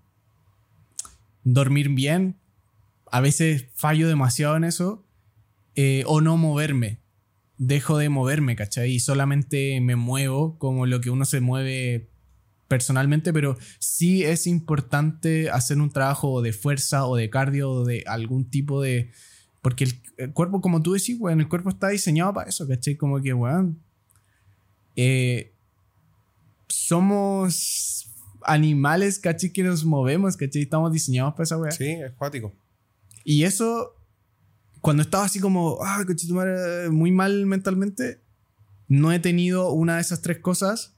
dormir 1.43 1.89
bien, 1.89 2.39
a 3.11 3.21
veces 3.21 3.67
fallo 3.75 4.07
demasiado 4.07 4.57
en 4.57 4.63
eso. 4.65 5.05
eh, 5.75 6.03
o 6.07 6.19
no 6.19 6.35
moverme. 6.35 7.02
Dejo 7.65 7.97
de 7.97 8.09
moverme, 8.09 8.55
¿cachai? 8.55 8.91
Y 8.91 8.99
solamente 8.99 9.79
me 9.81 9.95
muevo 9.95 10.57
como 10.57 10.85
lo 10.85 11.01
que 11.01 11.09
uno 11.09 11.25
se 11.25 11.39
mueve 11.39 12.09
personalmente, 12.67 13.31
pero 13.31 13.57
sí 13.79 14.23
es 14.23 14.47
importante 14.47 15.49
hacer 15.49 15.79
un 15.79 15.91
trabajo 15.91 16.41
de 16.41 16.53
fuerza 16.53 17.05
o 17.05 17.15
de 17.15 17.29
cardio 17.29 17.71
o 17.71 17.85
de 17.85 18.03
algún 18.07 18.49
tipo 18.49 18.81
de... 18.81 19.11
Porque 19.61 19.85
el, 19.85 19.93
el 20.17 20.33
cuerpo, 20.33 20.59
como 20.59 20.81
tú 20.81 20.93
decís, 20.93 21.17
weón, 21.19 21.39
el 21.39 21.47
cuerpo 21.47 21.69
está 21.69 21.89
diseñado 21.89 22.33
para 22.33 22.49
eso, 22.49 22.67
¿cachai? 22.67 22.95
Como 22.95 23.21
que, 23.21 23.33
weón, 23.33 23.81
eh, 24.95 25.53
somos 26.67 28.11
animales, 28.43 29.19
¿cachai? 29.19 29.51
Que 29.51 29.63
nos 29.63 29.85
movemos, 29.85 30.35
¿cachai? 30.35 30.63
Estamos 30.63 30.91
diseñados 30.91 31.33
para 31.33 31.43
esa 31.43 31.57
weá. 31.57 31.71
Sí, 31.71 31.91
es 31.91 32.11
cuático. 32.13 32.53
Y 33.23 33.43
eso, 33.43 33.95
cuando 34.83 35.01
estaba 35.01 35.23
así 35.23 35.39
como, 35.39 35.79
ah, 35.81 36.03
muy 36.91 37.09
mal 37.13 37.45
mentalmente, 37.45 38.19
no 38.89 39.13
he 39.13 39.19
tenido 39.19 39.71
una 39.71 39.95
de 39.95 40.01
esas 40.01 40.21
tres 40.21 40.39
cosas, 40.39 40.97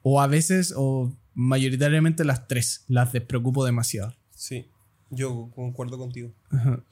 o 0.00 0.22
a 0.22 0.26
veces, 0.26 0.72
o 0.74 1.14
mayoritariamente 1.34 2.24
las 2.24 2.48
tres, 2.48 2.86
las 2.88 3.12
despreocupo 3.12 3.62
demasiado. 3.66 4.16
Sí, 4.30 4.68
yo 5.10 5.50
concuerdo 5.54 5.98
contigo. 5.98 6.32
Ajá. 6.48 6.82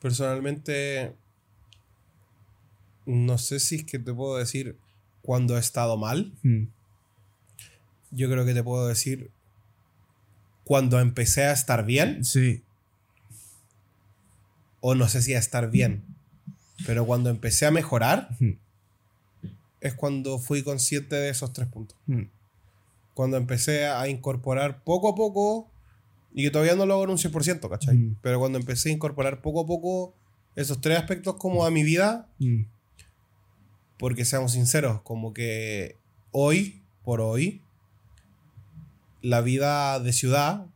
Personalmente, 0.00 1.14
no 3.06 3.38
sé 3.38 3.60
si 3.60 3.76
es 3.76 3.84
que 3.84 4.00
te 4.00 4.12
puedo 4.12 4.36
decir 4.36 4.76
cuando 5.22 5.56
he 5.56 5.60
estado 5.60 5.96
mal. 5.96 6.34
Mm. 6.42 6.64
Yo 8.10 8.28
creo 8.28 8.44
que 8.44 8.54
te 8.54 8.64
puedo 8.64 8.88
decir 8.88 9.30
cuando 10.64 10.98
empecé 10.98 11.44
a 11.44 11.52
estar 11.52 11.86
bien, 11.86 12.24
Sí. 12.24 12.64
O 14.86 14.94
no 14.94 15.08
sé 15.08 15.22
si 15.22 15.32
a 15.32 15.38
estar 15.38 15.70
bien, 15.70 16.04
pero 16.84 17.06
cuando 17.06 17.30
empecé 17.30 17.64
a 17.64 17.70
mejorar, 17.70 18.36
es 19.80 19.94
cuando 19.94 20.38
fui 20.38 20.62
consciente 20.62 21.16
de 21.16 21.30
esos 21.30 21.54
tres 21.54 21.68
puntos. 21.68 21.96
Mm. 22.04 22.24
Cuando 23.14 23.38
empecé 23.38 23.86
a 23.86 24.06
incorporar 24.08 24.84
poco 24.84 25.08
a 25.08 25.14
poco, 25.14 25.70
y 26.34 26.42
que 26.42 26.50
todavía 26.50 26.76
no 26.76 26.84
lo 26.84 26.92
hago 26.92 27.04
en 27.04 27.10
un 27.10 27.16
100%, 27.16 27.66
¿cachai? 27.70 27.96
Mm. 27.96 28.16
Pero 28.20 28.38
cuando 28.38 28.58
empecé 28.58 28.90
a 28.90 28.92
incorporar 28.92 29.40
poco 29.40 29.62
a 29.62 29.66
poco 29.66 30.14
esos 30.54 30.82
tres 30.82 30.98
aspectos 30.98 31.36
como 31.36 31.64
a 31.64 31.70
mi 31.70 31.82
vida, 31.82 32.28
porque 33.98 34.26
seamos 34.26 34.52
sinceros, 34.52 35.00
como 35.00 35.32
que 35.32 35.96
hoy, 36.30 36.82
por 37.04 37.22
hoy, 37.22 37.62
la 39.22 39.40
vida 39.40 39.98
de 39.98 40.12
ciudad, 40.12 40.66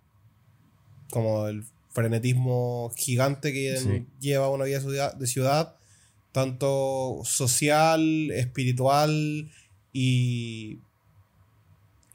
como 1.11 1.47
el 1.47 1.67
frenetismo 1.99 2.91
gigante 2.97 3.53
que 3.53 3.77
Sí. 3.79 4.07
lleva 4.21 4.49
una 4.51 4.65
vida 4.65 4.81
de 5.13 5.27
ciudad, 5.27 5.75
tanto 6.33 7.21
social, 7.25 8.31
espiritual 8.31 9.51
y, 9.93 10.79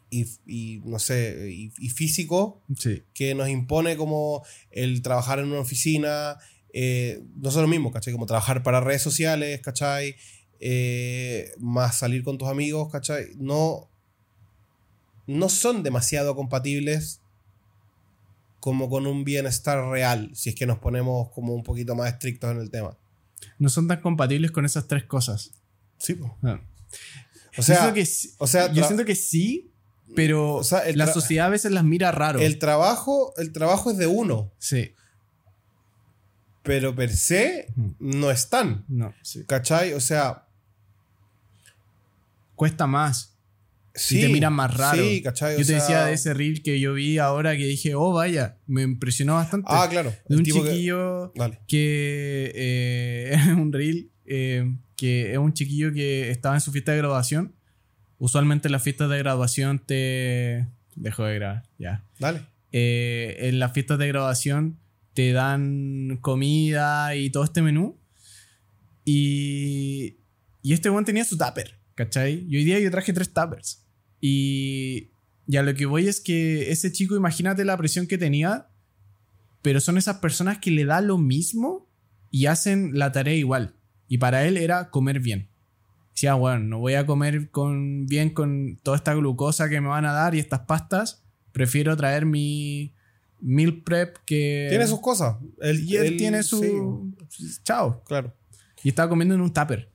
y, 0.10 0.26
y, 0.46 0.82
no 0.86 1.00
sé, 1.00 1.50
y, 1.52 1.72
y 1.78 1.90
físico, 1.90 2.62
Sí. 2.78 3.04
que 3.14 3.36
nos 3.36 3.50
impone 3.50 3.98
como 3.98 4.44
el 4.72 5.02
trabajar 5.02 5.40
en 5.40 5.46
una 5.46 5.60
oficina, 5.60 6.38
eh, 6.72 7.22
no 7.36 7.52
son 7.52 7.64
lo 7.64 7.68
mismo, 7.68 7.92
¿cachai? 7.92 8.14
Como 8.14 8.26
trabajar 8.26 8.64
para 8.64 8.80
redes 8.80 9.02
sociales, 9.02 9.60
¿cachai? 9.62 10.16
Eh, 10.60 11.52
más 11.58 11.98
salir 11.98 12.24
con 12.24 12.38
tus 12.38 12.48
amigos, 12.48 12.92
¿cachai? 12.92 13.26
No, 13.38 13.90
no 15.28 15.50
son 15.50 15.84
demasiado 15.84 16.36
compatibles 16.36 17.20
como 18.64 18.90
con 18.90 19.06
un 19.07 19.26
bienestar 19.26 19.84
real, 19.90 20.31
si 20.34 20.52
es 20.52 20.56
que 20.56 20.65
nos 20.65 20.80
ponemos 20.80 21.30
como 21.34 21.53
un 21.53 21.64
poquito 21.64 21.95
más 21.95 22.14
estrictos 22.14 22.49
en 22.52 22.60
el 22.60 22.72
tema. 22.72 22.98
No 23.60 23.68
son 23.68 23.90
tan 23.90 23.99
compatibles 23.99 24.52
con 24.52 24.64
esas 24.64 24.88
tres 24.88 25.03
cosas. 25.03 25.52
Sí. 25.98 26.18
O 27.57 27.61
sea, 27.61 27.76
yo 27.76 27.81
siento 27.81 27.94
que, 27.94 28.06
sí- 28.06 28.34
o 28.38 28.48
sea, 28.48 28.72
yo 28.72 28.81
tra- 28.84 28.88
siento 28.88 29.03
que 29.03 29.15
sí, 29.15 29.73
pero 30.15 30.53
O 30.56 30.64
sea, 30.64 30.84
la 30.95 31.07
sociedad 31.07 31.48
a 31.48 31.49
veces 31.49 31.73
las 31.73 31.84
mira 31.84 32.14
raro. 32.14 32.40
el 32.40 32.57
trabajo, 32.57 33.34
el 33.35 33.52
trabajo 33.52 33.91
es 33.91 33.98
de 33.98 34.07
uno, 34.07 34.53
Sí. 34.60 34.94
pero 36.64 36.95
per 36.95 37.11
se 37.14 37.68
no 37.99 38.31
están, 38.31 38.85
No, 38.88 39.14
sí. 39.23 39.44
¿cachai? 39.45 39.91
O 39.94 39.99
sea, 39.99 40.48
Cuesta 42.56 42.88
más. 42.88 43.33
Sí. 43.94 44.18
y 44.18 44.22
te 44.22 44.30
miran 44.30 44.53
más 44.53 44.76
raro. 44.76 45.02
Sí, 45.03 45.22
¿cachai? 45.22 45.56
O 45.56 45.57
Yo 45.60 45.65
te 45.65 45.65
sea- 45.65 45.80
decía 45.80 46.06
de 46.06 46.14
ese 46.14 46.34
reel 46.34 46.61
que 46.64 46.80
yo 46.80 46.94
vi 46.94 47.18
ahora 47.18 47.56
que 47.57 47.65
dije, 47.65 47.95
oh, 47.95 48.11
vaya, 48.14 48.57
me 48.68 48.82
impresionó 48.84 49.36
bastante. 49.36 49.68
Ah, 49.70 49.88
claro. 49.90 50.14
de 50.28 50.36
un 50.36 50.44
que- 50.44 50.52
chiquillo 50.52 51.32
Dale. 51.36 51.60
que 51.68 52.52
eh, 52.56 53.32
es 53.34 53.45
un 53.57 53.72
reel 53.74 54.10
eh, 54.26 54.76
que 54.95 55.32
es 55.34 55.38
un 55.38 55.53
chiquillo 55.53 55.91
que 55.94 56.30
estaba 56.32 56.56
en 56.56 56.61
su 56.61 56.72
fiesta 56.72 56.91
de 56.94 56.99
graduación. 56.99 57.56
Usualmente 58.20 58.68
en 58.68 58.72
las 58.72 58.84
fiestas 58.84 59.10
de 59.10 59.18
graduación 59.18 59.80
te... 59.86 60.68
Dejo 60.95 61.26
de 61.26 61.36
grabar, 61.36 61.64
ya. 61.78 62.06
Dale. 62.20 62.41
Eh, 62.72 63.36
en 63.49 63.60
las 63.60 63.74
fiestas 63.74 63.98
de 63.99 64.07
graduación 64.07 64.80
te 65.14 65.32
dan 65.34 66.18
comida 66.22 67.15
y 67.15 67.30
todo 67.32 67.44
este 67.44 67.61
menú. 67.61 67.99
Y, 69.06 70.18
y 70.61 70.74
este 70.74 70.90
one 70.90 71.06
tenía 71.06 71.26
su 71.26 71.38
tupper, 71.38 71.78
¿cachai? 71.95 72.45
Y 72.48 72.56
hoy 72.57 72.64
día 72.64 72.80
yo 72.80 72.90
traje 72.91 73.11
tres 73.14 73.34
tuppers. 73.34 73.83
Y, 74.26 75.10
y 75.48 75.58
a 75.58 75.64
lo 75.64 75.76
que 75.76 75.86
voy 75.86 76.08
es 76.08 76.22
que 76.22 76.72
ese 76.72 76.94
chico, 76.94 77.18
imagínate 77.18 77.66
la 77.66 77.76
presión 77.76 78.08
que 78.08 78.18
tenía, 78.18 78.68
pero 79.62 79.82
son 79.82 79.98
esas 79.98 80.20
personas 80.20 80.60
que 80.60 80.72
le 80.72 80.86
da 80.86 81.02
lo 81.02 81.18
mismo 81.18 81.90
y 82.32 82.45
hacen 82.45 82.91
la 82.98 83.12
tarea 83.12 83.36
igual. 83.36 83.76
Y 84.08 84.20
para 84.20 84.45
él 84.48 84.56
era 84.56 84.90
comer 84.91 85.20
bien. 85.20 85.50
Decía, 86.14 86.36
bueno, 86.36 86.60
no 86.60 86.80
voy 86.80 86.94
a 86.94 87.06
comer 87.06 87.50
con, 87.52 88.06
bien 88.06 88.30
con 88.30 88.80
toda 88.82 88.95
esta 88.95 89.14
glucosa 89.14 89.68
que 89.68 89.82
me 89.82 89.90
van 89.90 90.06
a 90.06 90.14
dar 90.14 90.36
y 90.36 90.40
estas 90.40 90.62
pastas. 90.62 91.22
Prefiero 91.52 91.98
traer 91.98 92.26
mi 92.26 92.94
meal 93.41 93.82
prep 93.84 94.16
que... 94.26 94.68
Tiene 94.70 94.88
sus 94.88 95.02
cosas. 95.02 95.36
Él, 95.60 95.84
Y 95.84 95.98
él, 95.98 96.06
él- 96.06 96.18
tiene 96.18 96.44
su... 96.44 97.14
Chao. 97.64 98.02
Claro. 98.06 98.34
Y 98.84 98.90
estaba 98.90 99.10
comiendo 99.10 99.36
en 99.36 99.41
un 99.41 99.52
tupper. 99.52 99.90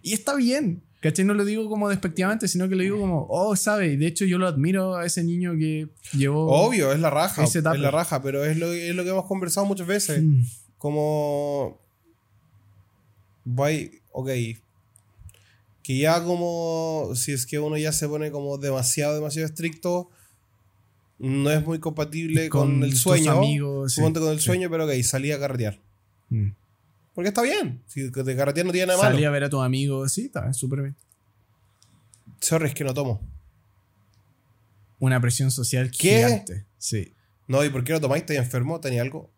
Y 0.00 0.12
está 0.12 0.36
bien. 0.36 0.84
¿Cachai? 1.02 1.24
No 1.24 1.34
lo 1.34 1.44
digo 1.44 1.68
como 1.68 1.88
despectivamente, 1.88 2.46
sino 2.46 2.68
que 2.68 2.76
lo 2.76 2.82
digo 2.84 3.00
como, 3.00 3.26
oh, 3.28 3.56
sabe. 3.56 3.88
Y 3.88 3.96
de 3.96 4.06
hecho 4.06 4.24
yo 4.24 4.38
lo 4.38 4.46
admiro 4.46 4.94
a 4.94 5.04
ese 5.04 5.24
niño 5.24 5.56
que 5.58 5.88
llevó... 6.16 6.46
Obvio, 6.46 6.92
es 6.92 7.00
la 7.00 7.10
raja. 7.10 7.42
Ese 7.42 7.58
Es 7.58 7.64
la 7.64 7.90
raja, 7.90 8.22
pero 8.22 8.44
es 8.44 8.56
lo, 8.56 8.72
es 8.72 8.94
lo 8.94 9.02
que 9.02 9.10
hemos 9.10 9.26
conversado 9.26 9.66
muchas 9.66 9.88
veces. 9.88 10.22
Mm, 10.22 10.44
Como. 10.78 11.80
Voy. 13.44 14.00
Ok. 14.12 14.28
Que 15.82 15.98
ya 15.98 16.22
como. 16.22 17.10
Si 17.16 17.32
es 17.32 17.46
que 17.46 17.58
uno 17.58 17.76
ya 17.76 17.90
se 17.90 18.06
pone 18.06 18.30
como 18.30 18.56
demasiado, 18.58 19.16
demasiado 19.16 19.48
estricto. 19.48 20.08
No 21.18 21.50
es 21.50 21.64
muy 21.64 21.80
compatible 21.80 22.48
con, 22.48 22.84
el 22.84 22.96
sueño. 22.96 23.32
amigos, 23.32 23.94
sí, 23.94 24.00
con 24.00 24.16
el 24.16 24.38
sí. 24.38 24.44
sueño, 24.44 24.70
pero 24.70 24.84
ok, 24.84 24.92
salí 25.02 25.32
a 25.32 25.40
carretear. 25.40 25.80
mm. 26.30 26.61
Porque 27.14 27.28
está 27.28 27.42
bien. 27.42 27.82
Si 27.86 28.02
de 28.10 28.36
carretear 28.36 28.64
no 28.66 28.72
tiene 28.72 28.86
nada 28.86 28.98
malo. 28.98 29.12
Salí 29.14 29.24
a 29.24 29.30
ver 29.30 29.44
a 29.44 29.50
tus 29.50 29.62
amigos. 29.62 30.12
Sí, 30.12 30.26
está 30.26 30.52
súper 30.52 30.80
bien. 30.82 30.96
Sorry, 32.40 32.68
es 32.68 32.74
que 32.74 32.84
no 32.84 32.94
tomo. 32.94 33.20
Una 34.98 35.20
presión 35.20 35.50
social 35.50 35.90
¿Qué? 35.90 36.16
gigante. 36.16 36.64
Sí. 36.78 37.14
No, 37.48 37.64
¿y 37.64 37.70
por 37.70 37.84
qué 37.84 37.92
no 37.92 38.00
tomáis? 38.00 38.22
¿Estás 38.22 38.36
enfermo? 38.36 38.80
¿Tenía 38.80 39.02
algo? 39.02 39.30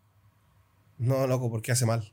No, 0.97 1.27
loco, 1.27 1.49
porque 1.49 1.71
hace 1.71 1.85
mal. 1.85 2.11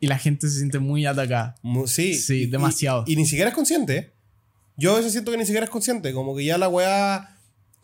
Y 0.00 0.06
la 0.06 0.18
gente 0.18 0.48
se 0.48 0.58
siente 0.58 0.78
muy 0.78 1.06
atacada. 1.06 1.54
Sí, 1.86 2.14
Sí, 2.14 2.42
y- 2.42 2.46
demasiado. 2.46 3.04
Y, 3.06 3.12
y 3.12 3.16
ni 3.16 3.26
siquiera 3.26 3.50
es 3.50 3.54
consciente. 3.54 4.12
Yo 4.76 4.92
a 4.92 4.96
veces 4.96 5.12
siento 5.12 5.30
que 5.30 5.36
ni 5.38 5.44
siquiera 5.44 5.64
es 5.64 5.70
consciente. 5.70 6.12
Como 6.12 6.34
que 6.34 6.44
ya 6.44 6.58
la 6.58 6.68
weá 6.68 7.33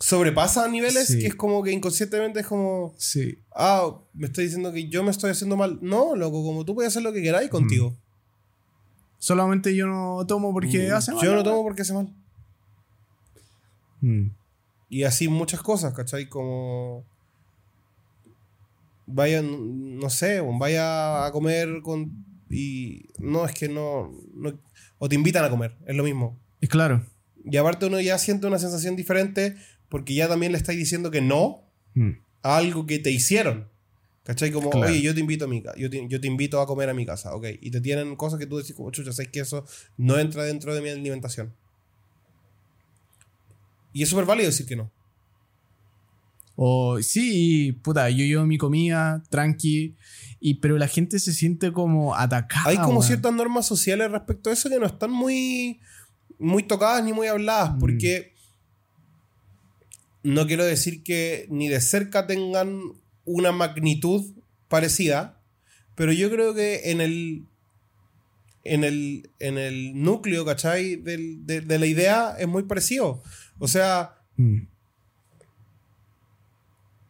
sobrepasa 0.01 0.65
a 0.65 0.67
niveles 0.67 1.07
Sí. 1.07 1.19
que 1.19 1.27
es 1.27 1.35
como 1.35 1.63
que 1.63 1.71
inconscientemente 1.71 2.41
es 2.41 2.47
como, 2.47 2.93
Sí. 2.97 3.37
ah, 3.55 3.97
me 4.13 4.25
estoy 4.27 4.45
diciendo 4.45 4.73
que 4.73 4.89
yo 4.89 5.03
me 5.03 5.11
estoy 5.11 5.31
haciendo 5.31 5.55
mal. 5.55 5.79
No, 5.81 6.15
loco, 6.15 6.43
como 6.43 6.65
tú 6.65 6.75
puedes 6.75 6.91
hacer 6.91 7.03
lo 7.03 7.13
que 7.13 7.21
queráis 7.21 7.49
contigo. 7.49 7.95
Solamente 9.19 9.75
yo 9.75 9.85
no 9.87 10.25
tomo 10.27 10.51
porque 10.51 10.89
Mm, 10.89 10.93
hace 10.93 11.13
mal. 11.13 11.23
Yo 11.23 11.35
no 11.35 11.43
tomo 11.43 11.63
porque 11.63 11.83
hace 11.83 11.93
mal. 11.93 12.09
Mm. 14.01 14.29
Y 14.89 15.03
así 15.03 15.27
muchas 15.27 15.61
cosas, 15.61 15.93
¿cachai? 15.93 16.27
Como. 16.27 17.05
Vayan, 19.05 19.97
no 19.99 20.09
sé, 20.09 20.41
vaya 20.41 21.25
a 21.25 21.31
comer 21.31 21.81
con. 21.83 22.11
Y. 22.49 23.05
No, 23.19 23.45
es 23.45 23.53
que 23.53 23.67
no, 23.69 24.11
no- 24.33 24.57
O 24.99 25.09
te 25.09 25.15
invitan 25.15 25.43
a 25.43 25.49
comer, 25.49 25.75
es 25.85 25.95
lo 25.95 26.03
mismo. 26.03 26.37
Y 26.59 26.67
claro. 26.67 27.03
Y 27.43 27.57
aparte 27.57 27.87
uno 27.87 27.99
ya 27.99 28.17
siente 28.19 28.45
una 28.47 28.59
sensación 28.59 28.95
diferente 28.95 29.55
porque 29.91 30.15
ya 30.15 30.27
también 30.27 30.51
le 30.53 30.57
estáis 30.57 30.79
diciendo 30.79 31.11
que 31.11 31.21
no 31.21 31.67
Mm. 31.93 32.11
a 32.41 32.57
algo 32.57 32.87
que 32.87 32.97
te 32.97 33.11
hicieron. 33.11 33.69
¿Cachai? 34.23 34.51
Como, 34.51 34.69
Claro. 34.69 34.87
oye, 34.87 35.01
yo 35.01 35.13
te 35.13 35.19
invito 35.19 35.45
a 35.45 35.47
mi 35.47 35.61
casa, 35.63 35.77
yo 35.77 35.89
te, 35.89 36.07
yo 36.07 36.21
te 36.21 36.27
invito 36.27 36.61
a 36.61 36.65
comer 36.67 36.89
a 36.89 36.93
mi 36.93 37.05
casa, 37.05 37.35
ok. 37.35 37.47
Y 37.59 37.69
te 37.71 37.81
tienen 37.81 38.15
cosas 38.15 38.39
que 38.39 38.45
tú 38.45 38.57
decís 38.57 38.75
como, 38.75 38.89
chucha, 38.91 39.11
sé 39.11 39.29
que 39.31 39.39
eso 39.41 39.65
no 39.97 40.17
entra 40.19 40.43
dentro 40.43 40.73
de 40.73 40.81
mi 40.81 40.89
alimentación. 40.89 41.53
Y 43.93 44.03
es 44.03 44.09
súper 44.09 44.25
válido 44.25 44.47
decir 44.49 44.65
que 44.65 44.75
no. 44.75 44.91
O 46.55 47.01
sí, 47.01 47.71
puta, 47.83 48.09
yo 48.09 48.23
llevo 48.23 48.45
mi 48.45 48.57
comida, 48.57 49.23
tranqui. 49.29 49.95
Y, 50.39 50.55
pero 50.55 50.77
la 50.77 50.87
gente 50.87 51.17
se 51.19 51.33
siente 51.33 51.71
como 51.73 52.15
atacada. 52.15 52.69
Hay 52.69 52.77
como 52.77 53.01
ciertas 53.01 53.33
normas 53.33 53.65
sociales 53.65 54.11
respecto 54.11 54.49
a 54.49 54.53
eso 54.53 54.69
que 54.69 54.79
no 54.79 54.85
están 54.85 55.11
muy, 55.11 55.79
muy 56.39 56.63
tocadas 56.63 57.03
ni 57.03 57.13
muy 57.13 57.27
habladas, 57.27 57.73
Mm. 57.75 57.79
porque 57.79 58.30
no 60.23 60.45
quiero 60.47 60.63
decir 60.65 61.03
que 61.03 61.47
ni 61.49 61.67
de 61.67 61.81
cerca 61.81 62.27
tengan 62.27 62.79
una 63.25 63.51
magnitud 63.51 64.33
parecida, 64.67 65.41
pero 65.95 66.11
yo 66.13 66.29
creo 66.31 66.53
que 66.53 66.91
en 66.91 67.01
el, 67.01 67.45
en 68.63 68.83
el, 68.83 69.29
en 69.39 69.57
el 69.57 70.01
núcleo, 70.01 70.45
¿cachai? 70.45 70.95
Del- 70.95 71.45
de, 71.45 71.61
de 71.61 71.79
la 71.79 71.85
idea 71.85 72.35
es 72.39 72.47
muy 72.47 72.63
parecido. 72.63 73.21
O 73.59 73.67
sea, 73.67 74.17
Mm. 74.37 74.67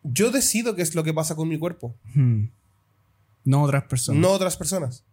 yo 0.03 0.31
decido 0.31 0.75
qué 0.75 0.81
es 0.81 0.95
lo 0.95 1.03
que 1.03 1.13
pasa 1.13 1.35
con 1.35 1.47
mi 1.47 1.57
cuerpo, 1.57 1.95
Mm. 2.15 2.45
No 3.43 3.63
otras 3.63 3.83
personas. 3.85 4.21
no 4.21 4.29
otras 4.29 4.55
personas. 4.57 5.03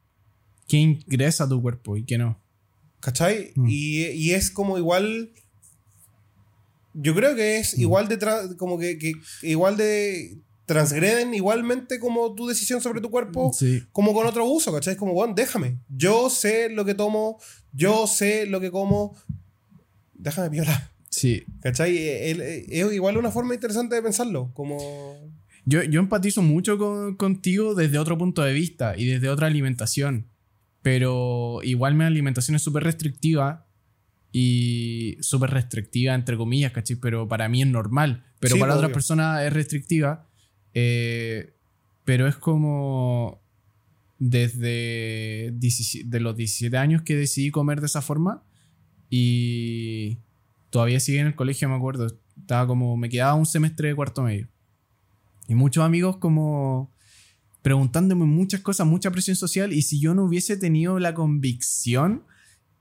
¿Qué 0.66 0.76
ingresa 0.76 1.44
a 1.44 1.48
tu 1.48 1.62
cuerpo 1.62 1.96
y 1.96 2.04
qué 2.04 2.18
no? 2.18 2.38
¿Cachai? 3.00 3.52
Mm. 3.56 3.66
Y, 3.68 4.04
y 4.08 4.32
es 4.32 4.50
como 4.50 4.76
igual. 4.78 5.32
Yo 7.00 7.14
creo 7.14 7.34
que 7.36 7.58
es 7.58 7.76
Mm. 7.76 7.80
igual 7.80 8.08
de. 8.08 8.18
como 8.56 8.78
que, 8.78 8.98
que 8.98 9.12
igual 9.42 9.76
de. 9.76 10.38
Transgreden 10.66 11.32
igualmente 11.32 11.98
como 11.98 12.34
tu 12.34 12.46
decisión 12.46 12.82
sobre 12.82 13.00
tu 13.00 13.10
cuerpo, 13.10 13.52
Sí. 13.54 13.82
como 13.90 14.12
con 14.12 14.26
otro 14.26 14.44
uso, 14.44 14.70
¿cachai? 14.70 14.92
Es 14.92 14.98
como, 14.98 15.14
bueno, 15.14 15.32
déjame. 15.34 15.78
Yo 15.88 16.28
sé 16.28 16.68
lo 16.68 16.84
que 16.84 16.92
tomo, 16.94 17.40
yo 17.72 18.06
sé 18.06 18.44
lo 18.44 18.60
que 18.60 18.70
como. 18.70 19.16
Déjame 20.12 20.48
violar. 20.50 20.90
Sí. 21.10 21.44
¿Cachai? 21.62 21.96
El- 21.96 22.40
eh, 22.42 22.66
Es 22.68 22.92
igual 22.92 23.16
una 23.16 23.30
forma 23.30 23.54
interesante 23.54 23.94
de 23.94 24.02
pensarlo. 24.02 24.50
Como. 24.52 24.76
Yo, 25.64 25.82
yo 25.84 26.00
empatizo 26.00 26.42
mucho 26.42 26.76
con- 26.78 27.16
contigo 27.16 27.74
desde 27.74 27.98
otro 27.98 28.18
punto 28.18 28.42
de 28.42 28.52
vista 28.52 28.94
y 28.96 29.06
desde 29.06 29.28
otra 29.30 29.46
alimentación. 29.46 30.28
Pero 30.82 31.60
igual 31.62 31.94
mi 31.94 32.04
alimentación 32.04 32.56
es 32.56 32.62
súper 32.62 32.84
restrictiva 32.84 33.67
y 34.32 35.16
súper 35.20 35.50
restrictiva 35.50 36.14
entre 36.14 36.36
comillas, 36.36 36.72
¿cachai? 36.72 36.96
Pero 36.96 37.28
para 37.28 37.48
mí 37.48 37.62
es 37.62 37.68
normal. 37.68 38.24
Pero 38.40 38.54
Sí, 38.54 38.60
para 38.60 38.72
obvio. 38.74 38.80
otras 38.80 38.92
personas 38.94 39.42
es 39.44 39.52
restrictiva. 39.52 40.28
Eh, 40.74 41.54
pero 42.04 42.26
es 42.26 42.36
como 42.36 43.42
desde 44.18 45.52
17 45.56 46.08
de 46.08 46.20
los 46.20 46.36
17 46.36 46.76
años 46.76 47.02
que 47.02 47.16
decidí 47.16 47.50
comer 47.50 47.80
de 47.80 47.86
esa 47.86 48.02
forma 48.02 48.44
y 49.10 50.18
todavía 50.70 51.00
sigue 51.00 51.20
en 51.20 51.28
el 51.28 51.34
colegio, 51.34 51.68
me 51.68 51.76
acuerdo. 51.76 52.06
Estaba 52.38 52.66
como, 52.66 52.96
me 52.96 53.08
quedaba 53.08 53.34
un 53.34 53.46
semestre 53.46 53.88
de 53.88 53.94
cuarto 53.94 54.22
medio. 54.22 54.48
Y 55.48 55.54
muchos 55.54 55.84
amigos 55.84 56.18
como 56.18 56.92
preguntándome 57.62 58.24
muchas 58.24 58.60
cosas, 58.60 58.86
mucha 58.86 59.10
presión 59.10 59.36
social 59.36 59.72
y 59.72 59.82
si 59.82 60.00
yo 60.00 60.14
no 60.14 60.24
hubiese 60.24 60.56
tenido 60.56 60.98
la 60.98 61.14
convicción 61.14 62.24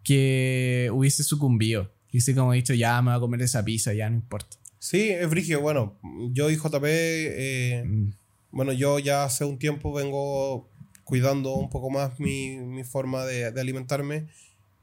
que 0.08 0.90
hubiese 0.94 1.24
sucumbido. 1.24 1.92
Hubiese 2.12 2.34
como 2.34 2.54
dicho, 2.54 2.74
ya 2.74 3.02
me 3.02 3.12
voy 3.12 3.18
a 3.18 3.20
comer 3.20 3.42
esa 3.42 3.64
pizza, 3.66 3.94
ya 3.94 4.10
no 4.10 4.16
importa. 4.16 4.56
Sí, 4.80 5.10
es 5.10 5.28
frigio. 5.28 5.60
Bueno, 5.60 6.00
yo 6.32 6.50
y 6.50 6.56
JP. 6.56 6.84
eh, 6.86 7.84
Mm, 7.86 8.12
Bueno, 8.52 8.72
yo 8.72 9.00
ya 9.00 9.26
hace 9.26 9.44
un 9.44 9.60
tiempo 9.60 9.92
vengo 9.92 10.70
cuidando 11.04 11.54
un 11.56 11.70
poco 11.70 11.90
más 11.90 12.20
mi, 12.20 12.58
mi 12.58 12.84
forma 12.86 13.26
de, 13.26 13.52
de 13.52 13.62
alimentarme 13.62 14.28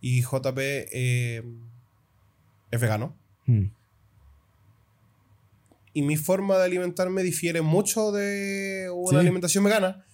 y 0.01 0.21
JP 0.23 0.59
eh, 0.93 1.43
es 2.71 2.81
vegano. 2.81 3.17
mm. 3.47 3.65
Y 5.95 6.03
mi 6.03 6.17
forma 6.17 6.59
de 6.59 6.65
alimentarme 6.65 7.23
difiere 7.23 7.63
mucho 7.63 8.11
de 8.13 8.91
una 8.93 9.21
Sí. 9.21 9.25
alimentación 9.27 9.63
vegana, 9.65 10.05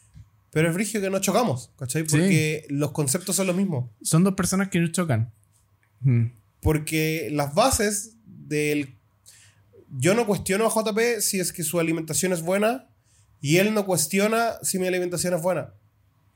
pero 0.51 0.69
es 0.69 0.75
frigio 0.75 1.01
que 1.01 1.11
no 1.11 1.21
chocamos, 1.21 1.71
¿cachai? 1.79 2.03
Sí. 2.03 2.09
Porque 2.11 2.67
los 2.69 2.91
conceptos 2.91 3.37
son 3.37 3.47
los 3.47 3.57
mismos. 3.57 3.91
Son 4.03 4.25
dos 4.25 4.35
personas 4.35 4.69
que 4.69 4.81
no 4.81 4.89
chocan. 4.89 5.33
Mm, 6.01 6.27
Porque 6.61 7.29
las 7.33 7.55
bases 7.55 8.17
del... 8.27 8.97
Yo 9.91 10.15
no 10.15 10.27
cuestiono 10.27 10.67
a 10.67 10.71
JP 10.71 11.21
si 11.21 11.41
es 11.41 11.53
que 11.53 11.63
su 11.63 11.81
alimentación 11.81 12.33
es 12.33 12.43
buena 12.43 12.89
y 13.41 13.57
él 13.57 13.75
no 13.75 13.87
cuestiona 13.87 14.55
si 14.63 14.79
mi 14.79 14.87
alimentación 14.87 15.35
es 15.35 15.43
buena. 15.43 15.75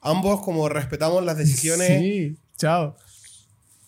Ambos 0.01 0.43
como 0.43 0.69
respetamos 0.69 1.24
las 1.24 1.39
decisiones. 1.39 2.01
Sí, 2.01 2.36
chao. 2.57 2.97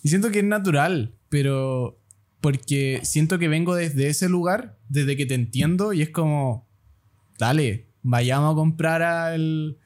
Y 0.03 0.09
siento 0.09 0.31
que 0.31 0.39
es 0.39 0.45
natural, 0.45 1.15
pero 1.29 2.01
porque 2.41 3.01
siento 3.03 3.39
que 3.39 3.49
vengo 3.49 3.75
desde 3.75 4.09
ese 4.09 4.29
lugar, 4.29 4.79
desde 4.89 5.17
que 5.17 5.27
te 5.27 5.35
entiendo, 5.35 5.93
y 5.93 6.03
es 6.03 6.11
como, 6.11 6.69
dale, 7.39 7.89
vayamos 8.03 8.53
a 8.53 8.55
comprar 8.55 9.03
al, 9.03 9.79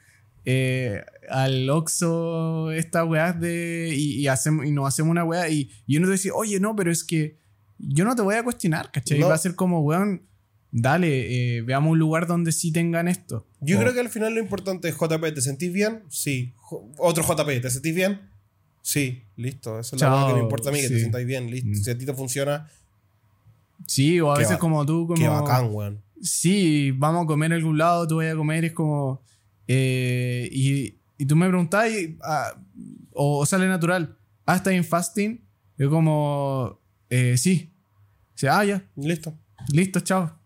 eh, 0.44 1.02
al 1.28 1.68
Oxxo 1.70 2.70
estas 2.72 3.06
weas 3.08 3.38
de, 3.40 3.92
y, 3.94 4.20
y, 4.20 4.26
hacemos, 4.28 4.66
y 4.66 4.70
nos 4.72 4.86
hacemos 4.88 5.10
una 5.10 5.24
wea, 5.24 5.48
y, 5.48 5.70
y 5.86 5.96
uno 5.96 6.06
te 6.06 6.12
dice, 6.12 6.30
oye, 6.32 6.58
no, 6.60 6.74
pero 6.76 6.90
es 6.90 7.04
que 7.04 7.36
yo 7.78 8.04
no 8.04 8.14
te 8.16 8.22
voy 8.22 8.34
a 8.34 8.42
cuestionar, 8.42 8.90
¿cachai? 8.92 9.18
No. 9.18 9.28
Va 9.28 9.34
a 9.34 9.38
ser 9.38 9.54
como, 9.54 9.80
weón, 9.80 10.22
dale, 10.72 11.56
eh, 11.58 11.62
veamos 11.62 11.92
un 11.92 11.98
lugar 11.98 12.26
donde 12.26 12.52
sí 12.52 12.72
tengan 12.72 13.08
esto. 13.08 13.46
Yo 13.60 13.78
O- 13.78 13.80
creo 13.80 13.92
que 13.94 14.00
al 14.00 14.08
final 14.10 14.34
lo 14.34 14.40
importante 14.40 14.88
es 14.88 14.96
JP, 14.96 15.32
¿te 15.34 15.40
sentís 15.40 15.72
bien? 15.72 16.02
Sí. 16.08 16.52
Otro 16.98 17.22
JP, 17.24 17.60
¿te 17.60 17.70
sentís 17.70 17.94
bien? 17.94 18.20
Sí, 18.82 19.22
listo. 19.36 19.78
Eso 19.78 19.96
es 19.96 20.02
cosa 20.02 20.26
que 20.28 20.34
me 20.34 20.40
importa 20.40 20.70
a 20.70 20.72
mí, 20.72 20.80
que 20.80 20.88
te 20.88 20.96
sí. 20.96 21.02
sintáis 21.02 21.26
bien, 21.26 21.50
listo. 21.50 21.68
Mm. 21.68 21.74
Si 21.74 21.90
a 21.90 21.98
ti 21.98 22.06
te 22.06 22.14
funciona, 22.14 22.68
Sí, 23.86 24.20
o 24.20 24.30
a 24.32 24.38
veces 24.38 24.58
como 24.58 24.84
tú, 24.84 25.06
como... 25.06 25.18
qué 25.20 25.26
bacán, 25.28 25.70
weón. 25.72 26.02
sí, 26.22 26.90
vamos 26.92 27.24
a 27.24 27.26
comer 27.26 27.52
a 27.52 27.56
algún 27.56 27.78
lado, 27.78 28.06
tú 28.06 28.16
vas 28.18 28.32
a 28.32 28.36
comer, 28.36 28.64
es 28.66 28.72
como... 28.72 29.22
eh, 29.72 30.48
y, 30.50 30.96
y 31.16 31.26
tú 31.26 31.36
me 31.36 31.46
preguntás, 31.48 31.88
y, 31.92 32.18
ah, 32.24 32.60
o, 33.12 33.38
o 33.38 33.46
sale 33.46 33.68
natural, 33.68 34.16
ah, 34.46 34.56
¿estás 34.56 34.72
en 34.72 34.82
fasting? 34.84 35.44
Es 35.78 35.86
como, 35.88 36.80
eh, 37.08 37.36
sí. 37.38 37.72
O 38.34 38.38
sea, 38.40 38.58
ah, 38.58 38.64
ya, 38.64 38.90
Listo, 38.96 39.38
listo, 39.72 40.00
chao. 40.00 40.36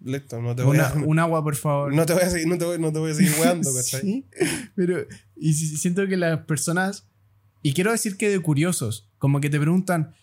listo. 0.00 0.40
No 0.40 0.56
te 0.56 0.62
voy 0.62 0.76
Una- 0.78 0.88
a, 0.88 0.94
un 0.94 1.18
agua, 1.18 1.42
por 1.42 1.56
favor. 1.56 1.92
no 1.94 2.06
te 2.06 2.14
voy 2.14 2.22
a 2.22 2.30
seguir, 2.30 2.48
no 2.48 2.56
te 2.56 2.64
voy, 2.64 2.78
no 2.78 2.90
te 2.90 2.98
voy 3.00 3.10
a 3.10 3.14
seguir 3.14 3.32
weando, 3.38 3.70
¿cachai? 3.74 4.00
Sí, 4.00 4.26
pero 4.74 5.04
y 5.36 5.52
si- 5.52 5.76
siento 5.76 6.06
que 6.08 6.16
las 6.16 6.40
personas, 6.46 7.06
y 7.62 7.74
quiero 7.74 7.90
decir 7.92 8.16
que 8.16 8.30
de 8.30 8.38
curiosos, 8.40 9.10
como 9.18 9.40
que 9.42 9.50
te 9.50 9.60
preguntan, 9.60 10.14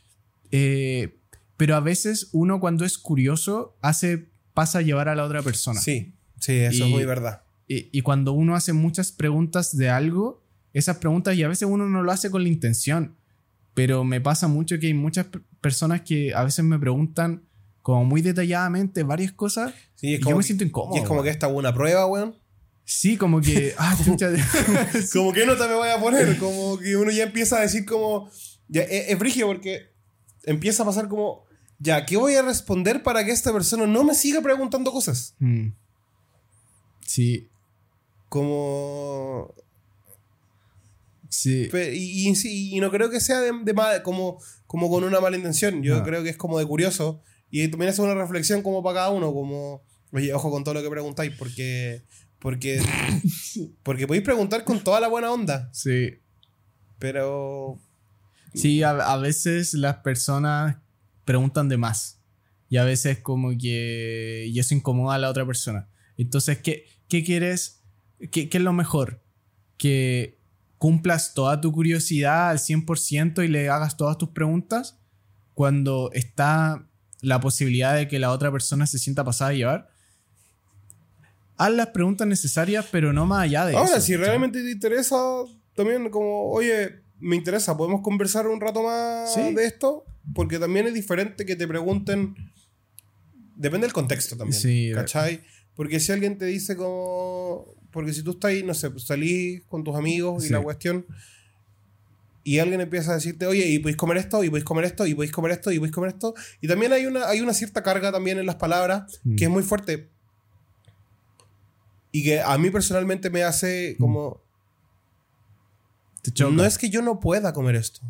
eh, 0.51 1.19
pero 1.57 1.75
a 1.75 1.79
veces 1.79 2.29
uno 2.31 2.59
cuando 2.59 2.85
es 2.85 2.97
curioso 2.97 3.77
hace, 3.81 4.29
pasa 4.55 4.79
a 4.79 4.81
llevar 4.81 5.09
a 5.09 5.15
la 5.15 5.23
otra 5.25 5.41
persona. 5.43 5.79
Sí, 5.79 6.15
sí, 6.39 6.53
eso 6.53 6.83
Y- 6.85 6.87
es 6.87 6.89
muy 6.89 7.05
verdad. 7.05 7.43
Y, 7.67 7.89
y 7.91 8.01
cuando 8.01 8.31
uno 8.33 8.55
hace 8.55 8.73
muchas 8.73 9.11
preguntas 9.11 9.75
de 9.75 9.89
algo, 9.89 10.43
esas 10.73 10.97
preguntas, 10.97 11.35
y 11.35 11.43
a 11.43 11.47
veces 11.47 11.67
uno 11.69 11.87
no 11.87 12.01
lo 12.03 12.11
hace 12.11 12.29
con 12.31 12.43
la 12.43 12.49
intención, 12.49 13.15
pero 13.73 14.03
me 14.03 14.21
pasa 14.21 14.47
mucho 14.47 14.79
que 14.79 14.87
hay 14.87 14.93
muchas 14.93 15.25
pe- 15.27 15.39
personas 15.61 16.01
que 16.01 16.33
a 16.33 16.43
veces 16.43 16.63
me 16.63 16.79
preguntan 16.79 17.43
como 17.81 18.03
muy 18.05 18.21
detalladamente 18.21 19.03
varias 19.03 19.31
cosas 19.31 19.73
Sí, 19.95 20.07
y 20.09 20.13
es 20.15 20.19
yo 20.19 20.25
como, 20.25 20.37
me 20.37 20.41
que, 20.43 20.45
siento 20.47 20.63
incómodo. 20.65 20.95
y 20.97 20.99
es 20.99 21.07
como 21.07 21.23
que 21.23 21.29
esta 21.29 21.47
una 21.47 21.73
prueba, 21.73 22.05
weón. 22.05 22.35
Sí, 22.85 23.17
como 23.17 23.41
que... 23.41 23.73
Ah. 23.77 23.97
Como 25.13 25.33
que 25.33 25.45
nota 25.45 25.67
me 25.67 25.75
voy 25.75 25.89
a 25.89 25.99
poner, 25.99 26.37
como 26.37 26.77
que 26.77 26.95
uno 26.95 27.11
ya 27.11 27.23
empieza 27.23 27.57
a 27.57 27.61
decir 27.61 27.85
como... 27.85 28.29
Ya, 28.69 28.81
es, 28.83 29.09
es 29.09 29.19
brígido 29.19 29.47
porque 29.47 29.91
empieza 30.43 30.83
a 30.83 30.85
pasar 30.85 31.07
como... 31.09 31.45
Ya, 31.79 32.05
¿qué 32.05 32.17
voy 32.17 32.33
a 32.35 32.41
responder 32.41 33.03
para 33.03 33.23
que 33.25 33.31
esta 33.31 33.51
persona 33.53 33.85
no 33.85 34.03
me 34.03 34.15
siga 34.15 34.41
preguntando 34.41 34.91
cosas? 34.91 35.35
Mm. 35.39 35.67
Sí, 37.05 37.49
Como... 38.29 39.53
sí. 41.29 41.67
Pe- 41.71 41.95
Y, 41.95 42.29
y- 42.29 42.75
y 42.77 42.79
no 42.79 42.89
creo 42.91 43.09
que 43.09 43.19
sea 43.19 43.39
de, 43.41 43.51
de 43.63 43.73
mal- 43.73 44.01
como, 44.03 44.39
como 44.65 44.89
con 44.89 45.03
una 45.03 45.19
mala 45.19 45.37
intención. 45.37 45.81
Yo 45.83 45.97
Ah. 45.97 46.03
creo 46.03 46.23
que 46.23 46.29
es 46.29 46.37
como 46.37 46.59
de 46.59 46.65
curioso. 46.65 47.21
Y 47.49 47.67
también 47.69 47.89
es 47.91 47.99
una 47.99 48.13
reflexión 48.13 48.61
como 48.61 48.83
para 48.83 48.95
cada 48.95 49.09
uno. 49.11 49.33
Como, 49.33 49.81
oye, 50.11 50.33
ojo 50.33 50.51
con 50.51 50.63
todo 50.63 50.73
lo 50.73 50.81
que 50.83 50.89
preguntáis. 50.89 51.33
Porque, 51.37 52.03
porque, 52.39 52.81
porque 53.83 54.07
podéis 54.07 54.23
preguntar 54.25 54.63
con 54.63 54.83
toda 54.83 54.99
la 54.99 55.07
buena 55.07 55.31
onda. 55.31 55.69
Sí. 55.73 56.11
Pero 56.99 57.79
Sí, 58.53 58.81
a, 58.81 58.89
a 58.91 59.17
veces 59.17 59.73
las 59.75 59.97
personas 59.97 60.77
preguntan 61.25 61.69
de 61.69 61.77
más. 61.77 62.19
Y 62.69 62.77
a 62.77 62.83
veces 62.83 63.19
como 63.19 63.51
que... 63.57 64.45
Y 64.49 64.59
eso 64.59 64.73
incomoda 64.73 65.15
a 65.15 65.19
la 65.19 65.29
otra 65.29 65.45
persona. 65.45 65.87
Entonces, 66.17 66.57
¿qué, 66.57 66.85
qué 67.07 67.23
quieres? 67.23 67.83
¿Qué, 68.31 68.49
qué 68.49 68.57
es 68.57 68.63
lo 68.63 68.73
mejor? 68.73 69.21
Que 69.77 70.37
cumplas 70.77 71.33
toda 71.33 71.59
tu 71.61 71.71
curiosidad 71.71 72.49
al 72.49 72.59
100% 72.59 73.43
y 73.43 73.47
le 73.47 73.69
hagas 73.69 73.97
todas 73.97 74.17
tus 74.17 74.29
preguntas 74.29 74.99
cuando 75.53 76.11
está 76.13 76.87
la 77.21 77.39
posibilidad 77.39 77.95
de 77.95 78.07
que 78.07 78.19
la 78.19 78.31
otra 78.31 78.51
persona 78.51 78.85
se 78.85 78.99
sienta 78.99 79.23
pasada 79.23 79.51
a 79.51 79.53
llevar. 79.53 79.89
Haz 81.57 81.71
las 81.71 81.87
preguntas 81.87 82.27
necesarias, 82.27 82.85
pero 82.91 83.13
no 83.13 83.25
más 83.25 83.43
allá 83.45 83.65
de 83.65 83.71
eso. 83.73 83.79
ahora, 83.81 83.99
si 83.99 84.15
realmente 84.15 84.61
te 84.61 84.69
interesa, 84.71 85.15
también 85.75 86.09
como, 86.11 86.51
oye, 86.51 87.01
me 87.19 87.35
interesa, 87.35 87.75
¿podemos 87.75 88.01
conversar 88.01 88.45
un 88.47 88.61
rato 88.61 88.83
más 88.83 89.33
Sí. 89.33 89.53
de 89.55 89.65
esto? 89.65 90.05
Porque 90.35 90.59
también 90.59 90.85
es 90.85 90.93
diferente 90.93 91.45
que 91.45 91.55
te 91.55 91.67
pregunten. 91.67 92.35
Depende 93.55 93.87
del 93.87 93.93
contexto 93.93 94.37
también. 94.37 94.61
Sí, 94.61 94.91
¿Cachai? 94.93 95.41
Porque 95.73 95.99
si 95.99 96.11
alguien 96.11 96.37
te 96.37 96.45
dice 96.45 96.75
como. 96.75 97.73
Porque 97.97 98.13
si 98.13 98.21
tú 98.21 98.29
estás 98.31 98.49
ahí, 98.49 98.61
no 98.61 98.75
sé, 98.75 98.91
pues 98.91 99.05
salís 99.05 99.63
con 99.65 99.83
tus 99.83 99.95
amigos 99.95 100.43
y 100.43 100.47
Sí. 100.49 100.53
la 100.53 100.61
cuestión. 100.61 101.03
Y 102.43 102.59
alguien 102.59 102.79
empieza 102.79 103.11
a 103.11 103.15
decirte, 103.15 103.47
oye, 103.47 103.65
y 103.65 103.79
podéis 103.79 103.97
comer 103.97 104.17
esto, 104.17 104.43
y 104.43 104.49
podéis 104.49 104.63
comer 104.65 104.85
esto, 104.85 105.07
y 105.07 105.15
podéis 105.15 105.31
comer 105.31 105.51
esto, 105.53 105.71
y 105.71 105.79
podéis 105.79 105.95
comer 105.95 106.09
esto. 106.11 106.35
Y 106.61 106.67
también 106.67 106.93
hay 106.93 107.07
una, 107.07 107.27
hay 107.27 107.41
una 107.41 107.55
cierta 107.55 107.81
carga 107.81 108.11
también 108.11 108.37
en 108.37 108.45
las 108.45 108.57
palabras 108.57 109.19
Mm. 109.23 109.35
que 109.35 109.43
es 109.45 109.49
muy 109.49 109.63
fuerte. 109.63 110.09
Y 112.11 112.23
que 112.23 112.39
a 112.39 112.55
mí 112.59 112.69
personalmente 112.69 113.31
me 113.31 113.43
hace 113.43 113.95
como. 113.99 114.41
Te 116.21 116.31
choca. 116.31 116.53
No 116.53 116.63
es 116.65 116.77
que 116.77 116.89
yo 116.91 117.01
no 117.01 117.19
pueda 117.19 117.51
comer 117.51 117.75
esto. 117.75 118.01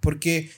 Porque 0.00 0.50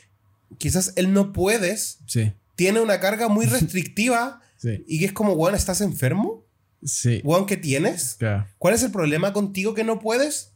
quizás 0.59 0.93
el 0.97 1.13
no 1.13 1.33
puedes 1.33 1.99
Sí, 2.07 2.33
tiene 2.57 2.81
una 2.81 3.01
carga 3.01 3.29
muy 3.29 3.47
restrictiva 3.47 4.41
sí, 4.57 4.85
y 4.89 4.99
que 4.99 5.05
es 5.07 5.13
como, 5.13 5.33
weón, 5.35 5.55
¿estás 5.55 5.81
enfermo? 5.81 6.40
Sí. 6.85 7.21
Weón, 7.25 7.47
¿qué 7.47 7.57
tienes? 7.57 8.19
¿Cuál 8.59 8.75
es 8.75 8.83
el 8.83 8.91
problema 8.91 9.33
contigo 9.33 9.75
que 9.75 9.85
no 9.85 9.99
puedes? 9.99 10.53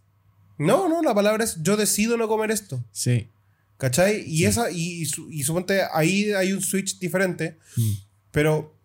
No, 0.59 0.89
no, 0.89 1.03
la 1.03 1.15
palabra 1.15 1.45
es 1.45 1.63
yo 1.63 1.77
decido 1.77 2.17
no 2.17 2.29
comer 2.29 2.51
esto. 2.51 2.85
Sí. 2.93 3.31
¿Cachai? 3.77 4.23
Y 4.27 4.45
esa, 4.45 4.71
y, 4.71 5.03
y, 5.03 5.07
su- 5.07 5.31
y 5.31 5.43
suponte 5.43 5.81
ahí 5.93 6.31
hay 6.33 6.53
un 6.53 6.63
switch 6.63 6.99
diferente, 7.01 7.59
Mm. 7.77 7.93
pero 8.31 8.77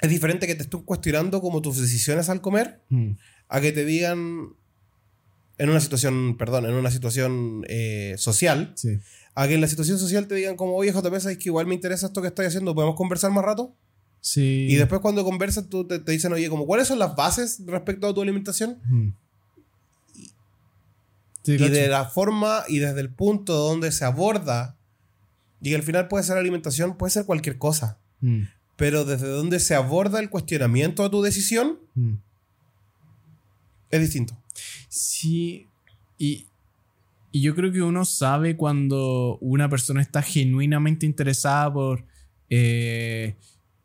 es 0.00 0.08
diferente 0.10 0.46
que 0.46 0.54
te 0.54 0.62
estén 0.62 0.80
cuestionando 0.82 1.40
como 1.40 1.60
tus 1.62 1.76
decisiones 1.80 2.28
al 2.28 2.40
comer 2.40 2.80
Mm. 2.88 3.12
a 3.48 3.60
que 3.60 3.72
te 3.72 3.84
digan 3.84 4.54
en 5.58 5.68
una 5.70 5.80
situación, 5.80 6.36
perdón, 6.38 6.64
en 6.64 6.72
una 6.74 6.90
situación 6.90 7.62
eh, 7.68 8.14
social, 8.16 8.72
Sí. 8.74 8.98
a 9.34 9.46
que 9.46 9.54
en 9.54 9.60
la 9.60 9.68
situación 9.68 9.98
social 9.98 10.26
te 10.26 10.34
digan 10.34 10.56
como, 10.56 10.74
oye, 10.76 10.92
JP, 10.92 11.20
¿sabes 11.20 11.36
que 11.38 11.50
igual 11.50 11.66
me 11.66 11.74
interesa 11.74 12.06
esto 12.06 12.22
que 12.22 12.28
estoy 12.28 12.46
haciendo? 12.46 12.74
¿Podemos 12.74 12.96
conversar 12.96 13.30
más 13.30 13.44
rato? 13.44 13.76
Sí. 14.24 14.68
Y 14.70 14.76
después 14.76 15.00
cuando 15.02 15.24
conversas, 15.24 15.68
tú 15.68 15.84
te, 15.86 15.98
te 15.98 16.12
dicen, 16.12 16.32
oye, 16.32 16.48
como, 16.48 16.64
¿cuáles 16.64 16.86
son 16.88 16.98
las 17.00 17.14
bases 17.16 17.60
respecto 17.66 18.06
a 18.06 18.14
tu 18.14 18.22
alimentación? 18.22 18.78
Mm. 18.88 19.08
Sí, 21.42 21.54
y 21.54 21.58
cacho. 21.58 21.72
de 21.72 21.88
la 21.88 22.04
forma 22.04 22.62
y 22.68 22.78
desde 22.78 23.00
el 23.00 23.10
punto 23.12 23.52
donde 23.54 23.90
se 23.90 24.04
aborda, 24.04 24.76
y 25.60 25.70
que 25.70 25.76
al 25.76 25.82
final 25.82 26.06
puede 26.08 26.22
ser 26.24 26.36
alimentación, 26.38 26.96
puede 26.96 27.10
ser 27.10 27.26
cualquier 27.26 27.58
cosa, 27.58 27.98
Mm. 28.20 28.42
pero 28.76 29.04
desde 29.04 29.26
donde 29.28 29.58
se 29.58 29.74
aborda 29.74 30.20
el 30.20 30.30
cuestionamiento 30.30 31.04
a 31.04 31.10
tu 31.10 31.20
decisión, 31.20 31.80
Mm. 31.94 32.14
es 33.90 34.00
distinto. 34.00 34.38
Sí, 34.88 35.66
y, 36.16 36.46
y 37.32 37.40
yo 37.40 37.56
creo 37.56 37.72
que 37.72 37.82
uno 37.82 38.04
sabe 38.04 38.56
cuando 38.56 39.36
una 39.40 39.68
persona 39.68 40.00
está 40.00 40.22
genuinamente 40.22 41.06
interesada 41.06 41.72
por, 41.72 42.04
eh, 42.50 43.34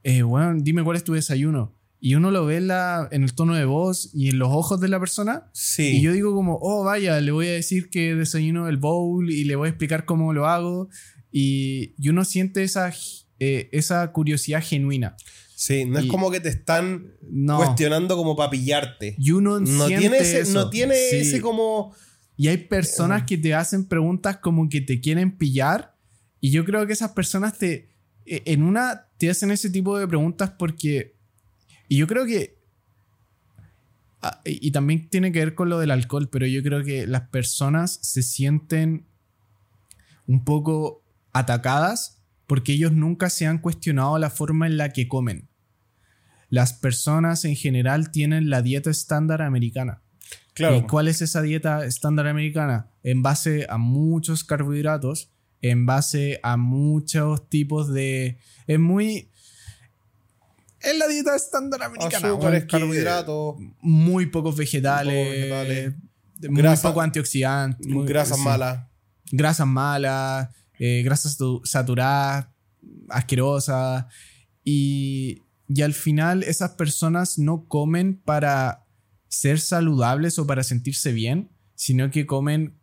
eh, 0.10 0.22
bueno, 0.22 0.56
dime 0.62 0.84
cuál 0.84 0.96
es 0.98 1.04
tu 1.04 1.14
desayuno. 1.14 1.76
Y 2.00 2.14
uno 2.16 2.30
lo 2.32 2.46
ve 2.46 2.58
en, 2.58 2.68
la, 2.68 3.08
en 3.12 3.24
el 3.24 3.34
tono 3.34 3.56
de 3.56 3.66
voz 3.66 4.12
y 4.14 4.30
en 4.30 4.38
los 4.40 4.50
ojos 4.50 4.80
de 4.80 4.88
la 4.88 5.00
persona. 5.00 5.50
Sí. 5.54 5.98
Y 5.98 6.02
yo 6.02 6.12
digo 6.14 6.34
como, 6.34 6.60
oh, 6.62 6.84
vaya, 6.84 7.20
le 7.20 7.32
voy 7.32 7.48
a 7.48 7.52
decir 7.54 7.90
que 7.90 8.14
desayuno 8.16 8.68
el 8.70 8.78
bowl 8.78 9.30
y 9.32 9.44
le 9.46 9.56
voy 9.56 9.66
a 9.68 9.70
explicar 9.70 10.06
cómo 10.06 10.32
lo 10.32 10.46
hago. 10.48 10.90
Y, 11.32 11.94
y 11.98 12.10
uno 12.10 12.24
siente 12.24 12.64
esa, 12.64 12.94
eh, 13.40 13.70
esa 13.72 14.12
curiosidad 14.12 14.64
genuina. 14.64 15.16
sí, 15.56 15.86
no 15.86 15.98
es 15.98 16.06
y- 16.06 16.08
como 16.08 16.30
que 16.30 16.40
te 16.40 16.50
están 16.50 17.14
No. 17.32 17.58
cuestionando 17.58 18.16
como 18.16 18.36
para 18.36 18.52
pillarte. 18.52 19.16
Y 19.18 19.32
uno 19.32 19.60
No 19.60 19.88
tiene, 19.88 20.20
ese, 20.20 20.42
eso. 20.42 20.54
no 20.54 20.70
tiene 20.70 20.94
Sí. 21.10 21.16
ese 21.18 21.42
como... 21.42 21.96
Y 22.38 22.48
hay 22.50 22.58
personas 22.58 23.24
que 23.24 23.40
te 23.40 23.56
hacen 23.56 23.86
preguntas 23.88 24.38
como 24.38 24.70
que 24.70 24.82
te 24.82 25.02
quieren 25.02 25.36
pillar. 25.36 25.96
Y 26.40 26.52
yo 26.52 26.64
creo 26.64 26.86
que 26.86 26.94
esas 26.94 27.12
personas 27.14 27.58
te. 27.58 27.90
e- 28.28 28.44
En 28.46 28.62
una 28.62 29.07
te 29.18 29.30
hacen 29.30 29.52
ese 29.52 29.70
tipo 29.70 29.98
de 29.98 30.08
preguntas 30.08 30.52
porque. 30.58 31.16
Y 31.88 31.98
yo 31.98 32.08
creo 32.08 32.26
que. 32.26 32.58
ah, 34.22 34.42
Y 34.46 34.68
y 34.68 34.72
también 34.72 35.10
tiene 35.10 35.32
que 35.32 35.40
ver 35.40 35.56
con 35.56 35.70
lo 35.70 35.80
del 35.80 35.92
alcohol, 35.92 36.30
pero 36.30 36.46
yo 36.46 36.62
creo 36.64 36.84
que 36.84 37.08
las 37.08 37.30
personas 37.30 38.00
se 38.02 38.24
sienten 38.24 39.08
un 40.28 40.44
poco 40.44 41.04
atacadas 41.34 42.24
porque 42.48 42.74
ellos 42.74 42.94
nunca 42.94 43.30
se 43.30 43.46
han 43.46 43.60
cuestionado 43.60 44.18
la 44.18 44.30
forma 44.30 44.68
en 44.68 44.78
la 44.78 44.94
que 44.94 45.08
comen. 45.08 45.50
Las 46.50 46.74
personas 46.74 47.44
en 47.44 47.56
general 47.56 48.12
tienen 48.12 48.50
la 48.50 48.62
dieta 48.62 48.90
estándar 48.90 49.42
americana. 49.42 50.02
Claro. 50.54 50.78
¿Y 50.78 50.82
cuál 50.84 51.08
es 51.08 51.22
esa 51.22 51.42
dieta 51.42 51.86
estándar 51.86 52.28
americana? 52.28 52.90
En 53.04 53.22
base 53.22 53.68
a 53.70 53.78
muchos 53.78 54.44
carbohidratos, 54.44 55.32
en 55.62 55.86
base 55.86 56.40
a 56.44 56.58
muchos 56.58 57.50
tipos 57.50 57.94
de... 57.94 58.40
Es 58.68 58.80
muy... 58.80 59.30
Es 60.80 60.98
la 60.98 61.08
dieta 61.08 61.36
estándar 61.36 61.82
americana. 61.84 62.38
Carbohidratos, 62.68 63.56
Muy 63.82 64.28
pocos 64.28 64.56
vegetales. 64.56 65.14
Muy 65.14 65.26
pocos 65.50 65.68
vegetales. 65.68 65.96
Muy 66.50 66.62
Grasa- 66.62 66.90
poco 66.90 67.02
antioxidantes. 67.02 67.88
grasas 68.06 68.38
malas. 68.40 68.86
Grasas 69.32 69.68
malas, 69.68 70.50
eh, 70.80 71.02
grasas 71.04 71.38
satu- 71.38 71.66
saturadas, 71.66 72.48
asquerosas. 73.10 74.06
Y, 74.64 75.42
y 75.68 75.82
al 75.82 75.94
final 75.94 76.44
esas 76.44 76.72
personas 76.72 77.40
no 77.40 77.66
comen 77.68 78.22
para 78.24 78.86
ser 79.28 79.60
saludables 79.60 80.38
o 80.40 80.46
para 80.48 80.64
sentirse 80.64 81.12
bien, 81.12 81.50
sino 81.76 82.12
que 82.12 82.26
comen 82.26 82.78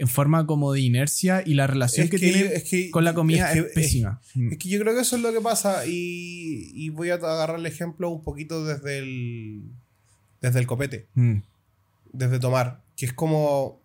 en 0.00 0.08
forma 0.08 0.46
como 0.46 0.72
de 0.72 0.80
inercia 0.80 1.42
y 1.44 1.52
la 1.54 1.66
relación 1.66 2.04
Es 2.06 2.10
que, 2.10 2.16
que- 2.18 2.32
tienen 2.32 2.52
es 2.54 2.64
que- 2.64 2.90
con 2.90 3.04
la 3.04 3.12
comida 3.14 3.52
es 3.52 3.64
pésima. 3.74 4.20
Mm. 4.34 4.52
Es 4.52 4.58
que 4.58 4.68
yo 4.70 4.80
creo 4.80 4.94
que 4.94 5.02
eso 5.02 5.16
es 5.16 5.22
lo 5.22 5.30
que 5.32 5.40
pasa 5.42 5.84
y, 5.86 6.70
y 6.74 6.88
voy 6.88 7.10
a 7.10 7.14
agarrar 7.14 7.58
el 7.58 7.66
ejemplo 7.66 8.08
un 8.08 8.22
poquito 8.22 8.64
desde 8.64 8.98
el, 8.98 9.62
desde 10.40 10.58
el 10.58 10.66
copete, 10.66 11.06
Mm. 11.14 11.40
desde 12.14 12.40
tomar, 12.40 12.80
que 12.96 13.06
es 13.06 13.12
como... 13.12 13.78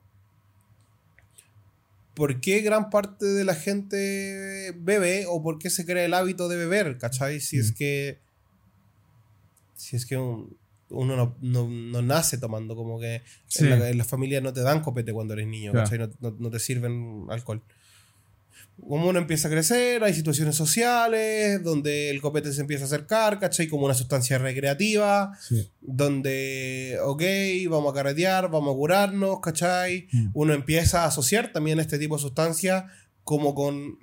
¿Por 2.13 2.39
qué 2.39 2.61
gran 2.61 2.89
parte 2.89 3.25
de 3.25 3.43
la 3.43 3.55
gente 3.55 4.73
bebe 4.79 5.25
o 5.27 5.43
por 5.43 5.59
qué 5.59 5.69
se 5.69 5.85
crea 5.85 6.05
el 6.05 6.13
hábito 6.13 6.47
de 6.47 6.55
beber? 6.55 6.97
¿Cachai? 6.97 7.41
Si 7.41 7.57
es 7.59 7.71
Mm. 7.71 7.75
que... 7.75 8.19
Si 9.75 9.97
es 9.97 10.05
que 10.05 10.15
un- 10.17 10.55
uno 10.89 11.15
no, 11.15 11.35
no- 11.41 11.67
no 11.67 12.01
nace 12.01 12.37
tomando, 12.37 12.75
como 12.75 12.99
que 12.99 13.21
Sí. 13.47 13.63
en, 13.65 13.79
la, 13.79 13.89
en 13.89 13.97
la 13.97 14.05
familia 14.05 14.39
no 14.41 14.53
te 14.53 14.61
dan 14.61 14.81
copete 14.81 15.11
cuando 15.13 15.33
eres 15.33 15.47
niño, 15.47 15.71
Claro. 15.71 15.85
¿cachai? 15.89 15.99
No, 15.99 16.11
no- 16.19 16.35
no 16.39 16.49
te 16.51 16.59
sirven 16.59 17.25
alcohol. 17.29 17.61
Como 18.87 19.07
uno 19.07 19.19
empieza 19.19 19.47
a 19.47 19.51
crecer, 19.51 20.03
hay 20.03 20.13
situaciones 20.13 20.55
sociales 20.55 21.63
donde 21.63 22.09
el 22.09 22.19
copete 22.21 22.51
se 22.51 22.59
empieza 22.61 22.83
a 22.83 22.87
acercar, 22.87 23.39
¿cachai? 23.39 23.67
Como 23.67 23.85
una 23.85 23.93
sustancia 23.93 24.37
recreativa, 24.37 25.31
Sí. 25.41 25.69
donde, 25.81 26.97
ok, 27.03 27.23
vamos 27.69 27.91
a 27.91 27.95
carretear, 27.95 28.49
vamos 28.51 28.73
a 28.73 28.77
curarnos, 28.77 29.39
¿cachai? 29.39 30.07
Mm. 30.11 30.27
Uno 30.33 30.53
empieza 30.53 31.03
a 31.03 31.07
asociar 31.07 31.51
también 31.53 31.79
este 31.79 31.97
tipo 31.97 32.17
de 32.17 32.21
sustancias 32.21 32.83
como 33.23 33.55
con, 33.55 33.97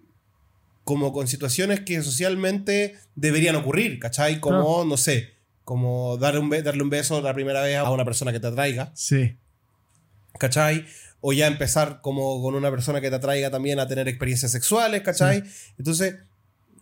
como 0.84 1.12
con 1.12 1.28
situaciones 1.28 1.80
que 1.80 2.02
socialmente 2.02 2.94
deberían 3.14 3.56
ocurrir, 3.56 3.98
¿cachai? 3.98 4.40
Como, 4.40 4.64
Claro. 4.64 4.84
no 4.86 4.96
sé, 4.96 5.31
como 5.64 6.16
darle 6.18 6.40
un, 6.40 6.50
darle 6.50 6.82
un 6.82 6.90
beso 6.90 7.20
la 7.22 7.32
primera 7.34 7.62
vez 7.62 7.76
a 7.76 7.90
una 7.90 8.04
persona 8.04 8.32
que 8.32 8.40
te 8.40 8.46
atraiga, 8.48 8.90
Sí. 8.94 9.36
¿cachai? 10.38 10.86
O 11.20 11.32
ya 11.32 11.46
empezar 11.46 12.00
como 12.00 12.42
con 12.42 12.54
una 12.54 12.70
persona 12.70 13.00
que 13.00 13.08
te 13.10 13.16
atraiga 13.16 13.50
también 13.50 13.78
a 13.78 13.86
tener 13.86 14.08
experiencias 14.08 14.50
sexuales, 14.50 15.02
¿cachai? 15.02 15.44
Entonces, 15.78 16.16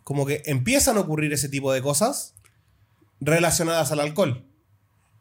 como 0.04 0.24
que 0.24 0.42
empiezan 0.46 0.96
a 0.96 1.00
ocurrir 1.00 1.32
ese 1.32 1.48
tipo 1.48 1.72
de 1.72 1.82
cosas 1.82 2.34
relacionadas 3.20 3.92
al 3.92 4.00
alcohol. 4.00 4.44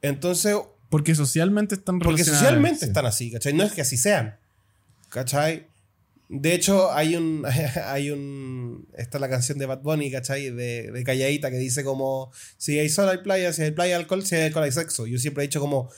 Entonces, 0.01 0.55
Porque 0.89 1.15
socialmente 1.15 1.75
están 1.75 1.99
porque 1.99 2.13
relacionadas, 2.23 2.39
socialmente 2.39 2.79
sí. 2.79 2.85
están 2.85 3.05
así, 3.05 3.31
¿cachai? 3.31 3.53
No 3.53 3.63
es 3.63 3.73
que 3.73 3.81
así 3.81 3.97
sean, 3.97 4.37
¿cachai? 5.09 5.67
De 6.29 6.53
hecho, 6.53 6.93
hay 6.93 7.15
un, 7.15 7.43
hay 7.85 8.11
un, 8.11 8.87
está 8.95 9.17
la 9.19 9.29
canción 9.29 9.57
de 9.57 9.65
Bad 9.65 9.81
Bunny, 9.81 10.11
¿cachai? 10.11 10.51
De, 10.51 10.91
de 10.91 11.03
Calladita 11.03 11.49
que 11.49 11.57
dice 11.57 11.83
como, 11.83 12.31
si 12.57 12.77
hay 12.79 12.87
sol 12.87 13.09
hay 13.09 13.17
playa, 13.17 13.51
si 13.51 13.63
hay 13.63 13.71
playa 13.71 13.95
hay 13.95 14.01
alcohol, 14.01 14.23
si 14.25 14.35
hay 14.35 14.43
alcohol 14.43 14.63
hay 14.63 14.71
sexo. 14.71 15.07
Yo 15.07 15.17
siempre 15.17 15.43
he 15.43 15.47
dicho 15.47 15.59
como, 15.59 15.89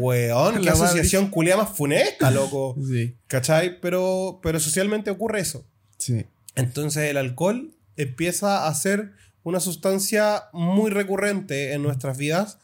weón, 0.00 0.60
qué 0.62 0.68
asociación 0.68 1.30
culia 1.30 1.56
más 1.56 1.70
funesta, 1.70 2.30
loco. 2.30 2.76
Sí. 2.86 3.16
¿Cachai? 3.26 3.80
Pero, 3.80 4.38
pero 4.42 4.60
socialmente 4.60 5.10
ocurre 5.10 5.40
eso. 5.40 5.64
Sí. 5.96 6.26
Entonces 6.54 7.10
el 7.10 7.16
alcohol 7.16 7.74
empieza 7.96 8.66
a 8.66 8.74
ser 8.74 9.12
una 9.42 9.60
sustancia 9.60 10.44
muy 10.52 10.90
recurrente 10.90 11.72
en 11.72 11.82
nuestras 11.82 12.18
vidas 12.18 12.58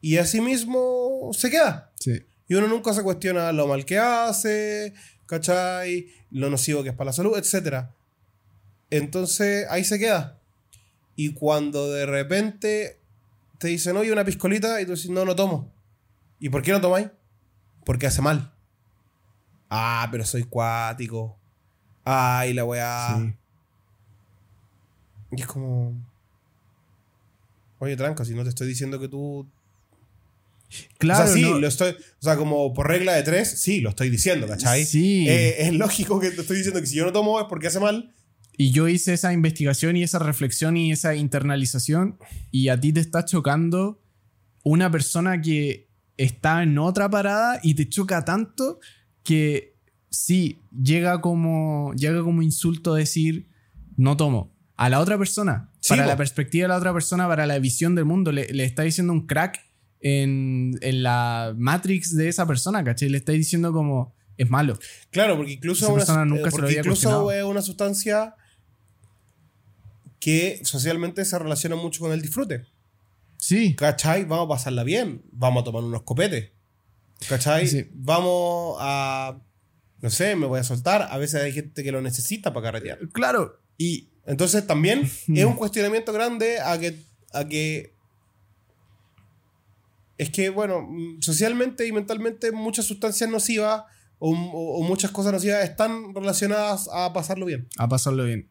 y 0.00 0.16
asimismo 0.16 1.30
se 1.32 1.50
queda. 1.50 1.92
Sí. 2.00 2.22
Y 2.48 2.54
uno 2.54 2.66
nunca 2.66 2.92
se 2.92 3.02
cuestiona 3.02 3.52
lo 3.52 3.66
mal 3.66 3.84
que 3.84 3.98
hace, 3.98 4.94
¿cachai? 5.32 6.08
Lo 6.30 6.50
nocivo 6.50 6.82
que 6.82 6.90
es 6.90 6.94
para 6.94 7.06
la 7.06 7.12
salud, 7.14 7.38
etc. 7.38 7.86
Entonces 8.90 9.66
ahí 9.70 9.82
se 9.82 9.98
queda. 9.98 10.38
Y 11.16 11.32
cuando 11.32 11.90
de 11.90 12.04
repente 12.04 13.00
te 13.56 13.68
dicen, 13.68 13.96
oye, 13.96 14.12
una 14.12 14.26
piscolita, 14.26 14.78
y 14.82 14.84
tú 14.84 14.90
dices, 14.90 15.10
no, 15.10 15.24
no 15.24 15.34
tomo. 15.34 15.72
¿Y 16.38 16.50
por 16.50 16.62
qué 16.62 16.72
no 16.72 16.82
tomáis? 16.82 17.08
Porque 17.86 18.06
hace 18.06 18.20
mal. 18.20 18.52
Ah, 19.70 20.06
pero 20.10 20.26
soy 20.26 20.42
cuático. 20.42 21.38
Ay, 22.04 22.52
la 22.52 22.64
weá. 22.66 23.16
Sí. 23.18 23.34
Y 25.30 25.40
es 25.40 25.46
como. 25.46 25.94
Oye, 27.78 27.96
tranca, 27.96 28.26
si 28.26 28.34
no 28.34 28.42
te 28.42 28.50
estoy 28.50 28.66
diciendo 28.66 29.00
que 29.00 29.08
tú. 29.08 29.48
Claro, 30.98 31.24
o 31.24 31.26
sea, 31.26 31.34
sí, 31.34 31.42
no- 31.42 31.58
lo 31.58 31.66
estoy. 31.68 31.90
O 31.92 32.22
sea, 32.22 32.36
como 32.36 32.72
por 32.72 32.88
regla 32.88 33.14
de 33.14 33.22
tres, 33.22 33.60
sí, 33.60 33.80
lo 33.80 33.90
estoy 33.90 34.10
diciendo, 34.10 34.46
¿cachai? 34.46 34.84
Sí. 34.84 35.26
Eh, 35.28 35.62
es 35.66 35.72
lógico 35.74 36.20
que 36.20 36.30
te 36.30 36.40
estoy 36.42 36.56
diciendo 36.58 36.80
que 36.80 36.86
si 36.86 36.96
yo 36.96 37.04
no 37.04 37.12
tomo 37.12 37.40
es 37.40 37.46
porque 37.48 37.66
hace 37.68 37.80
mal. 37.80 38.14
Y 38.56 38.70
yo 38.70 38.86
hice 38.88 39.14
esa 39.14 39.32
investigación 39.32 39.96
y 39.96 40.02
esa 40.02 40.18
reflexión 40.18 40.76
y 40.76 40.92
esa 40.92 41.14
internalización 41.14 42.18
y 42.50 42.68
a 42.68 42.78
ti 42.78 42.92
te 42.92 43.00
está 43.00 43.24
chocando 43.24 44.02
una 44.62 44.90
persona 44.90 45.40
que 45.40 45.88
está 46.18 46.62
en 46.62 46.76
otra 46.78 47.08
parada 47.08 47.58
y 47.62 47.74
te 47.74 47.88
choca 47.88 48.24
tanto 48.24 48.78
que 49.24 49.76
sí, 50.10 50.60
llega 50.70 51.20
como, 51.22 51.92
llega 51.96 52.22
como 52.22 52.42
insulto 52.42 52.94
decir 52.94 53.48
no 53.96 54.16
tomo. 54.16 54.52
A 54.76 54.88
la 54.90 55.00
otra 55.00 55.16
persona, 55.16 55.70
Sí, 55.80 55.90
para 55.90 56.06
la 56.06 56.16
perspectiva 56.16 56.64
de 56.64 56.68
la 56.68 56.76
otra 56.76 56.92
persona, 56.92 57.26
para 57.28 57.46
la 57.46 57.58
visión 57.58 57.94
del 57.94 58.04
mundo, 58.04 58.32
le, 58.32 58.46
le 58.52 58.64
está 58.64 58.82
diciendo 58.82 59.12
un 59.12 59.26
crack 59.26 59.58
en, 60.02 60.78
en 60.82 61.02
la 61.02 61.54
matrix 61.56 62.14
de 62.14 62.28
esa 62.28 62.46
persona, 62.46 62.84
¿cachai? 62.84 63.08
Le 63.08 63.18
está 63.18 63.32
diciendo 63.32 63.72
como 63.72 64.14
es 64.36 64.50
malo. 64.50 64.78
Claro, 65.10 65.36
porque 65.36 65.52
incluso, 65.52 65.86
Esa 65.86 65.92
una, 65.92 66.00
persona 66.00 66.24
nunca 66.24 66.48
eh, 66.48 66.50
se 66.50 66.56
lo 66.56 66.62
porque 66.62 66.78
incluso 66.78 67.32
es 67.32 67.44
una 67.44 67.62
sustancia 67.62 68.34
que 70.20 70.60
socialmente 70.64 71.24
se 71.24 71.38
relaciona 71.38 71.76
mucho 71.76 72.00
con 72.00 72.12
el 72.12 72.22
disfrute. 72.22 72.66
Sí, 73.36 73.74
¿Cachai? 73.74 74.24
Vamos 74.24 74.46
a 74.46 74.48
pasarla 74.50 74.84
bien. 74.84 75.22
Vamos 75.32 75.62
a 75.62 75.64
tomar 75.64 75.82
unos 75.82 76.02
copetes. 76.02 76.52
¿Cachai? 77.28 77.66
Sí. 77.66 77.88
Vamos 77.92 78.76
a. 78.78 79.40
No 80.00 80.10
sé, 80.10 80.36
me 80.36 80.46
voy 80.46 80.60
a 80.60 80.64
soltar. 80.64 81.08
A 81.10 81.18
veces 81.18 81.42
hay 81.42 81.52
gente 81.52 81.82
que 81.82 81.90
lo 81.90 82.00
necesita 82.00 82.52
para 82.52 82.66
carretear. 82.66 83.00
Claro, 83.12 83.60
y 83.76 84.10
Entonces 84.26 84.64
también 84.64 85.00
es 85.28 85.44
un 85.44 85.54
cuestionamiento 85.54 86.12
grande 86.12 86.60
a 86.60 86.78
que, 86.78 87.02
a 87.32 87.48
que. 87.48 87.96
Es 90.22 90.30
que, 90.30 90.50
bueno, 90.50 90.82
mm, 90.88 91.20
socialmente 91.20 91.84
y 91.86 91.90
mentalmente 91.90 92.52
muchas 92.52 92.84
sustancias 92.86 93.28
nocivas 93.28 93.82
o, 94.20 94.30
o- 94.30 94.82
muchas 94.84 95.10
cosas 95.10 95.32
nocivas 95.32 95.64
están 95.64 96.14
relacionadas 96.14 96.88
a 96.92 97.12
pasarlo 97.12 97.44
bien. 97.46 97.66
a 97.76 97.88
pasarlo 97.88 98.24
bien. 98.24 98.48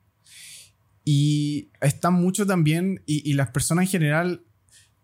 Y 1.06 1.70
está 1.80 2.10
mucho 2.10 2.46
también, 2.46 3.04
y, 3.06 3.34
las 3.34 3.52
personas 3.52 3.86
en 3.86 3.90
general, 3.92 4.44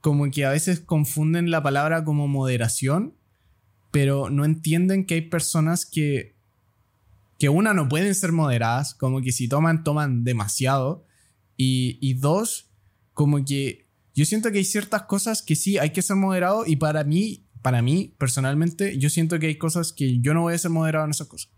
como 0.02 0.30
que 0.30 0.44
a 0.46 0.52
veces 0.52 0.82
confunden 0.82 1.52
la 1.52 1.64
palabra 1.64 2.04
como 2.04 2.28
moderación, 2.28 3.16
pero 3.92 4.30
no 4.30 4.44
entienden 4.44 5.06
que 5.06 5.14
hay 5.16 5.22
personas 5.22 5.86
que, 5.86 6.36
que 7.40 7.48
una, 7.48 7.74
no 7.74 7.88
pueden 7.88 8.14
ser 8.14 8.34
moderadas, 8.34 8.94
como 8.94 9.22
que 9.22 9.32
si 9.32 9.48
toman, 9.48 9.86
toman 9.86 10.26
demasiado, 10.26 11.06
y 11.56 12.14
dos, 12.16 12.70
como 13.14 13.44
que 13.46 13.87
yo 14.18 14.26
siento 14.26 14.52
que 14.52 14.58
hay 14.58 14.66
ciertas 14.66 15.04
cosas 15.04 15.42
que 15.42 15.56
sí 15.56 15.78
hay 15.78 15.92
que 15.92 16.02
ser 16.02 16.16
moderado, 16.18 16.66
y 16.66 16.76
para 16.76 17.04
mí, 17.06 17.46
para 17.62 17.82
mí, 17.82 18.14
personalmente, 18.18 18.98
yo 18.98 19.10
siento 19.10 19.40
que 19.40 19.48
hay 19.48 19.58
cosas 19.58 19.94
que 19.94 20.20
yo 20.20 20.34
no 20.34 20.42
voy 20.42 20.54
a 20.54 20.58
ser 20.58 20.72
moderado 20.72 21.06
en 21.06 21.12
esas 21.12 21.28
cosas. 21.28 21.50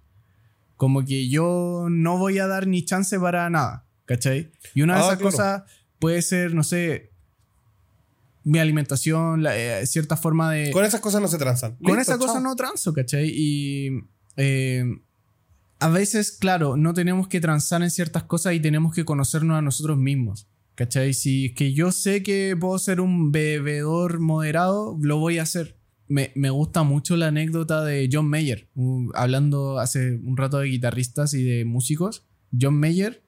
Como 0.76 1.04
que 1.04 1.28
yo 1.30 1.88
no 1.90 2.18
voy 2.18 2.40
a 2.40 2.48
dar 2.48 2.68
ni 2.68 2.84
chance 2.86 3.20
para 3.20 3.50
nada, 3.50 3.86
¿cachai? 4.06 4.52
Y 4.76 4.82
una 4.82 4.94
de 4.96 5.00
Ah, 5.02 5.04
esas 5.06 5.18
claro. 5.18 5.32
cosas 5.32 5.64
puede 6.00 6.22
ser, 6.22 6.54
no 6.54 6.64
sé, 6.64 7.12
mi 8.44 8.60
alimentación, 8.60 9.44
la- 9.44 9.58
eh, 9.58 9.86
cierta 9.86 10.16
forma 10.18 10.52
de... 10.54 10.72
Con 10.72 10.86
esas 10.86 11.02
cosas 11.02 11.22
no 11.22 11.28
se 11.28 11.38
transan. 11.38 11.76
Con 11.84 11.98
Listo, 11.98 12.14
esa 12.14 12.18
cosa 12.18 12.34
chao. 12.34 12.42
no 12.42 12.56
transo, 12.56 12.94
¿cachai? 12.94 13.30
Y 13.34 13.90
eh, 14.38 14.84
a 15.80 15.90
veces, 15.90 16.32
claro, 16.32 16.78
no 16.78 16.94
tenemos 16.94 17.28
que 17.28 17.40
transar 17.42 17.84
en 17.84 17.92
ciertas 17.92 18.24
cosas 18.24 18.54
y 18.54 18.60
tenemos 18.60 18.94
que 18.96 19.06
conocernos 19.06 19.58
a 19.58 19.62
nosotros 19.62 19.98
mismos, 19.98 20.48
¿cachai? 20.80 21.14
Si 21.14 21.48
es 21.48 21.56
que 21.56 21.74
yo 21.74 21.92
sé 21.92 22.24
que 22.24 22.56
puedo 22.58 22.80
ser 22.80 23.02
un 23.02 23.34
bebedor 23.34 24.22
moderado, 24.22 24.98
lo 25.02 25.18
voy 25.18 25.38
a 25.38 25.42
hacer. 25.42 25.78
Me, 26.08 26.32
me 26.36 26.50
gusta 26.50 26.84
mucho 26.84 27.18
la 27.18 27.28
anécdota 27.28 27.84
de 27.84 28.10
John 28.10 28.30
Mayer, 28.30 28.70
uh, 28.76 29.12
hablando 29.14 29.78
hace 29.78 30.16
un 30.24 30.38
rato 30.38 30.60
de 30.60 30.70
guitarristas 30.70 31.34
y 31.34 31.44
de 31.44 31.66
músicos. 31.66 32.26
John 32.60 32.80
Mayer 32.80 33.26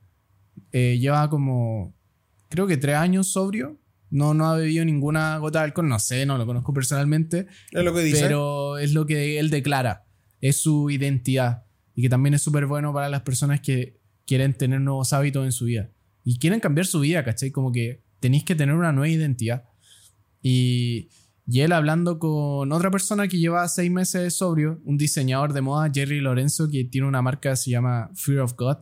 eh, 0.72 0.98
lleva 0.98 1.30
como, 1.30 1.94
creo 2.48 2.68
que 2.68 2.78
tres 2.78 2.96
años 2.96 3.28
sobrio. 3.34 3.78
No, 4.10 4.34
no 4.34 4.46
ha 4.50 4.56
bebido 4.56 4.86
ninguna 4.86 5.38
gota 5.38 5.60
de 5.60 5.66
alcohol, 5.66 5.90
no 5.90 6.00
sé, 6.00 6.26
no 6.26 6.38
lo 6.38 6.46
conozco 6.46 6.74
personalmente, 6.74 7.48
Es 7.72 7.84
lo 7.84 7.94
que 7.94 8.02
dice. 8.02 8.22
pero 8.22 8.78
es 8.78 8.94
lo 8.94 9.06
que 9.06 9.40
él 9.40 9.50
declara, 9.50 10.06
es 10.40 10.62
su 10.62 10.90
identidad 10.90 11.66
y 11.96 12.02
que 12.02 12.10
también 12.10 12.34
es 12.34 12.42
súper 12.42 12.66
bueno 12.66 12.94
para 12.94 13.08
las 13.10 13.22
personas 13.22 13.62
que 13.62 14.02
quieren 14.26 14.54
tener 14.54 14.82
nuevos 14.82 15.14
hábitos 15.14 15.46
en 15.46 15.52
su 15.54 15.66
vida 15.66 15.92
y 16.24 16.38
quieren 16.40 16.60
cambiar 16.60 16.86
su 16.86 17.00
vida, 17.00 17.24
¿cachai? 17.24 17.52
Como 17.52 17.72
que 17.72 18.02
tenéis 18.20 18.44
que 18.44 18.56
tener 18.56 18.76
una 18.76 18.92
nueva 18.92 19.10
identidad. 19.10 19.64
Y, 20.42 21.10
y 21.48 21.62
él 21.62 21.72
hablando 21.72 22.20
con 22.20 22.72
otra 22.72 22.92
persona 22.92 23.28
que 23.28 23.38
lleva 23.40 23.68
seis 23.68 23.92
meses 23.92 24.36
sobrio, 24.36 24.80
un 24.86 24.98
diseñador 24.98 25.54
de 25.54 25.62
moda, 25.62 25.90
Jerry 25.94 26.20
Lorenzo, 26.22 26.70
que 26.70 26.84
tiene 26.84 27.08
una 27.08 27.22
marca 27.22 27.52
que 27.52 27.56
se 27.58 27.72
llama 27.72 28.10
Fear 28.16 28.40
of 28.40 28.54
God. 28.56 28.78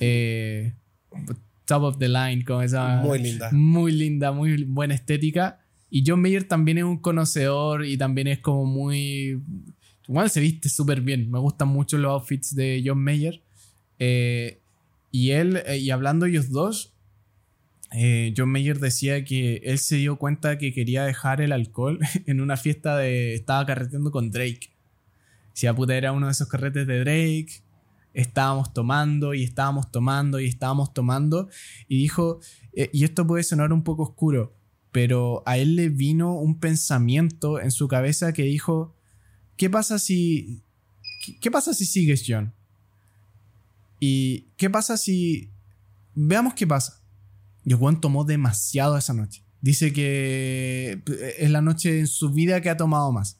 eh, 0.00 0.74
top 1.64 1.82
of 1.84 1.98
the 1.98 2.08
line, 2.08 2.44
como 2.44 2.62
esa 2.62 2.96
Muy 3.02 3.18
linda. 3.20 3.50
muy 3.52 3.92
linda, 3.92 4.32
muy 4.32 4.64
buena 4.64 4.94
estética. 4.94 5.60
Y 5.88 6.02
John 6.06 6.20
Mayer 6.20 6.44
también 6.44 6.78
es 6.78 6.84
un 6.84 6.98
conocedor 6.98 7.84
y 7.84 7.96
también 7.96 8.26
es 8.28 8.38
como 8.40 8.64
muy... 8.64 9.40
Igual 10.08 10.30
se 10.30 10.40
viste 10.40 10.68
súper 10.68 11.00
bien. 11.00 11.30
Me 11.30 11.38
gustan 11.38 11.68
mucho 11.68 11.96
los 11.98 12.10
outfits 12.10 12.54
de 12.54 12.82
John 12.84 12.98
Mayer. 13.02 13.42
Eh, 13.98 14.59
y 15.10 15.30
él, 15.32 15.62
eh, 15.66 15.78
y 15.78 15.90
hablando 15.90 16.26
ellos 16.26 16.50
dos, 16.50 16.94
eh, 17.92 18.32
John 18.36 18.50
Mayer 18.50 18.78
decía 18.78 19.24
que 19.24 19.56
él 19.64 19.78
se 19.78 19.96
dio 19.96 20.16
cuenta 20.16 20.58
que 20.58 20.72
quería 20.72 21.04
dejar 21.04 21.40
el 21.40 21.52
alcohol 21.52 21.98
en 22.26 22.40
una 22.40 22.56
fiesta 22.56 22.96
de... 22.96 23.34
Estaba 23.34 23.66
carreteando 23.66 24.10
con 24.10 24.30
Drake. 24.30 24.70
Si 25.52 25.66
a 25.66 25.74
puta 25.74 25.96
era 25.96 26.12
uno 26.12 26.26
de 26.26 26.32
esos 26.32 26.48
carretes 26.48 26.86
de 26.86 27.00
Drake. 27.00 27.62
Estábamos 28.14 28.72
tomando 28.72 29.34
y 29.34 29.44
estábamos 29.44 29.90
tomando 29.90 30.40
y 30.40 30.46
estábamos 30.46 30.94
tomando. 30.94 31.48
Y 31.88 31.98
dijo, 31.98 32.40
eh, 32.72 32.90
y 32.92 33.04
esto 33.04 33.26
puede 33.26 33.42
sonar 33.42 33.72
un 33.72 33.82
poco 33.82 34.04
oscuro, 34.04 34.54
pero 34.92 35.42
a 35.46 35.58
él 35.58 35.76
le 35.76 35.88
vino 35.88 36.34
un 36.34 36.58
pensamiento 36.58 37.60
en 37.60 37.70
su 37.70 37.88
cabeza 37.88 38.32
que 38.32 38.42
dijo, 38.42 38.94
¿qué 39.56 39.68
pasa 39.70 39.98
si... 39.98 40.62
¿Qué, 41.24 41.38
qué 41.38 41.50
pasa 41.50 41.74
si 41.74 41.84
sigues, 41.84 42.24
John? 42.26 42.52
¿Y 44.00 44.48
qué 44.56 44.70
pasa 44.70 44.96
si... 44.96 45.52
Veamos 46.14 46.54
qué 46.54 46.66
pasa. 46.66 47.02
Y 47.64 47.72
el 47.72 47.78
Juan 47.78 48.00
tomó 48.00 48.24
demasiado 48.24 48.96
esa 48.96 49.14
noche. 49.14 49.44
Dice 49.60 49.92
que 49.92 51.02
eh, 51.06 51.34
es 51.38 51.50
la 51.50 51.60
noche 51.60 52.00
en 52.00 52.06
su 52.06 52.32
vida 52.32 52.60
que 52.62 52.70
ha 52.70 52.76
tomado 52.76 53.12
más. 53.12 53.38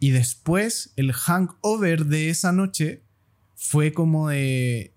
Y 0.00 0.10
después 0.10 0.92
el 0.96 1.12
hangover 1.12 2.06
de 2.06 2.30
esa 2.30 2.50
noche 2.50 3.04
fue 3.54 3.92
como 3.92 4.30
de... 4.30 4.96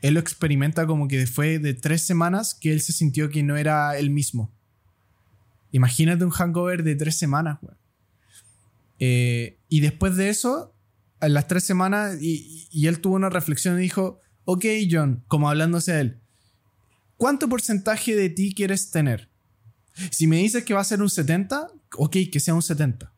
Él 0.00 0.14
lo 0.14 0.20
experimenta 0.20 0.86
como 0.86 1.08
que 1.08 1.26
fue 1.26 1.58
de 1.58 1.74
tres 1.74 2.06
semanas 2.06 2.54
que 2.54 2.72
él 2.72 2.80
se 2.80 2.92
sintió 2.92 3.30
que 3.30 3.42
no 3.42 3.56
era 3.56 3.98
él 3.98 4.10
mismo. 4.10 4.54
Imagínate 5.72 6.24
un 6.24 6.30
hangover 6.30 6.84
de 6.84 6.94
tres 6.94 7.18
semanas, 7.18 7.58
güey. 7.60 7.74
Eh, 9.00 9.58
y 9.68 9.80
después 9.80 10.16
de 10.16 10.28
eso, 10.28 10.74
a 11.20 11.28
las 11.28 11.48
tres 11.48 11.64
semanas, 11.64 12.18
y, 12.20 12.68
y 12.70 12.86
él 12.86 13.00
tuvo 13.00 13.16
una 13.16 13.28
reflexión 13.28 13.76
y 13.78 13.82
dijo, 13.82 14.20
ok, 14.50 14.64
John, 14.90 15.22
como 15.28 15.50
hablándose 15.50 15.92
a 15.92 16.00
él, 16.00 16.20
¿cuánto 17.18 17.50
porcentaje 17.50 18.16
de 18.16 18.30
ti 18.30 18.54
quieres 18.54 18.90
tener? 18.90 19.28
Si 20.10 20.26
me 20.26 20.38
dices 20.38 20.64
que 20.64 20.72
va 20.72 20.80
a 20.80 20.84
ser 20.84 21.02
un 21.02 21.10
70, 21.10 21.68
ok, 21.98 22.16
que 22.32 22.40
sea 22.40 22.54
un 22.54 22.62
70. 22.62 23.12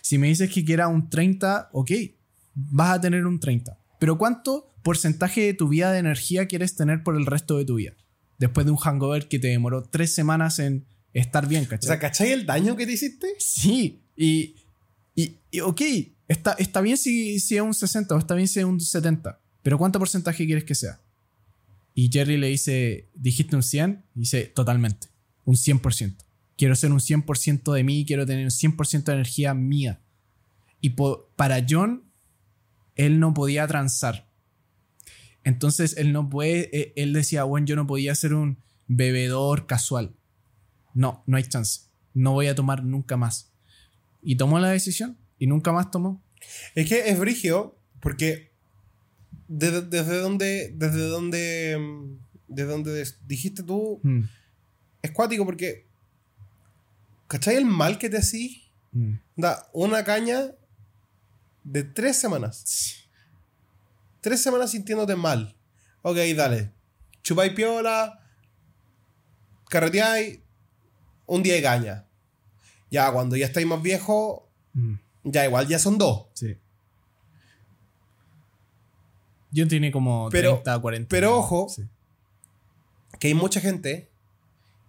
Si 0.00 0.18
me 0.18 0.26
dices 0.26 0.50
que 0.50 0.64
quiera 0.64 0.88
un 0.88 1.08
30, 1.08 1.70
ok, 1.72 1.92
vas 2.54 2.96
a 2.96 3.00
tener 3.00 3.26
un 3.26 3.38
30. 3.38 3.78
Pero 4.00 4.18
¿cuánto 4.18 4.74
porcentaje 4.82 5.42
de 5.42 5.54
tu 5.54 5.68
vida 5.68 5.92
de 5.92 6.00
energía 6.00 6.48
quieres 6.48 6.74
tener 6.74 7.04
por 7.04 7.14
el 7.16 7.26
resto 7.26 7.58
de 7.58 7.64
tu 7.64 7.76
vida? 7.76 7.92
Después 8.38 8.66
de 8.66 8.72
un 8.72 8.78
hangover 8.78 9.28
que 9.28 9.38
te 9.38 9.46
demoró 9.48 9.84
tres 9.84 10.12
semanas 10.12 10.58
en 10.58 10.84
estar 11.12 11.46
bien, 11.46 11.64
O 11.66 11.68
¿cachai? 11.68 11.86
sea, 11.86 11.98
¿cachai 12.00 12.32
el 12.32 12.44
daño 12.44 12.74
que 12.74 12.86
te 12.86 12.92
hiciste? 12.94 13.28
Sí, 13.38 14.02
y, 14.16 14.56
y, 15.14 15.36
y 15.52 15.60
ok, 15.60 15.80
está, 16.26 16.54
está 16.58 16.80
bien 16.80 16.96
si, 16.96 17.38
si 17.38 17.54
es 17.54 17.62
un 17.62 17.72
60 17.72 18.16
o 18.16 18.18
está 18.18 18.34
bien 18.34 18.48
si 18.48 18.58
es 18.58 18.64
un 18.64 18.80
70, 18.80 19.38
pero 19.62 19.78
¿cuánto 19.78 19.98
porcentaje 19.98 20.46
quieres 20.46 20.64
que 20.64 20.74
sea? 20.74 21.00
Y 21.94 22.10
Jerry 22.10 22.36
le 22.36 22.48
dice, 22.48 23.10
¿dijiste 23.14 23.56
un 23.56 23.62
100? 23.62 24.04
Y 24.14 24.20
dice, 24.20 24.44
totalmente, 24.46 25.08
un 25.44 25.56
100%. 25.56 26.16
Quiero 26.56 26.74
ser 26.76 26.92
un 26.92 27.00
100% 27.00 27.72
de 27.72 27.84
mí, 27.84 28.04
quiero 28.06 28.26
tener 28.26 28.44
un 28.44 28.50
100% 28.50 29.04
de 29.04 29.12
energía 29.12 29.54
mía. 29.54 30.00
Y 30.80 30.90
para 30.90 31.64
John, 31.68 32.04
él 32.96 33.20
no 33.20 33.34
podía 33.34 33.66
transar. 33.66 34.28
Entonces 35.44 35.96
él 35.96 36.12
no 36.12 36.28
puede, 36.30 36.76
eh, 36.76 36.92
él 36.96 37.12
decía, 37.12 37.44
bueno, 37.44 37.66
yo 37.66 37.76
no 37.76 37.86
podía 37.86 38.14
ser 38.14 38.34
un 38.34 38.58
bebedor 38.86 39.66
casual. 39.66 40.14
No, 40.94 41.24
no 41.26 41.36
hay 41.36 41.44
chance. 41.44 41.82
No 42.14 42.32
voy 42.32 42.46
a 42.46 42.54
tomar 42.54 42.84
nunca 42.84 43.16
más. 43.16 43.52
Y 44.22 44.36
tomó 44.36 44.58
la 44.58 44.68
decisión 44.68 45.18
y 45.38 45.46
nunca 45.46 45.72
más 45.72 45.90
tomó. 45.90 46.22
Es 46.74 46.88
que 46.88 47.08
es 47.08 47.18
brigio 47.18 47.78
porque 48.00 48.51
desde, 49.54 49.82
desde 49.82 50.18
donde 50.18 50.72
desde 50.74 51.08
donde 51.08 52.16
desde 52.48 52.70
donde 52.70 53.06
dijiste 53.26 53.62
tú 53.62 54.00
Mm, 54.02 54.22
es 55.02 55.10
cuático 55.10 55.44
porque 55.44 55.86
¿cachai 57.28 57.56
el 57.56 57.64
mal 57.66 57.98
que 57.98 58.08
te 58.08 58.18
hacís? 58.18 58.62
mm. 58.92 59.14
Da 59.36 59.68
una 59.72 60.04
caña 60.04 60.52
de 61.64 61.82
tres 61.84 62.16
semanas. 62.16 63.04
Tres 64.20 64.42
semanas 64.42 64.70
sintiéndote 64.70 65.16
mal. 65.16 65.54
Ok, 66.02 66.16
dale. 66.36 66.72
Chupáis 67.22 67.52
piola, 67.52 68.20
carreteáis, 69.68 70.40
un 71.26 71.42
día 71.42 71.54
de 71.54 71.62
caña. 71.62 72.06
Ya 72.90 73.10
cuando 73.12 73.36
ya 73.36 73.46
estáis 73.46 73.66
más 73.66 73.82
viejos, 73.82 74.42
Mm, 74.74 74.94
ya 75.24 75.44
igual 75.44 75.68
ya 75.68 75.78
son 75.78 75.98
dos. 75.98 76.28
sí. 76.34 76.56
John 79.54 79.68
tiene 79.68 79.90
como 79.92 80.28
Pero- 80.30 80.52
30, 80.54 80.78
40. 80.80 81.08
pero 81.08 81.36
ojo. 81.38 81.68
Sí. 81.68 81.82
que 83.18 83.28
hay 83.28 83.34
mucha 83.34 83.60
gente 83.60 84.08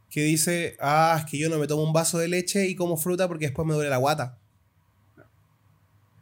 que 0.09 0.23
dice, 0.23 0.75
ah, 0.79 1.17
es 1.19 1.29
que 1.29 1.37
yo 1.37 1.49
no 1.49 1.57
me 1.59 1.67
tomo 1.67 1.83
un 1.83 1.93
vaso 1.93 2.17
de 2.17 2.27
leche 2.27 2.67
y 2.67 2.75
como 2.75 2.97
fruta 2.97 3.27
porque 3.27 3.45
después 3.45 3.67
me 3.67 3.73
duele 3.73 3.89
la 3.89 3.97
guata. 3.97 4.37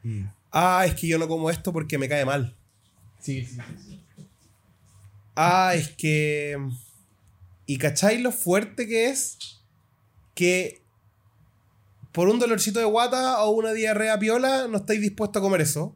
Mm. 0.03 0.26
Ah, 0.51 0.84
es 0.85 0.95
que 0.95 1.07
yo 1.07 1.18
no 1.18 1.27
como 1.27 1.49
esto 1.49 1.72
porque 1.72 1.97
me 1.97 2.09
cae 2.09 2.26
mal. 2.26 2.55
Sí, 3.19 3.45
sí, 3.45 3.57
sí. 3.85 4.01
Ah, 5.35 5.73
es 5.76 5.89
que... 5.89 6.57
¿Y 7.65 7.77
cacháis 7.77 8.19
lo 8.22 8.31
fuerte 8.31 8.88
que 8.88 9.05
es? 9.09 9.38
Que 10.34 10.81
por 12.11 12.27
un 12.27 12.39
dolorcito 12.39 12.80
de 12.80 12.85
guata 12.85 13.41
o 13.43 13.51
una 13.51 13.72
diarrea 13.72 14.19
piola, 14.19 14.68
no 14.68 14.80
estáis 14.80 14.99
dispuestos 14.99 15.39
a 15.39 15.43
comer 15.43 15.61
eso. 15.61 15.95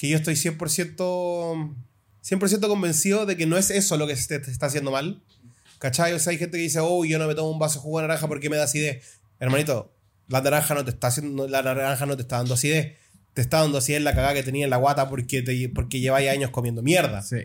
Que 0.00 0.08
yo 0.08 0.16
estoy 0.16 0.32
100%, 0.32 1.74
100 2.22 2.60
convencido 2.62 3.26
de 3.26 3.36
que 3.36 3.44
no 3.44 3.58
es 3.58 3.68
eso 3.68 3.98
lo 3.98 4.06
que 4.06 4.16
se 4.16 4.40
te 4.40 4.50
está 4.50 4.64
haciendo 4.64 4.90
mal. 4.90 5.22
¿Cachai? 5.78 6.14
O 6.14 6.18
sea, 6.18 6.30
hay 6.30 6.38
gente 6.38 6.56
que 6.56 6.62
dice, 6.62 6.78
oh, 6.80 7.04
yo 7.04 7.18
no 7.18 7.26
me 7.26 7.34
tomo 7.34 7.50
un 7.50 7.58
vaso 7.58 7.80
de 7.80 7.82
jugo 7.82 8.00
de 8.00 8.08
naranja 8.08 8.26
porque 8.26 8.48
me 8.48 8.56
da 8.56 8.64
acidez. 8.64 9.20
Hermanito, 9.40 9.94
la 10.26 10.40
naranja 10.40 10.74
no 10.74 10.86
te 10.86 10.90
está 10.92 11.08
haciendo, 11.08 11.46
la 11.48 11.62
naranja 11.62 12.06
no 12.06 12.16
te 12.16 12.22
está 12.22 12.38
dando 12.38 12.54
acidez. 12.54 12.96
Te 13.34 13.42
está 13.42 13.60
dando 13.60 13.76
acidez 13.76 14.00
la 14.00 14.14
cagada 14.14 14.32
que 14.32 14.42
tenía 14.42 14.64
en 14.64 14.70
la 14.70 14.78
guata 14.78 15.06
porque, 15.10 15.42
te, 15.42 15.68
porque 15.68 16.00
lleváis 16.00 16.30
años 16.30 16.48
comiendo 16.48 16.80
mierda. 16.80 17.20
Sí. 17.20 17.44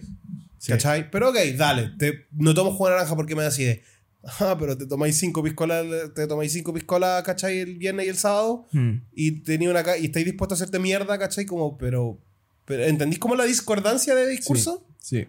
sí. 0.57 0.71
¿Cachai? 0.71 1.11
Pero 1.11 1.31
ok, 1.31 1.37
dale. 1.57 1.91
Te, 1.99 2.27
no 2.31 2.53
tomo 2.53 2.71
jugo 2.71 2.87
de 2.87 2.95
naranja 2.95 3.17
porque 3.17 3.35
me 3.35 3.41
da 3.41 3.49
acidez. 3.49 3.81
Ah, 4.39 4.55
pero 4.57 4.77
te 4.77 4.85
tomáis 4.87 5.17
cinco 5.17 5.43
piscolas, 5.43 5.85
te 6.15 6.25
tomáis 6.25 6.53
cinco 6.53 6.73
piscolas, 6.73 7.21
¿cachai? 7.23 7.59
El 7.59 7.77
viernes 7.77 8.05
y 8.05 8.09
el 8.09 8.15
sábado. 8.15 8.65
Hmm. 8.71 9.01
Y 9.13 9.41
tenía 9.41 9.69
una 9.69 9.83
y 9.97 10.05
estáis 10.05 10.25
dispuestos 10.25 10.61
a 10.61 10.63
hacerte 10.63 10.79
mierda, 10.79 11.19
¿cachai? 11.19 11.45
Como, 11.45 11.77
pero, 11.77 12.17
pero 12.65 12.83
¿entendís 12.83 13.19
como 13.19 13.35
la 13.35 13.45
discordancia 13.45 14.15
de 14.15 14.27
discurso? 14.27 14.85
Sí. 14.99 15.27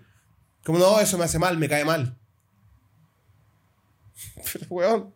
Como, 0.65 0.79
no, 0.79 1.01
eso 1.01 1.17
me 1.19 1.25
hace 1.25 1.39
mal, 1.39 1.59
me 1.59 1.69
cae 1.69 1.85
mal. 1.85 2.17
Pero, 4.53 4.67
weón. 4.71 5.15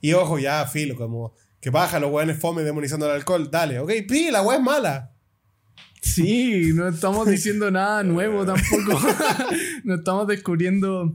Y 0.00 0.12
ojo, 0.12 0.38
ya, 0.38 0.64
filo, 0.66 0.96
como, 0.96 1.34
que 1.60 1.70
baja 1.70 1.98
los 1.98 2.10
weones 2.10 2.38
fome 2.38 2.62
demonizando 2.62 3.06
el 3.06 3.12
alcohol. 3.12 3.50
Dale, 3.50 3.78
ok, 3.80 3.90
pi, 4.08 4.30
la 4.30 4.42
weá 4.42 4.58
es 4.58 4.62
mala. 4.62 5.12
Sí, 6.00 6.72
no 6.74 6.88
estamos 6.88 7.26
diciendo 7.30 7.70
nada 7.70 8.02
nuevo 8.02 8.44
tampoco. 8.44 9.00
no 9.84 9.94
estamos 9.96 10.26
descubriendo. 10.26 11.14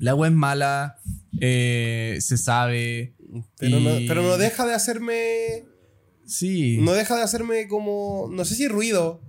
La 0.00 0.14
web 0.14 0.32
es 0.32 0.36
mala, 0.36 0.98
eh, 1.40 2.18
se 2.20 2.36
sabe. 2.36 3.14
Pero, 3.58 3.78
no, 3.78 3.90
pero 4.08 4.22
no 4.22 4.36
deja 4.36 4.66
de 4.66 4.74
hacerme. 4.74 5.64
Sí. 6.28 6.78
No 6.78 6.92
deja 6.92 7.16
de 7.16 7.22
hacerme 7.22 7.66
como. 7.66 8.28
No 8.30 8.44
sé 8.44 8.54
si 8.54 8.68
ruido. 8.68 9.20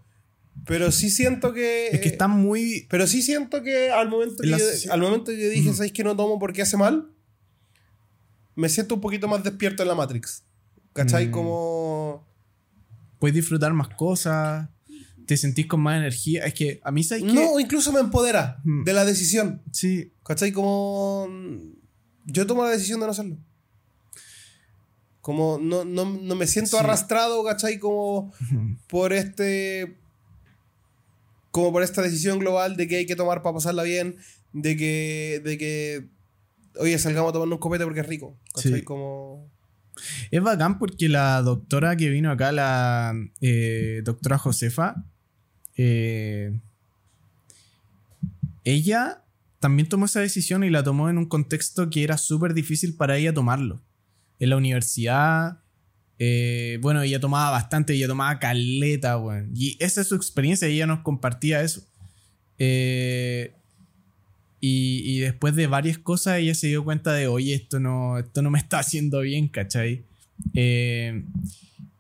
Pero 0.65 0.91
sí 0.91 1.09
siento 1.09 1.53
que. 1.53 1.87
es 1.87 2.01
que 2.01 2.09
está 2.09 2.27
muy. 2.27 2.85
Pero 2.89 3.07
sí 3.07 3.21
siento 3.21 3.63
que 3.63 3.89
al 3.89 4.09
momento 4.09 4.43
que, 4.43 4.49
yo, 4.49 4.57
al 4.91 4.99
momento 5.01 5.31
que 5.31 5.41
yo 5.41 5.49
dije, 5.49 5.73
¿sabéis 5.73 5.93
que 5.93 6.03
no 6.03 6.15
tomo 6.15 6.37
porque 6.37 6.61
hace 6.61 6.75
mal? 6.77 7.09
Me 8.55 8.67
siento 8.67 8.95
un 8.95 9.01
poquito 9.01 9.27
más 9.29 9.41
despierto 9.43 9.81
en 9.83 9.87
la 9.89 9.95
Matrix. 9.95 10.43
¿Cachai? 10.93 11.29
Mm. 11.29 11.31
Como. 11.31 12.27
Puedes 13.19 13.35
disfrutar 13.35 13.71
más 13.73 13.87
cosas. 13.95 14.67
Te 15.25 15.37
sentís 15.37 15.67
con 15.67 15.79
más 15.79 15.97
energía. 15.97 16.43
Es 16.45 16.53
que 16.53 16.81
a 16.83 16.91
mí, 16.91 17.03
¿sabes? 17.03 17.23
No, 17.23 17.59
incluso 17.59 17.93
me 17.93 17.99
empodera 18.01 18.59
Mm. 18.65 18.83
de 18.83 18.93
la 18.93 19.05
decisión. 19.05 19.61
Sí. 19.71 20.11
¿Cachai? 20.25 20.51
Como. 20.51 21.27
Yo 22.25 22.45
tomo 22.45 22.63
la 22.65 22.71
decisión 22.71 22.99
de 22.99 23.05
no 23.05 23.11
hacerlo. 23.13 23.37
Como 25.21 25.59
no, 25.61 25.83
no, 25.85 26.05
no 26.05 26.35
me 26.35 26.47
siento 26.47 26.77
Sí. 26.77 26.83
arrastrado, 26.83 27.43
¿cachai? 27.43 27.79
Como 27.79 28.31
por 28.89 29.13
este. 29.13 29.97
Como 31.51 31.71
por 31.71 31.83
esta 31.83 32.01
decisión 32.01 32.39
global 32.39 32.77
de 32.77 32.87
que 32.87 32.97
hay 32.97 33.05
que 33.05 33.15
tomar 33.15 33.41
para 33.41 33.55
pasarla 33.55 33.83
bien. 33.83 34.17
De 34.53 34.77
que. 34.77 35.41
De 35.43 35.57
que. 35.57 36.07
Oye, 36.79 36.97
salgamos 36.99 37.29
a 37.31 37.33
tomar 37.33 37.47
un 37.47 37.57
copete 37.57 37.83
porque 37.83 37.99
es 38.01 38.07
rico. 38.07 38.37
¿Cachai? 38.53 38.73
Sí. 38.79 38.81
Como. 38.83 39.49
Es 40.31 40.41
bacán 40.41 40.79
porque 40.79 41.09
la 41.09 41.41
doctora 41.41 41.97
que 41.97 42.09
vino 42.09 42.31
acá, 42.31 42.53
la 42.53 43.13
eh, 43.41 44.01
doctora 44.05 44.37
Josefa, 44.37 45.03
eh, 45.75 46.57
ella 48.63 49.23
también 49.59 49.89
tomó 49.89 50.05
esa 50.05 50.21
decisión 50.21 50.63
y 50.63 50.69
la 50.69 50.83
tomó 50.83 51.09
en 51.09 51.17
un 51.17 51.25
contexto 51.25 51.89
que 51.89 52.03
era 52.03 52.17
súper 52.17 52.53
difícil 52.53 52.95
para 52.95 53.17
ella 53.17 53.33
tomarlo. 53.33 53.81
En 54.39 54.49
la 54.49 54.57
universidad, 54.57 55.59
eh, 56.17 56.79
bueno, 56.81 57.01
ella 57.01 57.19
tomaba 57.19 57.51
bastante, 57.51 57.93
ella 57.93 58.07
tomaba 58.07 58.39
caleta, 58.39 59.17
weón. 59.17 59.51
Y 59.55 59.77
esa 59.79 60.01
es 60.01 60.07
su 60.07 60.15
experiencia, 60.15 60.67
ella 60.67 60.87
nos 60.87 60.99
compartía 61.01 61.61
eso. 61.61 61.81
Eh, 62.57 63.53
y, 64.61 65.01
y 65.05 65.19
después 65.19 65.55
de 65.55 65.67
varias 65.67 65.97
cosas, 65.97 66.39
ella 66.39 66.53
se 66.55 66.67
dio 66.67 66.83
cuenta 66.83 67.13
de, 67.13 67.27
oye, 67.27 67.53
esto 67.53 67.79
no, 67.79 68.17
esto 68.17 68.41
no 68.41 68.49
me 68.51 68.59
está 68.59 68.79
haciendo 68.79 69.21
bien, 69.21 69.47
¿cachai? 69.47 70.03
Eh, 70.53 71.23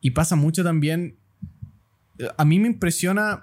y 0.01 0.11
pasa 0.11 0.35
mucho 0.35 0.63
también. 0.63 1.15
A 2.37 2.45
mí 2.45 2.59
me 2.59 2.67
impresiona. 2.67 3.41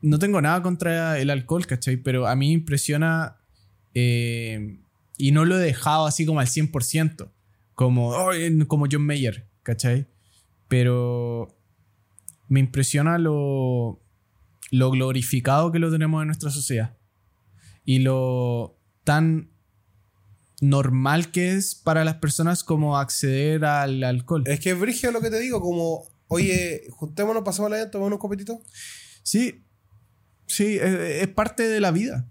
No 0.00 0.18
tengo 0.18 0.40
nada 0.40 0.62
contra 0.62 1.18
el 1.18 1.30
alcohol, 1.30 1.66
¿cachai? 1.66 1.96
Pero 1.98 2.26
a 2.26 2.34
mí 2.36 2.48
me 2.48 2.54
impresiona. 2.54 3.36
eh, 3.94 4.78
y 5.16 5.30
no 5.30 5.44
lo 5.44 5.56
he 5.58 5.62
dejado 5.62 6.06
así 6.06 6.26
como 6.26 6.40
al 6.40 6.48
100%. 6.48 7.28
Como, 7.74 8.10
"Oh, 8.10 8.32
eh", 8.32 8.66
como 8.66 8.86
John 8.90 9.06
Mayer, 9.06 9.48
¿cachai? 9.62 10.06
Pero 10.68 11.56
me 12.48 12.60
impresiona 12.60 13.18
lo, 13.18 14.02
lo 14.70 14.90
glorificado 14.90 15.72
que 15.72 15.78
lo 15.78 15.90
tenemos 15.90 16.22
en 16.22 16.28
nuestra 16.28 16.50
sociedad. 16.50 16.96
Y 17.84 17.98
lo 18.00 18.78
tan 19.04 19.50
normal 20.60 21.30
que 21.30 21.52
es 21.52 21.74
para 21.74 22.04
las 22.04 22.16
personas 22.16 22.64
como 22.64 22.98
acceder 22.98 23.64
al 23.64 24.02
alcohol. 24.02 24.44
Es 24.46 24.60
que 24.60 24.70
es 24.70 24.78
brigio 24.80 25.10
lo 25.10 25.20
que 25.20 25.30
te 25.30 25.40
digo, 25.40 25.60
como, 25.60 26.04
oye, 26.28 26.84
juntémonos, 26.90 27.42
pasamos 27.42 27.70
la 27.70 27.90
tomamos 27.90 28.08
unos 28.08 28.20
copetitos. 28.20 28.58
Sí, 29.22 29.66
sí, 30.46 30.76
es, 30.76 31.22
es 31.22 31.28
parte 31.28 31.68
de 31.68 31.80
la 31.80 31.90
vida. 31.90 32.30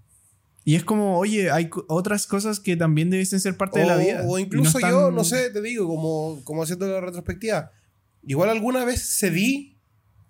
Y 0.66 0.76
es 0.76 0.84
como, 0.86 1.18
oye, 1.18 1.52
hay 1.52 1.70
otras 1.90 2.26
cosas 2.26 2.60
que 2.62 2.78
también 2.78 3.10
debiesen 3.10 3.40
ser 3.42 3.58
parte 3.58 3.80
de 3.82 3.86
la 3.86 3.96
O- 3.96 4.00
vida. 4.00 4.24
O 4.28 4.40
incluso 4.40 4.78
están- 4.78 4.92
yo, 4.92 5.12
no 5.12 5.24
sé, 5.24 5.50
te 5.50 5.62
digo, 5.62 5.88
como, 5.88 6.42
como 6.46 6.64
haciendo 6.64 6.88
la 6.88 7.02
retrospectiva. 7.02 7.72
Igual 8.26 8.50
alguna 8.50 8.86
vez 8.86 9.18
cedí 9.20 9.78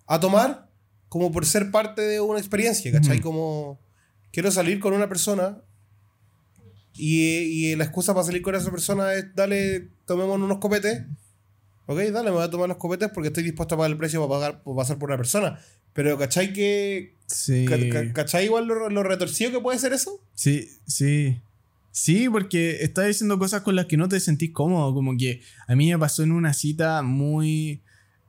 a 0.08 0.20
tomar 0.20 0.70
como 1.10 1.32
por 1.32 1.46
ser 1.46 1.70
parte 1.70 2.02
de 2.02 2.20
una 2.20 2.40
experiencia, 2.40 2.92
¿cachai? 2.92 3.18
Ujú. 3.20 3.24
Como 3.30 3.80
quiero 4.32 4.50
salir 4.52 4.80
con 4.80 4.94
una 4.94 5.08
persona 5.08 5.62
y, 6.96 7.22
y 7.72 7.76
la 7.76 7.84
excusa 7.84 8.14
para 8.14 8.26
salir 8.26 8.42
con 8.42 8.56
esa 8.56 8.72
persona 8.72 9.14
es 9.14 9.34
dale, 9.36 9.90
tomemos 10.06 10.38
unos 10.40 10.58
copetes. 10.58 11.04
Ok, 11.86 11.98
dale, 12.00 12.30
me 12.30 12.36
voy 12.38 12.44
a 12.44 12.50
tomar 12.50 12.70
los 12.70 12.78
copetes 12.78 13.10
porque 13.14 13.28
estoy 13.28 13.44
dispuesto 13.44 13.76
a 13.76 13.78
pagar 13.78 13.92
el 13.92 13.98
precio 13.98 14.26
para, 14.28 14.40
pagar, 14.40 14.64
para 14.64 14.76
pasar 14.78 14.98
por 15.00 15.10
una 15.10 15.18
persona. 15.18 15.60
Pero 15.94 16.18
¿cachai 16.18 16.54
que... 16.54 17.16
Sí, 17.28 17.66
ca- 17.68 17.78
ca- 17.90 18.14
¿Cachai 18.14 18.46
igual 18.46 18.66
lo, 18.68 18.90
lo 18.90 19.04
retorcido 19.04 19.52
que 19.52 19.60
puede 19.60 19.80
ser 19.80 19.94
eso? 19.94 20.20
sí, 20.34 20.70
sí. 20.88 21.40
Sí, 21.96 22.28
porque 22.28 22.78
estás 22.82 23.06
diciendo 23.06 23.38
cosas 23.38 23.62
con 23.62 23.76
las 23.76 23.86
que 23.86 23.98
no 23.98 24.10
te 24.10 24.20
sentís 24.20 24.52
cómodo. 24.52 24.92
Como 24.96 25.16
que 25.16 25.42
a 25.68 25.76
mí 25.76 25.92
me 25.92 26.00
pasó 26.00 26.24
en 26.24 26.32
una 26.32 26.54
cita 26.54 27.04
muy. 27.04 27.84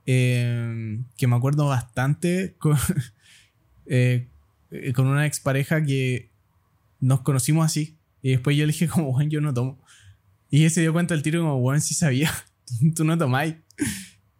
eh, 0.04 0.98
que 1.16 1.26
me 1.26 1.34
acuerdo 1.36 1.66
bastante 1.68 2.56
con, 2.58 2.76
eh, 3.86 4.28
con 4.94 5.06
una 5.06 5.26
expareja 5.26 5.82
que 5.82 6.28
nos 7.00 7.20
conocimos 7.22 7.64
así. 7.64 7.96
Y 8.20 8.30
después 8.32 8.54
yo 8.56 8.66
le 8.66 8.72
dije, 8.72 8.88
como, 8.88 9.12
bueno, 9.12 9.30
yo 9.30 9.40
no 9.40 9.54
tomo. 9.54 9.78
Y 10.50 10.60
ella 10.60 10.70
se 10.70 10.80
dio 10.82 10.92
cuenta 10.92 11.14
del 11.14 11.22
tiro, 11.22 11.40
como, 11.40 11.58
bueno, 11.60 11.80
sí 11.80 11.94
sabía. 11.94 12.30
Tú 12.94 13.04
no 13.04 13.16
tomáis. 13.18 13.56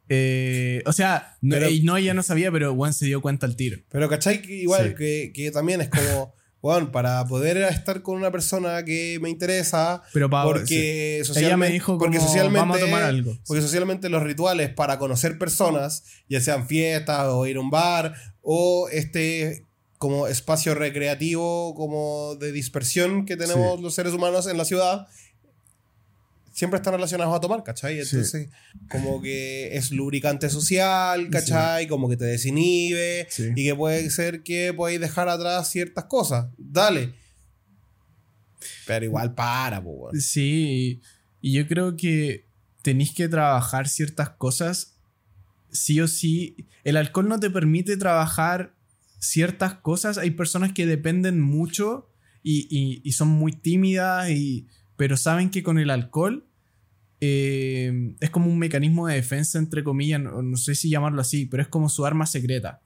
Eh, 0.08 0.82
o 0.86 0.92
sea, 0.92 1.36
no, 1.40 1.56
Pero- 1.56 1.68
no, 1.82 1.96
ella 1.96 2.14
no 2.14 2.22
sabía, 2.22 2.52
pero 2.52 2.74
Juan 2.74 2.92
se 2.92 3.06
dio 3.06 3.22
cuenta 3.22 3.46
al 3.46 3.56
tiro. 3.56 3.78
Pero 3.88 4.08
¿cachai? 4.08 4.42
Igual 4.48 4.90
Sí. 4.90 4.94
que, 4.96 5.32
que 5.34 5.50
también 5.50 5.80
es 5.80 5.88
como, 5.88 6.34
bueno, 6.62 6.92
para 6.92 7.24
poder 7.26 7.56
estar 7.58 8.02
con 8.02 8.16
una 8.16 8.30
persona 8.30 8.84
que 8.84 9.18
me 9.22 9.30
interesa, 9.30 10.02
Pero 10.12 10.28
para 10.28 10.44
porque 10.44 11.22
socialmente, 11.24 11.46
ella 11.48 11.56
me 11.56 11.70
dijo 11.70 11.96
porque 11.98 12.18
como, 12.18 12.28
socialmente, 12.28 12.60
vamos 12.60 12.76
a 12.76 12.80
tomar 12.80 13.02
algo. 13.02 13.38
Porque 13.46 13.62
socialmente 13.62 14.08
los 14.10 14.22
rituales 14.22 14.68
para 14.70 14.98
conocer 14.98 15.38
personas, 15.38 16.04
ya 16.28 16.40
sean 16.40 16.68
fiestas 16.68 17.26
o 17.28 17.46
ir 17.46 17.56
a 17.56 17.60
un 17.60 17.70
bar, 17.70 18.14
o 18.42 18.88
este 18.92 19.64
como 19.96 20.26
espacio 20.26 20.74
recreativo, 20.74 21.74
como 21.74 22.34
de 22.34 22.52
dispersión 22.52 23.24
que 23.24 23.38
tenemos 23.38 23.80
los 23.80 23.94
seres 23.94 24.12
humanos 24.12 24.46
en 24.46 24.58
la 24.58 24.66
ciudad, 24.66 25.06
siempre 26.54 26.78
están 26.78 26.94
relacionados 26.94 27.36
a 27.36 27.40
tomar, 27.40 27.62
¿cachai? 27.64 27.96
Sí. 28.04 28.16
Entonces, 28.16 28.48
como 28.88 29.20
que 29.20 29.76
es 29.76 29.90
lubricante 29.90 30.48
social, 30.48 31.28
¿cachai? 31.28 31.86
Como 31.88 32.08
que 32.08 32.16
te 32.16 32.24
desinhibe 32.24 33.26
Sí. 33.28 33.50
y 33.54 33.64
que 33.64 33.74
puede 33.74 34.08
ser 34.08 34.42
que 34.42 34.72
podáis 34.72 35.00
dejar 35.00 35.28
atrás 35.28 35.68
ciertas 35.70 36.04
cosas. 36.04 36.46
Dale. 36.56 37.12
Pero 38.86 39.04
igual 39.04 39.34
para, 39.34 39.82
pues. 39.82 40.26
Sí, 40.26 41.00
y 41.40 41.52
yo 41.52 41.66
creo 41.66 41.96
que 41.96 42.46
tenéis 42.82 43.12
que 43.12 43.28
trabajar 43.28 43.88
ciertas 43.88 44.30
cosas 44.30 44.94
sí 45.70 46.00
o 46.00 46.06
sí. 46.08 46.56
El 46.84 46.96
alcohol 46.96 47.28
no 47.28 47.40
te 47.40 47.50
permite 47.50 47.96
trabajar 47.96 48.74
ciertas 49.18 49.74
cosas. 49.74 50.18
Hay 50.18 50.30
personas 50.30 50.72
que 50.72 50.86
dependen 50.86 51.40
mucho 51.40 52.10
y, 52.42 52.66
y- 52.70 53.00
y 53.02 53.12
son 53.12 53.28
muy 53.28 53.52
tímidas, 53.52 54.30
y, 54.30 54.68
pero 54.96 55.16
saben 55.16 55.50
que 55.50 55.62
con 55.62 55.78
el 55.78 55.90
alcohol 55.90 56.44
eh, 57.20 58.14
es 58.20 58.30
como 58.30 58.50
un 58.50 58.58
mecanismo 58.58 59.06
de 59.06 59.14
defensa, 59.14 59.58
entre 59.58 59.82
comillas, 59.84 60.20
no, 60.20 60.42
no 60.42 60.56
sé 60.56 60.74
si 60.74 60.90
llamarlo 60.90 61.20
así, 61.20 61.46
pero 61.46 61.62
es 61.62 61.68
como 61.68 61.88
su 61.88 62.04
arma 62.04 62.26
secreta. 62.26 62.80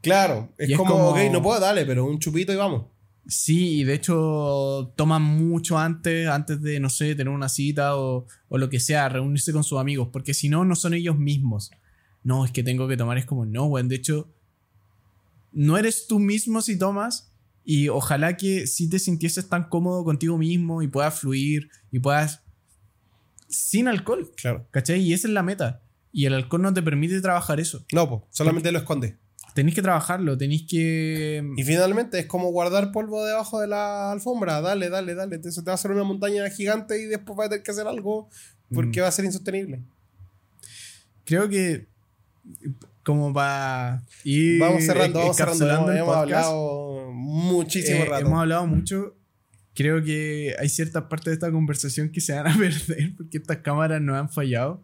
Claro, 0.00 0.48
es, 0.58 0.68
Y 0.70 0.72
es 0.72 0.78
como, 0.78 0.92
como- 0.92 1.08
ok, 1.10 1.18
no 1.30 1.42
puedo, 1.42 1.60
dale, 1.60 1.84
pero 1.84 2.04
un 2.06 2.18
chupito 2.18 2.52
y 2.52 2.56
vamos. 2.56 2.86
Sí, 3.26 3.80
y 3.80 3.84
de 3.84 3.94
hecho 3.94 4.92
toman 4.96 5.22
mucho 5.22 5.78
antes, 5.78 6.26
antes 6.26 6.60
de, 6.62 6.80
no 6.80 6.88
sé, 6.88 7.14
tener 7.14 7.32
una 7.32 7.48
cita 7.50 7.96
o, 7.96 8.26
o 8.48 8.58
lo 8.58 8.70
que 8.70 8.80
sea, 8.80 9.08
reunirse 9.10 9.52
con 9.52 9.62
sus 9.62 9.78
amigos, 9.78 10.08
porque 10.10 10.32
si 10.34 10.48
no, 10.48 10.64
no 10.64 10.74
son 10.74 10.94
ellos 10.94 11.18
mismos. 11.18 11.70
No, 12.24 12.44
es 12.44 12.50
que 12.50 12.62
tengo 12.62 12.88
que 12.88 12.96
tomar, 12.96 13.18
es 13.18 13.26
como, 13.26 13.44
no, 13.46 13.66
weón, 13.66 13.88
de 13.88 13.96
hecho, 13.96 14.28
no 15.52 15.76
eres 15.76 16.06
tú 16.06 16.18
mismo 16.18 16.62
si 16.62 16.78
tomas 16.78 17.29
y 17.64 17.88
ojalá 17.88 18.36
que 18.36 18.66
si 18.66 18.88
te 18.88 18.98
sintieses 18.98 19.48
tan 19.48 19.68
cómodo 19.68 20.04
contigo 20.04 20.36
mismo 20.38 20.82
y 20.82 20.88
puedas 20.88 21.18
fluir 21.18 21.68
y 21.90 21.98
puedas 22.00 22.42
sin 23.48 23.88
alcohol, 23.88 24.30
Claro. 24.36 24.66
¿cachai? 24.70 25.00
Y 25.00 25.12
esa 25.12 25.28
es 25.28 25.34
la 25.34 25.42
meta. 25.42 25.82
Y 26.12 26.26
el 26.26 26.34
alcohol 26.34 26.62
no 26.62 26.72
te 26.74 26.82
permite 26.82 27.20
trabajar 27.20 27.60
eso. 27.60 27.84
No, 27.92 28.08
pues, 28.08 28.22
solamente 28.30 28.72
lo 28.72 28.78
esconde. 28.78 29.16
Tenéis 29.54 29.74
que 29.74 29.82
trabajarlo, 29.82 30.38
tenéis 30.38 30.64
que... 30.68 31.42
Y 31.56 31.64
finalmente 31.64 32.20
es 32.20 32.26
como 32.26 32.50
guardar 32.50 32.92
polvo 32.92 33.24
debajo 33.24 33.60
de 33.60 33.66
la 33.66 34.12
alfombra. 34.12 34.60
Dale, 34.60 34.88
dale, 34.88 35.14
dale. 35.14 35.36
Entonces 35.36 35.62
te 35.62 35.68
va 35.68 35.72
a 35.72 35.74
hacer 35.74 35.90
una 35.90 36.04
montaña 36.04 36.48
gigante 36.50 37.00
y 37.02 37.06
después 37.06 37.38
va 37.38 37.46
a 37.46 37.48
tener 37.48 37.64
que 37.64 37.70
hacer 37.72 37.86
algo 37.88 38.28
porque 38.72 39.00
Mm. 39.00 39.02
va 39.02 39.08
a 39.08 39.12
ser 39.12 39.24
insostenible. 39.24 39.82
Creo 41.24 41.48
que 41.48 41.88
como 43.02 43.32
para 43.32 44.02
ir 44.24 44.60
Vamos 44.60 44.84
cerrando, 44.84 45.18
vamos 45.18 45.36
cerrando. 45.36 45.92
Hemos, 45.92 46.16
hablado 46.16 46.99
muchísimo 47.30 48.02
eh, 48.02 48.06
rato. 48.06 48.26
hemos 48.26 48.40
hablado 48.40 48.66
mucho. 48.66 49.16
Creo 49.74 50.02
que 50.02 50.54
hay 50.58 50.68
ciertas 50.68 51.04
partes 51.04 51.26
de 51.26 51.32
esta 51.34 51.50
conversación 51.50 52.10
que 52.10 52.20
se 52.20 52.32
van 52.34 52.46
a 52.48 52.54
perder 52.58 53.14
porque 53.16 53.38
estas 53.38 53.58
cámaras 53.58 54.00
no 54.02 54.16
han 54.16 54.28
fallado. 54.30 54.82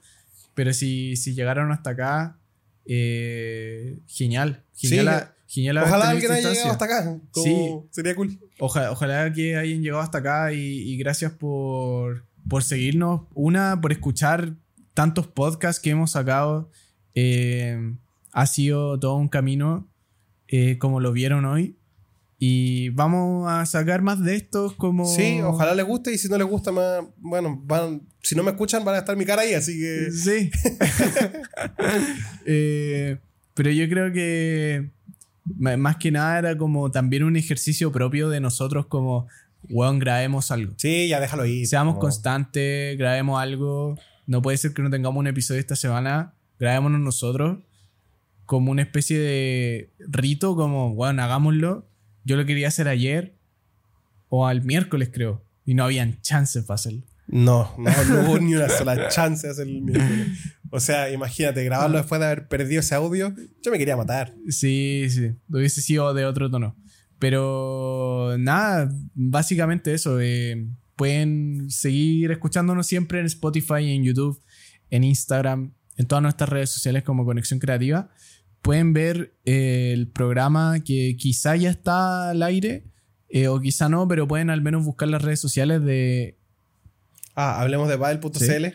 Pero 0.54 0.72
si, 0.72 1.16
si 1.16 1.34
llegaron 1.34 1.70
hasta 1.72 1.90
acá, 1.90 2.38
eh, 2.86 3.98
genial. 4.06 4.64
Genial, 4.74 5.32
Sí, 5.46 5.54
genial 5.54 5.78
haber 5.78 5.88
Ojalá 5.90 6.08
alguien 6.10 6.32
haya 6.32 6.50
llegado 6.50 6.70
hasta 6.72 6.84
acá. 6.86 7.18
Sí. 7.34 7.56
Sería 7.90 8.14
cool. 8.14 8.38
Oja- 8.58 8.90
ojalá 8.90 9.32
que 9.32 9.56
hayan 9.56 9.82
llegado 9.82 10.00
hasta 10.02 10.18
acá 10.18 10.52
y, 10.52 10.58
y 10.60 10.96
gracias 10.96 11.32
por, 11.32 12.24
por 12.48 12.62
seguirnos. 12.62 13.22
Una, 13.34 13.80
por 13.80 13.92
escuchar 13.92 14.54
tantos 14.94 15.26
podcasts 15.26 15.80
que 15.82 15.90
hemos 15.90 16.12
sacado. 16.12 16.70
Eh, 17.14 17.78
ha 18.32 18.46
sido 18.46 18.98
todo 18.98 19.16
un 19.16 19.28
camino, 19.28 19.88
eh, 20.48 20.78
como 20.78 21.00
lo 21.00 21.12
vieron 21.12 21.44
hoy. 21.44 21.76
Y 22.38 22.90
vamos 22.90 23.50
a 23.50 23.64
sacar 23.64 24.02
más 24.02 24.22
de 24.22 24.36
estos 24.36 24.74
como... 24.74 25.06
Sí, 25.06 25.40
ojalá 25.42 25.74
les 25.74 25.86
guste 25.86 26.12
y 26.12 26.18
si 26.18 26.28
no 26.28 26.36
les 26.36 26.46
gusta, 26.46 26.70
más, 26.70 27.02
bueno, 27.16 27.58
van, 27.64 28.02
si 28.22 28.34
no 28.34 28.42
me 28.42 28.50
escuchan 28.50 28.84
van 28.84 28.94
a 28.94 28.98
estar 28.98 29.16
mi 29.16 29.24
cara 29.24 29.42
ahí, 29.42 29.54
así 29.54 29.78
que... 29.78 30.10
Sí. 30.12 30.50
Eh, 32.44 33.18
pero 33.54 33.70
yo 33.70 33.88
creo 33.88 34.12
que 34.12 34.90
más 35.44 35.96
que 35.96 36.10
nada 36.10 36.38
era 36.38 36.56
como 36.58 36.90
también 36.90 37.24
un 37.24 37.36
ejercicio 37.36 37.90
propio 37.90 38.28
de 38.28 38.40
nosotros 38.40 38.86
como, 38.86 39.26
weón, 39.68 39.98
grabemos 39.98 40.50
algo. 40.50 40.74
Sí, 40.76 41.08
ya 41.08 41.20
déjalo 41.20 41.44
ahí. 41.44 41.66
Seamos 41.66 41.94
como- 41.94 42.02
constantes, 42.02 42.96
grabemos 42.98 43.40
algo. 43.40 43.98
No 44.26 44.42
puede 44.42 44.58
ser 44.58 44.74
que 44.74 44.82
no 44.82 44.90
tengamos 44.90 45.18
un 45.20 45.26
episodio 45.26 45.60
esta 45.60 45.76
semana. 45.76 46.34
Grabémonos 46.58 47.00
nosotros 47.00 47.58
como 48.44 48.70
una 48.70 48.82
especie 48.82 49.18
de 49.18 49.90
rito, 49.98 50.54
como, 50.54 50.94
bueno, 50.94 51.22
hagámoslo. 51.22 51.88
Yo 52.26 52.36
lo 52.36 52.44
quería 52.44 52.68
hacer 52.68 52.88
ayer 52.88 53.38
o 54.28 54.46
al 54.46 54.62
miércoles, 54.64 55.10
creo. 55.12 55.44
Y 55.64 55.74
no 55.74 55.84
habían 55.84 56.20
chances 56.20 56.64
para 56.64 56.74
hacerlo. 56.74 57.02
No, 57.28 57.74
no, 57.78 58.04
no 58.04 58.20
hubo 58.20 58.38
ni 58.38 58.54
una 58.54 58.68
sola 58.68 59.08
chance 59.08 59.46
de 59.46 59.52
hacer 59.52 59.66
el 59.66 59.80
miércoles. 59.82 60.28
O 60.70 60.80
sea, 60.80 61.10
imagínate, 61.10 61.64
grabarlo 61.64 61.98
después 61.98 62.20
de 62.20 62.26
haber 62.26 62.48
perdido 62.48 62.80
ese 62.80 62.94
audio. 62.94 63.32
Yo 63.62 63.70
me 63.70 63.78
quería 63.78 63.96
matar. 63.96 64.34
Sí, 64.48 65.06
sí. 65.08 65.30
Hubiese 65.48 65.80
sido 65.80 66.12
de 66.12 66.24
otro 66.24 66.50
tono. 66.50 66.76
Pero 67.18 68.36
nada, 68.38 68.92
básicamente 69.14 69.94
eso. 69.94 70.20
eh, 70.20 70.66
pueden 70.96 71.70
seguir 71.70 72.30
escuchándonos 72.32 72.86
siempre 72.86 73.20
en 73.20 73.26
Spotify, 73.26 73.94
en 73.94 74.02
YouTube, 74.02 74.42
en 74.90 75.04
Instagram, 75.04 75.74
en 75.96 76.06
todas 76.06 76.22
nuestras 76.22 76.50
redes 76.50 76.70
sociales 76.70 77.04
como 77.04 77.24
Conexión 77.24 77.60
Creativa. 77.60 78.10
Pueden 78.62 78.92
ver 78.92 79.34
eh, 79.44 79.92
el 79.92 80.08
programa 80.08 80.80
que 80.84 81.16
quizá 81.16 81.54
ya 81.56 81.70
está 81.70 82.30
al 82.30 82.42
aire 82.42 82.84
eh, 83.28 83.48
o 83.48 83.60
quizá 83.60 83.88
no, 83.88 84.08
pero 84.08 84.26
pueden 84.26 84.50
al 84.50 84.60
menos 84.62 84.84
buscar 84.84 85.08
las 85.08 85.22
redes 85.22 85.40
sociales 85.40 85.82
de 85.84 86.36
Ah, 87.34 87.60
hablemos 87.60 87.88
de 87.88 87.96
Badel.cl. 87.96 88.66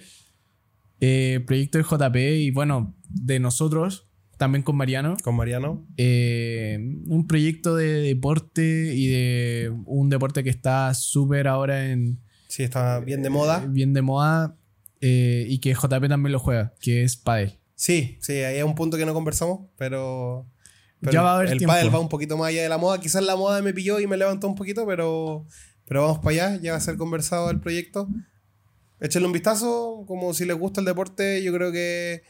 eh, 1.02 1.44
Proyecto 1.46 1.78
de 1.80 1.84
JP 1.84 2.16
y 2.16 2.52
bueno, 2.52 2.96
de 3.10 3.40
nosotros, 3.40 4.08
también 4.38 4.62
con 4.64 4.76
Mariano. 4.78 5.18
con 5.24 5.36
Mariano. 5.36 5.86
un 5.98 7.26
proyecto 7.28 7.76
de 7.76 8.02
deporte 8.02 8.94
y 8.96 9.08
de 9.08 9.74
un 9.86 10.10
deporte 10.10 10.44
que 10.44 10.50
está 10.52 10.94
súper 10.94 11.48
ahora 11.48 11.90
en 11.92 12.20
Sí, 12.48 12.64
está 12.64 13.00
bien 13.00 13.24
de 13.24 13.30
moda. 13.30 13.66
bien 13.68 13.94
de 13.94 14.02
moda 14.02 14.56
y 15.00 15.58
que 15.60 15.74
JP 15.74 16.08
también 16.08 16.32
lo 16.34 16.40
juega, 16.40 16.74
que 16.82 17.04
es 17.04 17.18
pádel. 17.18 17.58
Sí, 17.82 18.20
sí, 18.22 18.34
ahí 18.34 18.58
es 18.60 18.64
un 18.64 18.76
punto 18.76 18.96
que 18.96 19.08
no 19.08 19.14
conversamos, 19.16 19.62
pero. 19.76 20.46
pero 21.00 21.12
Ya 21.14 21.24
va 21.24 21.32
a 21.32 21.36
haber 21.38 21.50
El 21.50 21.58
tiempo. 21.58 21.74
pádel 21.74 21.92
va 21.92 21.98
un 22.00 22.10
poquito 22.10 22.38
más 22.38 22.50
allá 22.50 22.62
de 22.62 22.70
la 22.70 22.78
moda. 22.78 23.00
Quizás 23.00 23.24
la 23.24 23.36
moda 23.36 23.60
me 23.64 23.74
pilló 23.74 24.00
y 24.00 24.06
me 24.06 24.18
levantó 24.18 24.48
un 24.48 24.54
poquito, 24.54 24.86
pero, 24.86 25.48
pero 25.86 26.04
vamos 26.04 26.20
para 26.20 26.30
allá. 26.50 26.60
Ya 26.62 26.74
va 26.74 26.78
a 26.78 26.82
ser 26.82 26.96
conversado 26.96 27.50
el 27.50 27.60
proyecto. 27.60 28.08
Échenle 29.00 29.26
un 29.26 29.34
vistazo. 29.34 30.04
Como 30.08 30.32
si 30.36 30.46
les 30.46 30.56
gusta 30.56 30.80
el 30.80 30.86
deporte, 30.86 31.42
yo 31.42 31.52
creo 31.54 31.72
que. 31.72 32.22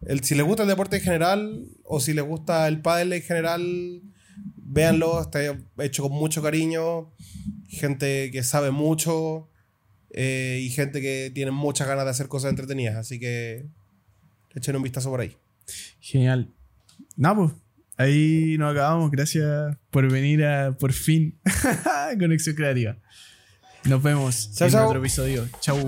El, 0.00 0.24
si 0.24 0.34
les 0.34 0.44
gusta 0.44 0.64
el 0.64 0.68
deporte 0.68 0.96
en 0.96 1.02
general, 1.02 1.66
o 1.84 2.00
si 2.00 2.12
les 2.12 2.24
gusta 2.24 2.66
el 2.66 2.80
pádel 2.82 3.12
en 3.12 3.22
general, 3.22 4.02
véanlo. 4.56 5.20
Está 5.20 5.38
hecho 5.78 6.02
con 6.02 6.12
mucho 6.12 6.42
cariño. 6.42 7.12
Gente 7.68 8.32
que 8.32 8.42
sabe 8.42 8.72
mucho. 8.72 9.48
eh, 10.10 10.58
y 10.60 10.70
gente 10.70 11.00
que 11.00 11.30
tiene 11.32 11.52
muchas 11.52 11.86
ganas 11.86 12.04
de 12.04 12.10
hacer 12.10 12.26
cosas 12.26 12.50
entretenidas. 12.50 12.96
Así 12.96 13.20
que 13.20 13.68
echen 14.54 14.76
un 14.76 14.82
vistazo 14.82 15.10
por 15.10 15.20
ahí. 15.20 15.36
Genial. 16.00 16.52
Nada, 17.16 17.36
pues. 17.36 17.52
Ahí 17.96 18.56
nos 18.58 18.72
acabamos. 18.72 19.10
Gracias 19.10 19.76
por 19.90 20.10
venir 20.10 20.44
a 20.44 20.72
por 20.78 20.92
fin 20.92 21.38
Conexión 22.18 22.54
Creativa. 22.54 22.96
Nos 23.84 24.02
vemos 24.02 24.60
en 24.60 24.74
otro 24.76 25.00
episodio. 25.00 25.48
Chau. 25.60 25.78